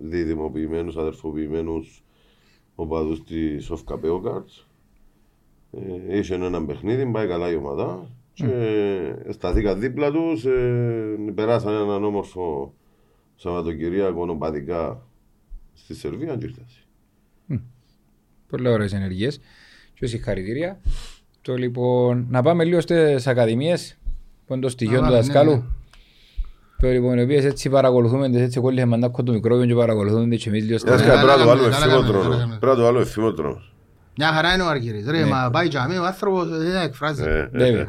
διδημοποιημένους, 0.00 0.96
αδερφοποιημένους 0.96 2.04
οπαδούς 2.74 3.24
της 3.24 3.64
Σοφκα 3.64 3.98
Πέοκαρτς. 3.98 4.66
Ε, 6.08 6.18
είχε 6.18 6.34
ένα 6.34 6.64
παιχνίδι, 6.64 7.06
πάει 7.06 7.26
καλά 7.26 7.50
η 7.50 7.54
ομάδα 7.54 8.10
και 8.32 9.14
σταθήκα 9.28 9.74
δίπλα 9.74 10.10
τους, 10.10 10.44
ε, 10.44 11.16
περάσαν 11.34 11.74
έναν 11.74 12.04
όμορφο 12.04 12.74
Σαββατοκυριακό 13.36 14.26
οπαδικά 14.28 15.02
στη 15.74 15.94
Σερβία 15.94 16.36
και 16.36 16.44
ήρθασε. 16.44 16.82
Πολύ 18.48 18.68
ωραίες 18.68 18.92
ενεργείες 18.92 19.40
και 19.94 20.06
συγχαρητήρια. 20.06 20.80
Το 21.42 21.54
λοιπόν, 21.54 22.26
να 22.30 22.42
πάμε 22.42 22.64
λίγο 22.64 22.80
στις 22.80 23.26
ακαδημίες 23.26 23.98
που 24.46 24.52
είναι 24.52 24.62
το 24.62 24.68
στοιχείο 24.68 24.96
του 24.96 25.02
πάμε, 25.02 25.16
ναι, 25.16 25.20
δασκάλου. 25.20 25.64
Ναι. 26.80 26.88
Το 26.88 26.94
λοιπόν, 26.94 27.18
οι 27.18 27.22
οποίες 27.22 27.44
έτσι 27.44 27.68
παρακολουθούμε, 27.68 28.30
τις 28.30 28.40
έτσι 28.40 28.60
κόλλησε 28.60 28.84
μαντάκο 28.86 29.22
το 29.22 29.32
μικρόβιο 29.32 29.66
και 29.66 29.74
παρακολουθούμε 29.74 30.26
τις 30.28 30.42
και 30.42 30.48
εμείς 30.48 30.64
λίγο 30.64 30.78
στα... 30.78 30.92
Ένας 30.92 31.02
καλά 31.06 31.22
πρέπει 31.22 31.38
να 31.38 31.44
το 31.44 31.48
κάνουμε, 31.48 31.68
βάλουμε 31.68 31.76
καλά 31.76 31.84
ευθύμοτρον. 31.94 32.12
κάνουμε, 32.12 32.28
καλά 32.28 32.38
κάνουμε. 32.38 32.56
Πρέπει 32.58 32.72
να 32.72 32.78
το 32.78 32.82
βάλουμε 32.82 33.02
ευθύμοτρον. 33.02 33.62
Μια 34.16 34.32
χαρά 34.32 34.54
είναι 34.54 34.62
ο 34.62 34.68
Αργύρης. 34.68 35.06
Ρε, 35.08 35.24
μα 35.24 35.50
πάει 35.52 35.68
τζαμί, 35.68 35.96
ο 35.96 36.04
άνθρωπος 36.04 36.48
δεν 36.48 36.82
εκφράζει. 36.82 37.22
Ε, 37.22 37.48
Βέβαια. 37.52 37.86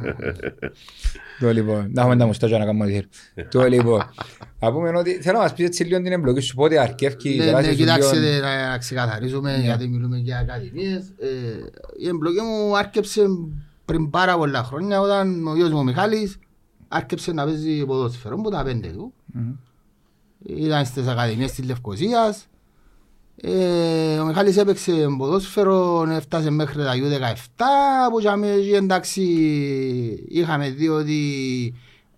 Το 1.40 1.52
λοιπόν, 1.52 1.90
να 1.94 2.02
έχουμε 2.02 2.18
τα 2.18 2.26
μουστάκια 2.26 2.58
να 2.58 2.66
κάνουμε 2.66 2.86
ό,τι 2.86 2.94
θέλει. 2.94 3.08
Το 3.50 3.64
λοιπόν, 3.64 4.02
να 4.60 4.72
πούμε 4.72 4.98
ότι 4.98 5.22
θέλω 5.22 5.38
να 5.38 5.44
μας 5.44 5.54
πεις 5.54 5.66
έτσι 5.66 5.84
λίγο 5.84 6.02
την 6.02 6.12
εμπλοκή 6.12 6.40
σου, 6.40 6.56
πότε 6.56 6.80
αρκεύει 6.80 7.30
η 7.34 7.38
Ναι, 7.38 7.44
ναι, 7.46 7.52
δράση 7.52 7.70
σου 7.70 7.76
κοιτάξτε 7.76 8.18
λίγο... 8.20 8.46
να 8.72 8.78
ξεκαθαρίζουμε 8.78 9.60
γιατί 9.64 9.88
μιλούμε 9.88 10.18
για 10.18 10.38
ακαδημίες. 10.38 11.02
Ε, 11.20 11.28
Η 11.98 12.08
εμπλοκή 12.08 12.42
μου 12.42 12.78
άρκεψε 12.78 13.22
πριν 13.86 14.10
πάρα 14.10 14.38
πολλά 14.38 14.64
χρόνια 14.64 15.02
όταν 15.02 15.48
ο 15.48 15.56
γιος 15.56 15.70
μου 15.70 15.78
ο 15.80 15.84
Μιχάλης 15.84 16.38
άρκεψε 16.90 17.32
να 17.32 17.46
παίζει 17.46 17.86
ποδόσφαιρο 17.86 18.36
από 18.36 18.50
τα 18.50 18.64
πέντε 18.64 18.88
του. 18.88 19.14
Μμμ. 19.26 19.52
Ήταν 20.46 20.86
στις 20.86 21.08
ακαδημίες 21.08 21.52
της 21.52 21.66
Λευκοσίας. 21.66 22.48
Ε, 23.42 24.20
ο 24.20 24.26
Μιχάλης 24.26 24.58
έπαιξε 24.58 25.08
ποδόσφαιρο, 25.18 26.06
έφτασε 26.10 26.50
μέχρι 26.50 26.84
τα 26.84 26.94
U17 26.94 27.64
που 28.12 28.20
για 28.20 28.36
μένα, 28.36 28.78
εντάξει 28.78 29.24
είχαμε 30.28 30.70
δει 30.70 30.90
ότι 30.90 31.20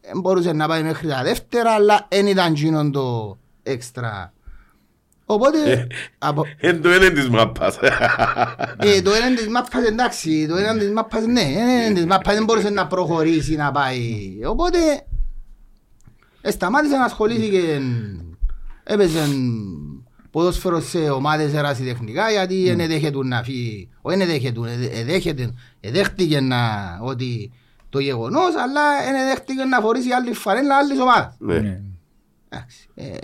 δεν 0.01 0.19
μπορούσε 0.21 0.53
να 0.53 0.67
πάει 0.67 0.83
μέχρι 0.83 1.07
τα 1.07 1.23
δεύτερα 1.23 1.71
αλλά 1.71 2.07
δεν 2.09 2.27
ήταν 2.27 2.53
γίνον 2.53 2.91
το 2.91 3.37
έξτρα. 3.63 4.33
Οπότε, 5.33 5.87
από, 6.17 6.45
Εν 6.57 6.81
το 6.81 6.93
είναι 6.93 7.09
της 7.09 7.29
μάπας. 7.29 7.77
ε, 8.77 9.01
το 9.01 9.11
έναν 9.11 9.35
της 9.35 9.47
μάπας 9.47 9.83
εντάξει, 9.83 10.47
το 10.47 10.55
έναν 10.55 10.79
της 10.79 10.89
μάπας 10.89 11.25
ναι, 11.25 11.41
έναν 11.41 11.93
της 11.93 12.05
μάπας 12.05 12.33
δεν 12.33 12.43
μπορούσε 12.43 12.69
να 12.69 12.87
προχωρήσει 12.87 13.55
να 13.55 13.71
πάει. 13.71 14.39
Οπότε 14.45 14.77
ε, 16.41 16.51
σταμάτησε 16.51 16.95
να 16.95 17.03
ασχολήθηκε, 17.03 17.81
έπαιζε 18.83 19.19
ποδόσφαιρο 20.31 20.81
σε 20.81 20.97
ομάδες 20.97 21.53
ερασιτεχνικά 21.53 22.31
γιατί 22.31 22.63
δεν 22.63 22.79
εδέχεται 22.79 23.17
να 23.23 23.43
φύγει, 23.43 23.89
όχι 24.01 24.17
δεν 24.17 24.27
εδέχεται, 24.29 24.59
εδέχεται, 24.91 25.53
εδέχτηκε 25.79 26.39
να, 26.39 26.59
ότι 27.01 27.51
το 27.89 27.99
γεγονός 27.99 28.55
αλλά 28.55 28.81
δεν 29.05 29.15
εδέχτηκε 29.15 29.63
να 29.63 29.79
φορήσει 29.79 30.11
άλλη 30.11 30.33
φανέλα 30.33 30.77
άλλης 30.77 30.99
ομάδας. 30.99 31.35
Ναι. 31.39 31.59
Ναι. 31.59 31.81
Εντάξει, 32.49 32.89
ε, 32.95 33.05
ε, 33.07 33.17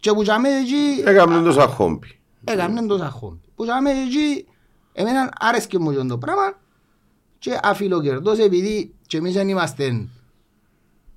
και 0.00 0.12
που 0.12 0.22
τζάμε 0.22 0.48
εκεί 0.48 1.02
Έκαμε 1.04 1.42
το 1.42 1.52
σαν 1.52 1.68
χόμπι. 1.68 2.20
έκαναν 2.44 2.86
το 2.86 2.98
σαχόν. 2.98 3.40
Που 3.54 3.64
τζάμε 3.64 3.90
εκεί, 3.90 4.46
εμένα 4.92 5.32
άρεσκε 5.38 5.78
μου 5.78 5.90
και 5.92 5.98
το 5.98 6.18
πράγμα 6.18 6.58
και 7.38 7.58
αφιλοκερδός 7.62 8.38
επειδή 8.38 8.94
και 9.06 9.16
εμείς 9.16 9.32
δεν 9.34 9.48
είμαστε 9.48 10.08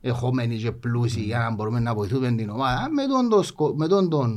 εχόμενοι 0.02 0.58
και 0.58 0.72
πλούσιοι 0.72 1.20
για 1.22 1.38
να 1.40 1.52
μπορούμε 1.52 1.80
να 1.80 1.94
βοηθούμε 1.94 2.32
την 2.32 2.50
ομάδα 2.50 2.90
με 2.92 3.06
τον, 3.08 3.30
το 3.30 3.44
σκο- 3.44 3.74
με 3.78 3.88
τον, 3.88 4.10
τον 4.10 4.34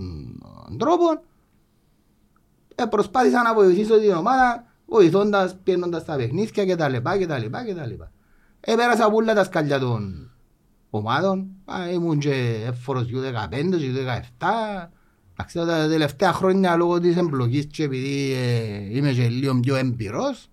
τρόπο 0.78 1.04
ε, 2.74 2.84
προσπάθησα 2.84 3.42
να 3.42 3.54
βοηθήσω 3.54 4.00
την 4.00 4.12
ομάδα 4.12 4.64
βοηθώντας, 4.86 5.56
πιένοντας 5.62 6.04
τα 6.04 6.16
παιχνίδια 6.16 6.64
και 6.64 6.76
τα 6.76 6.88
λοιπά 6.88 7.18
και 7.18 7.26
τα 7.26 7.38
λοιπά 7.38 7.64
και 7.64 7.74
τα 7.74 7.86
λοιπά. 7.86 8.10
Επέρασα 8.60 9.04
από 9.04 9.16
όλα 9.16 9.34
τα 9.34 9.44
σκαλιά 9.44 9.78
των 9.78 10.30
ομάδων. 10.90 11.46
Α, 11.64 11.90
ήμουν 11.92 12.18
και 12.18 12.62
έφορος 12.66 13.06
U15, 13.12 13.54
U17. 13.74 14.90
Εντάξει, 15.32 15.58
τα 15.58 15.88
τελευταία 15.88 16.32
χρόνια 16.32 16.76
λόγω 16.76 17.00
της 17.00 17.16
εμπλοκής 17.16 17.66
και 17.66 17.82
επειδή 17.82 18.32
ε, 18.32 18.96
είμαι 18.96 19.12
και 19.12 19.28
λίγο 19.28 19.60
πιο 19.60 19.76
έμπειρος, 19.76 20.48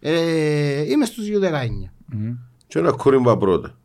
ε, 0.00 0.90
είμαι 0.90 1.04
στους 1.04 1.26
U19. 1.26 1.90
Μμμ. 2.06 2.34
Και 2.66 2.78
ένα 2.78 2.92
κούρυμπα 2.92 3.36
πρώτα. 3.36 3.78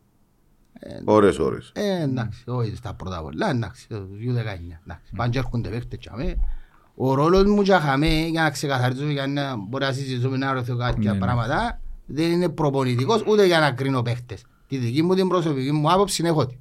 Ώρες, 1.04 1.38
ώρες. 1.38 1.72
Ε, 1.74 2.02
εντάξει, 2.02 2.42
όχι 2.46 2.76
στα 2.76 2.94
πρώτα 2.94 3.22
πολλά, 3.22 3.50
εντάξει, 3.50 3.88
το 3.88 3.96
U19. 3.96 4.78
Εντάξει, 4.82 5.12
πάνε 5.16 5.30
και 5.30 5.38
έρχονται 5.38 5.68
παίκτες 5.68 5.98
και 5.98 6.08
αμέ. 6.12 6.36
Ο 6.94 7.14
ρόλος 7.14 7.44
μου 7.44 7.62
και 7.62 7.72
χαμέ, 7.72 8.26
για 8.26 8.42
να 8.42 8.50
ξεκαθαρίζουμε, 8.50 9.12
για 9.12 9.26
να 9.26 9.56
μπορεί 9.56 9.84
να 9.84 9.92
συζητήσουμε 9.92 10.36
να 10.36 10.52
ρωτήσω 10.52 10.76
κάποια 10.76 11.10
Ναι, 11.12 11.18
ναι. 11.18 11.24
πράγματα, 11.24 11.80
δεν 12.06 12.30
είναι 12.30 12.48
προπονητικός 12.48 13.22
ούτε 13.26 13.46
για 13.46 13.60
να 13.60 13.70
κρίνω 13.70 14.02
παίκτες. 14.02 14.44
Τη 14.72 14.78
δική 14.78 15.02
μου 15.02 15.14
την 15.14 15.28
προσωπική 15.28 15.72
μου 15.72 15.92
άποψη 15.92 16.24
έχω 16.24 16.46
τη. 16.46 16.56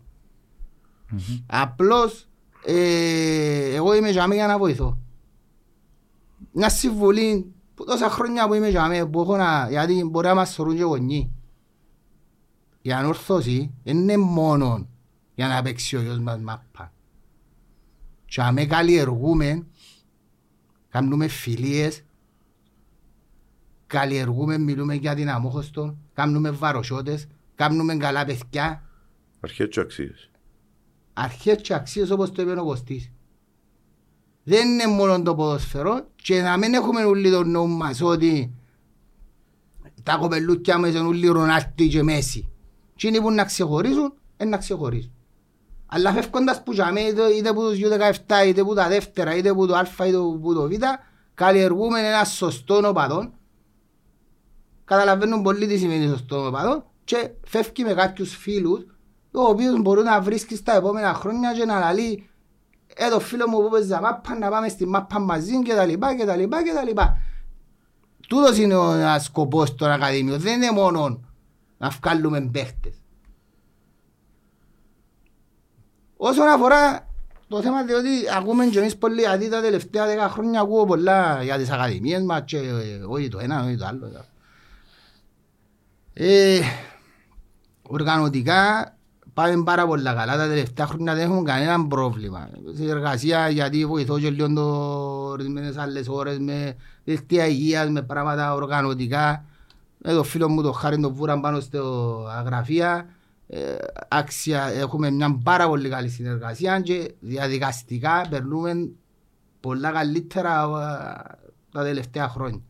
Απλώς, 1.46 2.28
ε, 2.66 3.74
εγώ 3.76 3.96
είμαι 3.96 4.10
για 4.10 4.28
για 4.32 4.48
να 4.48 4.58
βοηθώ. 4.58 4.98
Μια 6.52 6.70
συμβουλή, 6.70 7.54
που 7.76 7.86
τόσα 7.86 8.10
χρόνια 8.10 8.48
που 8.48 8.54
είμαι 8.54 8.70
για 8.70 9.08
που 9.12 9.22
έχω 9.22 9.38
να, 9.38 9.70
γιατί 9.70 10.04
μπορεί 10.04 10.28
να 10.28 10.36
μας 10.36 10.54
σωρούν 10.54 10.76
και 10.76 10.84
γονείς. 10.84 11.30
Η 12.82 12.92
ανόρθωση 12.92 13.72
δεν 13.84 13.98
είναι 13.98 14.18
μόνο 14.18 14.88
για 15.36 15.48
να 15.48 15.62
παίξει 15.62 15.96
ο 15.96 16.02
γιος 16.02 16.20
μας 16.20 16.40
μάπα. 16.40 16.94
Και 18.26 18.42
αμέ 18.42 18.66
καλλιεργούμε, 18.66 19.66
κάνουμε 20.90 21.28
φιλίες, 21.28 22.04
καλλιεργούμε, 23.88 24.58
μιλούμε 24.58 24.94
για 24.94 25.16
την 25.16 25.30
αμόχωστο, 25.30 25.98
κάνουμε 26.14 26.50
βαροσιώτες, 26.52 27.28
κάνουμε 27.62 27.96
καλά 27.96 28.26
παιδιά, 28.26 28.84
Αρχές 29.40 29.68
και 29.68 29.80
αξίες. 29.80 30.30
αρχές 31.14 31.62
και 31.62 31.74
αξίες 31.74 32.10
όπως 32.10 32.32
το 32.32 32.42
είπε 32.42 32.60
ο 32.60 32.64
Κωστής. 32.64 33.12
Δεν 34.44 34.68
είναι 34.68 34.88
μόνο 34.88 35.22
το 35.22 35.36
ποδοσφαιρό 35.36 36.08
και 36.16 36.42
να 36.42 36.58
μην 36.58 36.74
έχουμε 36.74 37.04
όλοι 37.04 37.32
τον 37.32 37.50
νόμο 37.50 37.76
μας 37.76 38.02
ότι 38.02 38.54
τα 40.04 40.18
κοπελούκια 40.18 40.78
μας 40.78 40.90
είναι 40.90 41.00
όλοι 41.00 41.28
Ρονάλτι 41.28 41.88
και 41.88 42.04
Μέση. 42.04 42.50
Τι 42.96 43.08
είναι 43.08 43.20
που 43.20 43.32
να 43.32 43.44
ξεχωρίζουν, 43.46 44.14
είναι 44.38 44.50
να 44.50 44.58
ξεχωρίζουν. 44.58 45.12
Αλλά 45.86 46.12
φεύγοντας 46.14 46.64
που 46.64 46.74
για 46.74 46.92
μέ, 46.92 47.00
είτε, 47.00 47.28
είτε 47.28 47.54
που 47.54 47.62
τους 47.62 47.80
U17, 47.80 48.48
είτε 48.48 48.64
που 48.64 48.74
τα 48.74 48.88
δεύτερα, 48.88 49.36
είτε 49.36 49.54
που 49.54 49.68
το 49.68 49.76
Α, 49.76 49.88
είτε 50.08 50.18
που 50.18 50.54
το 50.54 50.68
Β, 50.68 50.74
καλλιεργούμε 51.34 52.00
ένα 52.00 52.24
σωστό 52.24 52.88
οπαδό. 52.88 53.34
Καταλαβαίνουν 54.86 55.42
πολύ 55.42 55.68
τι 55.68 55.78
σημαίνει 55.78 56.08
σωστό 56.08 56.48
οπαδό 56.48 56.91
και 57.12 57.30
φεύγει 57.44 57.84
με 57.84 57.94
κάποιους 57.94 58.36
φίλους 58.36 58.86
ο 59.32 59.42
οποίος 59.42 59.82
μπορεί 59.82 60.04
να 60.04 60.22
βρίσκει 60.22 60.56
στα 60.56 60.76
επόμενα 60.76 61.14
χρόνια 61.14 61.54
και 61.54 61.66
να 61.66 61.80
λαλεί 61.80 62.30
ε, 62.96 63.10
το 63.10 63.20
φίλο 63.20 63.48
μου 63.48 63.62
που 63.62 63.70
παίζει 63.70 63.90
μάπα 63.90 64.38
να 64.38 64.50
πάμε 64.50 64.70
στη 64.70 64.86
μάπα 64.88 65.20
μαζί 65.20 65.62
και 65.62 65.74
τα 65.74 65.86
λοιπά 65.86 66.16
και 66.16 66.26
τα 66.26 66.36
λοιπά 66.36 66.64
και 66.64 66.72
τα 66.74 66.84
λοιπά. 66.84 67.18
Τούτος 68.28 68.58
είναι 68.58 68.76
ο 68.76 68.92
ένας 68.92 69.24
σκοπός 69.24 69.76
των 69.76 69.92
ακαδημίων. 69.92 70.40
Δεν 70.40 70.62
είναι 70.62 70.72
μόνο 70.72 71.20
να 71.78 71.90
βγάλουμε 71.90 72.50
παίχτες. 72.52 72.96
Όσον 76.18 76.48
αφορά 76.48 77.08
το 77.48 77.62
θέμα 77.62 77.84
διότι 77.84 78.10
ακούμε 78.38 78.66
και 78.66 78.80
εμείς 78.80 78.98
πολύ 78.98 79.22
γιατί 79.22 79.50
τα 79.50 79.62
τελευταία 79.62 80.06
δέκα 80.06 80.30
χρόνια 80.30 80.62
ακούω 80.62 80.86
πολλά 80.86 81.44
για 81.44 81.58
τις 81.58 81.70
ακαδημίες 81.70 82.22
μας 82.22 82.42
και 82.46 82.58
ε, 82.58 83.04
όχι 83.08 83.28
το 83.28 83.40
ένα, 83.40 83.64
όχι 83.64 83.76
το 83.76 83.86
άλλο. 83.86 84.26
Ε, 86.14 86.60
οργανωτικά 87.92 88.94
πάμε 89.34 89.64
πάρα 89.64 89.88
πολλά 89.88 90.14
καλά. 90.14 90.38
Τα 90.38 90.48
τελευταία 90.48 90.88
χρόνια 90.88 91.16
δεν 91.16 91.24
έχουμε 91.24 91.42
κανένα 91.42 91.88
πρόβλημα. 91.88 92.50
Σε 92.74 92.84
εργασία 92.84 93.50
γιατί 93.50 93.86
βοηθώ 93.86 94.20
και 94.20 94.30
λίγο 94.30 94.54
το 94.54 94.62
ορισμένες 95.30 95.78
άλλες 95.78 96.08
ώρες 96.08 96.40
με 96.40 96.76
δελτία 97.04 97.48
υγείας, 97.48 97.90
με 97.90 98.02
πράγματα 98.02 98.54
οργανωτικά. 98.54 99.46
Με 99.98 100.14
το 100.14 100.24
φίλο 100.24 100.50
μου 100.50 100.62
το 100.62 100.72
χάρη 100.72 101.00
το 101.00 101.14
βούραν 101.14 101.42
πάνω 101.42 101.60
στο 101.60 102.16
αγραφεία. 102.38 103.06
Ε, 103.48 103.76
άξια, 104.08 104.66
έχουμε 104.66 105.10
μια 105.10 105.40
πάρα 105.44 105.68
πολύ 105.68 105.90
καλή 105.90 106.10
συνεργασία 106.10 106.80
και 106.80 107.14
διαδικαστικά 107.20 108.26
περνούμε 108.30 108.90
πολλά 109.60 109.92
καλύτερα 109.92 110.64
ε, 110.64 111.36
τα 111.72 111.84
τελευταία 111.84 112.28
χρόνια. 112.28 112.62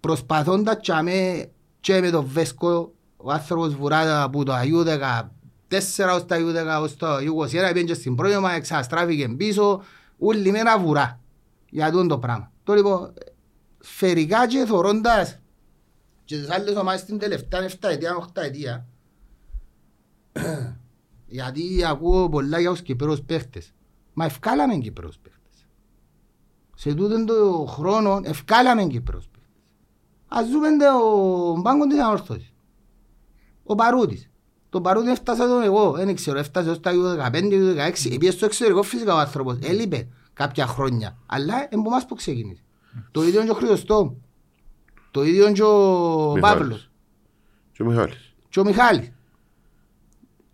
Προσπαθώντας 0.00 0.76
και 0.80 0.92
με, 1.02 1.50
και 1.80 2.00
με 2.00 2.10
το 2.10 2.22
Βέσκο, 2.22 2.92
ο 3.22 3.32
άνθρωπος 3.32 3.74
βουρά 3.74 4.22
από 4.22 4.44
το 4.44 4.52
Αγίου 4.52 4.84
14 4.84 4.88
ως 6.14 6.26
το 6.26 6.34
Αγίου 6.34 6.52
10 6.78 6.80
ως 6.82 6.96
το 6.96 7.06
Αγίου 7.06 7.36
21 7.42 7.48
πήγαινε 7.48 7.82
και 7.82 7.94
στην 7.94 8.14
πρώτη 8.14 8.36
ομάδα, 8.36 8.54
εξαστράφηκε 8.54 9.28
πίσω, 9.28 9.82
όλη 10.18 10.50
μέρα 10.50 10.78
βουρά 10.78 11.20
για 11.70 11.90
τον 11.90 12.08
το 12.08 12.18
πράγμα. 12.18 12.52
Το 12.64 12.74
λοιπόν, 12.74 13.12
σφαιρικά 13.80 14.46
και 14.46 14.64
θωρώντας 14.66 15.38
και 16.24 16.36
τις 16.36 16.50
άλλες 16.50 16.76
ομάδες 16.76 17.00
στην 17.00 17.18
τελευταία 17.18 17.68
7 17.68 17.88
ετία, 17.88 18.16
8 18.16 18.42
ετία, 18.42 18.86
γιατί 21.26 21.84
ακούω 21.84 22.28
πολλά 22.28 22.60
για 22.60 22.70
τους 22.70 22.82
Κυπρούς 22.82 23.20
παίχτες. 23.20 23.72
Μα 24.12 24.24
ευκάλαμε 24.24 24.76
Κυπρούς 24.76 25.18
παίχτες. 25.18 25.66
Σε 26.74 26.94
τούτον 26.94 27.26
το 27.26 27.66
χρόνο 27.68 28.20
ευκάλαμε 28.24 28.84
Κυπρούς 28.84 29.24
παίχτες. 29.24 29.62
Ας 30.28 30.48
δούμε 30.48 30.68
το 30.76 31.60
μπάγκο 31.60 31.86
της 31.86 31.98
ανόρθωσης. 31.98 32.49
Ο 33.70 33.74
Παρούτης. 33.74 34.30
Το 34.70 34.80
Παρούτης 34.80 35.10
έφτασα 35.10 35.46
τον 35.46 35.62
εγώ, 35.62 35.90
δεν 35.92 36.14
ξέρω, 36.14 36.38
έφτασε 36.38 36.70
ως 36.70 36.80
τα 36.80 36.92
15, 36.92 37.74
16, 37.74 38.10
επίσης 38.14 38.34
στο 38.34 38.44
εξωτερικό 38.44 38.82
φυσικά 38.82 39.14
ο 39.14 39.18
άνθρωπος, 39.18 39.58
έλειπε 39.62 40.08
κάποια 40.32 40.66
χρόνια, 40.66 41.16
αλλά 41.26 41.54
είναι 41.54 41.68
από 41.80 41.90
εμάς 41.90 42.06
που 42.06 42.14
ξεκίνησε. 42.14 42.62
Το 43.10 43.22
ίδιο 43.22 43.44
και 43.44 43.50
ο 43.50 43.54
Χριστό, 43.54 44.16
το 45.10 45.22
ίδιο 45.24 45.52
και 45.52 45.62
ο 45.62 46.32
Παύλος, 46.40 46.90
Και 47.72 47.82
ο 47.82 47.86
Μιχάλης. 47.86 48.34
και 48.48 48.60
ο 48.60 48.64
Μιχάλης. 48.64 49.12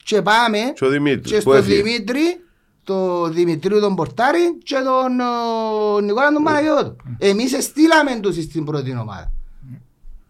Και 0.04 0.22
πάμε 0.22 0.58
Και 0.74 0.84
ο 0.84 0.88
Δημήτρης. 0.88 1.30
και 1.30 1.34
που 1.36 1.40
στο 1.40 1.54
έφυγε. 1.54 1.82
Δημήτρη, 1.82 2.40
το 2.84 3.28
Δημητρίου 3.28 3.80
τον 3.80 3.94
Πορτάρη 3.94 4.58
και 4.62 4.74
τον 4.74 5.20
ο, 5.20 6.00
Νικόλα 6.00 6.32
τον 6.32 6.42
Παναγιώτο. 6.42 6.96
Εμείς 7.18 7.64
στείλαμε 7.64 8.20
τους 8.20 8.34
στην 8.42 8.64
πρώτη 8.64 8.96
ομάδα. 8.96 9.32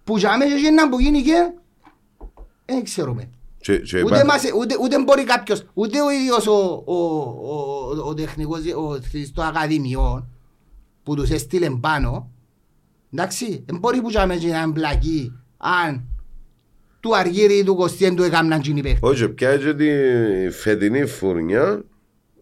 Που 0.05 0.19
για 0.19 0.37
μέσα 0.37 0.61
και 0.61 0.71
να 0.71 0.89
που 0.89 1.01
γίνει 1.01 1.23
και 1.23 1.51
δεν 2.67 2.85
ξέρουμε. 2.85 3.31
Και- 3.61 3.79
και 3.79 4.03
Ούτε, 4.03 4.15
είπα- 4.17 4.25
μας, 4.25 4.43
ούτε, 4.61 4.77
ούτε 4.83 5.03
μπορεί 5.03 5.25
κάποιος, 5.25 5.65
ούτε 5.75 6.01
ο 6.03 6.11
ίδιος 6.11 6.47
ο, 6.47 6.83
ο, 6.87 6.95
ο, 6.95 7.95
ο, 7.97 8.09
ο 8.09 8.15
τεχνικός, 8.15 8.59
ο, 8.59 8.99
στο 9.27 9.43
ακαδημιό 9.43 10.29
που 11.03 11.15
τους 11.15 11.31
έστειλε 11.31 11.71
πάνω, 11.71 12.31
εντάξει, 13.13 13.63
δεν 13.67 13.79
μπορεί 13.79 14.01
που 14.01 14.11
για 14.11 14.27
μέσα 14.27 14.47
να 14.49 14.61
εμπλακεί 14.63 15.33
αν 15.57 16.05
του 17.01 17.17
Αργύρι 17.17 17.55
ή 17.59 17.65
του 17.65 17.75
Κωστιέν 17.75 18.17
του 18.17 18.23
έκαναν 18.23 18.61
γίνει 18.61 18.81
παίχτη. 18.83 18.99
Όχι, 19.03 19.29
πια 19.29 19.57
και 19.57 19.75
τη 19.75 19.87
φετινή 20.51 21.07
φουρνιά 21.07 21.85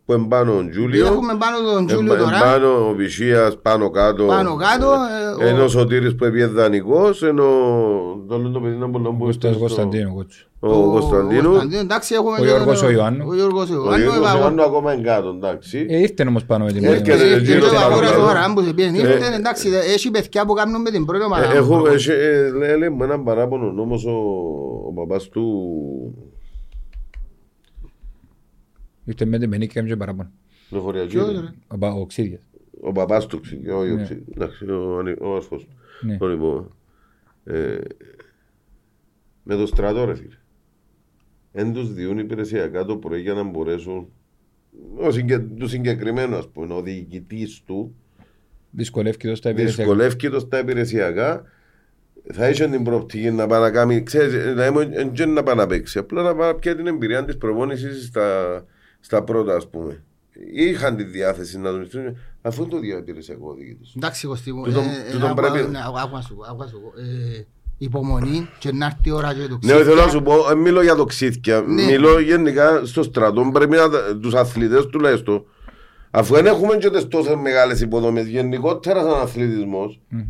που 0.05 0.13
εμπάνω 0.13 0.53
ο 0.57 0.69
Τζούλιο. 0.71 1.07
Έχουμε 1.07 1.35
πάνω 1.39 1.73
τον 1.73 1.87
Τζούλιο 1.87 2.13
Εμπα- 2.15 2.23
τώρα. 2.25 2.37
Εμπάνω 2.37 2.89
ο 2.89 2.95
Πισίας 2.95 3.59
πάνω 3.63 3.91
κάτω. 3.91 4.25
Πάνω 4.25 4.57
κάτω, 4.57 4.91
ε, 5.41 5.49
Ενώ 5.49 5.61
ο- 5.61 5.65
ο 5.65 5.69
Σωτήρης 5.69 6.15
που 6.15 6.25
έπιε 6.25 6.47
δανεικός, 6.47 7.23
ενώ 7.23 7.45
το 8.29 8.35
άλλο 8.35 8.49
το 8.51 8.61
παιδί 8.61 8.77
να 8.77 8.87
μπορεί 8.87 9.05
να 9.05 9.11
μπει 9.11 9.25
Κώστας 9.25 9.51
στο- 9.51 9.61
Κωνσταντίνου, 9.61 10.15
κότσου. 10.15 10.47
Ο 10.61 10.91
Κωνσταντίνου. 10.91 11.43
Κωνσταντίνου, 11.49 11.81
εντάξει, 11.81 12.15
έχουμε 12.15 12.37
Ο 12.39 12.41
και 12.41 12.47
Γιώργος 12.49 12.79
τον- 12.81 12.89
ο 12.89 12.91
Ιωάννου. 12.93 13.25
Ο 13.29 13.35
Γιώργος 13.35 13.71
ο 13.71 13.73
Ο 13.73 13.77
Ιωάννου, 13.77 14.03
Γιώργος 14.03 14.31
είπα, 14.31 14.39
Ιωάννου 14.39 14.63
ακόμα 14.63 14.93
είναι 14.93 15.03
κάτω, 15.03 15.29
εντάξει. 15.29 15.87
Ε, 15.89 15.99
ήρθε 15.99 16.25
όμως 16.29 16.45
πάνω 16.45 16.65
με 16.65 16.73
την 16.73 16.85
Έρχεται, 16.85 17.11
πρώτη. 17.11 17.23
ε, 17.25 17.35
ε, 17.35 17.39
γύρω 17.39 17.69
και 17.69 17.75
πάνω 17.75 17.95
τώρα 17.95 18.07
κάτω. 18.07 18.21
τώρα, 18.21 18.41
αν 18.41 18.55
που 18.55 18.63
σε 18.63 18.73
πήγαινε, 18.73 18.99
Ε, 18.99 19.01
ήρθε, 19.01 19.35
εντάξει, 19.35 19.69
έχει 19.95 20.11
παιδιά 20.11 20.47
που 20.47 20.53
κάνουν 20.55 20.81
με 20.81 20.91
την 20.91 21.05
πρώτη 21.05 21.25
ομάδα. 21.25 21.53
Ε, 21.53 21.57
Έχω, 21.57 21.87
έχει- 21.89 22.11
ε, 22.11 22.51
λέει 22.59 22.79
λέει 22.79 22.89
μου 22.89 23.03
έναν 23.03 23.25
παράπονο 23.25 23.75
όμως 23.83 24.05
ο, 24.05 24.17
ο 24.89 24.93
παπάς 24.95 25.29
του 25.29 25.45
Ήρθε 29.05 29.25
με 29.25 29.39
την 29.39 29.49
Μενίκη 29.49 29.83
και 29.83 29.97
παράπονο. 29.97 30.31
λεωφοριακού. 30.71 31.09
Ποιος, 31.09 31.33
ρε; 31.41 31.49
Ο 31.69 31.79
Πα- 31.79 31.93
Ο 31.95 32.07
Ξύριας. 32.07 32.41
Ο 32.81 32.93
παπάς 32.93 33.27
του 33.27 33.41
ξύ- 33.41 33.69
όχι 33.71 33.91
ο 33.91 33.95
Ναι. 33.97 34.03
ξύ- 34.03 34.21
εντάξει, 34.35 34.71
ο 34.71 34.99
ανι- 34.99 35.21
ο 35.21 35.35
αρφός 35.37 35.63
του. 35.65 35.73
Ναι. 36.07 36.17
Το 36.17 36.27
λοιπόν, 36.27 36.75
ε, 37.45 37.77
με 39.43 39.57
το 39.57 39.67
στρατό 39.67 40.05
ρε 40.05 40.15
φίλε. 40.15 40.35
Εν 41.53 41.73
τους 41.73 41.93
διούν 41.95 42.19
υπηρεσιακά 42.19 42.85
το 42.85 42.97
πρωί 42.97 43.21
για 43.21 43.35
να 43.35 43.43
μπορέσουν 43.43 44.09
ο 44.97 45.11
συγκε, 45.11 45.39
του 45.39 45.69
συγκεκριμένου 45.69 46.37
ας 46.37 46.49
πούμε, 46.49 46.75
ο 46.75 46.83
διοικητής 46.83 47.63
του 47.67 47.95
Δυσκολεύει 48.71 49.17
το 49.17 49.35
στα 49.35 49.51
υπηρεσιακά. 49.51 49.83
δυσκολεύει 49.91 50.31
το 50.31 50.39
στα 50.41 50.59
υπηρεσιακά 50.59 51.45
θα 52.33 52.49
είχε 52.49 52.69
την 52.69 52.85
προοπτική 52.85 53.31
να 53.31 53.47
πάει 53.47 53.61
να 53.61 53.71
κάνει, 53.71 54.03
ξέρεις, 54.03 54.33
δηλαδή 54.33 55.09
δεν 55.15 55.31
να 55.31 55.43
πάει 55.43 55.55
να 55.57 55.67
παίξει, 55.67 55.99
απλά 55.99 56.23
να 56.23 56.35
πάει 56.35 56.53
να 56.53 56.59
πιάσει 56.59 56.77
την 56.77 56.87
εμπειρία 56.87 57.25
της 57.25 57.37
προπόνησης 57.39 58.07
στα, 58.07 58.65
στα 59.05 59.23
πρώτα 59.23 59.55
ας 59.57 59.69
πούμε. 59.69 60.03
Είχαν 60.55 60.97
τη 60.97 61.03
διάθεση 61.05 61.59
να 61.59 61.71
τον 61.71 61.87
στείλουν, 61.87 62.17
αφού 62.43 62.63
είναι 62.63 62.71
το 62.71 62.79
διαπηρεσιακό 62.79 63.55
διοικητής. 63.55 63.93
Εντάξει, 63.97 64.27
Κωστή 64.27 64.53
μου, 64.53 64.63
Τούτον- 64.65 64.83
ε, 64.85 65.09
ε, 65.09 65.13
τούτον 65.13 65.31
άκουα- 65.31 65.51
πρέπει- 65.51 65.71
ναι, 65.71 65.79
άκουα 66.05 66.21
σου 66.21 66.35
πω, 66.35 66.45
άκουα 66.51 66.67
σου 66.67 66.81
πω. 66.81 67.01
Ε, 67.01 67.47
Υπομονή 67.79 68.49
και 68.59 68.73
να 68.73 68.87
έρθει 68.87 68.99
η 69.09 69.11
ώρα 69.11 69.35
και 69.35 69.41
το 69.41 69.49
Ναι, 69.49 69.59
ξύφια. 69.59 69.85
θέλω 69.85 69.95
να 70.05 70.09
σου 70.09 70.23
πω, 70.23 70.51
ε, 70.51 70.55
μιλώ 70.55 70.83
για 70.83 70.95
το 70.95 71.05
ξύθια. 71.05 71.61
Ναι. 71.61 71.85
Μιλώ 71.85 72.21
γενικά 72.21 72.85
στο 72.85 73.03
στρατό. 73.03 73.51
Πρέπει 73.53 73.77
να 73.77 73.91
τα- 73.91 74.19
τους 74.23 74.35
αθλητές 74.35 74.87
τουλάχιστον. 74.87 75.45
Αφού 76.11 76.35
δεν 76.35 76.47
έχουμε 76.47 76.77
και 76.77 76.91
τις 76.91 77.09
τόσες 77.09 77.35
μεγάλες 77.35 77.81
υποδομές, 77.81 78.27
γενικότερα 78.27 79.01
σαν 79.03 79.21
αθλητισμός, 79.21 80.01
Μμμ. 80.09 80.21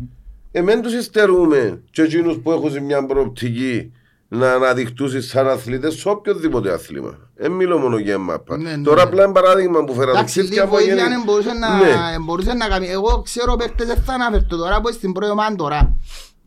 εμέν 0.51 0.81
τους 0.81 0.93
υστερούμε 0.93 1.81
και 1.91 2.01
εκείνους 2.01 2.37
που 2.37 2.51
έχουν 2.51 2.83
μια 2.83 3.05
προοπτική 3.05 3.91
να 4.27 4.53
αναδειχτούν 4.53 5.21
σαν 5.21 5.47
αθλητές 5.47 5.93
σε 5.93 6.09
οποιοδήποτε 6.09 6.73
αθλήμα. 6.73 7.17
Δεν 7.35 7.51
μιλώ 7.51 7.77
μόνο 7.77 7.97
για 7.97 8.17
μάπα. 8.17 8.57
Ναι, 8.57 8.75
ναι, 8.75 8.83
Τώρα 8.83 8.95
ναι. 8.95 9.01
απλά 9.09 9.23
είναι 9.23 9.33
παράδειγμα 9.33 9.83
που 9.83 9.93
φέρα 9.93 10.05
το 10.11 10.17
Εντάξει, 10.17 10.39
ξύθια 10.39 10.53
λίγο 10.53 10.65
από 10.65 10.75
βοήθεια 10.75 10.93
γενι- 10.95 11.09
δεν 11.09 11.21
μπορούσε 11.25 11.53
να, 11.53 11.75
Ναι. 11.77 12.19
μπορούσε 12.25 12.53
να 12.53 12.67
κάνει. 12.67 12.87
Εγώ 12.87 13.21
ξέρω 13.21 13.55
παίκτες 13.55 13.87
δεν 13.87 13.97
θα 14.05 14.13
αναφερθώ 14.13 14.57
τώρα 14.57 14.81
που 14.81 14.91
στην 14.91 15.11
πρώτη 15.11 15.31
ομάδα 15.31 15.55
τώρα. 15.55 15.95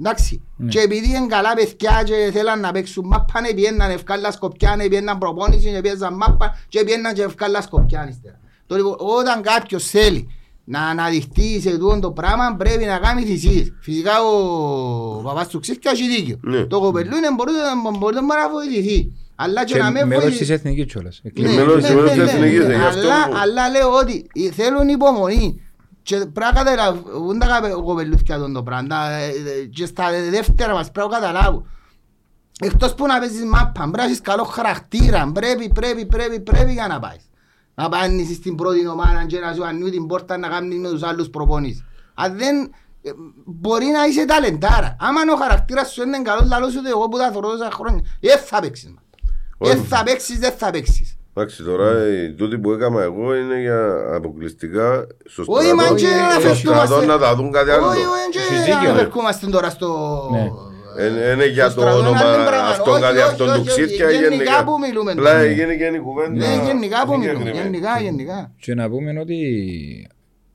Εντάξει. 0.00 0.42
Ναι. 0.56 0.68
Και 0.68 0.80
επειδή 0.80 1.08
είναι 1.16 1.26
καλά 1.26 1.54
παιδιά 1.54 2.02
και 2.04 2.30
θέλαν 2.32 2.60
να 2.60 2.72
παίξουν 2.72 3.06
μάπα, 3.06 3.40
ναι, 3.40 3.52
πιέναν 3.54 3.90
ευκάλα 3.90 4.32
σκοπιά, 4.32 4.76
ναι, 4.76 4.88
πιέναν 4.88 5.18
προπόνηση, 5.18 5.70
ναι, 5.70 5.80
πιέναν 5.80 6.14
μάπα 6.14 6.58
και 6.68 6.84
πιέναν 6.84 7.14
και 7.14 7.22
ευκάλα 7.22 7.62
σκοπιά 7.62 8.08
ύστερα. 8.08 8.38
Το 8.66 8.76
λοιπόν, 8.76 8.96
όταν 8.98 9.42
κάποιος 9.42 9.84
θέλει 9.90 10.28
να 10.70 10.80
αναδειχτείς 10.80 11.62
σε 11.62 11.70
τούτο 11.78 11.98
το 11.98 12.10
πράγμα 12.10 12.54
πρέπει 12.58 12.84
να 12.84 12.98
κάνεις 12.98 13.24
θυσίες. 13.24 13.72
Φυσικά 13.80 14.12
ο 14.22 15.22
παπάς 15.22 15.48
του 15.48 15.60
Ξύφκια 15.60 15.90
έχει 15.90 16.08
δίκιο. 16.08 16.38
Ναι. 16.42 16.64
Το 16.64 16.80
κοπελού 16.80 17.16
είναι 17.16 17.28
μπορούσε 17.36 17.58
μπορούσε 17.98 18.20
να 18.20 18.48
βοηθηθεί. 18.50 19.12
Αλλά 19.40 19.64
και 19.64 19.72
Και 19.72 19.78
να 19.78 19.90
με 19.90 20.04
μέλος 20.04 20.22
βοηθήσει. 20.22 20.38
της 20.44 20.50
εθνικής 20.50 20.84
κιόλας. 20.92 21.20
Ναι, 21.34 21.52
μέλος 21.52 21.82
της 21.84 21.90
εθνικής, 22.18 22.66
γι' 22.66 22.72
αυτό 22.74 23.00
Αλλά, 23.00 23.28
που- 23.28 23.36
αλλά 23.42 23.68
λέω 23.68 23.92
ότι 23.92 24.26
θέλουν 24.54 24.88
υπομονή. 24.88 25.62
Και 26.02 26.16
πρέπει 26.16 26.40
να 26.40 26.52
καταλάβουν 26.52 27.38
τα 27.38 27.46
καπε- 27.46 27.72
κοπελούθια 27.72 28.38
τον 28.38 28.52
το 28.52 28.62
πράγμα. 28.62 28.88
Τα- 28.88 29.12
ε, 29.12 29.26
ε, 29.26 29.64
Και 29.74 29.86
στα 29.86 30.04
δεύτερα 30.30 30.72
μας 30.74 30.90
πρέπει 30.90 31.08
να 31.10 31.14
καταλάβουν. 31.18 31.66
Εκτός 32.60 32.94
που 32.94 33.06
να 33.06 33.18
παίζεις 33.18 33.44
μάπα, 33.44 33.72
πρέπει 33.80 33.96
να 33.96 34.02
έχεις 34.04 34.20
καλό 34.20 34.44
χαρακτήρα. 34.44 35.30
Πρέπει, 35.34 35.68
πρέπει, 35.74 36.06
πρέπει, 36.06 36.40
πρέπει 36.40 36.72
για 36.72 36.86
να 36.88 36.98
πάεις. 36.98 37.27
Να 37.78 37.88
πάνεις 37.88 38.36
στην 38.36 38.54
πρώτη 38.54 38.88
ομάδα 38.88 39.24
και 39.26 39.38
να 39.38 39.52
σου 39.54 39.64
ανοίγει 39.66 39.90
την 39.90 40.06
πόρτα 40.06 40.38
να 40.38 40.48
κάνεις 40.48 40.78
με 40.78 40.88
τους 40.88 41.02
άλλους 41.02 41.28
προπονείς. 41.30 41.84
Αν 42.14 42.36
δεν... 42.38 42.56
ε, 43.02 43.10
Μπορεί 43.44 43.84
να 43.86 44.06
είσαι 44.06 44.24
ταλεντάρα. 44.24 44.96
Άμα 45.00 45.20
ο 45.34 45.36
χαρακτήρας 45.36 45.92
σου 45.92 46.02
είναι 46.02 46.22
καλός, 46.22 46.48
λαλός 46.48 46.72
σου 46.72 46.82
το 46.82 46.88
εγώ 46.88 47.08
που 47.08 47.18
τα 47.18 47.30
θωρώ 47.32 47.48
τόσα 47.50 47.70
χρόνια. 47.72 48.00
Δεν 48.20 48.38
θα 48.38 48.60
παίξεις 48.60 48.88
μάπα. 48.88 49.02
Όχι. 49.58 49.72
Δεν 49.74 49.84
θα 49.84 50.02
παίξεις, 50.02 50.38
δεν 50.38 50.52
θα 50.52 50.70
παίξεις. 50.70 51.16
Εντάξει, 51.34 51.62
τώρα 51.62 52.08
η 52.08 52.32
τούτη 52.34 52.58
που 52.58 52.70
έκανα 52.72 53.02
εγώ 53.02 53.34
είναι 53.34 53.60
για 53.60 53.80
αποκλειστικά 54.14 55.06
στο 55.24 55.44
Όχι, 55.46 55.68
στρατό. 55.68 55.92
μα 55.92 55.96
και 55.98 56.06
ε, 56.06 56.20
να 56.20 56.30
Στο 56.30 56.54
στρατό 56.54 56.78
φερθούμαστε. 56.78 57.06
να 57.06 57.18
τα 57.18 57.34
δουν 57.36 57.52
κάτι 57.52 57.70
άλλο. 57.70 57.86
Όχι, 57.86 57.98
όχι, 57.98 58.30
και 58.30 58.38
Έχεις 58.38 58.68
να 58.68 58.78
δίκιο, 58.78 58.92
ρε. 58.92 58.98
φερκούμαστε 58.98 59.46
τώρα 59.46 59.70
στο... 59.70 59.88
Ναι. 60.98 61.24
Ε, 61.24 61.32
Είναι 61.32 61.46
για 61.46 61.68
Στο 61.70 61.74
το 61.74 61.80
στρατό 61.80 61.98
όνομα 61.98 62.18
είναι 62.20 62.28
άλλο 62.30 62.44
πράγμα. 62.46 62.68
αυτόν 62.68 62.92
Όχι, 62.92 63.02
κάτι 63.02 63.16
όχι, 63.18 63.26
αυτόν 63.28 63.46
του 63.46 63.52
όχι, 63.60 63.68
ξύφια 63.68 64.10
γενικά 64.10 64.28
γενικά. 64.34 64.64
που 64.64 64.78
μιλούμε 64.78 65.10
Απλά 65.12 65.30
τώρα. 65.30 65.38
έγινε 65.44 65.74
και 65.76 65.84
η 65.84 65.98
κουβέντα. 65.98 66.30
Ναι, 66.30 66.62
γενικά 66.66 67.06
που 67.06 67.12
μιλούμε. 67.18 67.28
συγκεκριμένη. 67.38 67.62
Γενικά, 67.76 68.00
γενικά. 68.00 68.54
Και 68.60 68.74
να 68.74 68.88
πούμε 68.90 69.18
ότι 69.20 69.36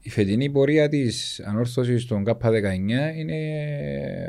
η 0.01 0.09
φετινή 0.09 0.49
πορεία 0.49 0.89
της 0.89 1.41
ανόρθωσης 1.45 2.05
των 2.05 2.23
ΚΑΠΑ19 2.25 3.17
είναι 3.17 3.37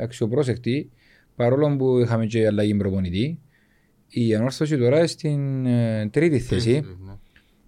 αξιοπρόσεκτη 0.03 0.89
παρόλο 1.35 1.75
που 1.75 1.99
είχαμε 1.99 2.25
και 2.25 2.45
αλλαγή 2.47 2.75
προπονητή. 2.75 3.39
Η 4.09 4.35
ανόρθωση 4.35 4.77
τώρα 4.77 4.97
είναι 4.97 5.07
στην 5.07 5.65
ε, 5.65 6.09
τρίτη 6.11 6.39
θέση 6.39 6.71
Ναι. 7.05 7.13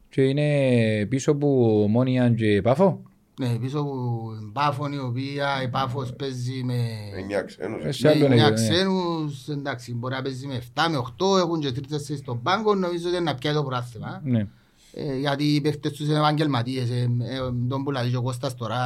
και 0.10 0.22
είναι 0.22 1.06
πίσω 1.06 1.32
από 1.32 1.48
Μόνιαν 1.89 2.36
και 2.36 2.62
Πάφο. 2.62 3.02
Ναι, 3.40 3.58
πίσω 3.60 3.80
από 3.80 4.30
Πάφων 4.54 4.94
η 4.94 4.98
οποία 4.98 5.62
η 5.64 5.68
Πάφος 5.68 6.14
παίζει 6.14 6.64
με... 6.64 6.88
Εννιά 7.16 7.42
ξένους. 7.42 7.84
Ε, 7.84 7.92
σε 7.92 8.08
με 8.08 8.14
άλλο 8.14 8.26
εννιά 8.26 8.46
επίπεδο, 8.46 8.68
ναι. 8.68 8.76
ξένους, 8.76 9.48
εντάξει, 9.48 9.94
μπορεί 9.94 10.14
να 10.14 10.22
παίζει 10.22 10.48
με 10.48 10.62
7, 10.76 10.88
με 10.90 10.98
8, 10.98 11.38
έχουν 11.38 11.60
και 11.60 11.72
τρεις 11.72 11.88
τέσσερις 11.88 12.22
στον 12.22 12.42
πάγκο, 12.42 12.76
νομίζω 12.76 13.08
ότι 13.08 13.16
είναι 13.16 13.32
να 13.32 13.36
πιάει 13.36 13.54
το 13.54 13.64
πρωτάθλημα. 13.64 14.22
Ναι. 14.24 14.48
Ε, 14.94 15.18
γιατί 15.18 15.44
οι 15.44 15.62
παίχτες 15.62 15.92
τους 15.92 16.08
είναι 16.08 16.18
επαγγελματίες, 16.18 16.90
ε, 16.90 17.12
ε, 17.20 17.38
τον 17.70 17.84
που 17.84 17.92
λέει 17.92 18.10
και 18.10 18.18
ο 18.18 18.22
Κώστας 18.22 18.56
τώρα, 18.56 18.80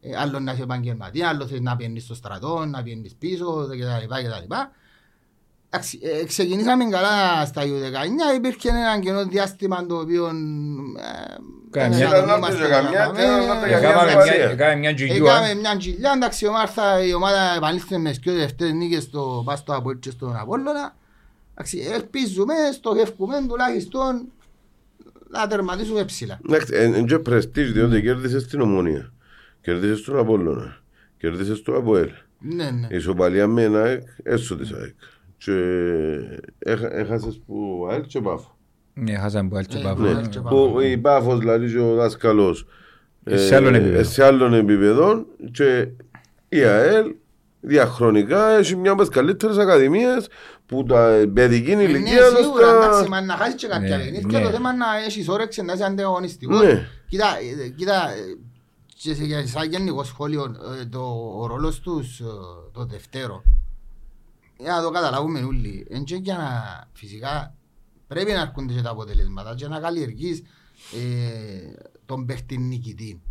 ε, 0.00 0.16
άλλο 0.16 0.40
να 0.40 0.52
είσαι 0.52 0.62
επαγγελματία, 0.62 1.28
άλλο 1.28 1.46
θέλει 1.46 1.60
να 1.60 1.76
πιένεις 1.76 2.04
στο 2.04 2.14
στρατό, 2.14 2.64
να 2.64 2.82
πιένεις 2.82 3.14
πίσω 3.14 3.66
κτλ. 3.66 4.14
κτλ. 4.14 4.54
Εντάξει, 5.70 5.98
ε, 6.02 6.24
ξεκινήσαμε 6.24 6.84
καλά 6.84 7.46
στα 7.46 7.62
U19, 7.62 8.36
υπήρχε 8.36 8.68
ένα 8.68 9.00
κενό 9.00 9.24
διάστημα 9.24 9.86
το 9.86 9.96
οποίο... 9.98 10.26
ε, 10.26 10.30
Καμιά- 11.70 11.98
δεν 11.98 12.06
Ήταν 12.06 12.10
να 12.10 12.16
αγωνόμαστε 12.16 12.56
τους 12.58 12.68
καμιά, 12.68 12.90
καλά. 12.90 13.12
ήταν 13.12 13.46
να 13.46 13.54
τους 13.54 13.64
Ε, 13.66 13.70
καμιά 13.70 13.76
Έκαμε 13.88 14.10
ασφαλεία. 14.10 14.34
μια- 14.36 14.50
Έκαμε 14.50 14.74
μια 14.76 14.94
τζιγιού. 14.94 15.26
Έκαμε 15.26 15.54
μια 15.54 15.76
τζιλιά, 15.76 16.12
εντάξει, 16.16 16.46
ο 16.46 16.52
Μάρθα, 16.52 17.04
η 17.04 17.14
ομάδα 17.14 17.54
επανήλθε 17.56 17.98
μες 17.98 18.16
σκιο 18.16 18.32
δεύτερες 18.34 18.72
νίκες 18.72 19.02
στο 19.02 19.42
Πάστο 19.46 19.74
Αποέλ 19.74 19.98
και 19.98 20.10
στον 20.10 20.36
Απόλλωνα. 20.36 20.96
Εντάξει, 21.52 21.88
ελπίζουμε, 21.94 22.54
στοχεύουμε 22.72 23.34
τουλάχιστον 23.48 24.26
να 25.30 25.46
τερματίσουμε 25.46 26.04
ψηλά. 26.04 26.40
Εντάξει, 26.48 26.72
εν 26.74 27.06
και 27.06 27.18
πρεστίζ 27.18 27.72
διότι 27.72 28.02
κέρδισες 28.02 28.46
την 28.46 28.60
Ομόνια. 28.60 29.12
Κέρδισες 29.60 30.02
τον 30.02 30.18
Απόλλωνα. 30.18 30.76
Κέρδισες 31.18 31.62
τον 31.62 31.76
Αποέλ. 31.76 32.10
Ναι, 32.38 32.70
ναι. 32.70 32.86
Η 32.90 32.96
ισοπαλία 32.96 33.46
με 33.46 33.62
ένα 33.62 33.82
ΑΕΚ, 33.82 34.02
έσω 34.22 34.56
της 34.56 34.72
ΑΕΚ. 34.72 34.94
Και 35.38 35.52
έχα- 36.58 36.94
έχασες 36.96 37.40
που 37.46 37.86
ΑΕΚ 37.90 38.06
και 38.06 38.20
Πάφο. 38.20 38.56
Ναι, 38.94 39.14
χάσαμε 39.14 39.48
που 39.48 39.56
έλτσε 39.56 39.78
Ε, 39.78 39.82
πάφο. 39.82 40.02
ναι. 40.02 40.12
Ναι. 40.12 40.28
και 40.28 40.40
Που 40.40 40.80
η 40.80 40.98
Πάφος 40.98 41.38
δηλαδή 41.38 41.72
και 41.72 41.78
ο 41.78 41.94
δάσκαλος 41.94 42.66
Ε, 43.24 43.36
σε 43.36 43.54
άλλον 43.56 43.74
επίπεδο. 43.74 43.98
ε, 43.98 44.02
σε 44.02 44.24
άλλων 44.24 44.54
επίπεδων 44.54 45.26
και 45.52 45.88
η 46.48 46.62
ΑΕΛ 46.62 47.14
διαχρονικά 47.60 48.48
έχει 48.50 48.76
μια 48.76 48.90
από 48.90 49.00
τις 49.00 49.10
καλύτερες 49.10 49.56
ακαδημίες 49.58 50.28
που 50.66 50.84
τα 50.84 51.24
παιδική 51.34 51.74
Ναι, 51.76 51.82
ηλικία 51.82 52.28
τους 52.28 52.38
σίγουρα, 52.38 52.66
τα- 52.66 52.84
εντάξει, 52.86 53.08
μα 53.08 53.20
να 53.20 53.34
χάσεις 53.36 53.54
και 53.54 53.66
κάποια 53.66 53.96
Ναι, 53.96 54.02
παιχνίδια, 54.04 54.38
ναι. 54.38 54.44
το 54.44 54.50
θέμα 54.50 54.70
είναι 54.70 54.78
να 54.78 55.04
έχεις 55.06 55.28
όρεξη, 55.28 55.62
να 55.62 55.72
είσαι 55.72 55.84
ανταγωνιστικός. 55.84 56.62
Ναι. 56.62 56.86
Κοίτα, 57.08 57.26
ε, 57.64 57.68
κοίτα, 57.68 58.10
ε, 58.10 58.16
και 59.02 59.14
σε- 59.14 59.24
για- 59.24 59.46
σαν 59.46 59.70
γενικό 59.70 60.04
σχόλιο, 60.04 60.42
ε, 60.82 60.84
το, 60.86 61.00
ο 61.40 61.46
ρόλος 61.46 61.80
τους, 61.80 62.20
ε, 62.20 62.24
το 62.72 62.84
δευτέρο, 62.84 63.42
για 64.58 64.72
να 64.72 64.82
το 64.82 64.90
καταλάβουμε 64.90 65.40
όλοι, 65.40 65.86
εν 65.90 66.04
και 66.04 66.14
για 66.14 66.36
να, 66.36 66.84
φυσικά, 66.92 67.54
πρέπει 68.06 68.32
να 68.32 68.40
έρχονται 68.40 68.72
και 68.72 68.82
τα 68.82 68.90
αποτελέσματα 68.90 69.54
και 69.54 69.68
να 69.68 69.80
καλλιεργείς 69.80 70.42
ε, 70.92 71.72
τον 72.06 72.26
παίχτη 72.26 72.58
νικητή. 72.58 73.22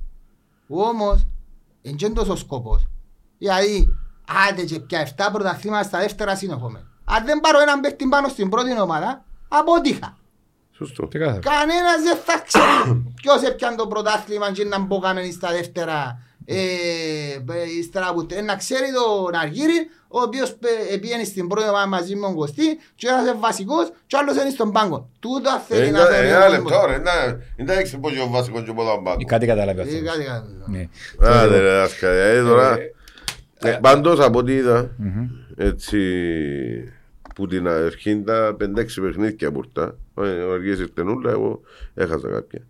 Όμως, 0.67 1.27
εν 1.81 1.95
και 1.95 2.09
τόσο 2.09 2.35
σκοπός. 2.35 2.87
Γιατί, 3.37 3.95
άντε 4.49 4.63
και 4.63 4.79
πια 4.79 5.07
7 5.15 5.29
πρωταθλήματα 5.31 5.83
στα 5.83 5.99
δεύτερα 5.99 6.35
συνεχόμενα. 6.35 6.87
Αν 7.03 7.25
δεν 7.25 7.39
πάρω 7.39 7.61
έναν 7.61 7.79
παίχτη 7.79 8.07
πάνω 8.07 8.27
στην 8.27 8.49
πρώτη 8.49 8.79
ομάδα, 8.79 9.25
αποτύχα. 9.47 10.17
Σωστό. 10.71 11.07
Ξεκάθαρα. 11.07 11.39
Κανένας 11.39 12.01
δεν 12.03 12.17
θα 12.17 12.39
ξέρει 12.39 13.13
ποιος 13.15 13.41
έπιαν 13.41 13.75
το 13.75 13.87
πρωτάθλημα 13.87 14.51
και 14.51 14.63
να 14.63 14.79
μπω 14.79 14.99
στα 15.31 15.51
δεύτερα 15.51 15.99
ε, 16.03 16.21
ε, 16.21 16.26
ύστερα 17.79 18.13
που 18.13 18.25
τε- 18.25 18.41
να 18.43 18.55
ξέρει 18.55 18.85
τον 18.93 19.35
Αργύρι 19.35 19.89
ο 20.07 20.21
οποίος 20.21 20.53
πε- 20.55 20.99
πήγαινε 20.99 21.23
στην 21.23 21.47
πρώτη 21.47 21.69
ομάδα 21.69 21.87
μαζί 21.87 22.15
με 22.15 22.21
τον 22.21 22.35
Κωστή 22.35 22.79
και 22.95 23.07
ένας 23.07 23.21
είναι 23.21 23.35
βασικός 23.39 23.91
και 24.07 24.17
άλλος 24.17 24.35
είναι 24.35 24.49
στον 24.49 24.71
πάγκο. 24.71 25.09
Τούτα 25.19 25.59
θέλει 25.67 25.91
να 25.91 25.99
θεωρεί 26.05 26.27
ο 26.27 26.29
Ένα 26.29 26.45
κόσμος. 26.47 26.71
λεπτό 26.71 26.85
ρε, 26.87 26.97
να- 26.97 27.37
δεν 27.57 27.65
τα 27.65 27.73
έχεις 27.73 27.97
πω 27.99 28.09
και 28.09 28.19
ο 28.19 28.27
βασικός 28.29 28.63
και 28.63 28.73
πολλά 28.73 28.97
μπάκο. 28.97 29.17
Ή 29.19 29.25
Κάτι 29.25 29.45
καταλάβει 29.45 29.79
Ε, 29.79 29.83
αυτό. 29.83 30.03
κάτι, 30.03 30.23
κάτι. 30.23 30.47
Ναι. 30.67 30.87
Άντε 31.27 31.59
ρε 31.59 31.69
δάσκαλε, 31.71 32.31
ε, 32.37 32.41
τώρα. 32.41 32.77
Ε, 33.59 33.71
Πάντως 33.81 34.19
από 34.19 34.39
ό,τι 34.39 34.53
είδα, 34.53 34.91
Μμμ. 34.97 35.27
έτσι, 35.57 35.99
που 37.35 37.47
την 37.47 37.67
αρχή 37.67 38.21
τα 38.25 38.55
5-6 38.59 39.01
παιχνίδια 39.01 39.51
που 39.51 39.61
ήρθα, 39.65 39.95
ο 40.13 40.21
ο 40.49 40.53
Αργίας 40.53 40.79
ήρθε 40.79 41.03
νουλα, 41.03 41.31
εγώ 41.31 41.61
έχασα 41.93 42.27
κάποια. 42.29 42.61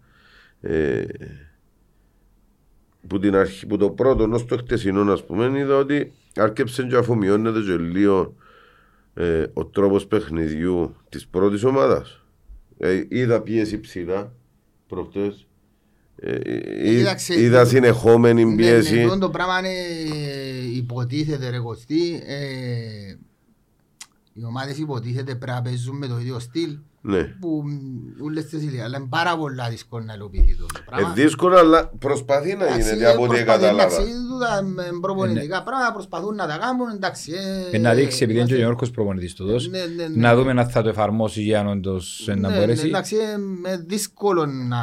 Ε, 3.07 3.09
που, 3.09 3.19
την 3.19 3.35
αρχή, 3.35 3.65
που 3.67 3.77
το 3.77 3.89
πρώτο 3.89 4.29
ως 4.31 4.45
το 4.45 4.57
χτεσινό 4.57 5.11
ας 5.11 5.25
πούμε 5.25 5.59
είδα 5.59 5.75
ότι 5.77 6.11
άρκεψε 6.35 6.83
και 6.83 6.95
αφομοιώνεται 6.95 7.59
και 7.59 7.75
λίγο 7.77 8.35
ε, 9.13 9.45
ο 9.53 9.65
τρόπος 9.65 10.07
παιχνιδιού 10.07 10.95
της 11.09 11.27
πρώτης 11.27 11.63
ομάδας. 11.63 12.21
Ε, 12.77 13.03
είδα 13.07 13.41
πίεση 13.41 13.79
ψηλά 13.79 14.33
προχτές. 14.87 15.47
Ε, 16.19 16.31
ε, 16.35 16.95
κοίταξε, 16.97 17.41
είδα 17.41 17.65
συνεχόμενη 17.65 18.45
Ναι, 18.45 18.55
πίεση. 18.55 19.05
ναι, 19.05 19.17
το 19.17 19.29
πράγμα 19.29 19.59
είναι 19.59 19.73
υποτίθεται 20.75 21.49
ρε 21.49 21.59
Κωστή. 21.59 22.21
ε, 22.25 23.15
Οι 24.33 24.43
ομάδες 24.47 24.77
υποτίθεται 24.77 25.35
πρέπει 25.35 25.51
να 25.51 25.61
παίζουν 25.61 25.97
με 25.97 26.07
το 26.07 26.17
ίδιο 26.19 26.39
στυλ 26.39 26.69
Ναι. 26.69 26.77
Που 27.39 27.63
μ, 27.65 28.23
ούλες 28.23 28.45
τις 28.45 28.61
ηλίες, 28.63 28.83
αλλά 28.85 28.97
είναι 28.97 29.07
πάρα 29.09 29.37
πολλά 29.37 29.69
δύσκολο 29.69 30.03
να 30.03 30.13
υλοποιηθεί 30.13 30.55
το 30.55 30.65
Ε, 30.75 30.79
πράγμα. 30.85 31.13
δύσκολο, 31.13 31.57
αλλά 31.57 31.87
προσπαθεί 31.99 32.55
να 32.55 32.65
Εντάξει, 32.65 32.81
γίνεται 32.93 33.11
από 33.11 33.21
ό,τι 33.23 33.27
προσπαθεί, 33.35 33.45
κατάλαβα. 33.61 33.95
εντάξει, 33.95 34.11
τούτα 34.29 34.61
με 34.63 34.83
προπονητικά 35.01 35.63
πράγματα 35.63 35.93
προσπαθούν 35.93 36.35
να 36.35 36.47
τα 36.47 36.57
κάνουν, 36.61 36.89
εντάξει. 36.95 37.31
ε, 37.71 37.75
Ε, 37.75 37.79
Να 37.79 37.93
δείξει 37.93 38.23
επειδή 38.23 38.39
είναι 38.39 38.47
και 38.47 38.53
ο 38.53 38.55
είμαστε- 38.55 38.57
Γιώργος 38.57 38.91
προπονητής 38.91 39.33
του 39.33 39.45
δώσ, 39.45 39.67
Ναι, 39.69 39.79
ναι, 39.79 40.07
ναι. 40.07 40.21
να 40.27 40.35
δούμε 40.35 40.51
αν 40.51 40.69
θα 40.69 40.81
το 40.81 40.89
εφαρμόσει 40.89 41.41
για 41.41 41.63
να 41.63 41.71
όντως 41.71 42.27
ε, 42.27 42.33
να 42.35 42.39
Ναι, 42.39 42.47
ναι, 42.53 42.59
μπορέσει. 42.59 42.87
Εντάξει, 42.87 43.15
ε, 43.15 43.37
με 43.61 43.83
δύσκολο 43.87 44.45
να 44.45 44.81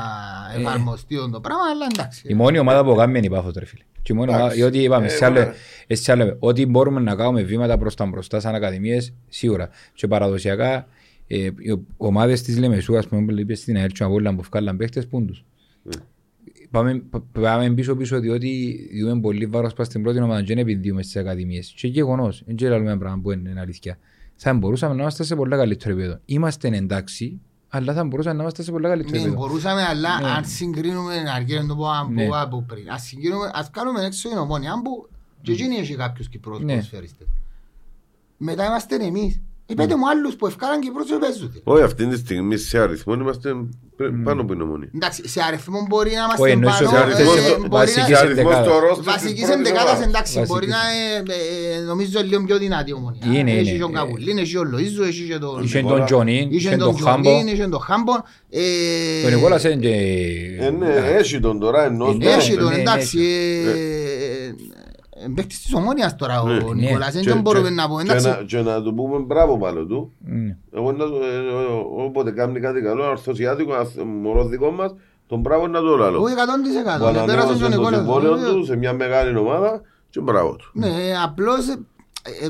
εφαρμοστεί 0.59 1.17
το 1.33 1.41
πράγμα, 1.41 1.63
αλλά 1.75 1.87
εντάξει. 1.95 2.23
Η 2.27 2.35
μόνη 2.35 2.59
ομάδα 2.59 2.85
που 2.85 2.95
κάνουμε 2.95 3.19
είναι 3.19 3.27
η 3.27 3.31
Πάφος 3.31 3.53
ρε 3.59 3.65
φίλε. 3.65 3.83
Και 4.03 4.13
η 4.13 4.17
μόνη 4.17 4.29
ομάδα, 4.29 4.45
Εντάξει. 4.45 4.61
διότι 4.63 4.79
είπαμε, 4.83 5.07
Ε, 5.07 5.09
σε 5.09 5.25
άλλο- 5.25 5.41
ναι. 5.41 5.53
ε, 5.87 5.95
σε 5.95 6.13
άλλο- 6.13 6.37
ότι 6.39 6.67
μπορούμε 6.67 7.01
να 7.01 7.15
κάνουμε 7.15 7.43
βήματα 7.43 7.79
προς 7.79 7.95
τα 7.95 8.07
μπροστά 8.07 8.41
σαν 8.41 8.55
ακαδημίες, 8.55 9.13
σίγουρα. 9.29 9.69
Και 9.95 10.07
παραδοσιακά, 10.09 10.87
ε, 11.27 11.37
οι 11.37 11.53
ομάδες 11.97 12.43
της 12.43 12.59
Λεμεσού, 12.59 12.97
ας 12.99 13.07
πούμε, 13.09 13.25
που 13.33 13.39
είπες 13.41 13.59
στην 13.61 13.77
ΑΕΛ 13.77 13.91
και 13.91 14.05
Απόλλωνα 14.05 14.37
που 14.37 14.43
βγάλαν 14.43 14.77
παίχτες, 14.77 15.07
πούν 15.07 15.27
τους. 15.27 15.45
Πάμε, 16.71 16.95
πα- 17.11 17.23
πάμε 17.33 17.71
πίσω 17.71 17.97
πίσω 17.97 18.21
διότι 18.21 18.79
διούμε 18.93 19.21
πολύ 19.21 19.47
βάρος 19.47 19.73
πας 19.73 19.87
στην 19.87 20.03
πρώτη 20.03 20.21
ομάδα 20.21 20.41
και 20.43 20.55
δεν 20.55 20.59
επενδύουμε 20.59 21.03
στις 21.03 21.17
ακαδημίες. 21.17 21.73
Και 21.77 21.89
γεγονός, 21.89 22.43
δεν 22.47 22.57
και 22.57 22.69
λέμε 22.69 22.97
πράγμα 22.99 23.21
που 23.23 23.31
είναι 23.31 23.55
αλήθεια. 23.61 23.99
Θα 24.37 24.55
μπορούσαμε 24.55 24.95
να 24.95 25.01
είμαστε 25.01 25.23
σε 25.25 25.35
πολύ 25.37 25.57
καλύτερο 25.57 25.95
επίπεδο. 25.95 26.19
Είμαστε 26.25 26.69
εντάξει, 26.69 27.41
αλλά 27.69 27.93
θα 27.95 28.05
μπορούσαμε 28.05 28.35
να 28.37 28.41
είμαστε 28.43 28.63
σε 28.63 28.71
πολύ 28.71 28.85
καλύτερο 28.85 29.17
Ναι, 29.17 29.23
επίπεδο. 29.23 29.41
μπορούσαμε, 29.47 29.83
αλλά 29.83 30.21
Ναι. 30.21 30.29
αν 30.29 30.45
συγκρίνουμε, 30.45 31.15
αργία 31.35 31.61
να 31.63 31.67
το 31.69 31.75
πω 31.77 31.89
αν 31.89 32.13
Ναι. 32.13 32.27
πω 32.27 32.41
από 32.41 32.63
πριν, 32.69 32.91
ας 32.91 33.03
συγκρίνουμε, 33.03 33.51
ας 33.55 33.71
κάνουμε 33.71 34.05
έξω 34.05 34.29
την 34.29 34.39
ομόνια, 34.39 34.73
αν 34.73 34.83
που 34.83 35.09
και 35.43 35.53
εκείνοι 35.53 35.75
έχει 35.77 35.95
κάποιους 35.97 36.29
Κυπρός 36.29 36.61
Ναι. 36.61 36.73
ποδοσφαιριστές. 36.73 37.27
Μετά 38.37 38.65
είμαστε 38.67 38.97
εμείς. 38.97 39.41
Ε, 39.67 39.75
πέτε 39.75 39.97
μου 39.97 40.09
άλλους 40.09 40.35
που 40.37 40.47
ευκάλαν 40.47 40.81
Κυπρός 40.81 41.07
και 41.07 41.17
παίζουν. 41.21 41.61
Όχι, 41.65 41.83
αυτή 41.83 42.07
τη 42.07 42.17
στιγμή 42.17 42.57
σε 42.57 42.79
αριθμό 42.79 43.15
είμαστε 43.15 43.51
πρέ- 43.97 44.13
πάνω 44.25 44.41
από 44.43 44.53
την 44.53 44.61
ομονία. 44.63 44.89
Εντάξει, 44.95 45.29
σε 45.29 45.41
αριθμό 45.49 45.87
μπορεί 45.89 46.11
να 46.11 46.17
Όχι, 46.25 46.25
είμαστε 46.25 46.51
εννοήσω 46.51 46.85
πάνω, 46.85 46.91
σε 46.91 46.97
ε, 46.97 47.01
αριθμό 47.03 47.25
μπορεί 47.25 47.41
το- 47.51 47.59
να- 47.63 47.69
βασικής 47.69 48.05
Σε 48.19 48.25
αριθμός 48.25 48.55
ενδεκάδας. 48.55 48.67
το 48.67 48.79
ρόστερ 48.79 48.97
της 49.05 49.13
Βασικής 49.13 49.41
πρώτης 49.41 49.55
ενδεκάδας 49.57 49.91
ομάδας. 49.91 50.07
εντάξει, 50.07 50.33
Βασικής. 50.39 50.49
μπορεί 50.49 50.67
να 50.77 50.81
ε, 51.01 51.77
ε, 51.77 51.81
νομίζω 51.91 52.21
λίγο 52.29 52.45
πιο 52.45 52.59
δυνατή 52.59 52.91
η 52.91 52.95
ομονία. 52.95 53.23
Είναι, 53.39 53.53
Έχει 53.53 53.71
είναι. 53.71 53.79
τον 53.79 53.93
Καβουλίν, 53.93 54.39
έχει 54.39 54.55
τον 54.55 54.67
Λοΐζο, 54.75 55.03
έχει 55.11 55.23
και 55.31 55.39
τον... 55.39 55.63
Είχε 55.65 55.77
Νικόλα. 55.81 55.97
τον 55.97 56.07
Τζονίν, 56.07 56.47
Είχε 56.53 56.57
είχε 56.69 56.77
τον 56.77 56.79
τον 56.79 56.99
Χάμπο. 57.05 57.21
Τζονίν, 57.23 57.47
είχε 57.53 57.67
τον 57.69 57.81
Χάμπο. 57.81 58.13
ε, 58.51 59.23
Τον 59.23 59.35
Νικόλας 59.35 59.65
είναι 59.65 59.77
και... 59.77 59.95
Ε, 60.61 60.71
ναι, 60.71 60.95
έχει 61.19 61.41
τον 61.41 61.59
τώρα 61.59 61.85
ενός 61.85 62.17
Ναι, 62.17 62.27
Έχει 62.27 62.51
ναι, 62.55 62.61
τον, 62.63 62.73
ναι, 62.73 62.79
εντάξει. 62.81 63.19
Ναι. 65.27 65.27
ε, 65.27 65.31
ε, 65.31 65.33
Παίκτης 65.35 65.63
της 65.63 65.75
ομόνιας 65.75 66.17
τώρα 66.17 66.41
ο 66.43 66.47
Ναι. 66.47 66.55
Νικόλας, 66.75 67.15
Ναι. 67.15 67.21
δεν 67.23 67.41
μπορούμε 67.41 67.71
να 67.71 67.89
πούμε. 67.89 68.03
και 68.03 68.11
εντάξει. 68.11 68.29
να- 68.29 68.35
Και 68.47 68.61
να 68.61 68.83
του 68.83 68.95
πούμε 68.95 69.19
μπράβο 69.19 69.59
πάνω 69.59 69.85
του. 69.85 70.13
Ναι. 70.25 70.57
Εγώ 70.73 70.93
να 70.93 70.99
το- 71.07 71.15
ε, 71.15 71.37
ε, 71.37 72.05
όποτε 72.07 72.31
κάνει 72.31 72.61
κάτι 72.61 72.81
καλό, 72.83 73.05
αρθωσιάτικο, 73.05 73.73
αθ- 73.75 74.03
μωρός 74.23 74.49
δικό 74.49 74.71
μας, 74.71 74.95
τον 75.27 75.41
μπράβο 75.41 75.67
να 75.67 75.81
το 75.81 75.97
λάλλω. 75.97 76.23
Όχι 76.23 76.35
100%. 76.35 76.99
Που 76.99 77.13
Πέρασε 77.13 77.25
και 77.25 77.29
ο 77.29 77.33
ανανέωσε 77.33 77.59
το 77.63 77.69
Νικόλας. 77.69 77.95
συμβόλαιο 77.99 78.33
Βέβαια. 78.35 78.53
του 78.53 78.65
σε 78.65 78.77
μια 78.77 78.93
μεγάλη 78.93 79.37
ομάδα 79.37 79.81
και 80.11 80.21
μπράβο 80.21 80.57
του. 80.57 80.71
Ναι, 80.73 80.89
απλώς 81.25 81.69
ε, 81.69 81.77
ε, 82.45 82.49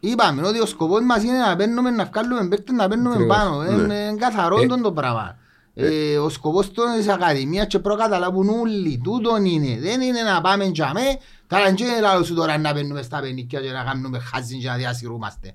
είπαμε 0.00 0.46
ότι 0.48 0.60
ο 0.60 0.66
σκοπός 0.66 1.00
μας 1.04 1.22
είναι 1.22 1.38
να 1.38 1.56
παίρνουμε, 1.56 1.90
να 1.90 2.04
βγάλουμε 2.04 2.48
παίκτες, 2.48 2.76
να 2.76 2.88
παίρνουμε 2.88 3.14
Ακριβώς. 3.14 3.36
πάνω. 3.36 3.62
Ναι. 3.62 3.70
Είναι 3.82 4.14
καθαρό 4.18 4.60
Ε, 4.62 4.66
τον 4.66 4.82
το 4.82 4.92
πράγμα. 4.92 5.36
Ε, 5.74 6.18
ο 6.18 6.28
σκοπός 6.28 6.72
των 6.72 6.84
της 6.96 7.08
Ακαδημίας 7.08 7.66
και 7.66 7.78
προκαταλάβουν 7.78 8.48
όλοι 8.48 9.00
τούτον 9.04 9.44
είναι. 9.44 9.80
Δεν 9.80 10.00
είναι 10.00 10.22
να 10.22 10.40
πάμε 10.40 10.64
για 10.64 10.90
με, 10.94 11.00
καλά 11.46 11.64
δεν 11.64 11.76
είναι 11.76 12.00
λάθος 12.00 12.26
σου 12.26 12.34
τώρα 12.34 12.58
να 12.58 12.72
παίρνουμε 12.72 13.02
στα 13.02 13.20
πενίκια 13.20 13.60
και 13.60 13.70
να 13.70 13.82
κάνουμε 13.82 14.18
χάζιν 14.18 14.60
και 14.60 14.68
να 14.68 14.76
διασυρούμαστε. 14.76 15.54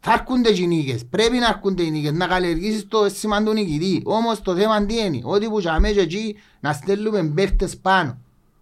Θα 0.00 0.12
έρχονται 0.12 0.52
και 0.52 0.62
οι 0.62 0.66
νίκες, 0.66 1.04
πρέπει 1.10 1.38
να 1.38 1.46
έρχονται 1.46 1.82
οι 1.82 1.90
νίκες, 1.90 2.12
να 2.12 2.26
καλλιεργήσεις 2.26 2.88
το 2.88 3.08
σήμα 3.08 3.42
του 3.42 3.52
νικητή. 3.52 4.02
Όμως 4.04 4.42
το 4.42 4.54
θέμα 4.54 4.86
τι 4.86 4.98
είναι, 4.98 5.20
ότι 5.22 5.48
που 5.48 5.58
για 5.58 5.80
μέσα 5.80 6.00
εκεί 6.00 6.36
να 6.60 6.72
στέλνουμε 6.72 7.32
παίχτες 7.34 7.76
πάνω. 7.76 8.18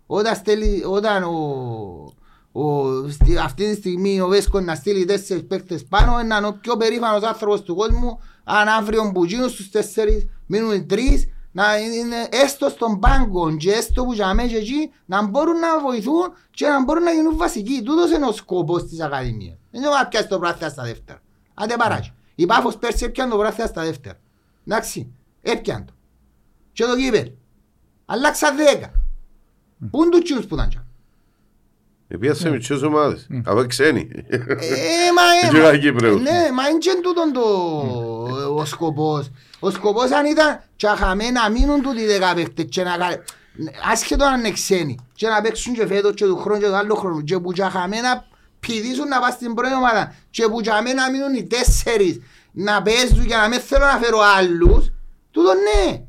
Όταν, 0.06 0.34
στέλνει, 0.34 0.82
όταν 0.84 1.22
ο, 1.22 2.12
ο, 2.52 3.08
στη, 3.08 3.36
αυτή 3.36 3.70
τη 3.70 3.74
στιγμή 3.74 4.20
ο 4.20 4.26
Βέσκος 4.26 4.64
να 4.64 4.74
στείλει 4.74 5.04
τέσσερις 5.04 5.46
παίχτες 5.46 5.84
πάνω, 5.84 6.20
είναι 6.20 6.46
ο 6.46 6.58
πιο 6.60 6.76
περήφανος 6.76 7.22
άνθρωπος 7.22 7.62
του 7.62 7.74
κόσμου, 7.74 8.20
αν 8.44 8.68
αύριο 8.68 9.10
που 9.14 9.24
γίνουν 9.24 9.48
στους 9.48 9.70
τέσσερις 9.70 10.26
μείνουν 10.46 10.86
τρεις, 10.86 11.28
να 11.52 11.78
είναι 11.78 12.28
έστω 12.30 12.68
στον 12.68 12.98
πάγκο 12.98 13.56
και 13.56 13.72
έστω 13.72 14.04
που 14.04 14.12
για 14.12 14.34
μέσα 14.34 14.48
και 14.48 14.56
εκεί 14.56 14.90
να 15.04 15.26
μπορούν 15.26 15.58
να 15.58 15.80
βοηθούν 15.80 16.32
και 16.50 16.66
να 16.66 16.84
μπορούν 16.84 17.02
να 17.02 17.10
γίνουν 17.10 17.36
βασικοί. 17.36 17.82
Τούτος 17.82 18.10
είναι 18.10 18.26
ο 18.26 18.32
σκοπός 18.32 18.84
της 18.84 19.00
Ακαδημίας. 19.00 19.56
Δεν 19.70 19.82
είναι 19.82 19.90
να 19.90 20.06
πιάσει 20.06 20.28
το 20.28 20.38
πράθυα 20.38 20.68
στα 20.68 20.82
δεύτερα. 20.82 21.22
Άντε 21.54 21.76
παράκι. 21.76 22.12
Η 22.34 22.46
Πάφος 22.46 22.76
πέρσι 22.76 23.04
έπιαν 23.04 23.30
το 23.30 23.36
πράθυα 23.36 23.66
στα 23.66 23.82
δεύτερα. 23.82 24.18
Εντάξει, 24.66 25.12
έπιαν 25.42 25.84
το. 25.84 25.92
Και 26.72 26.84
το 26.84 26.96
κύπελ. 26.96 27.30
Αλλάξα 28.06 28.54
δέκα. 28.54 28.92
Πού 29.90 30.02
είναι 30.02 30.10
τους 30.10 30.22
τσιούς 30.22 30.46
που 30.46 30.54
ήταν 30.54 30.68
τσιά. 30.68 30.86
Επειδή 32.08 32.34
σε 32.34 32.50
μικρές 32.50 32.82
ομάδες, 32.82 33.26
από 33.44 33.66
ξένοι. 33.66 34.08
Ε, 34.28 34.38
μα, 35.14 35.50
Και 35.50 35.56
ε, 35.56 35.60
για 35.60 35.78
Κύπρος. 35.78 36.20
Ναι, 36.20 36.50
μα 36.54 36.68
είναι 36.68 36.78
και 36.78 37.00
τούτον 37.02 37.32
το 37.32 37.42
ο 38.56 38.64
σκοπός. 38.64 39.30
Ο 39.60 39.70
σκοπός 39.70 40.10
αν 40.10 40.26
ήταν 40.26 40.60
και 40.76 40.86
χαμέ 40.86 41.30
να 41.30 41.50
μείνουν 41.50 41.82
τούτοι 41.82 42.06
δέκα 42.06 42.34
παίχτες 42.34 42.66
και 42.68 42.82
να 42.82 42.96
κάνουν 42.96 43.18
άσχετο 43.92 44.24
αν 44.24 44.38
είναι 44.38 44.50
ξένοι 44.50 44.98
και 45.14 45.28
να 45.28 45.40
παίξουν 45.40 45.74
και 45.74 45.86
φέτος 45.86 46.14
και 46.14 46.24
του 46.24 46.36
χρόνου 46.36 46.60
και 46.60 46.66
του 46.66 46.74
άλλου 46.74 46.96
χρόνου 46.96 47.24
και 47.24 47.38
που 47.38 47.52
και 47.52 47.62
χαμέ 47.62 48.00
να 48.00 48.26
πηδήσουν 48.60 49.08
να 49.08 49.20
πας 49.20 49.34
στην 49.34 49.54
πρώτη 49.54 49.74
ομάδα 49.74 50.14
και 50.30 50.48
που 50.48 50.60
και 50.60 50.70
χαμέ 50.70 50.92
να 50.92 51.10
μείνουν 51.10 51.34
οι 51.34 51.46
τέσσερις 51.46 52.20
να 52.52 52.82
παίζουν 52.82 53.26
και 53.26 53.34
να 53.34 53.48
μην 53.48 53.60
θέλω 53.60 53.84
να 53.84 53.98
φέρω 53.98 54.18
άλλους 54.38 54.90
τούτο 55.30 55.52
ναι. 55.54 56.04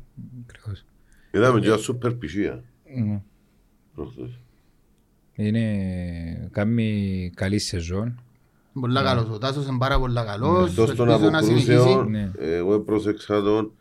Ακριβώς. 0.48 0.84
Είδαμε 1.30 1.60
και 1.60 1.66
μια 1.68 1.76
σούπερ 1.76 2.12
πισία. 2.12 2.64
Μμ. 2.96 3.16
προχθές. 3.94 4.40
Είναι 5.32 6.48
κάνει 6.52 7.30
καλή 7.34 7.58
σεζόν. 7.58 8.20
Πολλά 8.80 9.02
καλός 9.02 9.28
ο 9.30 9.38
Τάσος 9.38 9.66
είναι 9.66 9.78
πάρα 9.78 9.98
πολλά 9.98 10.24
καλός 10.24 10.70
Εκτός 10.70 10.94
των 10.94 11.08
ελπίζω 11.08 11.30
να 11.30 11.42
συνεχίσει. 11.42 11.72
αποκρούσεων, 11.74 12.10
Ναι. 12.10 12.30
εγώ 12.38 12.74
έπροσεξα 12.74 13.42
τον 13.42 13.72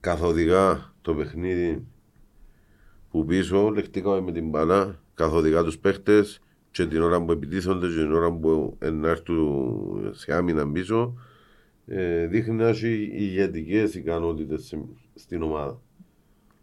καθοδηγά 0.00 0.92
το 1.02 1.14
παιχνίδι 1.14 1.84
που 3.10 3.24
πίσω 3.24 3.68
λεχτήκαμε 3.70 4.20
με 4.20 4.32
την 4.32 4.48
μπανά, 4.48 4.98
καθοδηγά 5.14 5.62
τους 5.62 5.78
παίχτες 5.78 6.40
και 6.70 6.86
την 6.86 7.02
ώρα 7.02 7.22
που 7.22 7.32
επιτίθονται 7.32 7.86
και 7.86 7.94
την 7.94 8.12
ώρα 8.12 8.32
που 8.32 8.76
ε, 8.78 8.90
να 8.90 9.08
έρθουν 9.08 10.10
σε 10.14 10.34
άμυνα 10.34 10.68
πίσω 10.70 11.14
ε, 11.86 12.26
δείχνει 12.26 12.54
να 12.54 12.66
έχει 12.68 13.10
ηγετικές 13.12 13.94
ικανότητες 13.94 14.64
σε- 14.64 14.84
στην 15.14 15.42
ομάδα. 15.42 15.78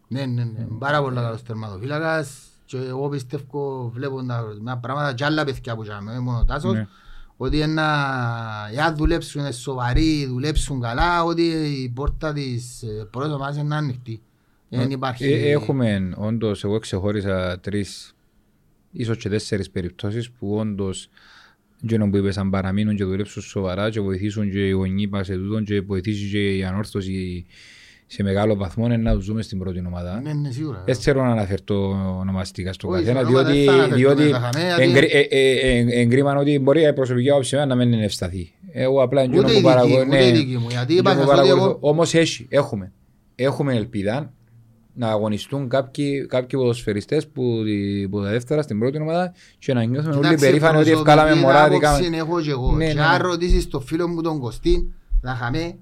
Ναι, 0.08 0.26
ναι, 0.26 0.44
ναι. 0.44 0.66
Πάρα 0.78 1.02
πολύ 1.02 1.14
καλός 1.14 1.42
τερματοφύλακας 1.42 2.46
και 2.64 2.76
εγώ 2.76 3.08
πιστεύω 3.08 3.90
βλέποντα 3.94 4.44
μια 4.62 4.76
πράγματα 4.76 5.14
και 5.14 5.24
άλλα 5.24 5.44
παιδιά 5.44 5.74
που 5.76 5.82
είχαμε, 5.82 6.10
όχι 6.10 6.20
μόνο 6.20 6.38
ο 6.38 6.44
Τάσος, 6.44 6.72
Ναι. 6.72 6.86
Ότι 7.42 7.60
ένα, 7.60 7.86
εάν 8.74 8.96
δουλέψουν 8.96 9.40
είναι 9.40 9.52
σοβαροί, 9.52 10.26
δουλέψουν 10.26 10.80
καλά, 10.80 11.24
ότι 11.24 11.42
η 11.82 11.88
πόρτα 11.88 12.32
της 12.32 12.82
ε, 12.82 13.08
πρώτης 13.10 13.32
ομάδας 13.32 13.56
είναι 13.56 13.74
ανοιχτή. 13.74 14.20
Δεν 14.68 14.90
υπάρχει... 14.90 15.24
Ε, 15.24 15.50
Έχουμε 15.50 16.12
όντως, 16.16 16.64
εγώ 16.64 16.78
ξεχώρισα 16.78 17.60
τρεις, 17.60 18.14
ίσως 18.92 19.16
και 19.16 19.28
τέσσερις 19.28 19.70
περιπτώσεις 19.70 20.30
που 20.30 20.56
όντως 20.56 21.08
γίνον 21.80 22.10
που 22.10 22.16
είπες 22.16 22.38
αν 22.38 22.50
παραμείνουν 22.50 22.96
και 22.96 23.04
δουλέψουν 23.04 23.42
σοβαρά 23.42 23.90
και 23.90 24.00
βοηθήσουν 24.00 24.50
και 24.50 24.66
οι 24.66 24.70
γονείς 24.70 25.08
μας 25.08 25.26
σε 25.26 25.34
τούτον 25.34 25.64
και 25.64 25.80
βοηθήσει 25.80 26.30
και 26.30 26.56
η 26.56 26.64
ανόρθωση 26.64 27.46
σε 28.14 28.22
μεγάλο 28.22 28.56
βαθμό 28.56 28.84
είναι 28.84 28.96
να 28.96 29.14
τους 29.14 29.26
δούμε 29.26 29.42
στην 29.42 29.58
πρώτη 29.58 29.82
ομάδα. 29.86 30.20
Ναι, 30.20 30.32
ναι, 30.32 30.50
σίγουρα. 30.50 30.82
Δεν 30.86 30.94
θέλω 30.94 31.22
να 31.22 31.30
αναφερθώ 31.30 31.74
ονομαστικά 32.20 32.72
στο 32.72 32.88
Όχι, 32.88 32.98
καθένα, 33.04 33.18
σε 33.20 33.24
ονόματα 33.26 33.50
διότι, 33.50 33.64
δεν 33.64 33.74
θα 33.74 33.82
αναφερθούμε, 33.82 34.14
διότι 34.14 34.32
θα 34.32 34.38
χαμε, 34.38 34.66
γιατί- 34.66 34.82
εγκρι- 34.82 35.14
ε, 35.14 35.18
ε, 35.30 35.78
ε, 35.78 36.00
εγκρίμαν 36.00 36.36
ότι 36.36 36.58
μπορεί 36.58 36.82
η 36.86 36.92
προσωπική 36.92 37.30
άποψη 37.30 37.56
εμένα 37.56 37.74
να 37.74 37.84
μην 37.84 37.92
είναι 37.92 38.04
ευσταθή. 38.04 38.52
Εγώ 38.72 39.02
απλά 39.02 39.22
Ούτε 39.22 39.30
εκείνο 39.32 39.42
η 39.42 39.44
που 39.46 39.50
δική 39.52 39.62
παρακολουθώ. 39.62 40.04
μου, 40.04 40.08
ούτε 40.08 40.26
η 40.28 40.32
δική 40.32 40.56
μου, 40.56 40.66
γιατί 40.70 40.94
είπα 40.94 41.14
σας 41.14 41.38
ότι 41.38 41.48
εγώ- 41.48 41.76
Όμως 41.80 42.14
έχει, 42.14 42.46
έχουμε. 42.48 42.92
Έχουμε 43.34 43.74
ελπίδα 43.74 44.32
να 44.94 45.08
αγωνιστούν 45.08 45.68
κάποιοι, 45.68 46.26
κάποιοι 46.26 46.58
ποδοσφαιριστές 46.58 47.26
που, 47.28 47.62
τη- 47.64 48.08
που 48.08 48.22
τα 48.22 48.28
δεύτερα 48.30 48.62
στην 48.62 48.78
πρώτη 48.78 49.00
ομάδα 49.00 49.32
και 49.58 49.74
να 49.74 49.82
νιώθουμε 49.84 50.14
όλοι 50.14 50.22
Κοιτάξτε, 50.22 50.46
περήφανοι 50.46 50.78
ότι 50.78 50.90
προσωπική 50.90 51.10
ευκάλαμε 51.10 51.40
μωρά. 51.40 51.64
άποψη 51.64 51.78
δικάμε- 52.02 52.14
έχω 52.20 52.40
και 52.40 52.50
εγώ. 52.50 52.72
Ναι, 52.72 52.86
Και 52.86 52.94
ναι, 52.94 53.02
αν 53.02 53.20
ναι. 53.22 53.28
ρωτήσεις 53.28 53.68
τον 53.68 53.82
φίλο 53.82 54.08
μου 54.08 54.20
τον 54.22 54.38
Κωστή, 54.38 54.92
να 55.20 55.34
χαμε, 55.34 55.74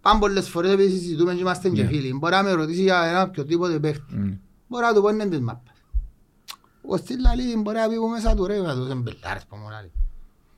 πάμε 0.00 0.18
πολλές 0.20 0.48
φορές 0.48 0.72
επειδή 0.72 0.98
συζητούμε 0.98 1.34
και 1.34 1.40
είμαστε 1.40 1.68
και 1.68 1.82
Ναι. 1.82 1.88
φίλοι. 1.88 2.14
Μπορεί 2.14 2.34
να 2.34 2.42
με 2.42 2.52
ρωτήσει 2.52 2.82
για 2.82 3.02
ένα 3.04 3.22
οποιοδήποτε 3.22 3.78
παίχτη. 3.78 4.14
Μμ. 4.14 4.30
Μπορεί 4.66 4.84
να 4.84 4.94
του 4.94 5.00
πω 5.02 5.08
είναι 5.08 5.26
της 5.28 5.40
μάπας. 5.40 5.74
Ο 6.82 6.88
Κωστής 6.88 7.16
λαλεί, 7.20 7.56
μπορεί 7.56 7.76
να 7.76 7.88
πει 7.88 7.96
που 7.96 8.08
μέσα 8.08 8.34
του 8.34 8.46
ρε, 8.46 8.60
να 8.60 8.74
του 8.74 8.82
είναι 8.84 8.94
μπελάρες 8.94 9.44
που 9.48 9.56
μου 9.56 9.68
λαλεί. 9.70 9.92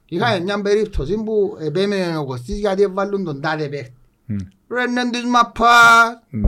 Είχαμε 0.06 0.40
μια 0.40 0.62
περίπτωση 0.62 1.14
που 1.14 1.56
επέμενε 1.60 2.16
ο 2.16 2.24
Κωστής 2.24 2.58
γιατί 2.58 2.82
έβαλουν 2.82 3.24
τον 3.24 3.40
τάδε 3.40 3.68
παίχτη. 3.68 3.94
Μμ. 4.26 4.36
Ρε 4.68 4.82
είναι 4.82 5.10
της 5.10 5.24
μάπας. 5.24 6.18
Μμ. 6.30 6.44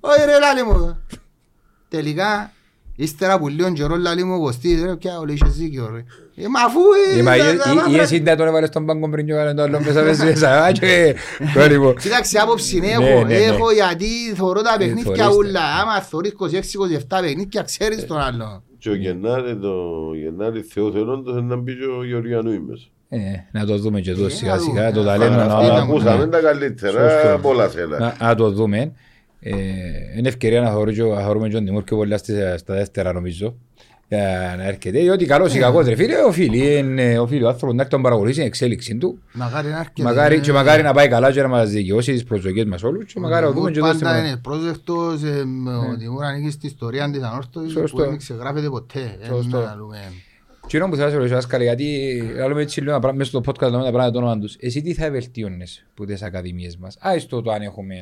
Όχι 0.00 0.24
ρε 0.24 0.38
λάλη 0.38 0.62
μου. 0.64 0.98
Τελικά, 1.88 2.52
ύστερα 2.96 3.38
που 3.38 3.48
λίγο 3.48 3.72
καιρό 3.72 3.96
λάλη 3.96 4.24
μου 4.24 4.34
ο 4.34 4.40
Κωστής, 4.40 4.82
ρε 4.82 4.96
πια 4.96 5.18
όλοι 5.18 5.32
είχες 5.32 5.52
δίκιο 5.56 5.90
ρε. 5.94 6.04
Ε, 6.44 6.48
μα 6.48 6.60
αφού 6.60 6.80
Ε, 7.18 7.22
μα 7.22 7.32
ε, 7.34 7.36
η- 7.36 7.40
τα- 7.40 7.50
η- 7.52 7.56
τα- 7.56 7.90
η 7.92 7.96
τα- 7.96 8.02
εσύ 8.02 8.18
δεν 8.18 8.36
τον 8.36 8.46
έβαλες 8.46 8.68
στον 8.68 8.86
πάγκο 8.86 9.08
πριν 9.08 9.26
και 9.26 9.32
έβαλε 9.32 9.54
το 9.54 9.62
άλλο 9.62 9.80
μέσα 9.80 10.02
μέσα 10.02 10.24
μέσα. 10.24 10.62
Α, 10.64 10.72
και- 10.72 11.14
περίπου. 11.54 11.94
Κοίταξε 12.00 12.38
άποψη 12.38 12.78
Ναι, 12.80 12.86
έχω, 12.86 13.02
ναι, 13.02 13.24
ναι. 13.24 13.34
έχω 13.34 13.72
γιατί 13.72 14.06
θωρώ 14.34 14.62
τα 14.62 14.74
παιχνίδια 14.78 15.24
θωρείς 15.24 15.36
ούλα. 15.36 15.52
τα. 15.60 15.66
Άμα 15.82 16.00
θωρείς 16.00 16.32
26-27 16.32 17.20
παιχνίδια 17.20 17.62
ξέρεις 17.62 18.06
τον 18.06 18.18
άλλο. 18.18 18.62
Και 18.78 18.88
ο 18.90 18.94
Γενάρη, 18.94 19.56
το 19.56 19.74
Γενάρη 20.22 20.60
Θεό 20.62 20.92
θεωρώντας 20.92 21.42
να 21.42 21.56
μπει 21.56 21.72
και 21.78 21.84
ο 21.98 22.04
Γεωργιανούι 22.04 22.60
μέσα. 22.68 22.84
Ε, 23.08 23.18
Να 23.52 23.64
το 23.66 23.78
δούμε 23.78 24.00
και 24.00 24.10
εδώ 24.10 24.24
Ε, 24.26 24.28
σιγά 24.28 24.54
να 24.54 24.58
σιγά 24.60 24.90
δούμε. 24.90 24.92
το 24.92 25.00
Α, 25.00 25.04
ταλέντο 25.04 25.34
αυτή 25.40 25.46
να- 25.54 25.60
είναι 25.62 25.70
Αλλά 25.72 25.84
μου, 25.84 25.92
ακούσαμε 25.92 26.24
ναι. 26.24 26.30
τα 26.30 26.40
καλύτερα, 26.40 27.10
Σωστό. 27.10 27.38
πολλά 27.42 27.68
θέλα. 27.68 27.98
Να- 27.98 28.16
Να 28.20 28.34
το 28.34 28.50
δούμε. 28.50 28.92
Ε, 29.40 29.52
Είναι 30.18 30.28
ευκαιρία 30.28 30.60
να 30.60 30.66
θεωρούμε 30.70 30.92
και- 30.92 31.02
να 31.02 31.20
θεωρούμε 31.20 31.48
και 31.48 31.54
τον 31.54 31.64
Τιμούρ 31.64 31.82
πιο 31.82 31.96
πολλά 31.96 32.16
στις- 32.18 32.36
στα 32.60 32.74
δεύτερα 32.74 33.12
νομίζω. 33.12 33.56
Για 34.08 34.54
να 34.56 34.64
έρχεται, 34.64 34.98
διότι 35.00 35.24
καλός 35.26 35.54
ή 35.54 35.58
κακός 35.58 35.86
ρε 35.86 35.94
φίλε, 35.94 36.14
οφείλει, 36.26 36.76
είναι- 36.76 37.18
οφείλει 37.18 37.42
ο 37.42 37.48
άνθρωπος 37.48 37.74
να 37.74 37.80
έρθει 37.80 37.92
τον 37.94 38.02
παρακολουθήσει 38.02 38.38
την 38.38 38.46
εξέλιξη 38.48 38.96
του. 38.96 39.18
Μακάρι 39.32 39.68
να 39.68 39.78
έρχεται. 39.78 40.02
Μακάρι, 40.02 40.34
ε, 40.34 40.38
και 40.38 40.52
μακάρι 40.52 40.82
να 40.82 40.92
πάει 40.92 41.08
καλά 41.08 41.32
και 41.32 41.42
να 41.42 41.48
μας 41.48 41.70
δικαιώσει 41.70 42.12
τις 42.12 42.24
προσδοκίες 42.24 42.64
μας 42.64 42.82
όλους 42.82 43.12
και 43.12 43.20
μακάρι 43.20 43.42
να 43.44 43.48
ο 43.50 43.52
δούμε 43.52 43.68
και 43.70 43.74
Τιμούρ 43.74 43.88
εδώ 43.88 43.96
στην 43.98 44.06
Πάντα 44.06 44.18
ομάδα. 44.18 44.32
είναι 44.32 44.40
πρόσδεκτος, 44.42 45.22
ε, 45.22 45.44
με 45.44 45.76
ο 45.76 45.96
Τιμούρ 45.98 46.24
ανήκει 46.24 46.50
στην 46.50 46.68
ιστορία 46.68 47.10
της 47.10 47.22
ανόρθωσης 47.22 47.72
Σωστό. 47.72 47.96
που 47.96 48.08
δεν 48.08 48.16
ξεγράφεται 48.18 48.68
ποτέ. 48.68 49.16
Ε, 49.22 49.26
Σωστό. 49.26 49.56
να 49.58 49.74
λέμε. 49.74 50.12
Τι 50.66 50.76
είναι 50.76 50.88
που 50.88 50.96
θα 50.96 51.08
σε 51.10 51.16
ρωτήσω 51.16 51.34
δάσκαλε, 51.34 51.64
γιατί 51.64 51.86
λέμε 52.48 52.62
έτσι 52.62 52.80
λίγο 52.80 52.98
να 52.98 53.12
μέσα 53.12 53.30
στο 53.30 53.40
podcast 53.46 53.60
λέμε 53.70 53.82
τα 53.84 53.90
πράγματα 53.90 54.10
το 54.10 54.18
όνομα 54.18 54.38
τους. 54.38 54.56
Εσύ 54.60 54.82
τι 54.82 54.92
θα 54.94 55.10
βελτίωνες 55.10 55.86
που 55.94 56.04
τις 56.04 56.22
ακαδημίες 56.22 56.76
μας; 56.76 56.96
Άιστο 57.00 57.42
το 57.42 57.50
αν 57.50 57.62
έχουμε... 57.62 57.94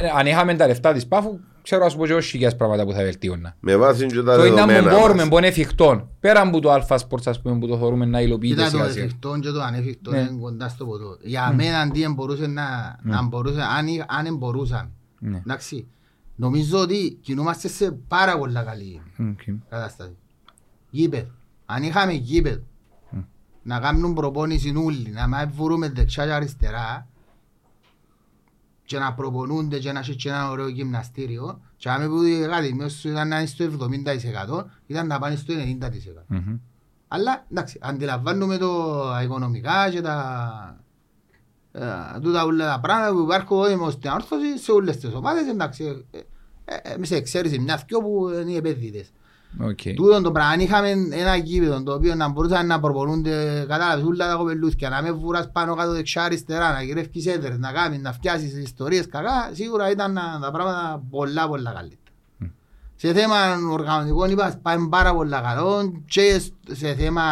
ε, 0.00 0.06
ε, 0.06 0.10
Αν 0.18 0.26
είχαμε 0.26 0.54
τα 0.54 0.66
λεφτά 0.66 0.92
της 0.92 1.06
Πάφου, 1.06 1.38
ξέρω 1.62 1.84
ας 1.84 1.96
πω 1.96 2.06
και 2.06 2.14
όχι 2.14 2.28
χιλιάδες 2.30 2.56
πράγματα 2.58 2.84
που 2.84 2.92
θα 2.92 3.02
βελτίωνα. 3.02 3.56
Με 3.60 3.76
βάση 3.76 4.06
και 4.06 4.22
τα 4.22 4.36
Το 4.36 4.44
είναι 4.44 4.54
να 4.54 4.66
δεδομένα 4.66 4.92
μου 4.92 4.98
μπορούμε, 5.00 5.20
μας. 5.20 5.28
που 5.28 5.38
είναι 5.38 5.46
εφικτό. 5.46 6.08
Πέρα 6.20 6.40
από 6.40 6.60
το 6.60 6.72
Alpha 6.74 6.96
Sports 6.96 7.22
ας 7.24 7.40
πούμε 7.42 7.58
που 7.58 7.66
το 7.66 7.78
θεωρούμε 7.78 8.04
να 8.04 8.20
υλοποιείται 8.20 8.54
Κοίτα 8.54 8.70
το 8.70 8.76
σιγά 8.76 8.90
σιγά. 8.90 9.04
εφικτό 9.04 9.38
και 9.40 9.50
το 9.50 9.62
ανέφικτο 9.62 10.10
Ναι. 10.10 10.18
είναι 10.18 10.38
κοντά 10.40 10.68
στο 10.68 10.84
ποτό. 10.86 11.18
Για 11.22 11.52
μένα 11.56 11.78
αντί 11.80 12.02
εν 12.02 12.12
μπορούσε 12.12 12.46
να, 12.46 12.98
να 13.02 13.22
μπορούσε, 13.22 13.60
αν, 13.78 13.86
εί- 13.86 14.04
αν 14.08 14.26
εν 14.26 14.36
μπορούσαν. 14.36 14.90
Ναι. 15.18 15.36
Εντάξει. 15.36 15.86
Νομίζω 16.36 16.78
ότι 16.78 17.18
κινούμαστε 17.20 17.68
σε 17.68 17.90
πάρα 18.08 18.38
πολλά 18.38 18.62
καλή 18.62 19.00
Οκ. 19.20 19.56
κατάσταση. 19.68 20.16
Γήπεδο. 20.90 21.30
Αν 21.66 21.82
είχαμε 21.82 22.12
γήπεδο 22.12 22.62
να 23.62 23.78
κάνουν 23.78 24.14
προπόνηση 24.14 24.74
όλοι, 24.84 25.10
να 25.12 25.26
μην 25.26 25.50
βρούμε 25.56 25.88
δεξιά 25.88 26.24
και 26.26 26.32
αριστερά 26.32 27.06
και 28.84 28.98
να 28.98 29.14
προπονούνται 29.14 29.78
και 29.78 29.92
να 29.92 29.98
έχει 29.98 30.16
και 30.16 30.28
ένα 30.28 30.50
ωραίο 30.50 30.68
γυμναστήριο 30.68 31.60
και 31.76 31.88
να 31.88 31.98
μην 31.98 32.08
πούμε 32.08 32.46
κάτι, 32.46 32.74
μέσα 32.74 32.96
σου 32.96 33.08
ήταν 33.08 33.28
να 33.28 33.38
είναι 33.38 33.46
στο 33.46 33.64
70% 33.64 34.64
ήταν 34.86 35.06
να 35.06 35.18
πάνε 35.18 35.36
στο 35.36 35.54
90%. 35.54 35.86
Μμμ. 36.26 36.56
Αλλά 37.08 37.46
εντάξει, 37.50 37.78
αντιλαμβάνουμε 37.82 38.56
το 38.56 39.02
οικονομικά 39.22 39.90
και 39.90 40.00
τα 40.00 40.78
ε, 41.72 42.20
τούτα 42.20 42.44
όλα 42.44 42.72
τα 42.72 42.80
πράγματα 42.80 43.12
που 43.12 43.22
υπάρχουν 43.22 43.56
όμως 43.56 43.92
στην 43.92 44.10
όρθωση 44.10 44.58
σε 44.58 44.72
όλες 44.72 44.96
τις 44.96 45.14
ομάδες 45.14 45.46
εντάξει, 45.46 46.06
ε, 46.10 46.18
ε, 46.64 46.94
ε, 47.00 47.04
σε 47.04 47.16
εξαίρεση 47.16 47.58
μια 47.58 47.82
δυο 47.86 48.00
που 48.00 48.28
είναι 48.40 48.50
οι 48.50 48.56
επενδυτές. 48.56 49.12
Οκ. 49.60 49.78
Τούτον 49.94 50.22
το 50.22 50.32
πράγμα, 50.32 50.50
αν 50.52 50.60
είχαμε 50.60 50.90
ένα 51.10 51.36
γήπεδο 51.36 51.82
το 51.82 51.92
οποίο 51.94 52.14
να 52.14 52.28
μπορούσαν 52.28 52.66
να 52.66 52.80
προπονούνται 52.80 53.64
κατάλαβες 53.68 54.04
όλα 54.04 54.28
τα 54.28 54.34
κοπελούθια, 54.34 54.88
να 54.88 55.02
μεν 55.02 55.12
βουράς 55.12 55.50
πάνω 55.52 55.74
κάτω 55.74 55.92
δεξιά 55.92 56.22
αριστερά, 56.22 56.72
να 56.72 56.82
γυρεύκεις 56.82 57.26
έδρες, 57.26 57.58
να 57.58 57.72
κάνεις, 57.72 58.00
να 58.00 58.12
φτιάσεις 58.12 58.54
ιστορίες 58.56 59.06
κακά, 59.06 59.50
σίγουρα 59.52 59.90
ήταν 59.90 60.18
α, 60.18 60.38
τα 60.42 60.50
πράγματα 60.50 61.02
πολλά 61.10 61.48
πολλά 61.48 61.72
καλύτερα. 61.72 61.98
Σε 62.96 63.12
θέμα 63.12 63.36
οργανωτικών 63.70 64.30
είπα 64.30 64.58
πάμε 64.62 64.88
πάρα 64.88 65.14
πολλά 65.14 65.40
καλό 65.40 65.92
και 66.06 66.40
σε 66.70 66.94
θέμα 66.94 67.22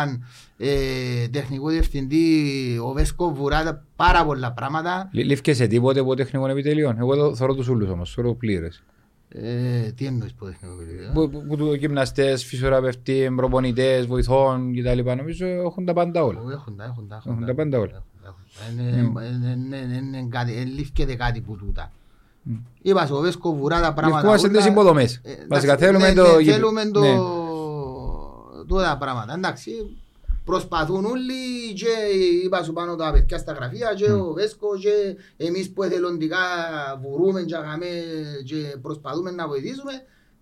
ε, 0.57 1.29
τεχνικού 1.31 1.69
διευθυντή 1.69 2.45
ο 2.85 2.93
Βέσκο 2.93 3.33
βουρά 3.35 3.85
πάρα 3.97 4.25
πολλά 4.25 4.53
πράγματα. 4.53 5.09
Λι- 5.13 5.25
Λήφκε 5.25 5.55
σε 5.55 5.67
τίποτε 5.67 6.01
από 6.01 6.15
τεχνικών 6.15 6.51
επιτελείων. 6.51 6.99
Εγώ 6.99 7.17
το 7.17 7.35
θωρώ 7.37 7.55
τους 7.55 7.69
ούλους 7.69 7.89
όμως, 7.91 8.13
θωρώ 8.13 8.35
πλήρες. 8.35 8.83
Ε, 9.35 9.93
τι 9.93 10.07
εννοείς 10.07 10.33
που 10.33 10.45
τεχνικό 10.45 10.75
διευθυντή. 10.77 11.13
Που, 11.13 11.31
που, 11.31 11.47
που 11.47 11.57
του 11.57 11.75
γυμναστές, 11.75 12.45
φυσιοθεραπευτή, 12.45 13.33
προπονητές, 13.37 14.07
βοηθών 14.07 14.73
κτλ. 14.75 15.03
Νομίζω 15.17 15.47
έχουν 15.47 15.85
τα 15.85 15.93
πάντα 15.93 16.25
όλα. 16.25 16.41
Έχουν 16.53 16.77
τα, 16.77 16.85
έχουν 16.85 17.09
τα. 17.09 17.23
Έχουν 17.27 17.47
τα 17.47 17.55
πάντα 17.55 17.79
όλα. 17.79 18.05
Είναι- 18.73 18.91
είναι- 18.91 19.77
είναι- 19.77 19.97
είναι 19.97 20.27
κάτι- 20.31 20.55
εν 20.55 20.69
λήφκεται 20.69 21.15
κάτι 21.15 21.41
που 21.41 21.57
τούτα. 21.57 21.93
Είπα 22.83 23.07
σου, 23.07 23.15
ο 23.17 23.21
Βέσκο 23.21 23.55
βουρά 23.55 23.81
τα 23.81 23.93
πράγματα. 23.93 24.15
Λευκούμαστε 24.17 24.49
όλα. 24.49 24.57
τις 24.57 24.67
υποδομές. 24.67 25.21
Ε, 25.23 25.31
εντάξει, 25.31 25.47
Βασικά 25.49 25.77
θέλουμε 25.77 26.09
ναι, 26.09 26.15
το 26.15 26.23
ναι, 26.23 26.29
γήπεδο. 26.43 26.53
Θέλουμε 26.53 26.85
το... 26.85 27.01
Ναι. 27.01 27.17
τούτα 28.67 28.83
τα 28.83 28.97
πράγματα. 28.99 29.35
Εντάξει, 29.35 29.71
προσπαθούν 30.45 31.05
όλοι 31.05 31.73
και 31.75 32.17
είπα 32.45 32.63
σου 32.63 32.73
πάνω 32.73 32.97
τα 32.97 33.13
παιδιά 33.13 33.39
στα 33.39 33.53
γραφεία 33.53 33.95
και 33.95 34.13
ο 34.13 34.33
Βέσκο 34.33 34.79
και 34.79 35.17
εμείς 35.37 35.73
που 35.73 35.83
εθελοντικά 35.83 36.39
βουρούμε 37.03 37.43
και, 37.43 37.57
αγαμε 37.57 37.87
και 38.45 38.77
προσπαθούμε 38.83 39.31
να 39.31 39.49
βοηθήσουμε. 39.49 39.93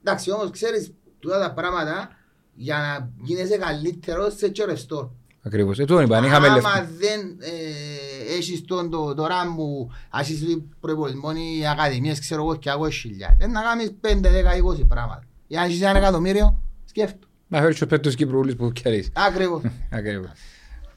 Εντάξει, 0.05 0.31
όμως 0.31 0.51
ξέρεις, 0.51 0.93
τούτα 1.19 1.39
τα 1.39 1.53
πράγματα 1.53 2.09
για 2.55 2.77
να 2.77 3.11
γίνεσαι 3.25 3.57
καλύτερος 3.57 4.37
σε 4.37 4.49
και 4.49 4.65
ρευστό. 4.65 5.15
Ακριβώς. 5.43 5.79
Ε, 5.79 5.85
τούτον 5.85 6.05
είπα, 6.05 6.17
αν 6.17 6.25
είχαμε 6.25 6.49
λεφτά. 6.49 6.71
Άμα 6.71 6.89
δεν 6.99 7.21
ε, 7.41 8.35
έχεις 8.37 8.65
τον 8.65 8.91
το, 8.91 9.15
τώρα 9.15 9.51
μου 9.51 9.91
έχεις 10.21 10.63
προϋπολογισμό 10.81 11.31
οι 11.35 11.67
ακαδημίες 11.67 12.21
ξέρω 12.21 12.43
εγώ 12.43 12.57
και 12.57 12.71
εγώ 12.71 12.89
χιλιάδες. 12.89 13.37
Δεν 13.39 13.51
να 13.51 13.63
κάνεις 13.63 13.95
5, 14.01 14.07
10, 14.07 14.81
20 14.81 14.87
πράγματα. 14.89 15.25
Για 15.47 15.61
να 15.61 15.67
έχεις 15.67 15.81
ένα 15.81 15.99
εκατομμύριο 15.99 16.63
σκέφτο. 16.85 17.27
Να 17.51 17.61
φέρεις 17.61 17.79
τους 17.79 17.89
πέτους 17.89 18.15
Κυπρούλης 18.15 18.57
που 18.57 18.73
κερδίσεις. 18.73 19.11
Ακριβώς. 19.29 19.63
Ακριβώς. 19.99 20.31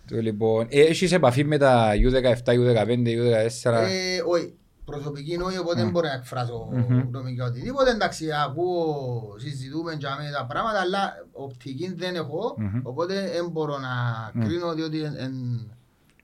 Το 0.08 0.18
λοιπόν, 0.18 0.68
ε, 0.70 0.82
έχεις 0.82 1.12
επαφή 1.12 1.44
με 1.44 1.58
τα 1.58 1.92
U17, 1.96 2.52
U15, 2.54 2.88
U14. 3.08 3.72
Ε, 3.72 4.22
όχι. 4.28 4.54
Προσωπική 4.86 5.38
όχι, 5.46 5.58
οπότε 5.58 5.82
δεν 5.82 5.90
μπορώ 5.90 6.08
να 6.08 6.14
εκφράσω 6.14 6.70
Μμμ. 6.72 7.00
γνώμη 7.10 7.32
για 7.32 7.46
οτιδήποτε. 7.46 7.92
Εντάξει, 7.92 8.26
ακούω, 8.46 9.36
συζητούμε 9.38 9.96
για 10.00 10.16
μένα 10.20 10.38
τα 10.38 10.46
πράγματα, 10.46 10.80
αλλά 10.80 11.14
οπτική 11.32 11.94
δεν 11.98 12.16
έχω, 12.16 12.56
Μμμ. 12.58 12.80
οπότε 12.84 13.14
δεν 13.36 13.50
μπορώ 13.52 13.78
να 13.80 13.96
κρίνω, 14.46 14.74
διότι 14.74 15.02
εν- 15.02 15.16
εν- 15.18 15.72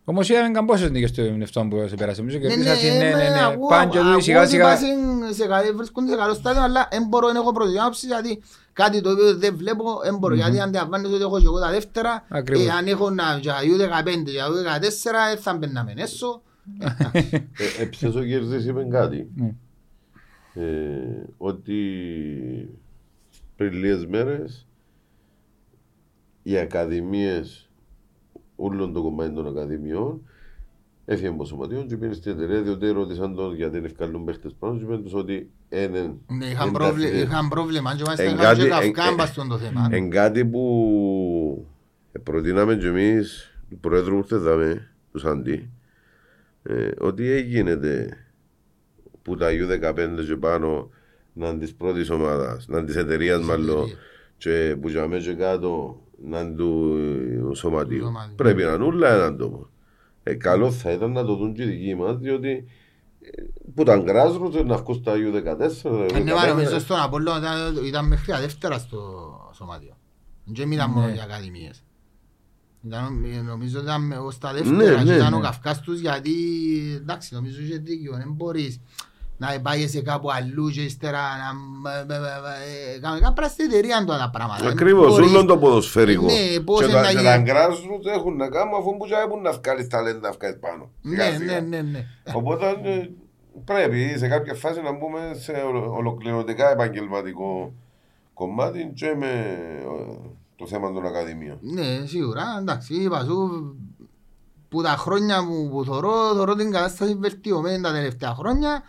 Όμως 0.04 0.30
είδαμε 0.30 0.50
καμπόσες 0.52 0.92
νίκες 0.92 1.10
στο 1.10 1.22
αυτό 1.44 1.66
που 1.70 1.86
σε 1.88 1.96
πέρασε. 1.96 2.20
Νομίζω 2.22 2.38
και 2.38 2.48
Ναι, 2.48 2.56
πήσα 2.56 2.74
ναι, 2.74 2.90
ναι, 2.98 2.98
ναι, 2.98 3.24
ναι, 3.24 3.30
ναι. 3.30 3.56
Ακούω- 8.80 9.02
Πάνε 9.02 9.02
και 9.02 9.10
ακούω 9.10 9.26
τούτοι 9.26 9.46
σιγά 9.46 9.50
ότι 9.50 9.50
σιγά. 9.50 9.52
πάσουν 9.52 9.52
σε 9.52 9.52
καλή- 9.52 9.60
βρίσκονται 9.60 10.02
σε 10.02 10.02
καλό 10.02 10.02
στάδιο, 10.02 10.02
αλλά 10.02 10.02
δεν 10.02 10.02
μπορώ 10.02 10.02
να 10.02 10.02
έχω 10.02 10.02
προδιάψει 10.02 10.02
γιατί 10.02 10.02
κάτι 10.02 10.02
το 10.02 10.02
οποίο 10.02 10.02
δεν 10.02 10.02
βλέπω, 10.02 10.02
δεν 10.04 10.18
μπορώ. 10.18 10.36
Γιατί 10.36 10.60
αντιλαμβάνεσαι 10.60 11.14
ότι 11.14 11.24
έχω 11.24 11.40
και 11.40 11.46
εγώ 11.46 11.60
τα 11.60 11.70
δεύτερα, 11.70 12.26
Ακριβώς. 12.30 12.66
ε, 12.66 12.72
αν 12.72 12.88
έχω 12.88 13.10
να 13.10 13.38
για 13.38 13.56
U15, 13.64 14.32
για 14.32 14.46
U14, 14.48 15.28
δεν 15.30 15.38
θα 15.38 15.58
μπαίναμε 15.58 15.94
έσω. 15.98 16.42
Ε, 17.12 17.22
Έψες 17.80 18.16
ο 18.16 18.24
Κέρδης 18.24 18.66
είπε 18.66 18.84
κάτι; 18.84 19.30
Ναι. 19.36 19.56
ε, 20.54 21.26
ότι 21.38 21.76
πριν 23.56 23.74
λίγες 23.74 24.06
μέρες 24.06 24.68
οι 26.44 26.58
ακαδημίες 26.58 27.70
όλων 28.56 28.94
των 28.94 29.04
κομμάτων 29.04 29.34
των 29.36 29.48
ακαδημιών 29.48 30.22
έφυγε 31.06 31.28
από 31.28 31.46
σωματιών 31.46 31.88
και 31.88 31.96
πήγαινε 31.96 32.14
στην 32.14 32.32
εταιρεία 32.32 32.62
διότι 32.62 32.88
ρώτησαν 32.90 33.36
τον 33.36 33.56
γιατί 33.56 33.72
δεν 33.72 33.86
ευκαλούν 33.86 34.24
παίχτες 34.24 34.54
πάνω 34.60 34.78
και 34.78 34.84
είπαν 34.84 35.04
τους 35.04 35.14
ότι 35.14 35.34
έναν 35.34 35.40
Ναι, 35.40 35.59
είχαν 36.52 36.72
πρόβλημα, 36.72 37.18
είχαν 37.18 37.48
πρόβλημα 37.48 37.96
και 37.96 38.04
μάλιστα 38.04 38.24
Εν 38.24 38.34
είχαν 38.36 38.56
και 38.58 38.68
κάτι- 38.68 38.86
εν- 38.86 38.94
καυκάμπα 38.94 39.24
εν- 39.24 39.30
στον 39.30 39.48
το 39.50 39.58
θέμα. 39.58 39.88
Εν 39.91 40.10
κάτι 40.10 40.46
που 40.46 41.68
προτείναμε 42.24 42.76
και 42.76 42.88
εμείς 42.88 43.54
του 43.70 43.78
Πρόεδρου 43.80 44.20
που 44.24 44.38
δάμε, 44.40 44.90
του 45.12 45.20
Σαντί, 45.20 45.70
ε, 46.64 46.90
ότι 47.00 47.30
έγινε 47.30 47.80
που 49.22 49.36
τα 49.36 49.48
U15 49.52 50.24
και 50.28 50.36
πάνω 50.36 50.90
να 51.34 51.48
είναι 51.50 51.60
της 51.60 51.74
πρώτης 51.74 52.10
ομάδας, 52.10 52.68
να 52.68 52.78
είναι 52.78 52.88
της 52.88 52.96
εταιρείας 52.96 53.41
μάλλον 53.41 53.78
εταιρείας. 53.78 53.98
και 54.38 54.76
που 54.82 54.90
για 54.90 55.08
μέσα 55.08 55.30
και 55.30 55.36
κάτω 55.36 56.02
να 56.26 56.40
είναι 56.40 56.56
του 56.56 56.96
ε, 57.52 57.56
σωματείου. 57.56 58.04
σωματείου. 58.04 58.36
Πρέπει 58.36 58.64
να 58.64 58.74
είναι 58.74 58.84
όλα 58.84 59.14
έναν 59.14 59.38
τόπο. 59.38 59.70
Ε, 60.24 60.34
καλό 60.34 60.72
θα 60.72 60.91
ήταν 60.91 61.12
να 61.12 61.26
το 61.26 61.36
δουν 61.36 61.54
και 61.54 61.64
οι 61.64 61.66
δικοί 61.66 61.96
μας, 61.96 62.18
διότι 62.18 62.66
ε, 63.22 63.44
που 63.76 63.82
ήταν 63.82 64.04
grassroots 64.08 64.66
να 64.66 64.78
βγουν 64.78 64.96
στα 64.96 65.14
U14. 65.14 65.90
Ε, 66.16 66.20
Ναι, 66.20 66.34
μα 66.34 66.44
U15. 66.44 66.48
νομίζω 66.48 66.80
στον 66.80 67.00
Απόλλωνα 67.02 67.38
ήταν- 67.38 67.86
ήταν 67.86 68.08
μέχρι 68.08 68.32
τα 68.32 68.40
δεύτερα 68.40 68.78
στο 68.78 69.00
σωματείο. 69.54 69.98
Δεν 70.46 70.72
ήταν 70.72 70.90
μόνο 70.91 71.08
για 71.08 71.24
ακαδημίες. 71.24 71.84
Ήταν, 72.86 73.24
ε, 73.38 73.41
νομίζω 73.41 73.78
ότι 73.80 73.86
ήταν 73.88 74.12
ως 74.26 74.38
τα 74.38 74.52
Ναι, 74.52 74.60
δεύτερα 74.62 74.98
και 74.98 75.04
ναι, 75.10 75.16
ήταν 75.16 75.34
ο 75.34 75.38
ναι. 75.38 75.44
Καυκάς 75.44 75.80
τους 75.82 76.00
γιατί 76.00 76.32
εντάξει 76.96 77.34
νομίζω 77.34 77.62
είχε 77.62 77.78
δίκιο 77.78 78.12
δεν 78.18 78.32
μπορείς 78.36 78.82
να 79.38 79.62
πάγεσαι 79.62 80.02
κάπου 80.02 80.32
αλλού 80.32 80.70
και 80.70 80.82
ύστερα 80.82 81.20
να 81.20 81.91
ε, 81.91 82.00
ε, 82.00 82.96
ε, 82.96 83.00
κανονικά 83.00 83.34
πρέπει 83.34 83.52
στην 83.52 83.66
εταιρεία 83.66 84.04
τώρα 84.06 84.20
τα 84.20 84.30
πράγματα. 84.30 84.64
Δεν 84.64 84.72
Ακριβώς, 84.72 85.08
μπορείς- 85.10 85.30
όλο 85.36 85.46
το 85.46 85.58
ποδοσφαιρικό. 85.58 86.26
Ναι, 86.26 86.60
πώς 86.60 86.78
και 86.80 86.84
είναι 86.86 86.94
τα, 86.94 87.02
να 87.02 87.08
και 87.08 87.18
γίνει- 87.18 87.24
τα 87.24 87.44
grassroots 87.54 88.18
έχουν 88.18 88.36
να 88.36 88.50
κάνουν 88.50 88.74
αφού 88.80 88.98
που 88.98 89.06
έχουν 89.26 89.41
να 89.41 89.52
βγάλεις 89.52 89.88
ταλέντα 89.88 90.20
να 90.20 90.32
βγάλεις 90.32 90.60
πάνω. 90.60 90.90
Σιγά, 91.04 91.30
Ναι, 91.30 91.38
σιγά. 91.38 91.62
ναι, 91.62 91.68
ναι, 91.68 91.82
ναι. 91.82 92.06
Οπότε 92.34 92.66
ε, 92.84 93.10
πρέπει 93.66 94.16
σε 94.18 94.28
κάποια 94.28 94.54
φάση 94.54 94.82
να 94.82 94.92
μπούμε 94.92 95.32
σε 95.40 95.52
ολο- 95.52 95.94
ολοκληρωτικά 95.98 96.72
επαγγελματικό 96.72 97.74
κομμάτι 98.34 98.92
και 98.96 99.16
με 99.18 99.30
ε, 99.82 100.30
το 100.56 100.68
θέμα 100.68 100.94
των 100.94 101.06
ακαδημίων. 101.06 101.58
Ναι, 101.62 102.06
σίγουρα, 102.06 102.44
εντάξει, 102.60 102.94
είπα 102.96 103.24
σου, 103.24 103.76
που 104.70 104.82
τα 104.82 104.90
χρόνια 104.90 105.42
μου 105.44 105.70
που 105.70 105.84
θωρώ, 105.84 106.34
θωρώ 106.36 106.56
την 106.56 106.72
κατάσταση 106.72 107.16
βελτιωμένη 107.16 107.82
τα 107.82 107.92
τελευταία 107.92 108.34
χρόνια. 108.36 108.82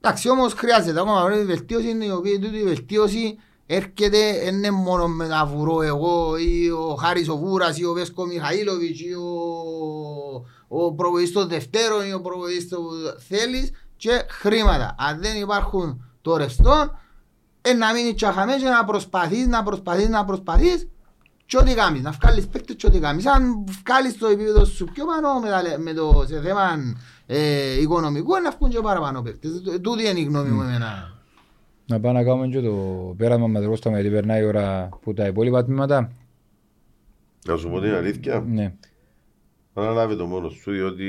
Εντάξει, 0.00 0.28
όμως 0.28 0.52
χρειάζεται 0.52 1.00
ακόμα 1.00 1.28
μια 1.28 1.44
βελτίωση, 1.44 2.04
η 2.04 2.10
οποία 2.10 2.38
τούτη 2.40 2.58
η 2.58 2.62
βελτίωση 2.64 3.38
έρχεται 3.66 4.40
δεν 4.44 4.54
είναι 4.54 4.70
μόνο 4.70 5.08
με 5.08 5.26
να 5.26 5.46
βουρώ 5.46 5.82
εγώ 5.82 6.36
ή 6.36 6.70
ο 6.70 6.94
Χάρης 6.94 7.28
ο 7.28 7.36
Βούρας 7.36 7.78
ή 7.78 7.84
ο 7.84 7.92
Βέσκο 7.92 8.24
Μιχαήλοβιτς 8.26 9.00
ή 9.00 9.12
ο, 9.12 9.26
ο 10.68 10.92
προβοής 10.94 11.32
των 11.32 11.48
Δευτέρων 11.48 12.06
ή 12.08 12.12
ο 12.12 12.20
προβοής 12.20 12.68
του 12.68 12.90
θέλεις 13.28 13.70
και 14.00 14.24
χρήματα. 14.28 14.94
Αν 14.98 15.20
δεν 15.20 15.40
υπάρχουν 15.40 16.04
το 16.22 16.36
ρευστό, 16.36 16.98
ε, 17.62 17.72
να 17.72 17.92
μείνεις 17.92 18.14
τσαχαμές 18.14 18.56
και 18.62 18.68
να 18.68 18.84
προσπαθείς, 18.84 19.46
να 19.46 19.62
προσπαθείς, 19.62 20.08
να 20.08 20.24
προσπαθείς 20.24 20.88
και 21.46 21.56
ό,τι 21.56 21.74
κάνεις, 21.74 22.02
να 22.02 22.10
βγάλεις 22.10 22.46
παίκτες 22.48 22.76
και 22.76 22.86
ό,τι 22.86 22.98
κάνεις. 23.00 23.26
Αν 23.26 23.64
βγάλεις 23.84 24.18
το 24.18 24.26
επίπεδο 24.26 24.64
σου 24.64 24.84
πιο 24.84 25.04
πάνω 25.06 25.40
με, 25.40 25.48
τα, 25.48 25.62
λε- 25.62 25.78
με 25.78 25.92
το 25.92 26.24
σε 26.26 26.40
θέμα 26.40 26.62
ε, 27.26 27.80
οικονομικό, 27.80 28.38
να 28.38 28.50
βγουν 28.50 28.70
και 28.70 28.80
παραπάνω 28.80 29.22
παίκτες. 29.22 29.62
Ε, 29.74 29.78
Τούτη 29.78 30.08
είναι 30.08 30.20
η 30.20 30.24
γνώμη 30.24 30.50
μου 30.50 30.62
εμένα. 30.62 31.18
Να 31.86 32.00
πάμε 32.00 32.18
να 32.18 32.24
κάνουμε 32.24 32.46
και 32.46 32.60
το 32.60 32.74
πέρασμα 33.16 33.46
με 33.46 33.60
το 33.60 33.90
γιατί 33.90 34.10
περνάει 34.10 34.40
η 34.42 34.44
ώρα 34.44 34.88
που 35.02 35.14
τα 35.14 35.26
υπόλοιπα 35.26 35.64
τμήματα. 35.64 36.12
Να 37.46 37.56
σου 37.56 37.70
πω 37.70 37.80
την 37.80 37.94
αλήθεια, 37.94 38.44
Ναι, 38.48 38.74
αναλάβει 39.74 40.16
το 40.16 40.26
μόνος 40.26 40.52
σου 40.54 40.70
διότι 40.70 41.04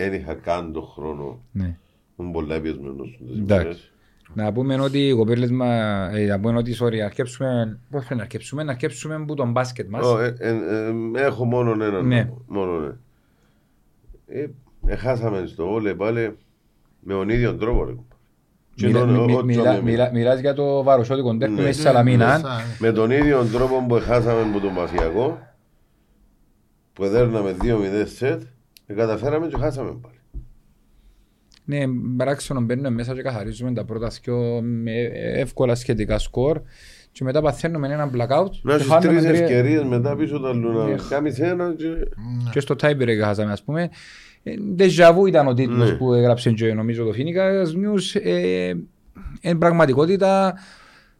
δεν 0.00 0.12
είχα 0.20 0.34
καν 0.34 0.72
τον 0.72 0.84
χρόνο. 0.94 1.40
ναι. 1.52 1.76
Ήμουν 2.18 2.32
πολλά 2.32 2.54
επιεσμένος 2.54 3.18
στις 3.22 3.38
Εντάξει. 3.38 3.64
ημέρες. 3.64 3.92
Να 4.34 4.52
πούμε 4.52 4.80
ότι 4.80 4.98
οι 5.08 5.12
κοπέλες 5.14 5.50
μας, 5.50 6.14
ε, 6.14 6.26
να 6.26 6.40
πούμε 6.40 6.58
ότι, 6.58 6.76
sorry, 6.80 6.96
αρκέψουμε, 6.98 7.78
πώς 7.90 8.00
πρέπει 8.00 8.14
να 8.14 8.22
αρκέψουμε, 8.22 8.62
να 8.62 8.70
αρκέψουμε 8.70 9.24
που 9.24 9.34
τον 9.34 9.50
μπάσκετ 9.50 9.88
μας. 9.88 10.06
Ω, 10.06 10.18
ε, 10.20 10.34
ε, 10.38 10.48
ε, 10.48 11.24
Έχω 11.24 11.44
μόνο 11.44 11.70
έναν. 11.84 12.06
Ναι. 12.06 12.22
νόμο, 12.22 12.42
Μόνο 12.46 12.78
ναι. 12.80 12.92
Ε, 14.26 14.46
Έχασαμε 14.86 15.46
στο 15.46 15.72
όλε 15.72 15.94
πάλι 15.94 16.36
με 17.00 17.12
τον 17.12 17.28
ίδιο 17.28 17.54
τρόπο. 17.56 17.84
ρε. 17.84 17.92
Και 18.74 18.86
Μιλά- 18.86 19.00
τον- 19.00 19.24
μι- 19.24 19.36
ό- 19.38 19.44
μιλά- 19.44 19.78
ό- 19.78 19.82
μιλά- 19.82 20.12
Μιλάς 20.12 20.40
για 20.40 20.54
το 20.54 20.82
βαροσιώτικο 20.82 21.34
ντέρπι 21.34 21.54
Ναι. 21.54 21.60
μέσα 21.60 21.72
στη 21.72 21.82
Σαλαμίνα. 21.82 22.40
Με 22.78 22.92
τον 22.92 23.10
ίδιο 23.10 23.44
τρόπο 23.44 23.84
που 23.88 23.94
χάσαμε 23.94 24.40
από 24.40 24.60
τον 24.60 24.72
Μαφιακό, 24.72 25.38
που 26.92 27.04
έδερναμε 27.04 27.52
2-0 27.62 28.06
σετ, 28.06 28.42
ε, 28.42 28.46
καταφέραμε 28.94 29.46
και 29.46 29.56
χάσαμε 29.56 29.90
πάλι. 30.00 30.14
Ναι, 31.64 31.84
παράξενο 32.16 32.60
μπαίνουμε 32.60 32.90
μέσα 32.90 33.14
και 33.14 33.22
καθαρίζουμε 33.22 33.72
τα 33.72 33.84
πρώτα 33.84 34.10
δυο 34.22 34.60
με 34.62 34.92
εύκολα 35.34 35.74
σχετικά 35.74 36.18
σκορ 36.18 36.60
και 37.12 37.24
μετά 37.24 37.40
παθαίνουμε 37.42 37.88
ένα 37.88 38.10
blackout 38.14 38.50
Να 38.62 38.72
και 38.76 38.78
στις 38.82 38.92
χάνουμε 38.92 39.12
τρεις 39.20 39.24
τρία- 39.24 39.42
ευκαιρίες 39.42 39.84
μετά 39.84 40.16
πίσω 40.16 40.40
τα 40.40 40.54
Ναι. 40.54 40.60
λούνα. 40.60 40.98
Κάμεις 41.08 41.38
ένα 41.38 41.74
και... 41.76 41.84
και 42.50 42.60
στο 42.60 42.74
tiebreak 42.82 43.18
χάσαμε 43.22 43.52
ας 43.52 43.62
πούμε. 43.62 43.88
Ε, 44.42 44.52
Déjà 44.78 45.16
vu 45.18 45.26
ήταν 45.28 45.46
ο 45.46 45.54
τίτλος 45.54 45.90
Ναι. 45.90 45.96
που 45.96 46.12
έγραψε 46.14 46.50
και 46.50 46.72
νομίζω 46.74 47.04
το 47.04 47.12
Phoenix 47.16 47.62
News. 47.64 48.20
Ε, 48.22 48.72
εν 49.40 49.58
πραγματικότητα 49.58 50.54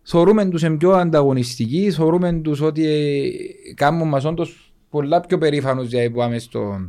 θεωρούμε 0.02 0.48
τους 0.48 0.62
εν 0.62 0.76
πιο 0.76 0.90
ανταγωνιστικοί, 0.92 1.90
θεωρούμε 1.90 2.32
τους 2.32 2.60
ότι 2.60 2.86
ε, 2.86 3.30
κάνουν 3.74 4.08
μας 4.08 4.24
όντως 4.24 4.72
πολλά 4.90 5.20
πιο 5.20 5.38
περήφανους 5.38 5.88
για 5.88 6.10
που 6.10 6.16
πάμε 6.16 6.38
στο, 6.38 6.80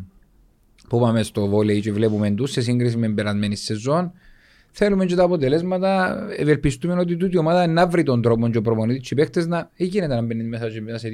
που 0.91 0.99
πάμε 0.99 1.23
στο 1.23 1.47
βόλεϊ 1.47 1.79
και 1.79 1.91
βλέπουμε 1.91 2.31
τους 2.31 2.51
σε 2.51 2.61
σύγκριση 2.61 2.97
με 2.97 3.09
περασμένη 3.09 3.55
σεζόν. 3.55 4.11
Θέλουμε 4.71 5.05
και 5.05 5.15
τα 5.15 5.23
αποτελέσματα. 5.23 6.17
Ευελπιστούμε 6.37 6.93
ότι 6.93 7.17
τούτη 7.17 7.35
η 7.35 7.37
ομάδα 7.37 7.67
να 7.67 7.87
βρει 7.87 8.03
τον 8.03 8.21
τρόπο 8.21 8.49
και 8.49 8.57
ο 8.57 8.61
προπονητής 8.61 9.07
και 9.07 9.13
οι 9.13 9.17
παίκτες 9.17 9.47
να 9.47 9.69
δεν 9.77 9.87
γίνεται 9.87 10.15
να 10.15 10.21
μπαίνει 10.21 10.43
μέσα 10.43 10.69
και 10.69 10.81
μετά 10.81 10.97
σε 10.97 11.07
2-0 11.07 11.11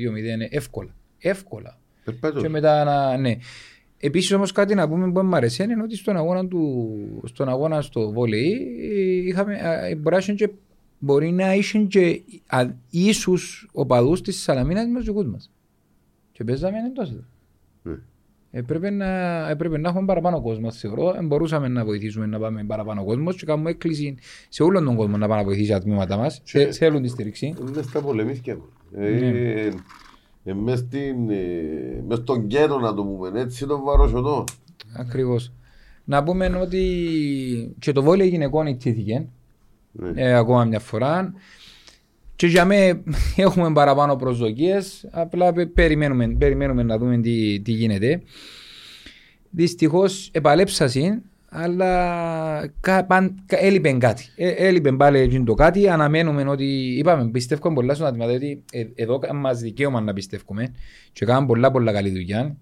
εύκολα. 0.49 0.95
Εύκολα. 1.17 1.77
Περπάτω. 2.03 2.41
Και 2.41 2.49
μετά 2.49 2.83
να, 2.83 3.17
ναι. 3.17 3.37
Επίσης 3.97 4.31
όμως 4.31 4.51
κάτι 4.51 4.75
να 4.75 4.87
πούμε 4.87 5.11
που 5.11 5.23
μου 5.23 5.35
αρέσει 5.35 5.63
είναι 5.63 5.81
ότι 5.83 5.95
στον 5.95 6.17
αγώνα, 6.17 6.47
του, 6.47 7.21
στον 7.25 7.49
αγώνα 7.49 7.81
στο 7.81 8.11
βόλεϊ 8.11 8.51
ε, 8.81 9.27
είχαμε, 9.27 9.59
ε, 9.89 9.95
μπορεί, 9.95 10.11
να 10.11 10.17
είχε 10.17 10.33
και, 10.33 10.49
μπορεί 10.99 11.31
να 11.31 11.53
είχε 11.53 11.79
και 11.79 12.21
α, 12.47 12.65
ίσους 12.89 13.69
οπαδούς 13.71 14.21
της 14.21 14.41
Σαλαμίνας 14.41 14.87
με 14.87 14.97
τους 14.97 15.05
δικούς 15.05 15.25
μας. 15.25 15.51
Και 16.31 16.43
παίζαμε 16.43 16.77
εντός. 16.77 17.11
Ναι. 17.83 17.95
Έπρεπε 18.57 18.89
να, 18.89 19.05
έπρεπε 19.49 19.77
να 19.77 19.89
έχουμε 19.89 20.05
παραπάνω 20.05 20.41
κόσμο, 20.41 20.71
θεωρώ. 20.71 21.13
Ε, 21.17 21.21
μπορούσαμε 21.23 21.67
να 21.67 21.85
βοηθήσουμε 21.85 22.25
να 22.25 22.39
πάμε 22.39 22.63
παραπάνω 22.63 23.05
κόσμος 23.05 23.35
και 23.35 23.45
κάνουμε 23.45 23.69
έκκληση 23.69 24.15
σε 24.49 24.63
όλον 24.63 24.85
τον 24.85 24.95
κόσμο 24.95 25.17
να 25.17 25.27
πάμε 25.27 25.39
να 25.41 25.47
βοηθήσει 25.47 25.71
τα 25.71 25.79
τμήματα 25.79 26.17
μας. 26.17 26.41
Και- 26.43 26.71
Θέλουν 26.71 27.01
τη 27.01 27.07
στήριξη. 27.07 27.53
Είναι 27.69 27.81
στα 27.81 28.01
πολεμίσκια. 28.01 28.57
Ναι. 28.91 29.05
Ε, 29.07 29.71
ε, 30.43 30.53
μες 30.53 30.79
στην, 30.79 31.29
ε, 31.29 32.03
μες 32.07 32.17
στον 32.17 32.47
κέντρο 32.47 32.79
να 32.79 32.93
το 32.93 33.03
πούμε, 33.03 33.39
έτσι 33.39 33.65
τον 33.65 33.83
βαροσιωτό. 33.83 34.43
Ακριβώς. 34.97 35.51
Να 36.03 36.23
πούμε 36.23 36.45
ότι 36.61 37.75
και 37.79 37.91
το 37.91 38.03
βόλιο 38.03 38.25
γυναικών 38.25 38.67
ιτήθηκε 38.67 39.25
Ναι. 39.91 40.11
ε, 40.15 40.33
ακόμα 40.33 40.63
μια 40.65 40.79
φορά. 40.79 41.33
Και 42.37 42.47
για 42.47 42.65
μέ 42.65 43.03
έχουμε 43.35 43.73
παραπάνω 43.73 44.15
προσδοκίες, 44.15 45.07
απλά 45.11 45.53
πε- 45.53 45.67
περιμένουμε, 45.67 46.27
περιμένουμε 46.27 46.83
να 46.83 46.97
δούμε 46.97 47.17
τι, 47.17 47.59
τι 47.59 47.71
γίνεται. 47.71 48.21
Δυστυχώς 49.49 50.29
επαλέψασαν, 50.33 51.23
αλλά 51.49 52.71
κα, 52.79 53.05
παν, 53.05 53.43
κα, 53.45 53.57
έλειπε 53.59 53.91
κάτι. 53.91 54.25
Ε, 54.35 54.49
έλειπε 54.49 54.91
πάλι 54.91 55.19
εκείνο 55.19 55.43
το 55.43 55.53
κάτι, 55.53 55.89
αναμένουμε 55.89 56.49
ότι, 56.49 56.65
είπαμε, 56.97 57.29
πιστεύουμε 57.29 57.73
πολλά 57.73 57.93
στον 57.93 58.07
άτομα, 58.07 58.27
διότι 58.27 58.63
ε, 58.71 58.85
εδώ 58.95 59.19
μας 59.33 59.59
δικαίωμα 59.59 60.01
να 60.01 60.13
πιστεύουμε 60.13 60.73
και 61.13 61.25
κάνουμε 61.25 61.47
πολλά 61.47 61.71
πολλά 61.71 61.91
καλή 61.91 62.09
δουλειά. 62.09 62.57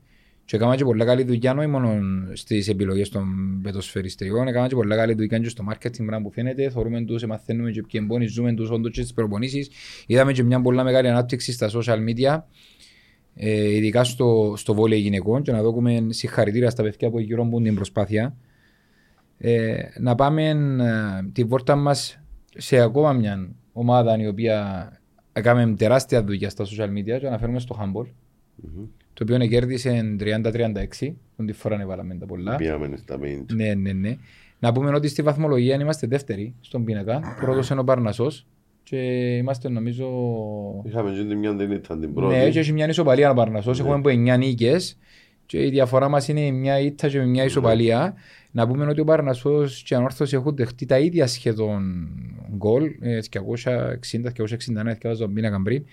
Και 0.45 0.55
έκανα 0.55 0.75
και 0.75 0.83
πολλά 0.83 1.05
καλή 1.05 1.23
δουλειά 1.23 1.55
όχι 1.57 1.67
μόνο 1.67 1.99
στις 2.33 2.67
επιλογές 2.67 3.09
των 3.09 3.25
πετοσφαιριστριών, 3.63 4.47
έκανα 4.47 4.67
και 4.67 4.75
πολλά 4.75 4.95
καλή 4.95 5.13
δουλειά 5.13 5.39
και 5.39 5.49
στο 5.49 5.63
marketing 5.69 6.05
πράγμα 6.05 6.21
που 6.21 6.31
φαίνεται, 6.31 6.69
θεωρούμε 6.69 7.01
τους, 7.01 7.25
μαθαίνουμε 7.25 7.71
και 7.71 7.81
ποιοι 7.81 8.01
εμπόνοι, 8.03 8.25
ζούμε 8.25 8.53
τους 8.53 8.69
όντως 8.69 8.91
και 8.91 9.01
τις 9.01 9.13
προπονήσεις. 9.13 9.69
Είδαμε 10.07 10.31
και 10.31 10.43
μια 10.43 10.61
πολλά 10.61 10.83
μεγάλη 10.83 11.07
ανάπτυξη 11.07 11.51
στα 11.51 11.69
social 11.73 11.97
media, 12.09 12.39
ε, 13.35 13.75
ειδικά 13.75 14.03
στο, 14.03 14.53
στο 14.57 14.73
βόλιο 14.73 14.97
γυναικών 14.97 15.41
και 15.41 15.51
να 15.51 15.61
δώσουμε 15.61 16.05
συγχαρητήρια 16.09 16.69
στα 16.69 16.83
παιδιά 16.83 17.09
που 17.09 17.19
γύρω 17.19 17.49
την 17.63 17.75
προσπάθεια. 17.75 18.35
Ε, 19.37 19.75
να 19.99 20.15
πάμε 20.15 20.49
ε, 20.49 21.29
τη 21.33 21.43
βόρτα 21.43 21.75
μας 21.75 22.19
σε 22.57 22.79
ακόμα 22.79 23.13
μια 23.13 23.55
ομάδα 23.73 24.17
η 24.17 24.27
οποία 24.27 24.89
έκαμε 25.33 25.75
τεράστια 25.77 26.23
δουλειά 26.23 26.49
στα 26.49 26.65
social 26.65 26.89
media 26.89 27.19
και 27.19 27.27
αναφέρουμε 27.27 27.59
στο 27.59 27.77
handball 27.81 28.07
το 29.15 29.23
οποίο 29.23 29.47
κέρδισε 29.47 30.15
30-36, 30.19 31.13
τον 31.35 31.45
τη 31.45 31.53
φορά 31.53 31.81
έβαλαμε 31.81 32.15
τα 32.15 32.25
πολλά. 32.25 32.55
Πήγαμε 32.55 32.97
στα 32.97 33.19
main. 33.21 33.45
Ναι, 33.53 33.73
ναι, 33.73 33.91
ναι. 33.91 34.17
Να 34.59 34.71
πούμε 34.71 34.95
ότι 34.95 35.07
στη 35.07 35.21
βαθμολογία 35.21 35.75
είμαστε 35.75 36.07
δεύτεροι 36.07 36.53
στον 36.61 36.83
πίνακα. 36.83 37.37
Πρώτος 37.39 37.69
είναι 37.69 37.79
ο 37.79 37.83
Παρνασσός 37.83 38.45
και 38.83 38.97
είμαστε 39.35 39.69
νομίζω... 39.69 40.07
Είχαμε 40.85 41.11
και 41.11 41.23
την 41.23 41.37
μια 41.37 41.53
δεν 41.53 41.71
ήταν 41.71 41.99
την 41.99 42.13
πρώτη. 42.13 42.35
Ναι, 42.35 42.49
και 42.49 42.59
έχει 42.59 42.71
μια 42.73 42.87
ισοπαλία 42.87 43.31
ο 43.31 43.33
Παρνασσός. 43.33 43.79
Ναι. 43.79 43.83
Έχουμε 43.85 43.99
από 43.99 44.09
9 44.35 44.37
νίκες 44.37 44.97
και 45.45 45.65
η 45.65 45.69
διαφορά 45.69 46.09
μας 46.09 46.27
είναι 46.27 46.51
μια 46.51 46.79
ήττα 46.79 47.07
και 47.07 47.19
μια 47.19 47.43
ισοπαλία. 47.43 48.13
Να 48.51 48.67
πούμε 48.67 48.85
ότι 48.85 48.99
ο 48.99 49.03
Παρνασσός 49.03 49.83
και 49.83 49.93
η 49.93 49.97
Ανόρθωση 49.97 50.35
έχουν 50.35 50.55
δεχτεί 50.55 50.85
τα 50.85 50.99
ίδια 50.99 51.27
σχεδόν 51.27 52.07
γκολ. 52.55 52.83
ε, 52.99 53.19
260-261 53.31 53.39
διαβάζω 54.99 55.23
τον 55.23 55.33
πίνακα 55.33 55.61
πριν. 55.63 55.85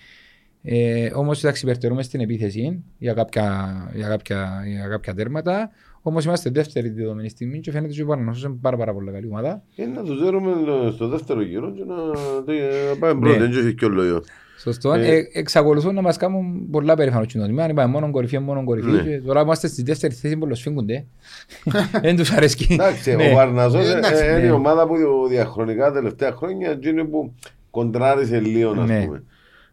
Ε, 0.65 1.09
Όμως 1.13 1.43
εντάξει, 1.43 1.65
υπερτερούμε 1.65 2.03
στην 2.03 2.19
επίθεση 2.19 2.83
για 2.97 3.13
κάποια, 3.13 3.73
για 3.95 4.07
κάποια, 4.07 4.63
για 4.67 4.87
κάποια 4.87 5.13
τέρματα. 5.13 5.69
Όμως 6.01 6.25
είμαστε 6.25 6.49
δεύτερη 6.49 6.89
τη 6.93 7.01
δεδομένη 7.01 7.29
στιγμή 7.29 7.59
και 7.59 7.71
φαίνεται 7.71 7.91
ότι 7.91 8.01
ο 8.01 8.05
Παναγιώτο 8.05 8.47
είναι 8.47 8.57
πάρα, 8.61 8.77
πάρα 8.77 8.93
πολύ 8.93 9.11
καλή 9.11 9.27
ομάδα. 9.27 9.63
Ε, 9.75 9.85
να 9.85 10.03
τους 10.03 10.23
δέρουμε 10.23 10.51
στο 10.91 11.07
δεύτερο 11.07 11.41
γύρο 11.41 11.71
και 11.71 11.83
να, 11.87 11.95
να 11.95 12.97
πάμε 12.99 13.19
πρώτοι, 13.19 13.39
Ναι. 13.39 13.47
δεν 13.47 13.65
έχει 13.65 13.73
κι 13.75 13.85
όλο 13.85 14.03
ιο. 14.05 14.23
Σωστό. 14.57 14.93
Ε. 14.93 15.07
Ε, 15.15 15.23
εξακολουθούν 15.33 15.93
να 15.95 16.01
μας 16.01 16.17
κάνουν 16.17 16.69
πολλά 16.69 16.95
περήφανο 16.95 17.25
κοινωνία. 17.25 17.63
Αν 17.63 17.69
είπαμε 17.69 17.91
μόνο 17.91 18.11
κορυφή, 18.11 18.39
μόνο 18.39 18.63
κορυφή. 18.63 18.89
Ναι. 18.91 19.01
Και 19.01 19.21
τώρα 19.25 19.41
είμαστε 19.41 19.67
στη 19.67 19.83
δεύτερη 19.83 20.13
θέση 20.13 20.37
που 20.37 20.55
σφίγγονται. 20.55 21.05
Δεν 22.01 22.15
τους 22.15 22.31
αρέσκει. 22.31 22.73
Εντάξει, 22.73 23.15
Ναι. 23.15 23.29
ο 23.31 23.33
Βαρναζός 23.33 23.87
Ε, 23.87 23.93
ε, 23.93 23.97
εντάξει, 23.97 24.23
ε, 24.25 24.29
είναι 24.29 24.39
ναι. 24.39 24.45
η 24.45 24.49
ομάδα 24.49 24.87
που 24.87 24.95
διαχρονικά 25.29 25.85
τα 25.85 25.91
τελευταία 25.93 26.31
χρόνια 26.31 26.69
εκείνη 26.71 27.05
που 27.05 27.33
κοντράρισε 27.71 28.39
λίγο, 28.39 28.69
ας 28.71 28.87
Ναι. 28.87 29.03
πούμε. 29.05 29.23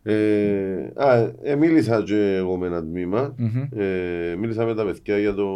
Ε, 0.02 0.92
α, 0.94 1.32
ε, 1.42 1.56
μίλησα 1.56 2.02
και 2.02 2.34
εγώ 2.36 2.56
με 2.56 2.66
ένα 2.66 2.82
τμήμα. 2.82 3.34
Μμμ. 3.36 3.80
Ε, 3.80 4.34
μίλησα 4.38 4.64
με 4.64 4.74
τα 4.74 4.84
παιδιά 4.84 5.18
για 5.18 5.34
το 5.34 5.48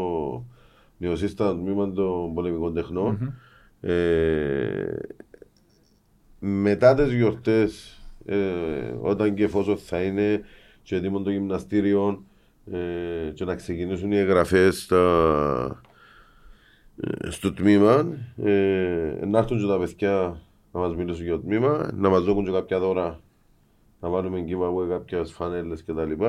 νεοσύστατο 0.99 1.55
τμήμα 1.55 1.93
των 1.93 2.35
πολεμικών 2.35 2.75
τεχνών. 2.75 3.19
Μμμ. 3.21 3.91
Ε, 3.91 4.97
μετά 6.39 6.95
τις 6.95 7.13
γιορτές, 7.13 8.01
ε, 8.25 8.37
όταν 9.01 9.35
και 9.35 9.45
εφόσον 9.45 9.77
θα 9.77 10.03
είναι 10.03 10.41
και 10.83 10.97
έτοιμο 10.97 11.21
το 11.21 11.31
γυμναστήριο 11.31 12.25
ε, 12.73 13.31
και 13.35 13.45
να 13.45 13.55
ξεκινήσουν 13.55 14.13
οι 14.13 14.17
εγγραφές 14.17 14.83
στα, 14.83 15.81
ε, 16.97 17.31
στο 17.31 17.53
τμήμα, 17.53 18.07
ε, 18.37 19.19
να 19.27 19.39
έρθουν 19.39 19.59
και 19.59 19.67
τα 19.67 19.79
παιδιά 19.79 20.41
να 20.73 20.81
μας 20.81 20.95
μιλήσουν 20.95 21.25
για 21.25 21.33
το 21.35 21.41
τμήμα, 21.41 21.91
να 21.95 22.09
μας 22.09 22.23
δώσουν 22.25 22.45
και 22.45 22.51
κάποια 22.51 22.79
δώρα, 22.79 23.21
να 24.05 24.11
βάλουμε 24.11 24.45
giveaway 24.49 24.89
κάποιες 24.89 25.33
φανέλες 25.33 25.85
κτλ. 25.85 26.25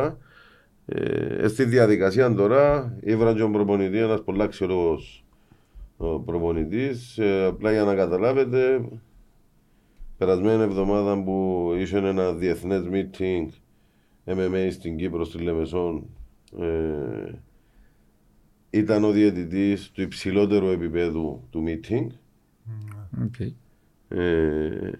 Ε, 0.86 1.48
στη 1.48 1.64
διαδικασία 1.64 2.34
τώρα 2.34 2.98
ήβραν 3.02 3.34
και 3.34 3.40
τον 3.40 3.52
προπονητή, 3.52 3.98
ένας 3.98 4.24
πολύ 4.24 4.42
αξιόλογος 4.42 5.26
ο 5.98 6.20
προπονητής. 6.20 7.18
Ε, 7.18 7.46
απλά 7.46 7.72
για 7.72 7.84
να 7.84 7.96
καταλάβετε, 7.96 8.90
περασμένη 10.18 10.64
εβδομάδα 10.64 11.24
που 11.24 11.72
είχε 11.78 11.98
ένα 11.98 12.34
διεθνές 12.34 12.84
meeting 12.92 13.48
MMA 14.26 14.68
στην 14.72 14.98
Κύπρο, 14.98 15.24
στη 15.26 15.38
Λεμεσόν, 15.38 16.06
ε, 16.60 17.32
ήταν 18.70 19.04
ο 19.04 19.12
διαιτητής 19.12 19.92
του 19.92 20.02
υψηλότερου 20.02 20.68
επίπεδου 20.68 21.48
του 21.50 21.64
meeting. 21.68 22.08
Οκ. 23.24 23.40
Ε, 24.08 24.92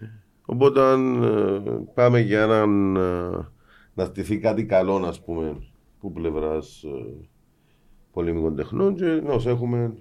οπότε 0.46 0.80
ε, 0.80 1.60
πάμε 1.94 2.20
για 2.20 2.42
έναν, 2.42 2.96
ε, 2.96 3.48
να 3.94 4.04
στηθεί 4.04 4.38
κάτι 4.38 4.64
καλό, 4.64 4.94
ας 4.96 5.20
πούμε, 5.20 5.56
που 6.00 6.12
πλευράς 6.12 6.82
ε, 6.82 7.26
πολεμικών 8.12 8.56
τεχνών 8.56 8.94
και 8.94 9.04
να 9.04 9.32
ως 9.32 9.46
έχουμε 9.46 9.92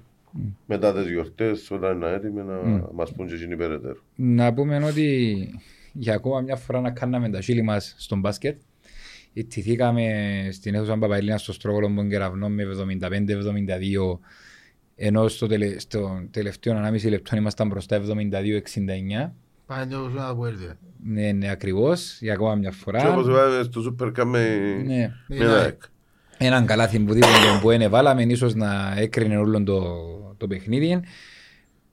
μετά 0.65 0.93
τις 0.93 1.11
γιορτές 1.11 1.71
όταν 1.71 1.95
είναι 1.95 2.11
έτοιμοι 2.11 2.41
να 2.41 2.87
μας 2.93 3.11
πούν 3.11 3.27
και 3.27 3.33
εκείνοι 3.33 3.55
περαιτέρω. 3.55 3.99
Να 4.15 4.53
πούμε 4.53 4.83
ότι 4.83 5.59
για 5.93 6.13
ακόμα 6.13 6.41
μια 6.41 6.55
φορά 6.55 6.81
να 6.81 6.91
κάναμε 6.91 7.29
τα 7.29 7.41
χείλη 7.41 7.61
μας 7.61 7.95
στον 7.97 8.19
μπάσκετ. 8.19 8.59
Ιτηθήκαμε 9.33 10.07
στην 10.51 10.75
αίθουσα 10.75 10.97
Παπαϊλίνα 10.97 11.37
στο 11.37 11.53
Στρόγγολο 11.53 12.07
Κεραυνό 12.09 12.49
με 12.49 12.63
75-72 12.99 14.19
ενώ 14.95 15.27
στο, 15.27 15.47
τελε, 15.47 15.79
στο 15.79 16.27
τελευταίο 16.31 16.81
1,5 16.85 17.09
λεπτό 17.09 17.35
ήμασταν 17.35 17.67
μπροστά 17.67 18.01
72-69. 18.01 19.31
Πάνε 19.65 19.85
το 19.85 20.09
σου 20.09 20.15
να 20.15 20.35
πω 20.35 20.45
έρθει. 20.45 20.69
Ναι, 21.03 21.31
ναι, 21.31 21.49
ακριβώς, 21.49 22.17
για 22.21 22.33
ακόμα 22.33 22.55
μια 22.55 22.71
φορά. 22.71 22.99
Και 23.01 23.07
όπως 23.07 23.27
είπαμε 23.27 23.63
στο 23.63 23.95
Super 23.99 24.07
Cup 24.07 24.25
με, 24.25 24.47
Ναι. 24.85 25.11
με 25.27 25.35
ένα 25.35 25.65
εκ. 25.65 25.81
Έναν 26.37 26.65
καλάθι 26.65 26.99
που 26.99 27.13
δίπλα 27.13 27.59
που 27.61 27.71
είναι 27.71 27.87
βάλαμε, 27.87 28.23
ίσως 28.23 28.55
να 28.55 28.93
έκρινε 28.97 29.37
όλο 29.37 29.63
το, 29.63 29.81
το 30.37 30.47
παιχνίδι. 30.47 30.99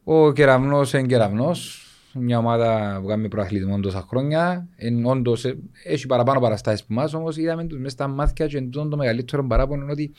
Ο 0.05 0.33
Κεραυνός 0.33 0.93
είναι 0.93 1.07
Κεραυνός, 1.07 1.87
μια 2.15 2.39
ομάδα 2.39 2.99
που 3.03 3.07
κάνει 3.09 3.29
προαθλητισμό 3.29 3.81
τόσα 3.81 4.05
χρόνια. 4.09 4.69
Εν, 4.77 5.05
όντως, 5.05 5.45
ε, 5.45 5.59
έχει 5.85 6.07
παραπάνω 6.07 6.41
παραστάσεις 6.41 6.85
που 6.85 6.93
μας, 6.95 7.15
όμως 7.15 7.37
είδαμε 7.37 7.65
τους 7.65 7.79
μέσα 7.79 7.91
στα 7.91 8.09
μάτια 8.09 8.47
και 8.47 8.57
εντός 8.57 8.89
το 8.89 8.97
μεγαλύτερο 8.97 9.47
παράπονο 9.47 9.83
είναι 9.83 9.93
ότι 9.93 10.13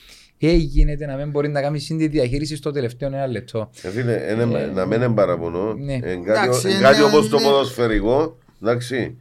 έγινε 0.50 0.96
να 1.08 1.16
μην 1.16 1.30
μπορεί 1.30 1.50
να 1.50 1.62
κάνει 1.62 1.80
σύντη 1.80 2.08
διαχείριση 2.08 2.56
στο 2.56 2.72
τελευταίο 2.72 3.08
ένα 3.08 3.28
λεπτό. 3.28 3.70
Ε, 3.82 3.90
φίλε, 3.90 4.22
είναι- 4.32 4.72
να 4.74 4.86
μην 4.86 5.02
είναι 5.02 5.14
παραπονό. 5.14 5.74
Ναι. 5.74 5.94
Εν 5.94 6.04
Εντάξει, 6.04 6.50
κάτι, 6.50 6.68
εν 6.70 6.72
είναι- 6.74 6.82
κάτι 6.82 7.02
όπως 7.02 7.30
το 7.30 7.38
ναι. 7.38 7.44
ποδοσφαιρικό, 7.44 8.38
εντάξει, 8.62 9.18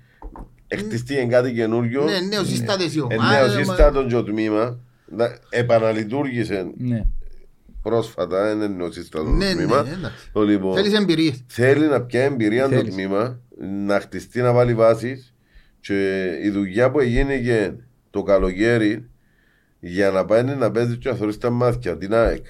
εκτιστεί 0.67 1.19
εν 1.19 1.29
κάτι 1.29 1.53
καινούριο. 1.53 2.03
Ναι, 2.05 2.21
νέος 2.21 2.49
συστάτες 2.49 2.95
οι 2.95 2.99
Εν 2.99 3.19
ομάδες. 3.19 3.55
νέος 3.55 3.67
σύστατο 3.67 4.07
και 4.07 4.17
ο 4.17 4.23
τμήμα. 4.25 4.79
να- 5.15 5.39
Επαναλειτουργήσε 5.51 6.67
Ναι. 6.77 7.03
πρόσφατα, 7.83 8.53
είναι 8.53 8.67
νέος 8.67 8.95
σύστατο 8.95 9.25
το 9.25 9.31
Ναι, 9.31 9.47
ναι, 9.47 9.53
τμήμα. 9.55 9.79
εντάξει. 9.79 10.31
Το 10.33 10.43
λοιπόν, 10.43 10.75
Θέλεις 10.75 10.93
εμπειρίες. 10.99 11.45
θέλει 11.47 11.87
να 11.87 12.01
πιάσει 12.03 12.27
εμπειρία 12.33 12.69
το 12.69 12.75
Θέλεις. 12.77 12.95
τμήμα, 12.95 13.41
να 13.87 14.01
χτιστεί 14.01 14.41
να 14.41 14.53
βάλει 14.53 14.75
βάσεις 14.75 15.35
και 15.81 16.25
η 16.43 16.51
δουλειά 16.51 16.91
που 16.91 17.01
έγινε 17.01 17.77
το 18.11 18.23
καλοκαίρι 18.23 19.09
για 19.85 20.11
να 20.11 20.25
πάει 20.25 20.43
να 20.43 20.71
παίζει 20.71 20.97
και 20.97 21.09
να 21.09 21.15
θωρείς 21.15 21.39
τα 21.39 21.51
μάτια, 21.51 21.97
την 21.97 22.15
ΑΕΚ, 22.15 22.45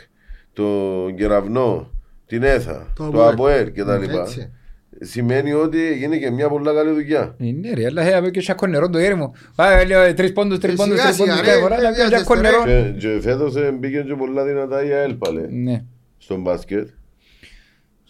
τον 0.52 1.14
Κεραυνό, 1.16 1.90
την 2.26 2.42
ΕΘΑ, 2.42 2.92
Το 2.96 3.10
το 3.10 3.26
ΑΠΟΕΛ. 3.26 3.32
ΑΠΟΕΛ 3.32 3.72
κτλ. 3.72 4.18
Έτσι. 4.18 4.52
Σημαίνει 5.00 5.52
ότι 5.52 5.86
έγινε 5.86 6.16
και 6.16 6.30
μια 6.30 6.48
πολύ 6.48 6.64
καλή 6.64 6.90
δουλειά. 6.90 7.34
Ε, 7.38 7.44
Ναι 7.44 7.72
ρε, 7.74 7.84
αλλά 7.86 8.02
έπαιρνε 8.02 8.30
και 8.30 8.40
σάκο 8.40 8.66
νερό 8.66 8.90
το 8.90 8.98
χέρι 9.00 9.14
μου. 9.14 9.32
Α, 9.56 9.84
λέω, 9.86 10.14
τρεις 10.14 10.32
πόντους, 10.32 10.58
τρεις 10.58 10.72
Ε, 10.72 10.76
πόντους, 10.76 10.94
σιγά, 11.00 11.04
τρεις 11.06 11.16
πόντους, 11.18 11.34
σιγά, 11.34 11.46
κάθε 11.46 11.56
ρε, 11.56 11.62
φορά, 11.62 11.76
ρε, 11.76 11.82
να 11.82 11.88
πιω 11.92 11.96
βιάζεστε, 11.96 12.18
σάκο 12.24 12.34
ρε. 12.34 12.40
νερό. 12.40 12.64
Και, 12.92 12.98
και 12.98 13.20
φέτος 13.20 13.56
ε, 13.56 13.70
μπήκε 13.78 14.00
και 14.06 14.14
πολλά 14.14 14.44
δυνατά 14.44 14.84
η 14.84 14.92
ΑΕΛ 14.92 15.14
πάλι 15.14 15.46
Ναι. 15.50 15.82
στον 16.18 16.40
μπάσκετ. 16.40 16.88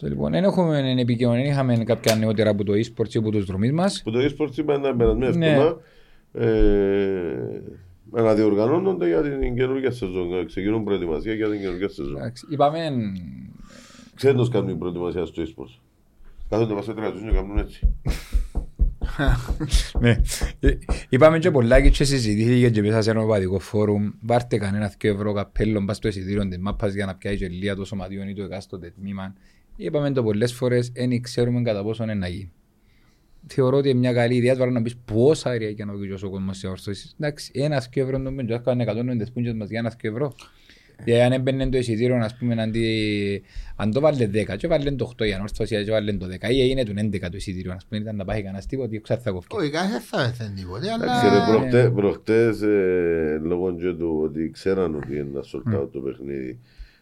So, 0.01 0.07
Λοιπόν, 0.07 0.31
δεν 0.31 0.43
έχουμε 0.43 0.95
επικοινωνία, 1.01 1.45
είχαμε 1.45 1.77
κάποια 1.85 2.15
νεότερα 2.15 2.49
από 2.49 2.63
το 2.63 2.73
e-sports 2.73 3.13
ή 3.13 3.17
από 3.17 3.29
τους 3.31 3.45
δρομείς 3.45 3.71
μας. 3.71 4.01
Που 4.03 4.11
το 4.11 4.19
e-sports 4.19 4.57
είπα 4.57 4.73
ένα 4.73 4.95
περασμένο 4.95 5.35
Ναι. 5.37 5.47
εβδομάδα. 5.47 5.77
Ε, 8.15 8.19
αναδιοργανώνονται 8.19 9.07
για 9.07 9.21
την 9.21 9.55
καινούργια 9.55 9.91
σεζόν. 9.91 10.45
Ξεκινούν 10.45 10.83
προετοιμασία 10.83 11.33
για 11.33 11.49
την 11.49 11.59
καινούργια 11.59 11.89
σεζόν. 11.89 12.17
Εντάξει, 12.17 12.45
Είπαμε, 12.49 12.91
Ξέρετε 14.15 14.39
πώς 14.39 14.49
κάνουν 14.49 14.67
την 14.67 14.77
προετοιμασία 14.77 15.25
στο 15.25 15.43
eSports. 15.43 15.79
Κάθονται 16.49 16.73
μας 16.73 16.87
έτρια 16.87 17.11
τους 17.11 17.21
και 17.21 17.31
κάνουν 17.31 17.57
έτσι. 17.57 17.93
ναι. 19.99 20.21
Ε, 20.59 20.77
Είπαμε 21.09 21.39
και 21.39 21.51
πολλά 21.51 21.81
και 21.81 21.89
και 21.89 22.03
συζητήθηκε 22.03 22.69
και 22.69 22.81
μέσα 22.81 23.01
σε 23.01 23.11
ένα 23.11 23.21
οπαδικό 23.21 23.59
φόρουμ. 23.59 24.11
Βάρτε 24.21 24.57
κανένα 24.57 24.93
δυο 24.99 25.13
ευρώ 25.13 25.33
καπέλο 25.33 25.81
μπας 25.81 25.97
στο 25.97 26.07
εισιτήριο 26.07 26.47
της 26.47 26.57
μάπας 26.57 26.93
για 26.93 27.05
να 27.05 27.15
πιάει 27.15 27.37
και 27.37 27.47
λία 27.47 27.75
το 27.75 27.85
σωματιόν 27.85 28.27
ή 28.27 28.33
το 28.33 28.43
εκάστοτε 28.43 28.93
τμήμα. 28.99 29.35
Είπαμε 29.75 30.11
το 30.11 30.23
πολλές 30.23 30.53
φορές, 30.53 30.89
δεν 30.89 31.21
ξέρουμε 31.21 31.61
κατά 31.61 31.83
πόσο 31.83 32.03
είναι 32.03 32.13
να 32.13 32.27
γίνει. 32.27 32.51
Θεωρώ 33.47 33.77
ότι 33.77 33.89
είναι 33.89 33.99
μια 33.99 34.13
καλή 34.13 34.35
ιδέα, 34.35 34.55
τώρα 34.55 34.71
να 34.71 34.81
πεις 34.81 34.95
πόσα 34.95 35.49
αερία 35.49 35.69
για 35.69 35.85
να 35.85 35.93
βγει 35.93 36.11
ο 36.11 36.29
κόσμος 36.29 36.57
σε 36.57 36.67
όρθωση. 36.67 37.09
Εντάξει, 37.19 37.51
ένας 37.55 37.89
δυο 37.91 38.03
ευρώ 38.03 38.17
νομίζω, 38.17 38.45
και 38.47 38.53
έκανε 38.53 38.83
190 38.87 39.31
πούντες 39.33 39.53
μας 39.53 39.69
για 39.69 39.79
ένας 39.79 39.95
δυο 39.99 40.11
ευρώ. 40.11 40.33
Γιατί 41.03 41.21
αν 41.21 41.31
έμπαινε 41.31 41.69
το 41.69 41.77
εισιτήριο, 41.77 42.15
ας 42.15 42.37
πούμε, 42.37 42.61
αντί... 42.61 43.43
αν 43.75 43.91
το 43.91 43.99
βάλε 43.99 44.29
10 44.33 44.57
και 44.57 44.67
βάλε 44.67 44.91
το 44.91 45.11
8 45.17 45.25
για 45.25 45.39
όρθωση 45.41 45.83
και 45.83 45.91
βάλε 45.91 46.13
το 46.13 46.25
10 46.25 46.49
ή 46.51 46.61
έγινε 46.61 46.83
το 46.83 46.93
11 46.97 47.19
το 47.19 47.29
εισιτήριο, 47.33 47.71
ας 47.71 47.85
πούμε, 47.85 48.01
ήταν 48.01 48.15
να 48.15 48.25
πάει 48.25 48.41
κανένας 48.41 48.65
τίποτα, 48.65 48.99
ξέρω 49.01 49.19
θα 49.21 49.31
κοφκεί. 49.31 49.55
Όχι, 49.55 49.69
κάθε 49.69 49.99
θα 49.99 50.23
έθεν 50.23 50.55
τίποτε, 50.55 50.87
Εντάξει, 50.87 51.25
ρε, 51.27 51.35
αλλά... 51.35 51.45
προχτέ- 51.45 51.91
προχτές, 51.91 52.61
ε, 52.61 53.39
λόγω 53.43 53.75
και 53.75 53.93
του 53.93 54.19
ότι 54.23 54.49
ξέραν 54.51 54.95
ότι 54.95 55.15
είναι 55.15 55.29
να 55.33 55.41
σορτάω 55.41 55.85
το 55.85 55.99
παιχνίδι 55.99 56.59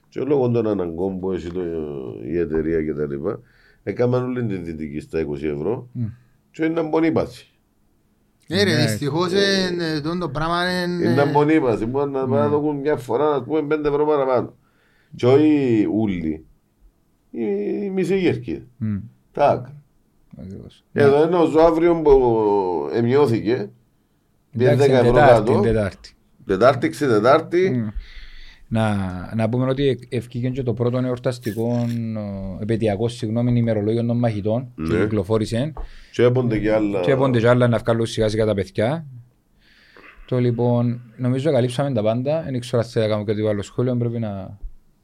και 0.10 0.20
λόγω 0.20 0.50
των 0.50 0.68
αναγκών 0.68 1.20
που 1.20 1.32
έχει 1.32 1.52
το, 1.52 1.62
η 2.32 2.38
εταιρεία 2.38 2.84
και 2.84 2.94
τα 2.94 3.06
λοιπά, 3.06 3.40
έκαναν 3.84 4.24
όλη 4.24 4.46
την 4.46 4.66
δυτική 4.66 5.00
στα 5.00 5.26
20 5.28 5.44
ευρώ 5.44 5.90
και 6.52 6.66
είναι 6.66 6.82
μπονή 6.82 7.12
πάση. 7.12 7.46
Ναι 8.48 8.64
ρε, 8.64 8.76
Ναι. 8.76 8.82
δυστυχώς 8.86 9.32
ε, 9.34 9.76
ε, 9.80 10.02
τούτο 10.02 10.18
το 10.18 10.30
πράγμα 10.30 10.84
είναι... 10.84 11.10
Είναι 11.10 11.26
μπονή 11.26 11.62
πάση, 11.62 11.86
μπορεί 11.86 12.12
να 12.12 12.20
να 12.26 12.50
το 12.50 12.56
κάνουν 12.60 12.76
μια 12.76 12.98
φορά, 12.98 13.30
να 13.30 13.42
πούμε 13.44 13.76
5 13.76 13.86
ευρώ 13.86 14.06
παραπάνω. 14.06 14.54
Και 15.16 15.26
όχι 15.26 15.88
ούλοι, 15.94 16.46
η 17.30 17.44
η 17.84 17.90
μισή 17.90 18.18
γερκίδα. 18.18 18.66
Μμ, 18.78 18.98
Τα 19.32 19.50
άκρα. 19.50 19.84
ακριβώς. 20.42 20.84
Εδώ 20.94 21.24
είναι 21.24 21.36
ο 21.36 21.46
Ζωαύριο 21.46 22.02
που 22.02 22.90
εμειώθηκε, 22.94 23.70
πήγε 24.58 24.70
10 24.70 24.74
Εντάξει, 24.74 24.92
ευρώ 24.92 25.12
Τετάρτη, 25.12 25.52
κάτω, 25.52 25.62
Τετάρτη. 25.62 26.10
Τετάρτη, 26.46 26.90
ξετετάρτη, 26.90 27.70
Μμ. 27.70 27.88
Να, 28.74 28.96
να 29.36 29.50
πούμε 29.50 29.66
ότι 29.66 30.08
ευκήγε 30.10 30.50
και 30.50 30.64
το 30.64 30.74
πρώτο 30.74 30.98
εορταστικό 30.98 31.86
ε, 32.60 32.62
επαιτειακός 32.62 33.14
συγγνώμη 33.14 33.60
ημερολόγιο 33.60 34.06
των 34.06 34.18
μαχητών 34.18 34.72
και 34.76 34.82
Ναι. 34.82 35.00
κυκλοφόρησε 35.00 35.74
και 36.12 36.24
έπονται 36.24 36.60
και 36.60 36.74
άλλα. 36.74 37.00
και 37.02 37.12
έπονται 37.12 37.40
και 37.40 37.48
άλλα 37.48 37.68
να 37.68 37.78
βγάλουν 37.78 38.06
σιγά 38.06 38.30
σιγά 38.30 38.46
τα 38.46 38.54
παιδιά. 38.54 39.06
Το 40.26 40.40
λοιπόν, 40.40 41.02
νομίζω 41.18 41.52
καλύψαμε 41.52 41.92
τα 41.94 42.02
πάντα. 42.04 42.42
Δεν 42.44 42.60
ξέρω 42.60 42.82
αν 42.82 42.88
θα 42.88 43.00
κάνουμε 43.08 43.24
κάτι 43.24 43.48
άλλο 43.48 43.62
σχόλιο, 43.62 43.98
πρέπει 43.98 44.20
να, 44.20 44.58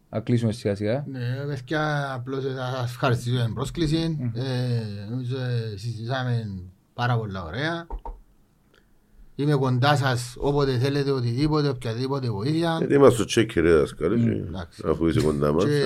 να 0.10 0.20
κλείσουμε 0.20 0.52
σιγά 0.52 0.76
σιγά. 0.76 1.06
Ναι, 1.08 1.20
παιδιά, 1.48 2.14
απλώς 2.14 2.46
ε, 2.46 2.50
θα 2.50 2.72
σας 2.76 2.90
ευχαριστήσω 2.92 3.36
για 3.36 3.46
την 3.46 3.54
πρόσκληση. 3.54 4.32
Ε, 4.34 5.10
Νομίζω 5.10 5.36
ε, 5.38 5.78
συζητήσαμε 5.78 6.50
πάρα 6.94 7.18
πολλά 7.18 7.44
ωραία. 7.44 7.88
Είμαι 9.40 9.56
κοντά 9.56 9.96
σας 9.96 10.36
όποτε 10.40 10.78
θέλετε 10.78 11.12
οτιδήποτε, 11.12 11.68
οποιαδήποτε 11.68 12.30
βοήθεια. 12.30 12.76
Γιατί 12.78 12.94
είμαστε 12.94 13.16
στο 13.16 13.26
τσέκι 13.26 13.60
ρε 13.60 13.74
δάσκαλε, 13.74 14.18
και- 14.18 14.30
εντάξει. 14.30 14.84
αφού 14.86 15.08
είσαι 15.08 15.22
κοντά 15.22 15.54
μας. 15.54 15.64
Και 15.66 15.82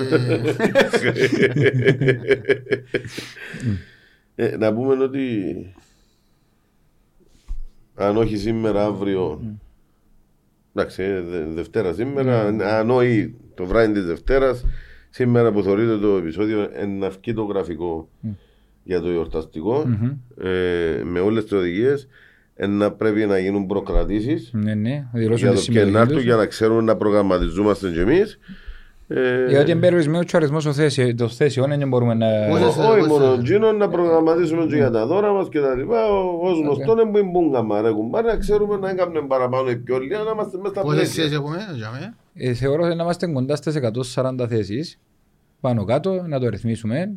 Ε, 4.34 4.56
να 4.56 4.74
πούμε 4.74 5.04
ότι 5.04 5.28
αν 7.94 8.16
όχι 8.16 8.36
σήμερα, 8.36 8.84
αύριο. 8.84 9.40
Εντάξει, 10.74 11.02
ε, 11.02 11.20
δε- 11.20 11.44
Δευτέρα 11.44 11.92
σήμερα, 11.92 12.40
αν 12.78 12.90
όχι 12.90 13.34
το 13.54 13.64
βράδυ 13.66 13.92
της 13.92 14.04
Δευτέρας, 14.04 14.64
σήμερα 15.10 15.52
που 15.52 15.62
θεωρείται 15.62 15.98
το 15.98 16.16
επεισόδιο, 16.16 16.68
να 16.98 17.08
βγει 17.10 17.32
το 17.34 17.42
γραφικό 17.42 18.08
για 18.84 19.00
το 19.00 19.08
εορταστικό 19.08 19.84
ε, 20.36 21.02
με 21.04 21.20
όλες 21.20 21.42
τις 21.42 21.52
οδηγίες. 21.52 22.08
Να 22.68 22.90
πρέπει 22.92 23.26
να 23.26 23.38
γίνουν 23.38 23.66
προκρατήσεις 23.66 24.50
Ναι, 24.52 24.74
ναι, 24.74 25.04
δηλώσουν 25.12 25.36
για 25.46 25.48
τη 25.50 25.54
το 25.56 25.60
συμμετοχή 25.62 25.90
κενάρ 25.92 26.08
του 26.08 26.14
τους. 26.14 26.22
για 26.22 26.36
να 26.36 26.46
ξέρουμε 26.46 26.82
να 26.82 26.96
προγραμματιζόμαστε 26.96 27.90
κι 27.90 27.98
εμείς. 27.98 28.38
Ε, 29.08 29.46
Γιατί 29.48 29.70
είναι 29.70 29.80
περιορισμένο 29.80 30.24
και 30.24 30.30
ο 30.36 30.38
αριθμός 30.38 30.64
των 30.64 30.74
θέσεων- 30.74 31.16
των 31.16 31.28
θέσεων, 31.28 31.68
δεν 31.78 31.88
μπορούμε 31.88 32.14
να... 32.14 32.26
Πόσες- 32.48 32.76
όχι 32.78 32.98
πώς 32.98 33.06
μόνο 33.08 33.24
θα- 33.36 33.42
τζίνο, 33.42 33.72
να 33.72 33.88
προγραμματίσουμε 33.88 34.66
και 34.66 34.74
για 34.76 34.90
τα 34.90 35.06
δώρα 35.06 35.32
μας 35.32 35.48
και 35.48 35.60
τα 35.60 35.74
λοιπά. 35.74 36.04
Ως 36.40 36.58
γνωστό 36.60 36.92
είναι 36.92 37.10
που 37.10 37.18
είναι 37.18 37.30
μπούγγαμα 37.30 37.80
ρε 37.80 37.90
κουμπάρε, 37.90 38.26
να 38.28 38.36
ξέρουμε 38.36 38.76
να 38.76 38.90
έκαμε 38.90 39.20
παραπάνω 39.28 39.70
ή 39.70 39.76
πιο 39.76 39.98
λίγα, 39.98 40.18
να 40.18 40.30
είμαστε 40.30 40.56
μέσα 40.58 40.70
στα 40.74 40.80
πόσες 40.82 40.96
πλαίσια. 40.98 41.12
σχέσεις 41.22 41.32
έχουμε, 41.38 41.56
για 41.74 41.90
μένα; 41.92 42.14
Ε, 42.34 42.52
θεωρώ 42.52 42.82
ότι 42.84 42.94
να 42.94 43.02
είμαστε 43.02 43.26
κοντά 43.26 43.56
στις 43.56 43.74
140 43.74 44.46
θέσεις 44.48 44.98
πάνω 45.60 45.84
κάτω, 45.84 46.24
να 46.28 46.40
το 46.40 46.48
ρυθμίσουμε. 46.48 47.10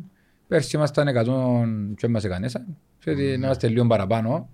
Πέρσι 0.48 0.76
ήμασταν 0.76 1.08
100 1.08 1.94
και 1.96 2.08
μας 2.08 2.24
εκανέσαν. 2.24 2.66
Ξέρετε, 2.98 3.22
να 3.36 3.46
είμαστε 3.46 3.68
λίγο 3.68 3.86
παραπάνω. 3.86 4.48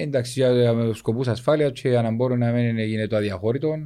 Ε, 0.00 0.02
εντάξει, 0.02 0.32
για 0.40 0.52
για 0.52 0.94
σκοπούς 0.94 1.28
ασφάλειας 1.28 1.70
και 1.80 1.88
για 1.88 2.02
να 2.02 2.10
μπορούν 2.10 2.38
να 2.38 2.50
μην 2.50 2.78
γίνεται 2.78 3.06
το 3.06 3.16
αδιαχώρητο. 3.16 3.78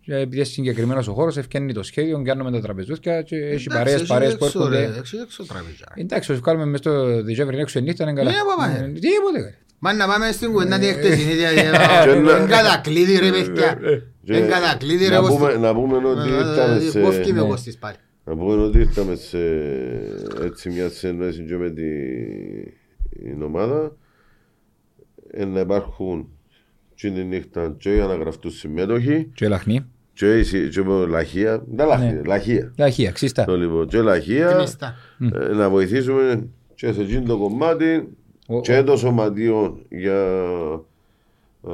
Και 0.00 0.14
επειδή 0.14 0.36
είναι 0.36 0.44
συγκεκριμένος 0.44 1.08
ο 1.08 1.12
χώρος, 1.12 1.36
ευκαινεί 1.36 1.72
το 1.72 1.82
σχέδιο, 1.82 2.22
κάνουμε 2.22 2.50
τα 2.50 2.60
τραπεζούθια 2.60 3.22
και 3.22 3.36
έχει 3.36 3.46
Εντάξει, 3.46 3.68
παρέες, 3.68 3.94
έχει 4.00 4.06
παρέες 4.06 4.36
που 4.36 4.44
έξω, 4.44 4.68
ρε, 4.68 4.78
έρχονται. 4.78 4.98
έξω, 4.98 5.20
έξω 5.20 5.44
τραπεζιά. 5.46 5.86
Εντάξει, 5.94 6.32
όσο 6.32 6.40
κάνουμε 6.40 6.64
μες 6.64 6.78
στο 6.80 7.22
Δεκέμβρη 7.22 7.58
έξω 7.58 7.78
η 7.78 7.82
νύχτα 7.82 8.02
είναι 8.04 8.12
καλά. 8.12 8.30
Ναι, 8.30 8.36
παπά, 8.56 8.76
ε. 8.76 8.84
Ε, 8.84 8.86
Τίποτε. 8.86 9.40
ρε. 9.44 9.54
Μα 9.78 9.92
να 9.92 10.06
πάμε 10.06 10.32
στην 10.32 10.52
κουβέντα 10.52 10.78
τη 10.78 10.86
χτεσινή 10.86 11.30
Και 11.30 11.36
διαδικασία. 11.36 12.14
να- 12.20 12.36
Εν 12.36 12.46
κατακλείδη 12.48 13.18
ρε 13.18 13.30
παιδιά. 13.30 13.78
Και 14.24 14.34
Εν 14.36 14.48
κατακλείδη 14.48 15.04
ρε 15.08 15.14
να 15.14 15.20
Κωστή. 15.20 15.36
πούμε- 15.36 15.56
Να 15.56 15.74
πούμε 15.74 15.96
ότι 15.96 16.28
ήρθαμε 16.28 16.80
σε... 16.80 17.00
Κόφκι 17.00 17.32
με 17.32 17.40
ναι. 17.40 17.46
Κωστής 17.48 17.78
πάλι. 17.78 17.96
Να 18.24 18.36
πούμε 18.36 18.62
ότι 18.62 18.78
ήρθαμε 18.78 19.14
σε 19.14 19.38
έτσι 20.44 20.70
μια 20.70 20.88
συνεννόηση 20.88 21.44
και 21.44 21.56
με 21.56 21.70
την 21.70 23.42
ομάδα 23.42 23.76
ε, 23.84 23.90
να 25.46 25.60
υπάρχουν 25.60 26.28
και 26.94 27.10
τη 27.10 27.24
νύχτα 27.24 27.74
και 27.78 27.90
για 27.92 28.06
να 28.06 28.14
γραφτούν 28.14 28.50
συμμέτοχοι 28.50 29.30
Και 29.34 29.48
λαχνή. 29.48 29.86
και 30.12 30.38
η 30.38 30.42
συ- 30.42 30.68
και 30.70 30.82
με 30.82 31.06
λαχεία, 31.06 31.62
δεν 31.70 31.86
λαχεία, 31.86 32.12
Ναι. 32.12 32.20
λαχεία. 32.26 32.72
Λαχεία, 32.78 33.10
ξύστα. 33.10 33.44
Το 33.44 33.56
λοιπόν, 33.56 33.86
και 33.88 34.00
λαχεία 34.00 34.52
Κλειστά. 34.52 34.94
ε, 35.34 35.52
να 35.52 35.70
βοηθήσουμε 35.70 36.48
και 36.74 36.92
σε 36.92 37.00
εκείνο 37.00 37.22
το 37.26 37.38
κομμάτι 37.38 38.08
Ο- 38.46 38.60
και 38.60 38.82
το 38.82 38.96
σωματείο 38.96 39.78
για 39.88 40.26
ε, 41.66 41.70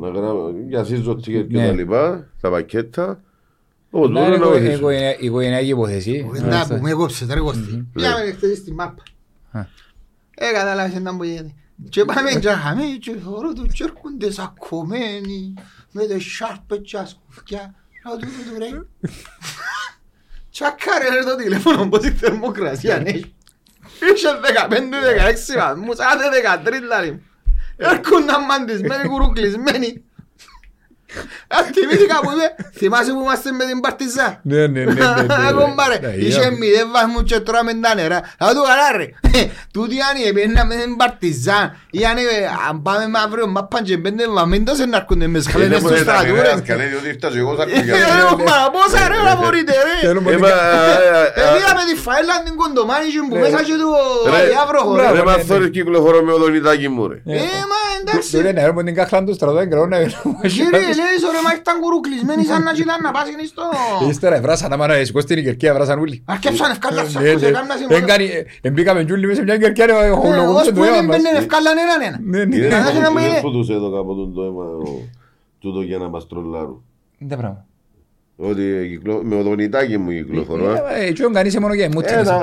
να 0.00 0.08
γρά- 0.08 0.54
για 0.68 0.84
σύζο 0.84 1.14
τίκετ 1.14 1.48
και 1.48 1.56
Ναι. 1.56 1.66
τα 1.66 1.72
λοιπά, 1.72 2.28
τα 2.40 2.50
πακέτα. 2.50 3.20
Όπως 3.90 4.08
Να 4.10 4.14
μπορούμε 4.20 4.34
είναι 4.36 4.44
να 4.44 4.50
οικο- 4.50 4.58
βοηθήσουμε. 4.58 4.76
οικογενειά- 4.92 5.20
οικογενειακή 5.20 5.68
υπόθεση. 5.68 6.22
Κουβέντα 6.26 6.66
που 6.68 6.78
με 6.82 6.90
έκοψε 6.90 7.26
ρε 7.34 7.40
Κωστή. 7.40 7.86
Πήγαμε 7.92 8.30
χτες 8.32 8.58
στη 8.58 8.72
μάπα. 8.72 9.02
Α. 9.50 9.60
Ε, 10.34 10.52
κατάλαβες 10.54 11.00
να 11.00 11.12
μου 11.12 11.22
γίνεται. 11.22 11.52
Και 11.88 12.04
πάμε 12.04 12.30
και 12.30 12.48
χαμε 12.48 12.82
και 12.84 13.16
θεωρώ 13.24 13.52
του 13.52 13.66
και 13.66 13.84
έρχονται 13.84 14.30
σακωμένοι 14.30 15.54
με 15.90 16.06
τις 16.06 16.36
σάρπες 16.36 16.80
και 16.82 16.98
ασκουφκιά. 16.98 17.74
Λέω 18.06 18.16
του 18.16 18.26
του 18.26 18.58
ρε. 18.58 18.68
Τσακάρε 20.50 21.08
ρε 21.08 21.24
το 21.24 21.36
τηλέφωνο 21.36 21.88
πως 21.88 22.04
η 22.04 22.10
θερμοκρασία 22.10 22.98
ναι. 22.98 23.10
Είχε 23.10 24.28
15-16 25.54 25.58
βαθμούς, 25.58 25.96
άντε 25.98 26.24
13 26.80 26.82
λάρι 26.88 27.10
μου. 27.10 27.22
Έρχονταν 27.76 28.44
μαντισμένοι 28.44 29.08
κουρουκλισμένοι. 29.08 29.86
Αν 29.86 30.13
θυμήθηκα 31.76 32.16
που 32.22 32.30
είπε, 32.34 32.46
θυμάσαι 32.80 33.10
που 33.16 33.20
είμαστε 33.24 33.50
με 33.58 33.64
την 33.70 33.80
Παρτιζά. 33.84 34.28
Ναι, 34.42 34.66
ναι, 34.66 34.82
ναι, 34.84 34.92
ναι, 34.92 35.22
ναι. 35.42 35.50
Κομπάρε, 35.58 35.98
Ναι, 36.02 36.08
είχε 36.26 36.38
για- 36.40 36.50
μηδέν 36.60 36.88
βαθμούς 36.96 37.22
και 37.30 37.38
τώρα 37.46 37.60
με 37.64 37.72
τα 37.84 37.94
νερά. 37.94 38.18
Θα 38.40 38.48
του 38.54 38.62
καλά 38.70 38.88
ρε. 38.98 39.06
Τούτοι 39.74 39.96
αν 40.08 40.14
επέναμε 40.30 40.74
με 40.74 40.82
την 40.82 40.96
Παρτιζάν 40.96 41.64
ή 41.98 42.00
αν 42.10 42.16
ε, 42.16 42.22
αν 42.68 42.74
πάμε 42.86 43.04
με 43.12 43.18
αύριο 43.24 43.46
μάπαν 43.54 43.82
και 43.88 43.96
πέντε 44.04 44.24
μαμίντας 44.28 44.78
να 44.92 44.96
έρχονται 45.00 45.26
με 45.26 45.38
σκαλένες 45.40 45.78
Είναι 45.78 45.78
στο 45.78 45.88
που 45.88 45.94
ήταν 45.94 46.04
στρατού 46.14 46.34
ρε 46.34 46.42
ρε. 46.42 46.50
δάσκαλε, 46.54 46.84
διότι 46.90 47.08
ήρθα 47.12 47.28
και 47.34 47.38
εγώ 47.44 47.52
σαν 47.58 47.66
Ε, 47.68 47.72
κουγιά. 47.74 47.94
ρε, 48.16 48.22
μα 48.48 48.56
πόσα 48.74 49.02
ρε 49.12 49.18
να 49.28 49.34
μπορείτε 49.40 49.72
ρε. 49.86 49.94
Θέλω 50.06 50.20
Ε, 50.20 50.22
μόνο 50.26 50.38
μα, 50.38 50.48
Ε, 50.48 50.52
ε, 50.52 51.40
ε, 51.40 51.44
Πήγαμε 51.54 51.82
τη 51.90 51.94
φαέλα 52.04 52.34
την 52.46 52.54
κοντομάνη 52.60 53.06
και 53.14 53.20
που 53.28 53.34
Ναι. 53.34 53.40
μέσα 53.44 53.60
και 53.68 53.76
του 53.82 53.90
Ρε, 54.32 54.36
αδιάβρο 54.40 54.80
χωρό. 54.86 55.02
Ρε 55.16 55.22
μα 55.28 55.34
θόρυς 55.48 55.70
κυκλοφορώ 55.76 56.18
με 56.26 56.32
οδονιτάκι 56.38 56.88
μου 56.94 57.02
ρε. 57.10 57.16
Ε, 57.36 57.40
μα 57.70 57.78
εντάξει. 58.00 58.30
Του 58.32 58.42
λένε, 58.44 58.60
έρχομαι 58.64 58.82
την 58.88 58.94
κάχλα 58.98 59.18
του 59.26 59.34
στρατό, 59.38 59.58
εγκραιώ 59.64 59.86
να 59.92 59.96
Κύριε, 60.54 60.92
λέει, 61.04 61.16
ρε, 61.36 61.40
μα 61.46 61.52
ήταν 61.60 61.74
κουρουκλισμένοι 61.82 62.42
σαν 62.50 62.60
να 62.68 62.72
κοιτάνε 62.78 63.02
να 63.08 63.10
πάσουν 63.16 63.40
στο... 63.52 63.62
Ύστερα 64.10 64.36
βράσαν, 64.44 64.72
άμα 64.72 64.86
να 64.86 64.94
σηκώσει 65.08 65.26
την 65.26 65.44
κερκία, 65.48 65.74
βράσαν 65.76 65.98
όλοι. 66.04 66.16
Αρκέψαν 66.32 66.70
ευκάλλα 66.70 67.02
Ναι, 67.02 67.08
σακούς, 67.08 67.40
ναι. 67.42 67.48
έκανα 67.48 67.74
σήμερα. 67.80 67.96
Έγκανε- 68.00 68.46
Εμπήκαμε 68.68 69.04
τζούλοι 69.04 69.26
μέσα 69.26 69.38
σε 69.38 69.44
μια 69.48 69.56
κερκία, 69.62 69.86
ρε, 69.86 69.92
Ε, 70.06 70.08
χολογούσε 70.22 70.60
Ως 70.60 70.66
το 70.66 70.72
που 70.72 70.82
αίμα 70.84 70.94
δεν 70.96 71.04
μας. 71.04 71.16
μπαίνουν 71.16 71.36
ευκάλλαν 71.42 71.76
έναν 71.84 72.00
έναν. 72.08 72.20
Ναι, 72.32 72.44
ναι. 72.44 72.56
Είδες 72.56 72.70
να 72.72 73.06
που- 73.06 73.12
μου 73.12 73.18
είδες 73.18 73.30
είναι. 73.30 73.40
που 73.40 73.50
τους 73.56 73.68
έδωκα 73.76 73.98
από 73.98 74.14
τον 74.14 74.34
το 74.34 74.42
αίμα 74.42 74.64
ο- 74.64 75.02
τούτο 75.60 75.80
για 75.82 75.98
να 75.98 76.08
μας 76.08 76.26
τρολάρουν. 76.28 76.78
Είναι 77.18 77.30
τα 77.30 77.36
πράγματα. 77.36 77.66
Ότι 78.36 78.86
κυκλο- 78.90 79.22
με 79.24 79.34
οδονιτάκι 79.36 79.98
μου 79.98 80.10
κυκλοφορώ. 80.10 80.70
α. 80.70 80.96
Ε, 80.96 81.06
ε, 81.06 81.12
τσιόν 81.12 81.32
κανείς 81.32 81.58
μόνο 81.58 81.74
για 81.74 81.84
Ε, 81.84 81.86
εμούτσες. 81.86 82.26
να- 82.26 82.36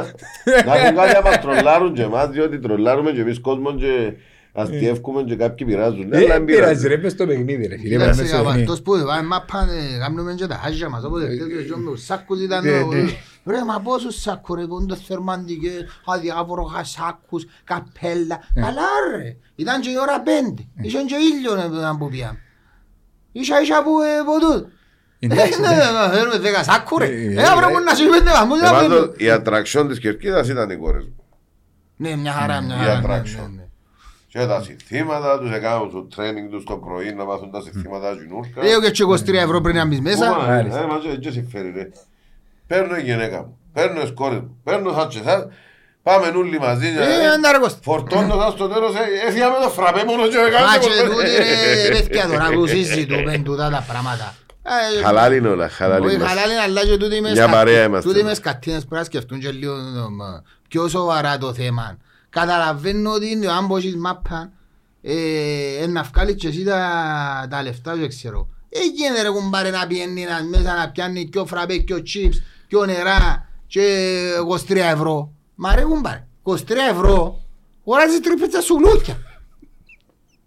Να 0.65 0.75
έχουν 0.75 0.95
κάτι 0.95 1.13
να 1.13 1.21
μας 1.21 1.41
τρολάρουν 1.41 1.93
και 1.93 2.01
εμάς, 2.01 2.29
διότι 2.29 2.59
τρολάρουμε 2.59 3.11
και 3.11 3.21
εμείς 3.21 3.39
κόσμο 3.39 3.75
και 3.75 4.13
αστιεύκουμε 4.53 5.23
και 5.23 5.35
κάποιοι 5.35 5.65
πειράζουν. 5.67 6.07
Ναι, 6.07 6.17
Ε, 6.17 6.19
αλλά 6.19 6.27
Δεν 6.33 6.45
πειράζει 6.45 6.63
πειράζει. 6.65 6.87
ρε, 6.87 6.97
πες 6.97 7.15
το 7.15 7.25
παιχνίδι 7.27 7.67
ρε 7.67 7.77
φίλε. 7.77 7.89
Κοίταξε, 7.97 8.21
πες 8.21 8.29
στο 8.29 8.37
παιχνίδι. 8.43 8.61
αυτός 8.61 8.81
που 8.81 8.91
πάει 9.07 9.21
μάπα, 9.23 9.59
ε, 9.71 9.97
κάνουμε 9.99 10.33
και 10.33 10.47
τα 10.47 10.55
χάζια 10.55 10.89
μας, 10.89 11.03
όποτε 11.03 11.25
τέτοιος 11.27 11.63
και 11.65 11.73
με 11.75 11.91
τους 11.91 12.03
σάκκους 12.05 12.41
ήταν, 12.41 12.63
Ναι, 12.65 12.71
ο- 12.77 12.93
ναι. 12.93 13.11
ρε 13.45 13.63
μα 13.65 13.79
πόσους 13.79 14.21
σάκκους 14.21 14.55
ρε, 14.59 14.65
πούνται 14.67 14.95
θερμαντικές, 14.95 15.85
αδιάφορα 16.05 16.83
σάκκους, 16.83 17.45
καπέλα, 17.63 18.39
καλά 18.53 18.87
ρε, 19.17 19.35
ήταν 19.55 19.81
και 19.81 19.89
η 19.89 19.95
ώρα 20.01 20.21
πέντε, 20.21 20.61
είχαν 20.81 21.05
και 21.05 21.15
ήλιο 21.15 21.69
να 21.69 21.97
που 21.97 22.09
πιάμε. 22.09 22.39
Ίσα 23.31 23.61
ίσα 23.61 23.83
που 23.83 23.89
ε, 24.01 24.17
από 24.19 24.39
τούτο. 24.39 24.67
Εντάξει, 25.19 25.59
Ε, 25.63 25.67
ναι, 25.69 25.75
να 25.99 26.09
φέρουμε 26.09 26.37
δέκα 26.37 26.63
σάκκου 26.63 26.97
ρε, 26.97 27.05
Ε, 27.05 27.09
ε, 27.09 27.33
πρέπει 27.33 27.83
να 27.85 27.95
σου 27.95 28.09
πέντε 28.09 28.31
βαθμούς, 28.31 28.59
Ε, 28.59 28.63
να 28.63 28.71
πάντως, 28.71 28.87
φέρουμε. 28.97 29.13
Η 29.17 29.29
ατραξιόν 29.29 29.87
της 29.87 29.99
Κερκίδας 29.99 30.47
ήταν 30.49 30.69
οι 30.69 30.75
κόρες 30.75 31.03
μου. 31.05 31.15
Ναι, 31.95 32.15
μια 32.15 32.31
χαρά, 32.31 32.61
μια 32.61 32.75
η 32.75 32.79
χαρά. 32.85 32.99
ναι, 32.99 33.21
attraction. 33.21 33.60
Ναι, 34.33 34.41
ναι. 34.45 34.45
Και 34.45 34.51
τα 34.53 34.61
συστήματα 34.63 35.39
τους 35.39 35.51
έκαναν 35.51 35.89
στο 35.89 36.07
training 36.15 36.47
τους 36.51 36.63
το 36.63 36.77
πρωί 36.77 37.13
να 37.13 37.23
μάθουν 37.25 37.51
τα 37.51 37.61
συστήματα 37.61 38.11
γινούρκα. 38.11 38.63
Λέω 38.63 38.81
και 38.81 39.03
23 39.03 39.33
ευρώ 39.33 39.61
πριν 39.61 39.75
να 39.75 39.85
μπεις 39.85 40.01
μέσα. 40.01 40.35
Μάλιστα. 40.37 40.79
Ε, 40.81 40.85
μας 40.85 41.01
έτσι 41.15 41.31
συμφέρει 41.31 41.71
ρε. 41.75 41.89
Παίρνω 42.67 42.95
η 42.95 43.01
γυναίκα 43.01 43.37
μου, 43.37 43.57
παίρνω 43.73 44.01
τις 44.01 44.11
κόρες 44.13 44.39
μου, 44.39 44.57
παίρνω 44.63 44.91
σαν 44.93 45.07
και 45.07 45.19
εσάς, 45.19 45.47
πάμε 46.03 46.27
όλοι 46.27 46.59
μαζί. 46.59 46.87
Ε, 46.87 47.27
άντα 47.35 47.51
ρε 47.51 47.57
Κώστα. 47.57 47.79
Φορτώνω 47.83 48.35
σας 48.41 48.51
στο 48.53 48.67
τέλος, 48.67 48.93
ε, 48.95 49.27
έφυγα 49.27 49.49
με 49.49 49.55
το 49.63 49.69
φραπέ 49.69 50.03
μόνο 50.05 50.27
και 50.27 50.37
Μα 50.37 50.45
έκανα 50.45 50.77
και 50.77 50.87
τούτοι 51.09 51.29
ρε, 51.89 51.99
παιδιά 51.99 52.27
τώρα 52.27 52.49
που 52.53 52.67
συζητούμε 52.67 53.37
τούτα 53.37 53.69
τα 53.69 53.85
πράγματα. 53.87 54.35
Ε, 54.99 55.03
Χαλάλ 55.03 55.33
είναι 55.33 55.47
όλα, 55.47 55.69
χαλάλ 55.69 56.03
Όχι 56.03 56.15
είναι. 56.15 56.25
χαλάλ 56.25 56.49
είναι 56.51 56.59
αλλά 56.59 56.85
και 56.85 56.97
τούτοι 56.97 57.21
μες 57.21 57.31
Μια 57.31 57.45
κα- 57.45 57.51
παρέα 57.51 57.83
είμαστε. 57.83 58.09
τούτοι 58.09 58.23
μες 58.23 58.39
κατίνες 58.39 58.79
πρέπει 58.79 58.95
να 58.95 59.03
σκεφτούν 59.03 59.39
και 59.39 59.51
λίγο 59.51 59.73
ε, 59.73 59.77
μ, 60.09 60.19
πιο 60.67 60.87
σοβαρά 60.87 61.37
το 61.37 61.53
θέμα. 61.53 61.97
Καταλαβαίνω 62.35 63.11
ότι 63.11 63.29
είναι 63.31 63.47
ο 63.47 63.51
άμπος 63.53 63.81
της 63.81 63.95
μάπα 63.95 64.51
ε, 65.01 65.85
να 65.89 66.03
βγάλεις 66.03 66.35
και 66.35 66.47
εσύ 66.47 66.63
τα, 66.63 67.47
τα 67.49 67.63
λεφτά 67.63 67.95
δεν 67.95 68.09
ξέρω. 68.09 68.47
Έγινε 68.69 69.21
ρε 69.21 69.29
κουμπάρε 69.29 69.69
να 69.69 69.87
πιένει 69.87 70.23
να- 70.23 70.43
μέσα 70.59 70.75
να 70.75 70.89
πιάνει 70.91 71.25
πιο 71.31 71.45
φραπέ, 71.45 71.75
πιο 71.79 72.01
τσίπς, 72.03 72.41
πιο 72.67 72.85
νερά 72.85 73.49
και 73.67 73.83
23 74.69 74.75
ευρώ. 74.75 75.31
Μα 75.55 75.75
ρε 75.75 75.81
κουμπάρε, 75.81 76.27
23 76.43 76.55
ευρώ 76.91 77.39
χωράζεις 77.85 78.19
τρίπιτσα 78.19 78.61
σουλούκια. 78.61 79.17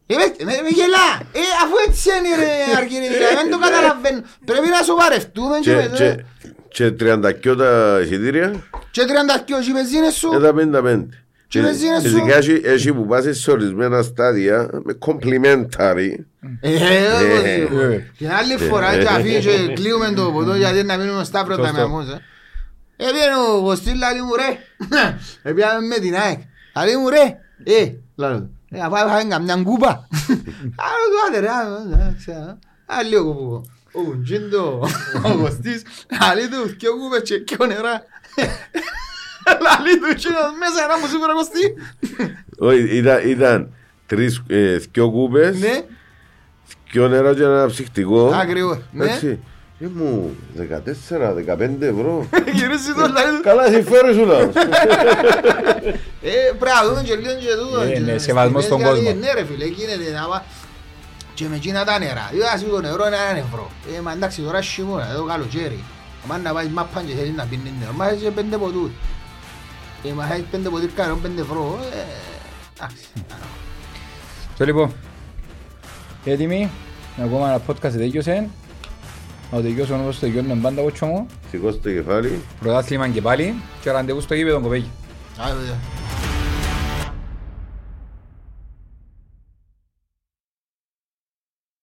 Ε, 0.06 0.14
με, 0.14 0.24
με, 0.44 0.52
με 0.62 0.68
γελά. 0.68 1.08
Ε, 1.32 1.40
αφού 1.64 1.74
έτσι 1.88 2.08
είναι 2.08 2.44
ρε 2.44 2.76
Αργυρίδη, 2.76 3.14
δεν 3.34 3.50
το 3.50 3.58
καταλαβαίνω. 3.58 4.22
Πρέπει 4.44 4.68
να 4.68 4.82
σοβαρευτούμε 4.82 5.58
και, 5.58 5.70
Και- 5.70 5.76
με- 5.76 5.96
και- 5.96 6.24
Και 6.68 6.90
30 6.90 7.56
τα 7.56 8.00
εισιτήρια, 8.02 8.62
και 8.90 9.02
30 9.04 9.38
και 9.44 9.54
οι 9.68 9.72
βενζίνες 9.72 10.14
σου. 10.14 10.32
ε, 10.34 10.40
τα 10.40 10.52
55. 10.52 11.08
Και 11.54 11.60
βενζίνες 11.60 12.02
σου. 12.02 12.08
Φυσικά 12.08 12.36
έχει- 12.36 12.60
έχει 12.64 12.92
που 12.92 13.06
πας 13.06 13.24
σε 13.30 13.50
ορισμένα 13.50 14.02
στάδια 14.02 14.68
με 14.84 14.98
complimentary. 15.06 16.08
Ε, 16.60 16.74
όπως 17.24 17.44
Ε, 17.44 17.60
είπα. 17.60 17.80
ε. 17.82 18.10
Την 18.18 18.30
άλλη 18.30 18.56
φορά 18.58 18.96
και 18.98 19.06
αφήνει 19.08 19.38
και 19.38 19.72
κλείουμε 19.74 20.12
το 20.12 20.30
ποτό 20.32 20.54
γιατί 20.56 20.82
να 20.82 20.96
μείνουμε 20.96 21.24
στα 21.24 21.44
πρώτα 21.44 21.60
με 21.62 21.66
Σωστό. 21.68 21.82
αμούς. 21.82 22.08
ε. 22.08 22.20
Έπιανε 22.96 23.34
ο 23.58 23.62
Κωστής 23.62 23.94
λαλί 23.94 24.22
μου 24.22 24.34
ρε. 24.34 24.58
Έπιανε 25.42 25.86
με 25.86 25.94
την 25.98 26.14
ΑΕΚ. 26.14 26.38
Λαλί 26.76 26.96
μου 26.96 27.08
ρε. 27.08 27.36
Ε, 27.64 27.92
λαλό 28.16 28.38
του. 28.38 28.50
Ε, 28.70 28.80
αφού 28.80 28.94
είχαμε 28.94 29.24
καμιά 29.28 29.56
κούπα. 29.64 30.08
Άλλο 30.88 31.04
του 31.10 31.18
άντε 31.28 31.38
ρε. 31.40 31.48
α, 31.48 32.04
α, 32.06 32.14
ξέρω. 32.18 32.58
Άλλη 32.86 33.16
ο 33.16 33.24
κούπο. 33.24 33.62
Ο 33.92 34.00
Κουντζίντο, 34.02 34.88
ο 35.24 35.36
Κωστής. 35.36 35.82
Λαλί 36.20 36.48
του 36.48 36.76
και 36.76 36.86
κούπες 36.88 37.22
και 37.28 37.38
και 37.38 37.56
νερά. 37.66 38.02
Λαλί 39.64 39.98
του 40.00 40.06
εκείνος 40.10 40.48
μέσα 40.62 40.80
να 40.90 40.98
μου 40.98 41.06
σίγουρα 41.12 41.32
Κωστή. 41.32 41.64
Όχι, 42.58 42.96
ήταν, 42.96 43.28
ήταν 43.28 43.72
τρεις, 44.06 44.42
ε, 44.46 44.76
δυο 44.92 45.10
κούπες, 45.10 45.58
Ναι, 45.58 45.82
δυο 46.92 47.08
νερά 47.08 47.34
και 47.34 47.42
ένα 47.42 47.66
ψυχτικό. 47.66 48.26
ακριβώς. 48.34 48.78
Ναι. 48.92 49.04
Έτσι. 49.04 49.38
Και 49.78 49.86
μου 49.94 50.36
14-15 50.56 51.80
ευρώ. 51.80 52.28
Γυρίζει 52.56 52.92
το 52.92 53.00
λαλί 53.00 53.36
του. 53.36 53.42
Καλά 53.42 53.66
συμφέρει 53.66 54.12
σου 54.14 54.24
λαός. 54.26 54.52
Ε, 56.26 56.52
πρέπει 56.58 56.76
να 56.82 56.88
δούμε 56.88 57.02
και 57.02 57.14
λίγο 57.14 57.32
και 57.44 57.54
τούτο. 57.60 57.80
Ε, 57.80 57.92
και 57.92 57.98
ναι, 58.00 58.10
στις 58.10 58.22
σεβασμός 58.22 58.64
στον 58.64 58.76
τιμές, 58.78 58.90
κόσμο. 58.92 59.04
γιατί, 59.04 59.18
Ναι 59.18 59.32
ρε 59.32 59.44
φίλε, 59.44 59.64
γίνεται 59.64 60.10
να 60.20 60.26
πά... 60.28 60.44
Και 61.34 61.44
με 61.50 61.56
εκείνα 61.56 61.84
τα 61.84 61.98
νερά. 61.98 62.30
Είδα 62.34 62.56
σου 62.58 62.68
το 62.70 62.80
νερό 62.80 63.06
είναι 63.06 63.16
έναν 63.24 63.36
ευρώ. 63.46 63.70
Ε, 63.96 64.00
μα 64.00 64.12
εντάξει 64.12 64.42
τώρα 64.42 64.60
χειμώνα, 64.60 65.08
εδώ 65.12 65.24
καλοκαίρι. 65.24 65.80
Αν 66.28 66.42
να 66.42 66.52
πάει 66.52 66.66
μάπαν 66.66 67.06
και 67.06 67.14
θέλεις 67.18 67.34
να 67.36 67.44
πίνεις 67.50 67.72
νερό, 67.80 67.92
μα 67.92 68.08
έχεις 68.08 68.28
πέντε 68.34 68.56
ποτούς. 68.56 68.90
Ε, 70.04 70.12
μα 70.12 70.32
έχεις 70.32 70.44
πέντε 70.50 70.68
ποτήρκα 70.68 71.02
νερό, 71.02 71.16
πέντε 71.16 71.40
ευρώ. 71.40 71.78
Ε, 71.92 72.04
εντάξει. 72.76 73.04
So, 74.58 74.64
λοιπόν, 74.64 74.92
έτοιμοι, 76.24 76.70
ακόμα 77.22 77.48
ένα 77.48 77.60
podcast 77.66 77.92
τελειώσε. 77.92 78.48
Να 79.50 79.56
το 79.56 79.62
τελειώσουμε 79.62 80.02
όπως 80.02 80.18
το 80.18 80.20
τελειώνουμε 80.26 80.54
πάντα 80.62 80.82
κότσο 80.82 81.06
μου. 81.06 81.26
Σηκώστε 81.50 81.80
το 81.90 82.02
κεφάλι. 82.02 82.40
Πρωτάθλημα 82.60 83.08
και 83.08 83.20
πάλι 83.20 83.54
και 83.80 83.90
ραντεβού 83.90 84.20
στο 84.20 84.34
γήπεδο 84.34 84.60
κοπέγι. 84.60 84.90
Άρα, 85.38 85.54
παιδιά. 85.54 86.03